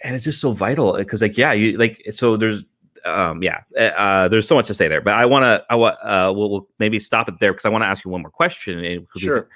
And 0.03 0.17
it's 0.17 0.25
just 0.25 0.41
so 0.41 0.53
vital 0.53 0.97
because, 0.97 1.21
like, 1.21 1.37
yeah, 1.37 1.53
you 1.53 1.77
like 1.77 2.03
so. 2.11 2.37
There's 2.37 2.65
um, 3.05 3.43
yeah, 3.43 3.61
eh, 3.77 3.89
uh, 3.89 4.29
there's 4.29 4.47
so 4.47 4.55
much 4.55 4.67
to 4.69 4.75
say 4.75 4.89
there, 4.89 5.01
but 5.01 5.15
I 5.15 5.27
want 5.27 5.45
to, 5.45 5.65
I 5.71 5.75
want, 5.75 5.97
uh, 6.03 6.33
we'll, 6.35 6.51
we'll, 6.51 6.69
maybe 6.79 6.99
stop 6.99 7.29
it 7.29 7.39
there 7.41 7.53
because 7.53 7.65
I 7.65 7.69
want 7.69 7.83
to 7.83 7.87
ask 7.87 8.05
you 8.05 8.11
one 8.11 8.23
more 8.23 8.31
question. 8.31 9.07
Sure. 9.17 9.49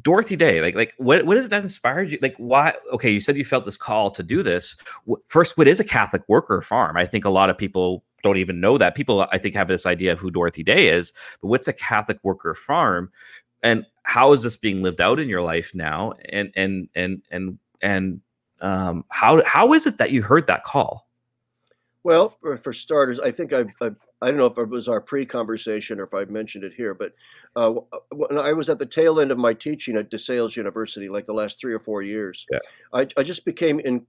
Dorothy 0.00 0.36
Day, 0.36 0.62
like, 0.62 0.74
like 0.74 0.94
what, 0.96 1.26
what 1.26 1.36
is 1.36 1.50
that 1.50 1.62
inspired 1.62 2.10
you? 2.10 2.18
Like, 2.22 2.34
why? 2.38 2.74
Okay, 2.92 3.10
you 3.10 3.20
said 3.20 3.36
you 3.36 3.44
felt 3.44 3.64
this 3.64 3.76
call 3.76 4.10
to 4.12 4.22
do 4.22 4.42
this. 4.42 4.76
First, 5.28 5.58
what 5.58 5.68
is 5.68 5.80
a 5.80 5.84
Catholic 5.84 6.22
worker 6.28 6.62
farm? 6.62 6.96
I 6.96 7.04
think 7.04 7.24
a 7.24 7.30
lot 7.30 7.50
of 7.50 7.58
people 7.58 8.02
don't 8.22 8.38
even 8.38 8.60
know 8.60 8.78
that. 8.78 8.94
People, 8.94 9.26
I 9.32 9.38
think, 9.38 9.54
have 9.54 9.68
this 9.68 9.84
idea 9.84 10.12
of 10.12 10.18
who 10.18 10.30
Dorothy 10.30 10.62
Day 10.62 10.88
is, 10.88 11.12
but 11.40 11.48
what's 11.48 11.68
a 11.68 11.72
Catholic 11.72 12.18
worker 12.22 12.54
farm? 12.54 13.10
And 13.62 13.84
how 14.04 14.32
is 14.32 14.42
this 14.42 14.56
being 14.56 14.82
lived 14.82 15.00
out 15.00 15.20
in 15.20 15.28
your 15.28 15.42
life 15.42 15.74
now? 15.74 16.14
And 16.30 16.50
and 16.56 16.88
and 16.94 17.22
and 17.30 17.58
and 17.82 18.20
um, 18.62 19.04
how 19.10 19.42
how 19.44 19.74
is 19.74 19.86
it 19.86 19.98
that 19.98 20.10
you 20.10 20.22
heard 20.22 20.46
that 20.46 20.64
call? 20.64 21.06
Well, 22.04 22.36
for 22.60 22.72
starters, 22.72 23.20
I 23.20 23.30
think 23.30 23.52
I, 23.52 23.64
I, 23.80 23.90
I 24.20 24.28
don't 24.28 24.36
know 24.36 24.46
if 24.46 24.58
it 24.58 24.68
was 24.68 24.88
our 24.88 25.00
pre-conversation 25.00 26.00
or 26.00 26.04
if 26.04 26.14
I 26.14 26.24
mentioned 26.24 26.64
it 26.64 26.74
here, 26.74 26.94
but 26.94 27.12
uh, 27.54 27.74
uh, 27.74 27.98
when 28.12 28.38
I 28.38 28.52
was 28.52 28.68
at 28.68 28.78
the 28.78 28.86
tail 28.86 29.20
end 29.20 29.30
of 29.30 29.38
my 29.38 29.54
teaching 29.54 29.96
at 29.96 30.10
DeSales 30.10 30.56
University, 30.56 31.08
like 31.08 31.26
the 31.26 31.34
last 31.34 31.60
three 31.60 31.72
or 31.72 31.78
four 31.78 32.02
years, 32.02 32.44
yeah. 32.50 32.58
I, 32.92 33.06
I 33.16 33.22
just 33.22 33.44
became 33.44 33.78
in, 33.80 34.04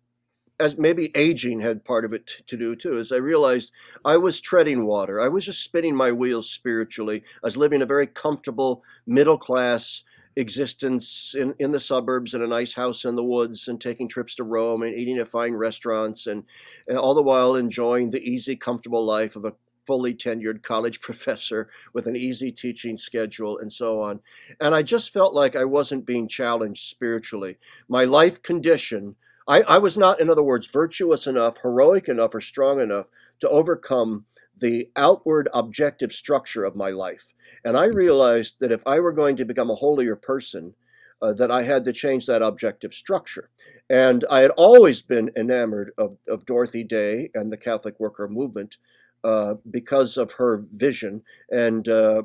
as 0.59 0.77
maybe 0.77 1.11
aging 1.15 1.59
had 1.59 1.85
part 1.85 2.05
of 2.05 2.13
it 2.13 2.27
to 2.47 2.57
do 2.57 2.75
too, 2.75 2.97
as 2.97 3.11
I 3.11 3.17
realized 3.17 3.71
I 4.05 4.17
was 4.17 4.41
treading 4.41 4.85
water. 4.85 5.21
I 5.21 5.27
was 5.27 5.45
just 5.45 5.63
spinning 5.63 5.95
my 5.95 6.11
wheels 6.11 6.49
spiritually. 6.49 7.23
I 7.43 7.47
was 7.47 7.57
living 7.57 7.83
a 7.83 7.87
very 7.87 8.07
comfortable 8.07 8.83
middle 9.05 9.37
class 9.37 10.03
existence 10.35 11.35
in, 11.37 11.53
in 11.59 11.71
the 11.71 11.79
suburbs 11.79 12.33
in 12.33 12.41
a 12.41 12.47
nice 12.47 12.73
house 12.73 13.05
in 13.05 13.15
the 13.15 13.23
woods 13.23 13.67
and 13.67 13.79
taking 13.79 14.07
trips 14.07 14.35
to 14.35 14.43
Rome 14.43 14.83
and 14.83 14.97
eating 14.97 15.17
at 15.17 15.27
fine 15.27 15.53
restaurants 15.53 16.27
and, 16.27 16.43
and 16.87 16.97
all 16.97 17.13
the 17.13 17.21
while 17.21 17.55
enjoying 17.55 18.09
the 18.09 18.21
easy, 18.21 18.55
comfortable 18.55 19.05
life 19.05 19.35
of 19.35 19.45
a 19.45 19.53
fully 19.85 20.13
tenured 20.13 20.63
college 20.63 21.01
professor 21.01 21.69
with 21.93 22.07
an 22.07 22.15
easy 22.15 22.51
teaching 22.51 22.97
schedule 22.97 23.57
and 23.59 23.71
so 23.71 24.01
on. 24.01 24.19
And 24.59 24.73
I 24.73 24.81
just 24.81 25.13
felt 25.13 25.33
like 25.33 25.55
I 25.55 25.65
wasn't 25.65 26.05
being 26.05 26.27
challenged 26.27 26.89
spiritually. 26.89 27.57
My 27.87 28.05
life 28.05 28.41
condition, 28.41 29.15
I, 29.47 29.61
I 29.61 29.77
was 29.77 29.97
not, 29.97 30.21
in 30.21 30.29
other 30.29 30.43
words, 30.43 30.67
virtuous 30.67 31.27
enough, 31.27 31.57
heroic 31.61 32.07
enough, 32.07 32.33
or 32.33 32.41
strong 32.41 32.81
enough 32.81 33.07
to 33.41 33.49
overcome 33.49 34.25
the 34.57 34.89
outward 34.95 35.49
objective 35.53 36.11
structure 36.11 36.63
of 36.63 36.75
my 36.75 36.89
life. 36.89 37.33
And 37.65 37.77
I 37.77 37.85
realized 37.85 38.57
that 38.59 38.71
if 38.71 38.85
I 38.85 38.99
were 38.99 39.13
going 39.13 39.35
to 39.37 39.45
become 39.45 39.69
a 39.69 39.75
holier 39.75 40.15
person, 40.15 40.73
uh, 41.21 41.33
that 41.33 41.51
I 41.51 41.63
had 41.63 41.85
to 41.85 41.93
change 41.93 42.25
that 42.25 42.41
objective 42.41 42.93
structure. 42.93 43.49
And 43.89 44.25
I 44.29 44.39
had 44.39 44.51
always 44.51 45.01
been 45.01 45.31
enamored 45.37 45.91
of, 45.97 46.17
of 46.27 46.45
Dorothy 46.45 46.83
Day 46.83 47.29
and 47.33 47.51
the 47.51 47.57
Catholic 47.57 47.99
worker 47.99 48.27
movement 48.27 48.77
uh, 49.23 49.55
because 49.71 50.17
of 50.17 50.33
her 50.33 50.65
vision. 50.73 51.21
And 51.49 51.87
uh, 51.87 52.23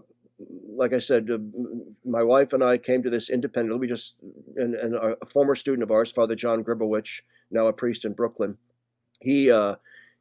like 0.69 0.93
I 0.93 0.99
said, 0.99 1.31
uh, 1.31 1.39
my 2.05 2.23
wife 2.23 2.53
and 2.53 2.65
I 2.65 2.79
came 2.79 3.03
to 3.05 3.11
this 3.11 3.31
independently. 3.31 3.79
We 3.79 3.87
just, 3.87 4.19
and, 4.57 4.75
and 4.75 4.95
a 4.95 5.27
former 5.27 5.55
student 5.55 5.85
of 5.85 5.93
ours, 5.93 6.11
Father 6.11 6.35
John 6.35 6.65
Gribowich, 6.65 7.21
now 7.51 7.67
a 7.67 7.73
priest 7.73 8.05
in 8.05 8.13
Brooklyn, 8.13 8.57
he 9.21 9.51
uh, 9.51 9.77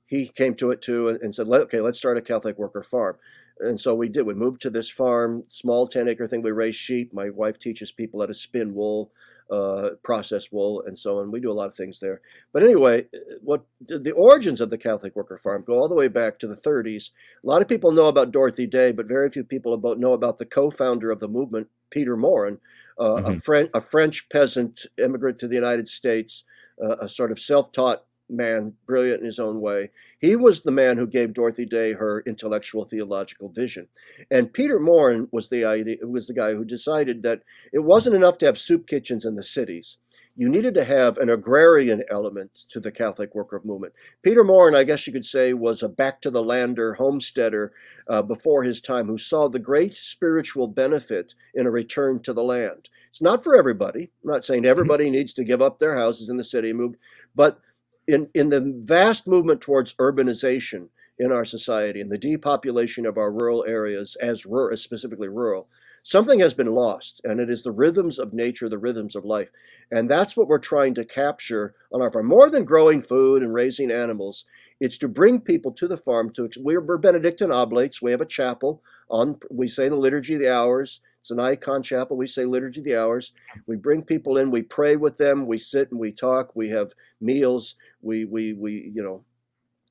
he 0.06 0.28
came 0.28 0.56
to 0.56 0.72
it 0.72 0.82
too 0.82 1.10
and 1.10 1.36
said, 1.36 1.48
okay, 1.48 1.82
let's 1.82 2.00
start 2.00 2.18
a 2.18 2.22
Catholic 2.22 2.58
worker 2.58 2.82
farm. 2.82 3.18
And 3.60 3.80
so 3.80 3.96
we 3.96 4.10
did. 4.10 4.26
We 4.26 4.34
moved 4.34 4.62
to 4.62 4.70
this 4.70 4.90
farm, 4.90 5.44
small 5.48 5.88
10 5.88 6.08
acre 6.08 6.28
thing. 6.28 6.42
We 6.42 6.52
raise 6.52 6.76
sheep. 6.76 7.14
My 7.14 7.30
wife 7.30 7.58
teaches 7.58 7.92
people 7.92 8.20
how 8.20 8.28
to 8.28 8.34
spin 8.34 8.74
wool, 8.74 9.12
uh, 9.50 9.92
process 10.04 10.52
wool, 10.52 10.84
and 10.86 10.98
so 10.98 11.20
on. 11.20 11.32
We 11.32 11.40
do 11.40 11.52
a 11.52 11.54
lot 11.54 11.68
of 11.68 11.74
things 11.74 12.00
there. 12.00 12.22
But 12.54 12.64
anyway, 12.64 13.06
what 13.42 13.66
the 13.82 14.12
origins 14.12 14.62
of 14.62 14.70
the 14.70 14.78
Catholic 14.78 15.16
worker 15.16 15.38
farm 15.38 15.64
go 15.66 15.74
all 15.74 15.90
the 15.90 15.96
way 15.96 16.08
back 16.08 16.38
to 16.40 16.48
the 16.48 16.56
30s. 16.56 17.12
A 17.44 17.48
lot 17.48 17.62
of 17.62 17.68
people 17.68 17.92
know 17.92 18.08
about 18.08 18.32
Dorothy 18.32 18.68
Day, 18.68 18.92
but 18.92 19.08
very 19.08 19.30
few 19.30 19.44
people 19.44 19.74
about, 19.74 20.00
know 20.00 20.14
about 20.14 20.38
the 20.38 20.46
co 20.46 20.70
founder 20.70 21.10
of 21.10 21.20
the 21.20 21.28
movement, 21.28 21.68
Peter 21.90 22.18
Maurin, 22.18 22.60
uh, 23.00 23.16
mm-hmm. 23.16 23.32
a, 23.32 23.36
French, 23.36 23.70
a 23.74 23.82
French 23.82 24.30
peasant 24.30 24.86
immigrant 24.98 25.40
to 25.40 25.48
the 25.48 25.56
United 25.56 25.88
States, 25.88 26.44
uh, 26.84 26.98
a 27.02 27.10
sort 27.10 27.32
of 27.32 27.40
self 27.40 27.72
taught 27.72 28.04
man, 28.30 28.74
brilliant 28.86 29.22
in 29.22 29.26
his 29.26 29.40
own 29.40 29.62
way. 29.62 29.90
He 30.20 30.36
was 30.36 30.62
the 30.62 30.72
man 30.72 30.98
who 30.98 31.08
gave 31.08 31.34
Dorothy 31.34 31.66
Day 31.66 31.94
her 31.94 32.24
intellectual 32.26 32.86
theological 32.86 33.50
vision. 33.50 33.88
And 34.32 34.52
Peter 34.52 34.80
Maurin 34.80 35.28
was 35.32 35.50
the 35.50 35.66
idea 35.66 35.98
was 36.02 36.28
the 36.28 36.34
guy 36.34 36.54
who 36.54 36.66
decided 36.66 37.24
that 37.24 37.42
it 37.72 37.80
wasn't 37.80 38.16
enough 38.16 38.38
to 38.40 38.46
have 38.48 38.58
soup 38.58 38.88
kitchens 38.88 39.26
in 39.26 39.36
the 39.36 39.44
cities. 39.44 39.98
You 40.36 40.50
needed 40.50 40.74
to 40.76 40.84
have 40.84 41.18
an 41.18 41.30
agrarian 41.30 42.04
element 42.12 42.54
to 42.70 42.80
the 42.80 42.92
Catholic 42.92 43.34
worker 43.34 43.62
movement. 43.64 43.94
Peter 44.22 44.44
Maurin, 44.44 44.76
I 44.76 44.84
guess 44.84 45.08
you 45.08 45.14
could 45.14 45.26
say, 45.26 45.54
was 45.54 45.82
a 45.82 45.90
back 45.90 46.22
to 46.22 46.30
the 46.30 46.44
lander 46.44 46.94
homesteader 46.94 47.74
uh, 48.08 48.22
before 48.22 48.64
his 48.64 48.82
time 48.82 49.08
who 49.08 49.18
saw 49.18 49.48
the 49.48 49.60
great 49.60 49.98
spiritual 49.98 50.68
benefit 50.68 51.34
in 51.56 51.66
a 51.66 51.72
return 51.72 52.22
to 52.22 52.34
the 52.34 52.44
land. 52.44 52.90
It's 53.10 53.22
not 53.22 53.44
for 53.44 53.56
everybody. 53.56 54.12
I'm 54.24 54.32
not 54.32 54.46
saying 54.46 54.62
mm-hmm. 54.62 54.70
everybody 54.70 55.10
needs 55.10 55.34
to 55.36 55.44
give 55.44 55.62
up 55.62 55.80
their 55.80 55.98
houses 55.98 56.30
in 56.30 56.38
the 56.38 56.44
city 56.44 56.70
and 56.70 56.80
move, 56.80 56.96
but 57.36 57.60
in, 58.08 58.30
in 58.34 58.50
the 58.50 58.74
vast 58.84 59.28
movement 59.28 59.62
towards 59.62 59.94
urbanization 59.96 60.88
in 61.20 61.32
our 61.32 61.46
society 61.46 62.00
and 62.00 62.12
the 62.12 62.18
depopulation 62.18 63.06
of 63.06 63.18
our 63.18 63.32
rural 63.32 63.66
areas 63.68 64.16
as 64.22 64.46
rural, 64.46 64.78
specifically 64.78 65.28
rural, 65.28 65.68
something 66.04 66.40
has 66.40 66.54
been 66.54 66.74
lost, 66.74 67.22
and 67.24 67.40
it 67.40 67.50
is 67.50 67.64
the 67.64 67.72
rhythms 67.72 68.20
of 68.20 68.34
nature, 68.34 68.70
the 68.70 68.78
rhythms 68.78 69.16
of 69.16 69.26
life. 69.26 69.52
And 69.92 70.10
that's 70.10 70.38
what 70.38 70.48
we're 70.48 70.60
trying 70.60 70.94
to 70.96 71.06
capture 71.06 71.74
on 71.92 72.02
our 72.02 72.12
farm. 72.12 72.28
More 72.28 72.50
than 72.50 72.66
growing 72.66 73.02
food 73.02 73.42
and 73.42 73.54
raising 73.54 73.92
animals, 73.92 74.46
it's 74.80 74.98
to 75.00 75.08
bring 75.08 75.42
people 75.42 75.72
to 75.74 75.88
the 75.88 75.98
farm. 75.98 76.30
To 76.34 76.50
we're, 76.60 76.98
Benedictine 76.98 77.52
Oblates. 77.52 78.02
We 78.02 78.12
have 78.12 78.22
a 78.22 78.26
chapel. 78.26 78.84
On 79.10 79.40
we 79.50 79.68
say 79.68 79.90
the 79.90 79.96
liturgy 79.96 80.36
the 80.38 80.54
hours. 80.54 81.02
It's 81.28 81.32
an 81.34 81.42
icon 81.42 81.84
chapel. 81.84 82.16
We 82.16 82.26
say 82.26 82.46
Liturgy 82.46 82.80
of 82.80 82.86
the 82.86 82.96
Hours. 82.96 83.34
We 83.66 83.76
bring 83.76 84.02
people 84.02 84.38
in, 84.38 84.50
we 84.50 84.62
pray 84.62 84.96
with 84.96 85.18
them, 85.18 85.46
we 85.46 85.58
sit 85.58 85.92
and 85.92 86.00
we 86.00 86.14
talk, 86.14 86.56
we 86.56 86.70
have 86.70 86.94
meals, 87.20 87.76
we, 88.02 88.24
we, 88.24 88.54
we 88.54 88.94
you 88.96 89.04
know, 89.04 89.26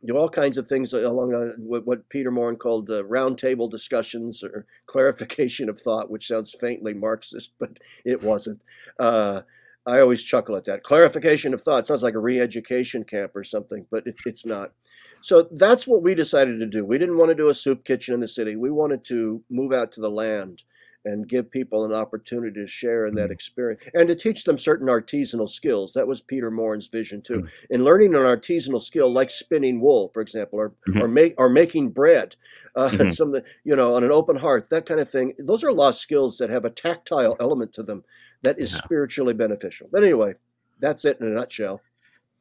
do 0.07 0.17
all 0.17 0.31
kinds 0.31 0.57
of 0.57 0.67
things 0.67 0.95
along 0.95 1.35
uh, 1.35 1.53
what 1.59 2.09
Peter 2.09 2.31
Maurin 2.31 2.57
called 2.57 2.87
the 2.87 3.05
roundtable 3.05 3.71
discussions 3.71 4.43
or 4.43 4.65
clarification 4.87 5.69
of 5.69 5.79
thought, 5.79 6.11
which 6.11 6.27
sounds 6.27 6.57
faintly 6.59 6.95
Marxist, 6.95 7.53
but 7.59 7.81
it 8.07 8.23
wasn't. 8.23 8.63
Uh, 8.99 9.43
I 9.85 10.01
always 10.01 10.25
chuckle 10.25 10.57
at 10.57 10.65
that. 10.65 10.85
Clarification 10.85 11.53
of 11.53 11.61
thought 11.61 11.87
sounds 11.87 12.03
like 12.03 12.15
a 12.15 12.19
re-education 12.19 13.05
camp 13.05 13.37
or 13.37 13.45
something, 13.45 13.85
but 13.91 14.07
it, 14.07 14.19
it's 14.25 14.47
not. 14.47 14.73
So 15.21 15.51
that's 15.53 15.87
what 15.87 16.03
we 16.03 16.15
decided 16.15 16.61
to 16.61 16.67
do. 16.67 16.83
We 16.83 16.97
didn't 16.97 17.19
want 17.19 17.29
to 17.29 17.35
do 17.35 17.51
a 17.51 17.55
soup 17.55 17.85
kitchen 17.85 18.15
in 18.15 18.21
the 18.21 18.27
city. 18.27 18.57
We 18.57 18.71
wanted 18.71 19.05
to 19.05 19.43
move 19.51 19.75
out 19.75 19.93
to 19.93 20.01
the 20.01 20.11
land 20.11 20.63
and 21.07 21.29
give 21.29 21.51
people 21.51 21.85
an 21.85 21.93
opportunity 21.93 22.61
to 22.61 22.67
share 22.67 23.07
in 23.07 23.15
that 23.15 23.29
Mhm. 23.31 23.33
experience 23.33 23.81
and 23.95 24.09
to 24.09 24.15
teach 24.15 24.45
them 24.45 24.59
certain 24.59 24.89
artisanal 24.89 25.49
skills. 25.49 25.95
That 25.95 26.07
was 26.07 26.21
Peter 26.21 26.51
Maurin's 26.51 26.89
vision 26.89 27.23
too. 27.23 27.43
Mhm. 27.43 27.49
In 27.71 27.85
learning 27.85 28.15
an 28.15 28.23
artisanal 28.23 28.83
skill 28.83 29.11
like 29.13 29.31
spinning 29.31 29.81
wool, 29.81 30.11
for 30.13 30.21
example, 30.21 30.59
or 30.59 30.73
Mhm. 30.89 31.01
or 31.03 31.09
make 31.09 31.35
or 31.39 31.49
making 31.49 31.91
bread, 31.91 32.35
uh, 32.75 32.89
Mhm. 33.11 33.15
some 33.15 33.35
you 33.65 33.77
know 33.77 33.95
on 33.95 34.05
an 34.05 34.11
open 34.13 34.37
hearth, 34.37 34.69
that 34.71 34.85
kind 34.87 35.01
of 35.01 35.09
thing. 35.09 35.35
Those 35.39 35.63
are 35.65 35.73
lost 35.73 36.01
skills 36.03 36.39
that 36.39 36.51
have 36.51 36.65
a 36.65 36.71
tactile 36.71 37.37
element 37.41 37.73
to 37.75 37.83
them 37.83 38.05
that 38.43 38.59
is 38.59 38.73
Yeah. 38.73 38.79
spiritually 38.85 39.35
beneficial. 39.35 39.89
But 39.91 40.03
anyway, 40.03 40.35
that's 40.81 41.05
it 41.05 41.21
in 41.21 41.27
a 41.29 41.31
nutshell. 41.31 41.81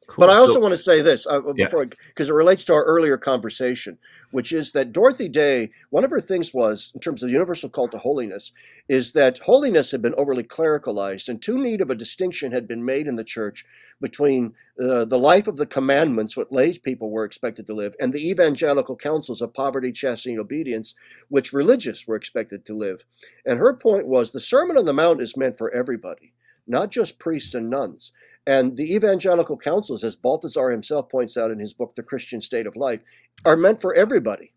Cool. 0.08 0.26
But 0.26 0.30
I 0.32 0.36
also 0.38 0.54
So- 0.54 0.60
want 0.60 0.72
to 0.72 0.78
say 0.78 1.02
this 1.02 1.26
uh, 1.26 1.40
before, 1.54 1.84
because 1.86 2.28
it 2.28 2.32
relates 2.32 2.64
to 2.66 2.74
our 2.74 2.84
earlier 2.84 3.16
conversation, 3.18 3.98
which 4.30 4.52
is 4.52 4.70
that 4.72 4.92
Dorothy 4.92 5.28
Day, 5.28 5.70
one 5.90 6.04
of 6.04 6.10
her 6.10 6.20
things 6.20 6.54
was, 6.54 6.92
in 6.94 7.00
terms 7.00 7.22
of 7.22 7.28
the 7.28 7.32
universal 7.32 7.68
call 7.68 7.88
to 7.88 7.98
holiness, 7.98 8.52
is 8.88 9.12
that 9.12 9.38
holiness 9.38 9.90
had 9.90 10.02
been 10.02 10.14
overly 10.16 10.44
clericalized, 10.44 11.28
and 11.28 11.42
too 11.42 11.58
neat 11.58 11.80
of 11.80 11.90
a 11.90 11.94
distinction 11.96 12.52
had 12.52 12.68
been 12.68 12.84
made 12.84 13.08
in 13.08 13.16
the 13.16 13.24
church 13.24 13.64
between 14.00 14.54
uh, 14.80 15.04
the 15.06 15.18
life 15.18 15.48
of 15.48 15.56
the 15.56 15.66
commandments, 15.66 16.36
what 16.36 16.52
lay 16.52 16.76
people 16.78 17.10
were 17.10 17.24
expected 17.24 17.66
to 17.66 17.74
live, 17.74 17.96
and 17.98 18.12
the 18.12 18.30
evangelical 18.30 18.94
counsels 18.94 19.42
of 19.42 19.54
poverty, 19.54 19.90
chastity, 19.90 20.32
and 20.32 20.40
obedience, 20.40 20.94
which 21.30 21.52
religious 21.52 22.06
were 22.06 22.16
expected 22.16 22.64
to 22.64 22.74
live. 22.76 23.04
And 23.44 23.58
her 23.58 23.72
point 23.74 24.06
was 24.06 24.30
the 24.30 24.40
Sermon 24.40 24.78
on 24.78 24.84
the 24.84 24.92
Mount 24.92 25.20
is 25.20 25.36
meant 25.36 25.58
for 25.58 25.72
everybody, 25.72 26.32
not 26.66 26.90
just 26.90 27.18
priests 27.18 27.54
and 27.54 27.70
nuns. 27.70 28.12
And 28.46 28.76
the 28.76 28.94
evangelical 28.94 29.56
counsels, 29.56 30.04
as 30.04 30.14
Balthasar 30.14 30.70
himself 30.70 31.08
points 31.08 31.36
out 31.36 31.50
in 31.50 31.58
his 31.58 31.74
book, 31.74 31.94
The 31.96 32.02
Christian 32.02 32.40
State 32.40 32.66
of 32.66 32.76
Life, 32.76 33.00
are 33.44 33.56
meant 33.56 33.80
for 33.80 33.94
everybody. 33.94 34.52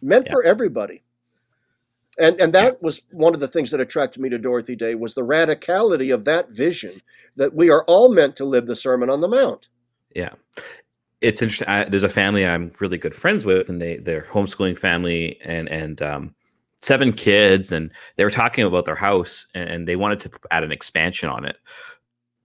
Meant 0.00 0.26
Yeah. 0.26 0.32
for 0.32 0.44
everybody. 0.44 1.02
And 2.18 2.38
and 2.40 2.52
that 2.52 2.82
was 2.82 3.02
one 3.10 3.34
of 3.34 3.40
the 3.40 3.48
things 3.48 3.70
that 3.70 3.80
attracted 3.80 4.20
me 4.20 4.28
to 4.28 4.38
Dorothy 4.38 4.76
Day 4.76 4.94
was 4.94 5.14
the 5.14 5.24
radicality 5.24 6.12
of 6.14 6.24
that 6.26 6.52
vision 6.52 7.00
that 7.36 7.54
we 7.54 7.70
are 7.70 7.84
all 7.84 8.12
meant 8.12 8.36
to 8.36 8.44
live 8.44 8.66
the 8.66 8.76
Sermon 8.76 9.08
on 9.08 9.22
the 9.22 9.28
Mount. 9.28 9.68
Yeah, 10.14 10.34
it's 11.22 11.40
interesting. 11.40 11.68
I, 11.68 11.84
there's 11.84 12.02
a 12.02 12.08
family 12.10 12.44
I'm 12.44 12.70
really 12.80 12.98
good 12.98 13.14
friends 13.14 13.46
with, 13.46 13.70
and 13.70 13.80
they 13.80 13.96
they're 13.96 14.26
homeschooling 14.30 14.78
family, 14.78 15.40
and 15.42 15.68
and 15.70 16.02
um, 16.02 16.34
seven 16.82 17.14
kids, 17.14 17.72
and 17.72 17.90
they 18.16 18.24
were 18.24 18.30
talking 18.30 18.64
about 18.64 18.84
their 18.84 18.94
house, 18.94 19.46
and, 19.54 19.70
and 19.70 19.88
they 19.88 19.96
wanted 19.96 20.20
to 20.20 20.30
add 20.50 20.64
an 20.64 20.72
expansion 20.72 21.30
on 21.30 21.46
it. 21.46 21.56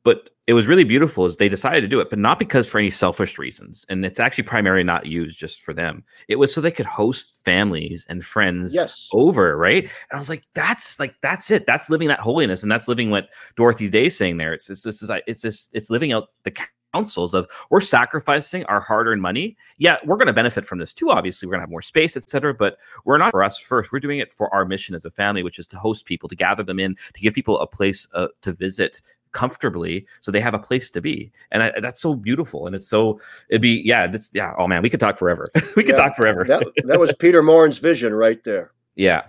But 0.07 0.29
it 0.47 0.53
was 0.53 0.67
really 0.67 0.85
beautiful 0.85 1.25
as 1.25 1.35
they 1.35 1.49
decided 1.49 1.81
to 1.81 1.87
do 1.89 1.99
it, 1.99 2.09
but 2.09 2.17
not 2.17 2.39
because 2.39 2.65
for 2.69 2.77
any 2.79 2.89
selfish 2.89 3.37
reasons. 3.37 3.85
And 3.89 4.05
it's 4.05 4.21
actually 4.21 4.45
primarily 4.45 4.85
not 4.85 5.05
used 5.05 5.37
just 5.37 5.61
for 5.61 5.73
them. 5.73 6.01
It 6.29 6.37
was 6.37 6.53
so 6.53 6.61
they 6.61 6.71
could 6.71 6.85
host 6.85 7.43
families 7.43 8.05
and 8.07 8.23
friends 8.23 8.73
Yes. 8.73 9.09
over, 9.11 9.57
right? 9.57 9.83
And 9.83 10.13
I 10.13 10.17
was 10.17 10.29
like, 10.29 10.43
that's 10.53 10.97
like 10.97 11.13
that's 11.19 11.51
it. 11.51 11.65
That's 11.65 11.89
living 11.89 12.07
that 12.07 12.21
holiness, 12.21 12.63
and 12.63 12.71
that's 12.71 12.87
living 12.87 13.09
what 13.09 13.27
Dorothy's 13.57 13.91
Day 13.91 14.05
is 14.05 14.15
saying 14.15 14.37
there. 14.37 14.53
It's 14.53 14.69
it's 14.69 14.83
this 14.83 15.03
is 15.03 15.11
it's 15.27 15.41
this 15.41 15.69
it's 15.73 15.89
living 15.89 16.13
out 16.13 16.29
the 16.43 16.53
counsels 16.93 17.33
of 17.33 17.45
we're 17.69 17.81
sacrificing 17.81 18.63
our 18.67 18.79
hard-earned 18.79 19.21
money. 19.21 19.57
Yeah, 19.77 19.97
we're 20.05 20.15
going 20.15 20.27
to 20.27 20.33
benefit 20.33 20.65
from 20.65 20.79
this 20.79 20.93
too. 20.93 21.09
Obviously, 21.09 21.45
we're 21.45 21.51
going 21.51 21.59
to 21.59 21.63
have 21.63 21.69
more 21.69 21.81
space, 21.81 22.15
etc. 22.15 22.53
But 22.53 22.77
we're 23.03 23.17
not 23.17 23.31
for 23.31 23.43
us 23.43 23.59
first. 23.59 23.91
We're 23.91 23.99
doing 23.99 24.19
it 24.19 24.31
for 24.31 24.47
our 24.55 24.63
mission 24.63 24.95
as 24.95 25.03
a 25.03 25.11
family, 25.11 25.43
which 25.43 25.59
is 25.59 25.67
to 25.67 25.77
host 25.77 26.05
people, 26.05 26.29
to 26.29 26.35
gather 26.35 26.63
them 26.63 26.79
in, 26.79 26.95
to 27.13 27.21
give 27.21 27.33
people 27.33 27.59
a 27.59 27.67
place 27.67 28.07
uh, 28.13 28.27
to 28.41 28.53
visit 28.53 29.01
comfortably 29.41 30.05
so 30.21 30.31
they 30.31 30.41
have 30.41 30.55
a 30.55 30.59
place 30.69 30.89
to 30.89 30.99
be 30.99 31.31
and 31.51 31.61
I, 31.63 31.71
that's 31.79 32.01
so 32.01 32.15
beautiful 32.15 32.65
and 32.65 32.75
it's 32.75 32.87
so 32.89 33.19
it'd 33.49 33.61
be 33.61 33.81
yeah 33.85 34.07
this 34.07 34.31
yeah 34.33 34.53
oh 34.57 34.67
man 34.67 34.81
we 34.81 34.89
could 34.89 34.99
talk 34.99 35.15
forever 35.17 35.45
we 35.75 35.83
could 35.83 35.95
Yeah, 35.95 36.03
talk 36.03 36.15
forever 36.15 36.43
That, 36.45 36.63
that 36.85 36.99
was 36.99 37.13
Peter 37.13 37.43
Maurin's 37.43 37.77
vision 37.79 38.13
right 38.13 38.43
there. 38.43 38.71
yeah. 38.95 39.21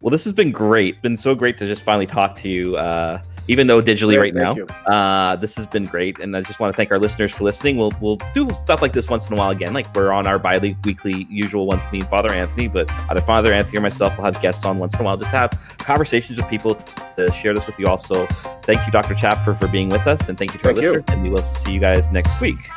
Well, 0.00 0.10
this 0.10 0.24
has 0.24 0.34
been 0.34 0.52
great. 0.52 1.00
Been 1.00 1.16
so 1.16 1.34
great 1.34 1.56
to 1.58 1.66
just 1.66 1.82
finally 1.82 2.06
talk 2.06 2.36
to 2.42 2.48
you, 2.48 2.76
uh, 2.76 3.18
even 3.48 3.66
though 3.66 3.80
digitally 3.80 4.14
Yeah, 4.14 4.20
right 4.20 4.34
now. 4.34 4.56
Uh, 4.86 5.36
this 5.36 5.54
has 5.56 5.66
been 5.66 5.84
great, 5.84 6.18
and 6.18 6.36
I 6.36 6.42
just 6.42 6.60
want 6.60 6.72
to 6.72 6.76
thank 6.76 6.90
our 6.90 6.98
listeners 6.98 7.32
for 7.32 7.44
listening. 7.44 7.76
We'll 7.76 7.92
we'll 8.00 8.18
do 8.34 8.48
stuff 8.50 8.82
like 8.82 8.92
this 8.92 9.08
once 9.08 9.28
in 9.28 9.34
a 9.34 9.36
while 9.36 9.50
again. 9.50 9.72
Like 9.72 9.92
we're 9.94 10.12
on 10.12 10.26
our 10.26 10.38
bi-weekly 10.38 11.26
usual 11.30 11.66
ones, 11.66 11.82
me 11.92 12.00
and 12.00 12.08
Father 12.08 12.32
Anthony. 12.32 12.68
But 12.68 12.90
either 13.10 13.20
Father 13.22 13.52
Anthony 13.52 13.78
or 13.78 13.82
myself 13.82 14.16
will 14.16 14.24
have 14.24 14.40
guests 14.40 14.64
on 14.64 14.78
once 14.78 14.94
in 14.94 15.00
a 15.00 15.04
while, 15.04 15.16
just 15.16 15.30
to 15.30 15.36
have 15.36 15.50
conversations 15.78 16.38
with 16.38 16.48
people 16.48 16.74
to 17.16 17.30
share 17.32 17.54
this 17.54 17.66
with 17.66 17.78
you. 17.78 17.86
Also, 17.86 18.26
thank 18.62 18.84
you, 18.86 18.92
Dr. 18.92 19.14
Chapp, 19.14 19.44
for 19.44 19.68
being 19.68 19.88
with 19.88 20.06
us, 20.06 20.28
and 20.28 20.36
thank 20.38 20.52
you 20.52 20.58
to 20.58 20.64
Thank 20.64 20.76
our 20.78 20.82
you. 20.82 20.90
listeners. 20.92 21.04
And 21.14 21.22
we 21.22 21.30
will 21.30 21.38
see 21.38 21.72
you 21.72 21.80
guys 21.80 22.10
next 22.10 22.40
week. 22.40 22.68